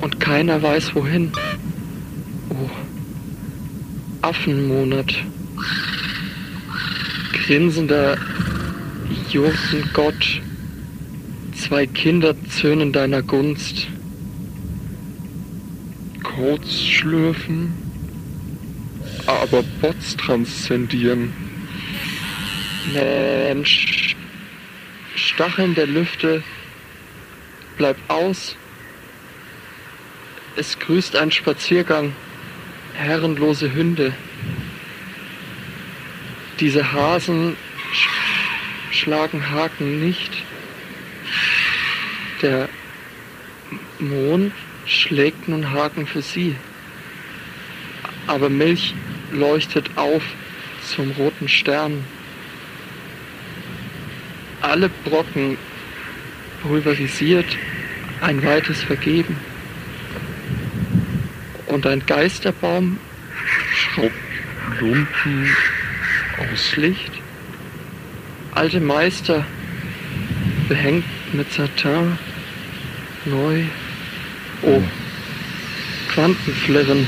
und 0.00 0.20
keiner 0.20 0.62
weiß 0.62 0.94
wohin. 0.94 1.32
Oh, 2.50 2.70
Affenmonat. 4.22 5.14
Grinsender 7.32 8.18
Jurtengott. 9.30 10.40
Zwei 11.54 11.86
Kinder 11.86 12.34
zöhnen 12.48 12.92
deiner 12.92 13.22
Gunst. 13.22 13.88
Codes 16.22 16.84
schlürfen, 16.86 17.72
aber 19.26 19.62
Bots 19.80 20.16
transzendieren. 20.16 21.32
Mensch, 22.92 24.16
Stacheln 25.14 25.74
der 25.74 25.86
Lüfte, 25.86 26.42
bleib 27.78 27.96
aus. 28.08 28.56
Es 30.58 30.78
grüßt 30.78 31.16
ein 31.16 31.30
Spaziergang, 31.30 32.14
herrenlose 32.94 33.74
Hunde. 33.74 34.14
Diese 36.60 36.94
Hasen 36.94 37.58
sch 37.92 38.08
schlagen 38.90 39.50
Haken 39.50 40.00
nicht. 40.00 40.32
Der 42.40 42.70
Mond 43.98 44.54
schlägt 44.86 45.46
nun 45.46 45.72
Haken 45.72 46.06
für 46.06 46.22
sie. 46.22 46.56
Aber 48.26 48.48
Milch 48.48 48.94
leuchtet 49.32 49.90
auf 49.96 50.22
zum 50.86 51.10
roten 51.10 51.50
Stern. 51.50 52.02
Alle 54.62 54.88
Brocken 55.04 55.58
pulverisiert, 56.62 57.58
ein 58.22 58.42
weites 58.42 58.82
Vergeben. 58.82 59.36
Und 61.66 61.86
ein 61.86 62.04
Geisterbaum 62.06 62.98
schraubt 63.74 64.12
Lumpen 64.80 65.48
aus 66.38 66.76
Licht. 66.76 67.12
Alte 68.52 68.80
Meister 68.80 69.44
behängt 70.68 71.04
mit 71.32 71.52
Satin 71.52 72.18
neu. 73.24 73.64
Oh, 74.62 74.82
Quantenflirren. 76.08 77.06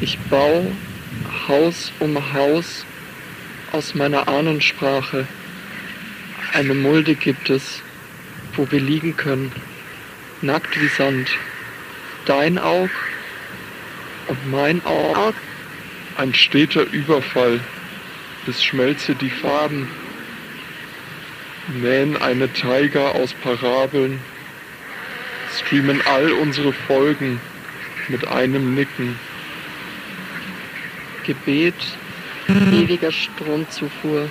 Ich 0.00 0.18
baue 0.30 0.72
Haus 1.48 1.92
um 2.00 2.32
Haus 2.32 2.84
aus 3.72 3.94
meiner 3.94 4.28
Ahnensprache. 4.28 5.26
Eine 6.52 6.74
Mulde 6.74 7.14
gibt 7.14 7.50
es, 7.50 7.82
wo 8.54 8.70
wir 8.70 8.80
liegen 8.80 9.16
können, 9.16 9.52
nackt 10.46 10.80
wie 10.80 10.88
Sand. 10.88 11.28
Dein 12.24 12.58
Aug 12.58 12.90
und 14.28 14.50
mein 14.50 14.84
Aug. 14.86 15.34
Ein 16.16 16.32
steter 16.32 16.82
Überfall, 16.92 17.60
bis 18.46 18.64
schmelze 18.64 19.14
die 19.14 19.28
Farben, 19.28 19.90
nähen 21.68 22.16
eine 22.16 22.48
Tiger 22.48 23.14
aus 23.16 23.34
Parabeln, 23.34 24.18
streamen 25.58 26.00
all 26.06 26.32
unsere 26.32 26.72
Folgen 26.72 27.38
mit 28.08 28.26
einem 28.28 28.74
Nicken. 28.74 29.18
Gebet, 31.24 31.74
ewiger 32.48 33.12
Stromzufuhr, 33.12 34.30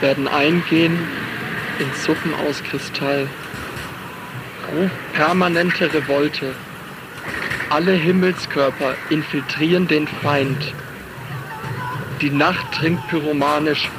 werden 0.00 0.28
eingehen 0.28 0.96
in 1.80 1.92
Suppen 1.94 2.32
aus 2.34 2.62
Kristall. 2.62 3.28
Permanente 5.14 5.92
Revolte. 5.92 6.54
Alle 7.70 7.92
Himmelskörper 7.92 8.94
infiltrieren 9.10 9.88
den 9.88 10.06
Feind. 10.06 10.74
Die 12.20 12.30
Nacht 12.30 12.72
trinkt 12.72 13.06
pyromanisch 13.08 13.90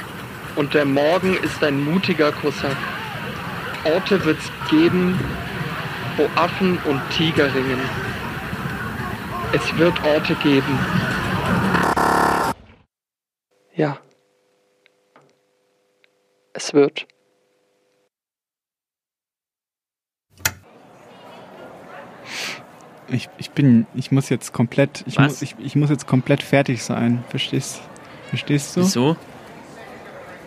und 0.56 0.74
der 0.74 0.86
Morgen 0.86 1.38
ist 1.38 1.64
ein 1.64 1.84
mutiger 1.84 2.32
Kosak. 2.32 2.76
Orte 3.84 4.24
wird's 4.26 4.52
geben, 4.70 5.20
wo 6.18 6.30
Affen 6.36 6.78
und 6.86 7.02
Tiger 7.12 7.54
ringen. 7.54 7.80
Es 9.54 9.78
wird 9.78 10.04
Orte 10.04 10.36
geben. 10.36 10.80
Ja. 13.74 13.98
Es 16.54 16.74
wird. 16.74 17.08
Ich, 23.11 23.30
ich 23.38 23.52
bin, 23.52 23.88
ich 23.95 24.11
muss 24.11 24.30
jetzt 24.30 24.53
komplett, 24.53 25.03
ich, 25.07 25.18
Was? 25.18 25.27
muss, 25.27 25.41
ich, 25.41 25.56
ich 25.60 25.76
muss 25.76 25.90
jetzt 25.90 26.07
komplett 26.07 26.44
fertig 26.44 26.84
sein. 26.84 27.23
Verstehst, 27.30 27.81
verstehst 28.30 28.76
du? 28.77 28.81
Wieso? 28.81 29.15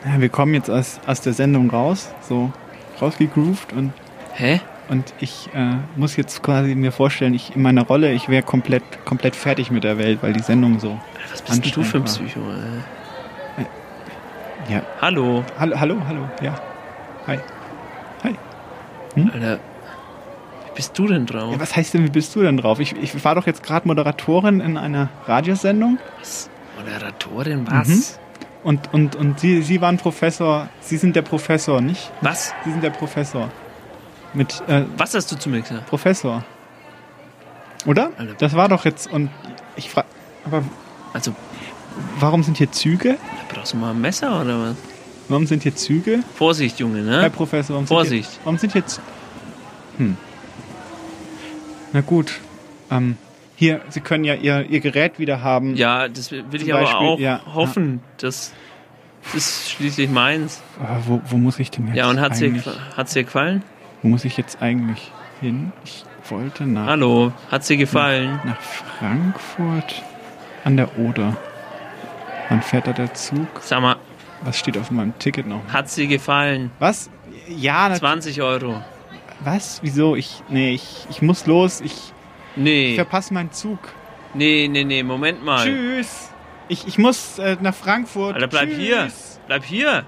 Ja, 0.04 0.20
wir 0.20 0.28
kommen 0.28 0.54
jetzt 0.54 0.70
aus, 0.70 1.00
aus 1.06 1.20
der 1.20 1.32
Sendung 1.32 1.70
raus, 1.70 2.12
so 2.28 2.52
rausgegroovt 3.00 3.72
und. 3.72 3.92
Hä? 4.34 4.60
Und 4.88 5.14
ich 5.20 5.48
äh, 5.54 5.76
muss 5.96 6.16
jetzt 6.16 6.42
quasi 6.42 6.74
mir 6.74 6.92
vorstellen, 6.92 7.34
ich 7.34 7.54
in 7.54 7.62
meiner 7.62 7.82
Rolle, 7.82 8.12
ich 8.12 8.28
wäre 8.28 8.42
komplett, 8.42 8.82
komplett 9.04 9.36
fertig 9.36 9.70
mit 9.70 9.84
der 9.84 9.96
Welt, 9.96 10.18
weil 10.22 10.32
die 10.32 10.42
Sendung 10.42 10.80
so. 10.80 10.98
Was 11.30 11.60
bist 11.60 11.76
du 11.76 11.82
für 11.82 11.98
ein 11.98 12.04
Psycho? 12.04 12.40
Ey? 12.40 12.46
war. 13.56 13.66
Ja. 14.68 14.82
Hallo. 15.00 15.44
Hallo, 15.58 15.78
hallo, 15.78 15.96
hallo, 16.06 16.28
ja. 16.42 16.54
Hi. 17.26 17.38
Hi. 18.22 18.36
Alter, 19.32 19.58
wie 19.58 19.71
bist 20.74 20.98
du 20.98 21.06
denn 21.06 21.26
drauf? 21.26 21.52
Ja, 21.52 21.60
was 21.60 21.76
heißt 21.76 21.94
denn, 21.94 22.04
wie 22.04 22.10
bist 22.10 22.34
du 22.34 22.42
denn 22.42 22.56
drauf? 22.56 22.80
Ich, 22.80 22.94
ich 22.96 23.24
war 23.24 23.34
doch 23.34 23.46
jetzt 23.46 23.62
gerade 23.62 23.86
Moderatorin 23.86 24.60
in 24.60 24.76
einer 24.76 25.08
Radiosendung. 25.26 25.98
Was? 26.20 26.48
Moderatorin, 26.78 27.66
was? 27.70 27.88
Mhm. 27.88 28.02
Und, 28.64 28.94
und, 28.94 29.16
und 29.16 29.40
Sie, 29.40 29.60
Sie 29.62 29.80
waren 29.80 29.96
Professor, 29.96 30.68
Sie 30.80 30.96
sind 30.96 31.16
der 31.16 31.22
Professor, 31.22 31.80
nicht? 31.80 32.10
Was? 32.20 32.54
Sie 32.64 32.70
sind 32.70 32.82
der 32.82 32.90
Professor. 32.90 33.50
Mit, 34.34 34.62
äh, 34.68 34.84
Was 34.96 35.14
hast 35.14 35.30
du 35.32 35.36
zu 35.36 35.48
mir 35.48 35.60
gesagt? 35.60 35.86
Professor. 35.86 36.44
Oder? 37.86 38.10
Alter. 38.16 38.34
Das 38.38 38.54
war 38.54 38.68
doch 38.68 38.84
jetzt, 38.84 39.10
und 39.12 39.30
ich 39.76 39.90
frage, 39.90 40.06
aber 40.44 40.62
Also, 41.12 41.34
warum 42.20 42.42
sind 42.42 42.56
hier 42.56 42.70
Züge? 42.70 43.18
da 43.48 43.54
brauchst 43.54 43.72
du 43.72 43.76
mal 43.76 43.90
ein 43.90 44.00
Messer 44.00 44.40
oder 44.40 44.70
was? 44.70 44.76
Warum 45.28 45.46
sind 45.46 45.62
hier 45.64 45.74
Züge? 45.74 46.20
Vorsicht, 46.36 46.78
Junge, 46.78 47.02
ne? 47.02 47.22
Herr 47.22 47.30
Professor, 47.30 47.74
warum 47.74 47.86
Vorsicht. 47.86 48.24
Sind 48.30 48.32
hier, 48.34 48.44
warum 48.44 48.58
sind 48.58 48.74
jetzt. 48.74 49.00
Hm. 49.98 50.16
Na 51.92 52.00
gut. 52.00 52.40
Ähm, 52.90 53.16
hier, 53.56 53.80
Sie 53.90 54.00
können 54.00 54.24
ja 54.24 54.34
Ihr, 54.34 54.66
Ihr 54.68 54.80
Gerät 54.80 55.18
wieder 55.18 55.42
haben. 55.42 55.76
Ja, 55.76 56.08
das 56.08 56.30
will 56.30 56.44
ich 56.52 56.62
Zum 56.64 56.72
aber 56.72 56.80
Beispiel, 56.82 57.06
auch 57.08 57.18
ja, 57.18 57.40
hoffen. 57.54 58.00
Das, 58.18 58.52
das 59.32 59.34
ist 59.34 59.70
schließlich 59.70 60.10
meins. 60.10 60.62
Ah, 60.82 60.98
wo, 61.06 61.20
wo 61.26 61.36
muss 61.36 61.58
ich 61.58 61.70
denn 61.70 61.86
jetzt 61.88 61.96
Ja, 61.96 62.08
und 62.10 62.18
gefa- 62.18 62.74
hat's 62.96 63.12
dir 63.12 63.24
gefallen? 63.24 63.62
Wo 64.02 64.08
muss 64.08 64.24
ich 64.24 64.36
jetzt 64.36 64.60
eigentlich 64.62 65.12
hin? 65.40 65.72
Ich 65.84 66.04
wollte 66.28 66.64
nach, 66.66 66.86
Hallo, 66.86 67.32
hat's 67.50 67.68
dir 67.68 67.76
gefallen? 67.76 68.40
nach 68.44 68.60
Frankfurt 68.60 70.02
an 70.64 70.76
der 70.76 70.98
Oder. 70.98 71.36
Wann 72.48 72.62
fährt 72.62 72.86
da 72.86 72.92
der 72.92 73.14
Zug? 73.14 73.46
Sag 73.60 73.80
mal, 73.80 73.96
Was 74.42 74.58
steht 74.58 74.76
auf 74.76 74.90
meinem 74.90 75.16
Ticket 75.18 75.46
noch? 75.46 75.60
hat's 75.72 75.94
dir 75.94 76.06
gefallen? 76.08 76.70
Was? 76.80 77.10
Ja, 77.48 77.82
natürlich. 77.88 78.00
20 78.00 78.42
Euro. 78.42 78.82
Was? 79.44 79.80
Wieso? 79.82 80.16
Ich. 80.16 80.42
Nee, 80.48 80.74
ich, 80.74 81.06
ich 81.10 81.22
muss 81.22 81.46
los. 81.46 81.80
Ich, 81.80 81.92
ich 81.92 82.12
Nee, 82.56 82.94
verpasse 82.96 83.32
meinen 83.34 83.52
Zug. 83.52 83.78
nee, 84.34 84.68
nee, 84.70 84.84
nee, 84.84 85.02
Moment 85.02 85.42
mal. 85.44 85.64
Tschüss. 85.66 86.28
Ich, 86.68 86.86
ich 86.86 86.98
muss 86.98 87.38
äh, 87.38 87.56
nach 87.60 87.74
Frankfurt. 87.74 88.34
Alter, 88.34 88.46
bleib 88.48 88.68
Tschüss. 88.68 88.78
hier. 88.78 89.12
Bleib 89.46 89.64
hier. 89.64 90.04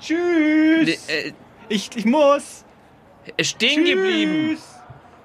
Tschüss. 0.00 0.86
Nee, 1.08 1.12
äh, 1.14 1.32
Ich, 1.68 1.90
ich 1.94 2.04
muss. 2.04 2.64
er 3.26 3.38
ist 3.38 3.50
stehen 3.50 3.84
geblieben. 3.84 4.58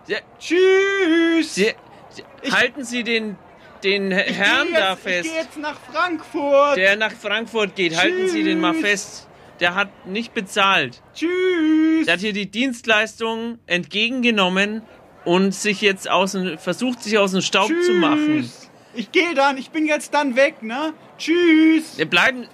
Ja, 0.08 0.18
Tschüss. 0.40 1.56
Sie, 1.56 1.74
Sie, 2.10 2.52
halten 2.52 2.84
Sie 2.84 3.04
den, 3.04 3.38
den 3.84 4.12
Ich 4.12 4.38
Herrn 4.38 4.68
geh 4.68 4.74
da 4.74 4.90
jetzt, 4.92 4.98
Ich 4.98 5.04
fest, 5.14 5.24
gehe 5.30 5.36
jetzt 5.42 5.58
nach 5.58 5.78
Frankfurt. 5.92 6.78
der 6.78 6.96
nach 6.96 7.12
Frankfurt 7.12 7.76
geht. 7.76 7.98
Halten 7.98 8.28
Sie 8.30 8.44
den 8.44 8.60
mal 8.60 8.74
Tschüss. 8.74 8.82
fest. 8.82 9.27
Der 9.60 9.74
hat 9.76 10.06
nicht 10.08 10.34
bezahlt. 10.34 11.02
Tschüss. 11.16 12.06
Der 12.06 12.14
hat 12.14 12.20
hier 12.20 12.34
die 12.34 12.46
Dienstleistung 12.50 13.58
entgegengenommen 13.66 14.84
und 15.26 15.54
sich 15.54 15.82
jetzt 15.82 16.10
aus 16.10 16.34
dem, 16.34 16.58
versucht, 16.58 17.02
sich 17.02 17.18
aus 17.18 17.32
dem 17.32 17.42
Staub 17.42 17.72
zu 17.86 17.94
machen. 17.94 18.42
Tschüss. 18.42 18.70
Ich 18.94 19.12
gehe 19.12 19.34
dann, 19.36 19.58
ich 19.58 19.70
bin 19.72 19.86
jetzt 19.86 20.14
dann 20.14 20.36
weg, 20.36 20.64
ne? 20.64 20.94
Tschüss. 21.18 21.98
Wir 21.98 22.06
bleiben. 22.06 22.48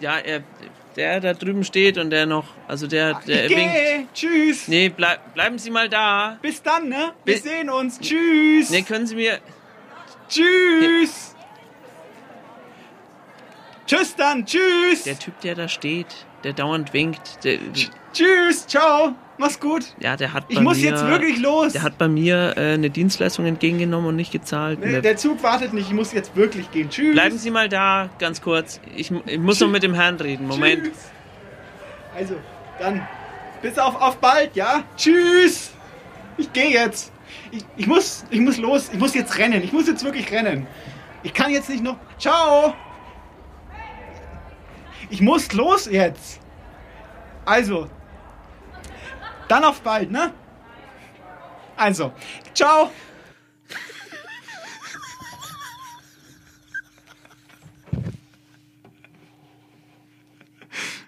Ja, 0.00 0.18
er, 0.18 0.42
der 0.96 1.20
da 1.20 1.32
drüben 1.34 1.64
steht 1.64 1.96
und 1.96 2.10
der 2.10 2.26
noch. 2.26 2.46
Also 2.68 2.86
der, 2.86 3.20
der 3.26 3.46
ich 3.46 3.56
winkt. 3.56 4.14
Tschüss. 4.14 4.68
Nee, 4.68 4.88
bleib, 4.90 5.32
bleiben 5.34 5.58
Sie 5.58 5.70
mal 5.70 5.88
da. 5.88 6.38
Bis 6.42 6.62
dann, 6.62 6.88
ne? 6.88 7.12
Wir 7.24 7.34
Bis- 7.34 7.42
sehen 7.44 7.70
uns. 7.70 8.00
Tschüss. 8.00 8.70
Nee, 8.70 8.82
können 8.82 9.06
Sie 9.06 9.16
mir. 9.16 9.38
Tschüss. 10.28 11.31
Tschüss 13.96 14.16
dann. 14.16 14.44
Tschüss. 14.46 15.04
Der 15.04 15.18
Typ, 15.18 15.40
der 15.40 15.54
da 15.54 15.68
steht, 15.68 16.06
der 16.44 16.52
dauernd 16.52 16.92
winkt, 16.92 17.44
der, 17.44 17.58
Tschüss. 18.12 18.66
Ciao. 18.66 19.14
Mach's 19.38 19.58
gut. 19.58 19.84
ja, 19.98 20.16
der 20.16 20.32
hat 20.34 20.46
bei 20.48 20.54
Ich 20.54 20.60
muss 20.60 20.76
mir, 20.78 20.90
jetzt 20.90 21.04
wirklich 21.06 21.38
los. 21.40 21.72
Der 21.72 21.82
hat 21.82 21.98
bei 21.98 22.06
mir 22.06 22.54
äh, 22.56 22.74
eine 22.74 22.90
Dienstleistung 22.90 23.46
entgegengenommen 23.46 24.08
und 24.10 24.16
nicht 24.16 24.30
gezahlt. 24.30 24.78
Nee, 24.80 24.92
Der- 24.92 25.00
der 25.00 25.16
Zug 25.16 25.42
wartet 25.42 25.72
nicht. 25.72 25.88
Ich 25.88 25.94
muss 25.94 26.12
jetzt 26.12 26.36
wirklich 26.36 26.70
gehen. 26.70 26.90
Tschüss. 26.90 27.12
Bleiben 27.14 27.38
Sie 27.38 27.50
mal 27.50 27.68
da, 27.68 28.10
ganz 28.18 28.40
kurz. 28.42 28.80
Ich, 28.94 29.10
ich 29.26 29.38
muss 29.38 29.58
noch 29.60 29.68
mit 29.68 29.82
dem 29.82 29.94
Herrn 29.94 30.16
reden. 30.16 30.46
Moment. 30.46 30.84
Tschüss. 30.84 31.10
Also, 32.14 32.36
dann 32.78 33.06
bis 33.62 33.78
auf, 33.78 34.00
auf 34.00 34.18
bald, 34.18 34.54
ja? 34.54 34.84
Tschüss. 34.96 35.72
Ich 36.36 36.52
gehe 36.52 36.70
jetzt. 36.70 37.10
Ich, 37.50 37.64
ich, 37.76 37.86
muss, 37.86 38.24
ich 38.30 38.40
muss 38.40 38.58
los. 38.58 38.90
Ich 38.92 38.98
muss 38.98 39.14
jetzt 39.14 39.36
rennen. 39.38 39.62
Ich 39.64 39.72
muss 39.72 39.86
jetzt 39.88 40.04
wirklich 40.04 40.30
rennen. 40.30 40.66
Ich 41.22 41.32
kann 41.32 41.50
jetzt 41.50 41.68
nicht 41.70 41.82
noch. 41.82 41.96
Ciao. 42.18 42.74
Ich 45.12 45.20
muss 45.20 45.52
los 45.52 45.84
jetzt. 45.84 46.40
Also, 47.44 47.86
dann 49.46 49.62
auf 49.62 49.82
bald, 49.82 50.10
ne? 50.10 50.32
Also, 51.76 52.12
ciao. 52.54 52.90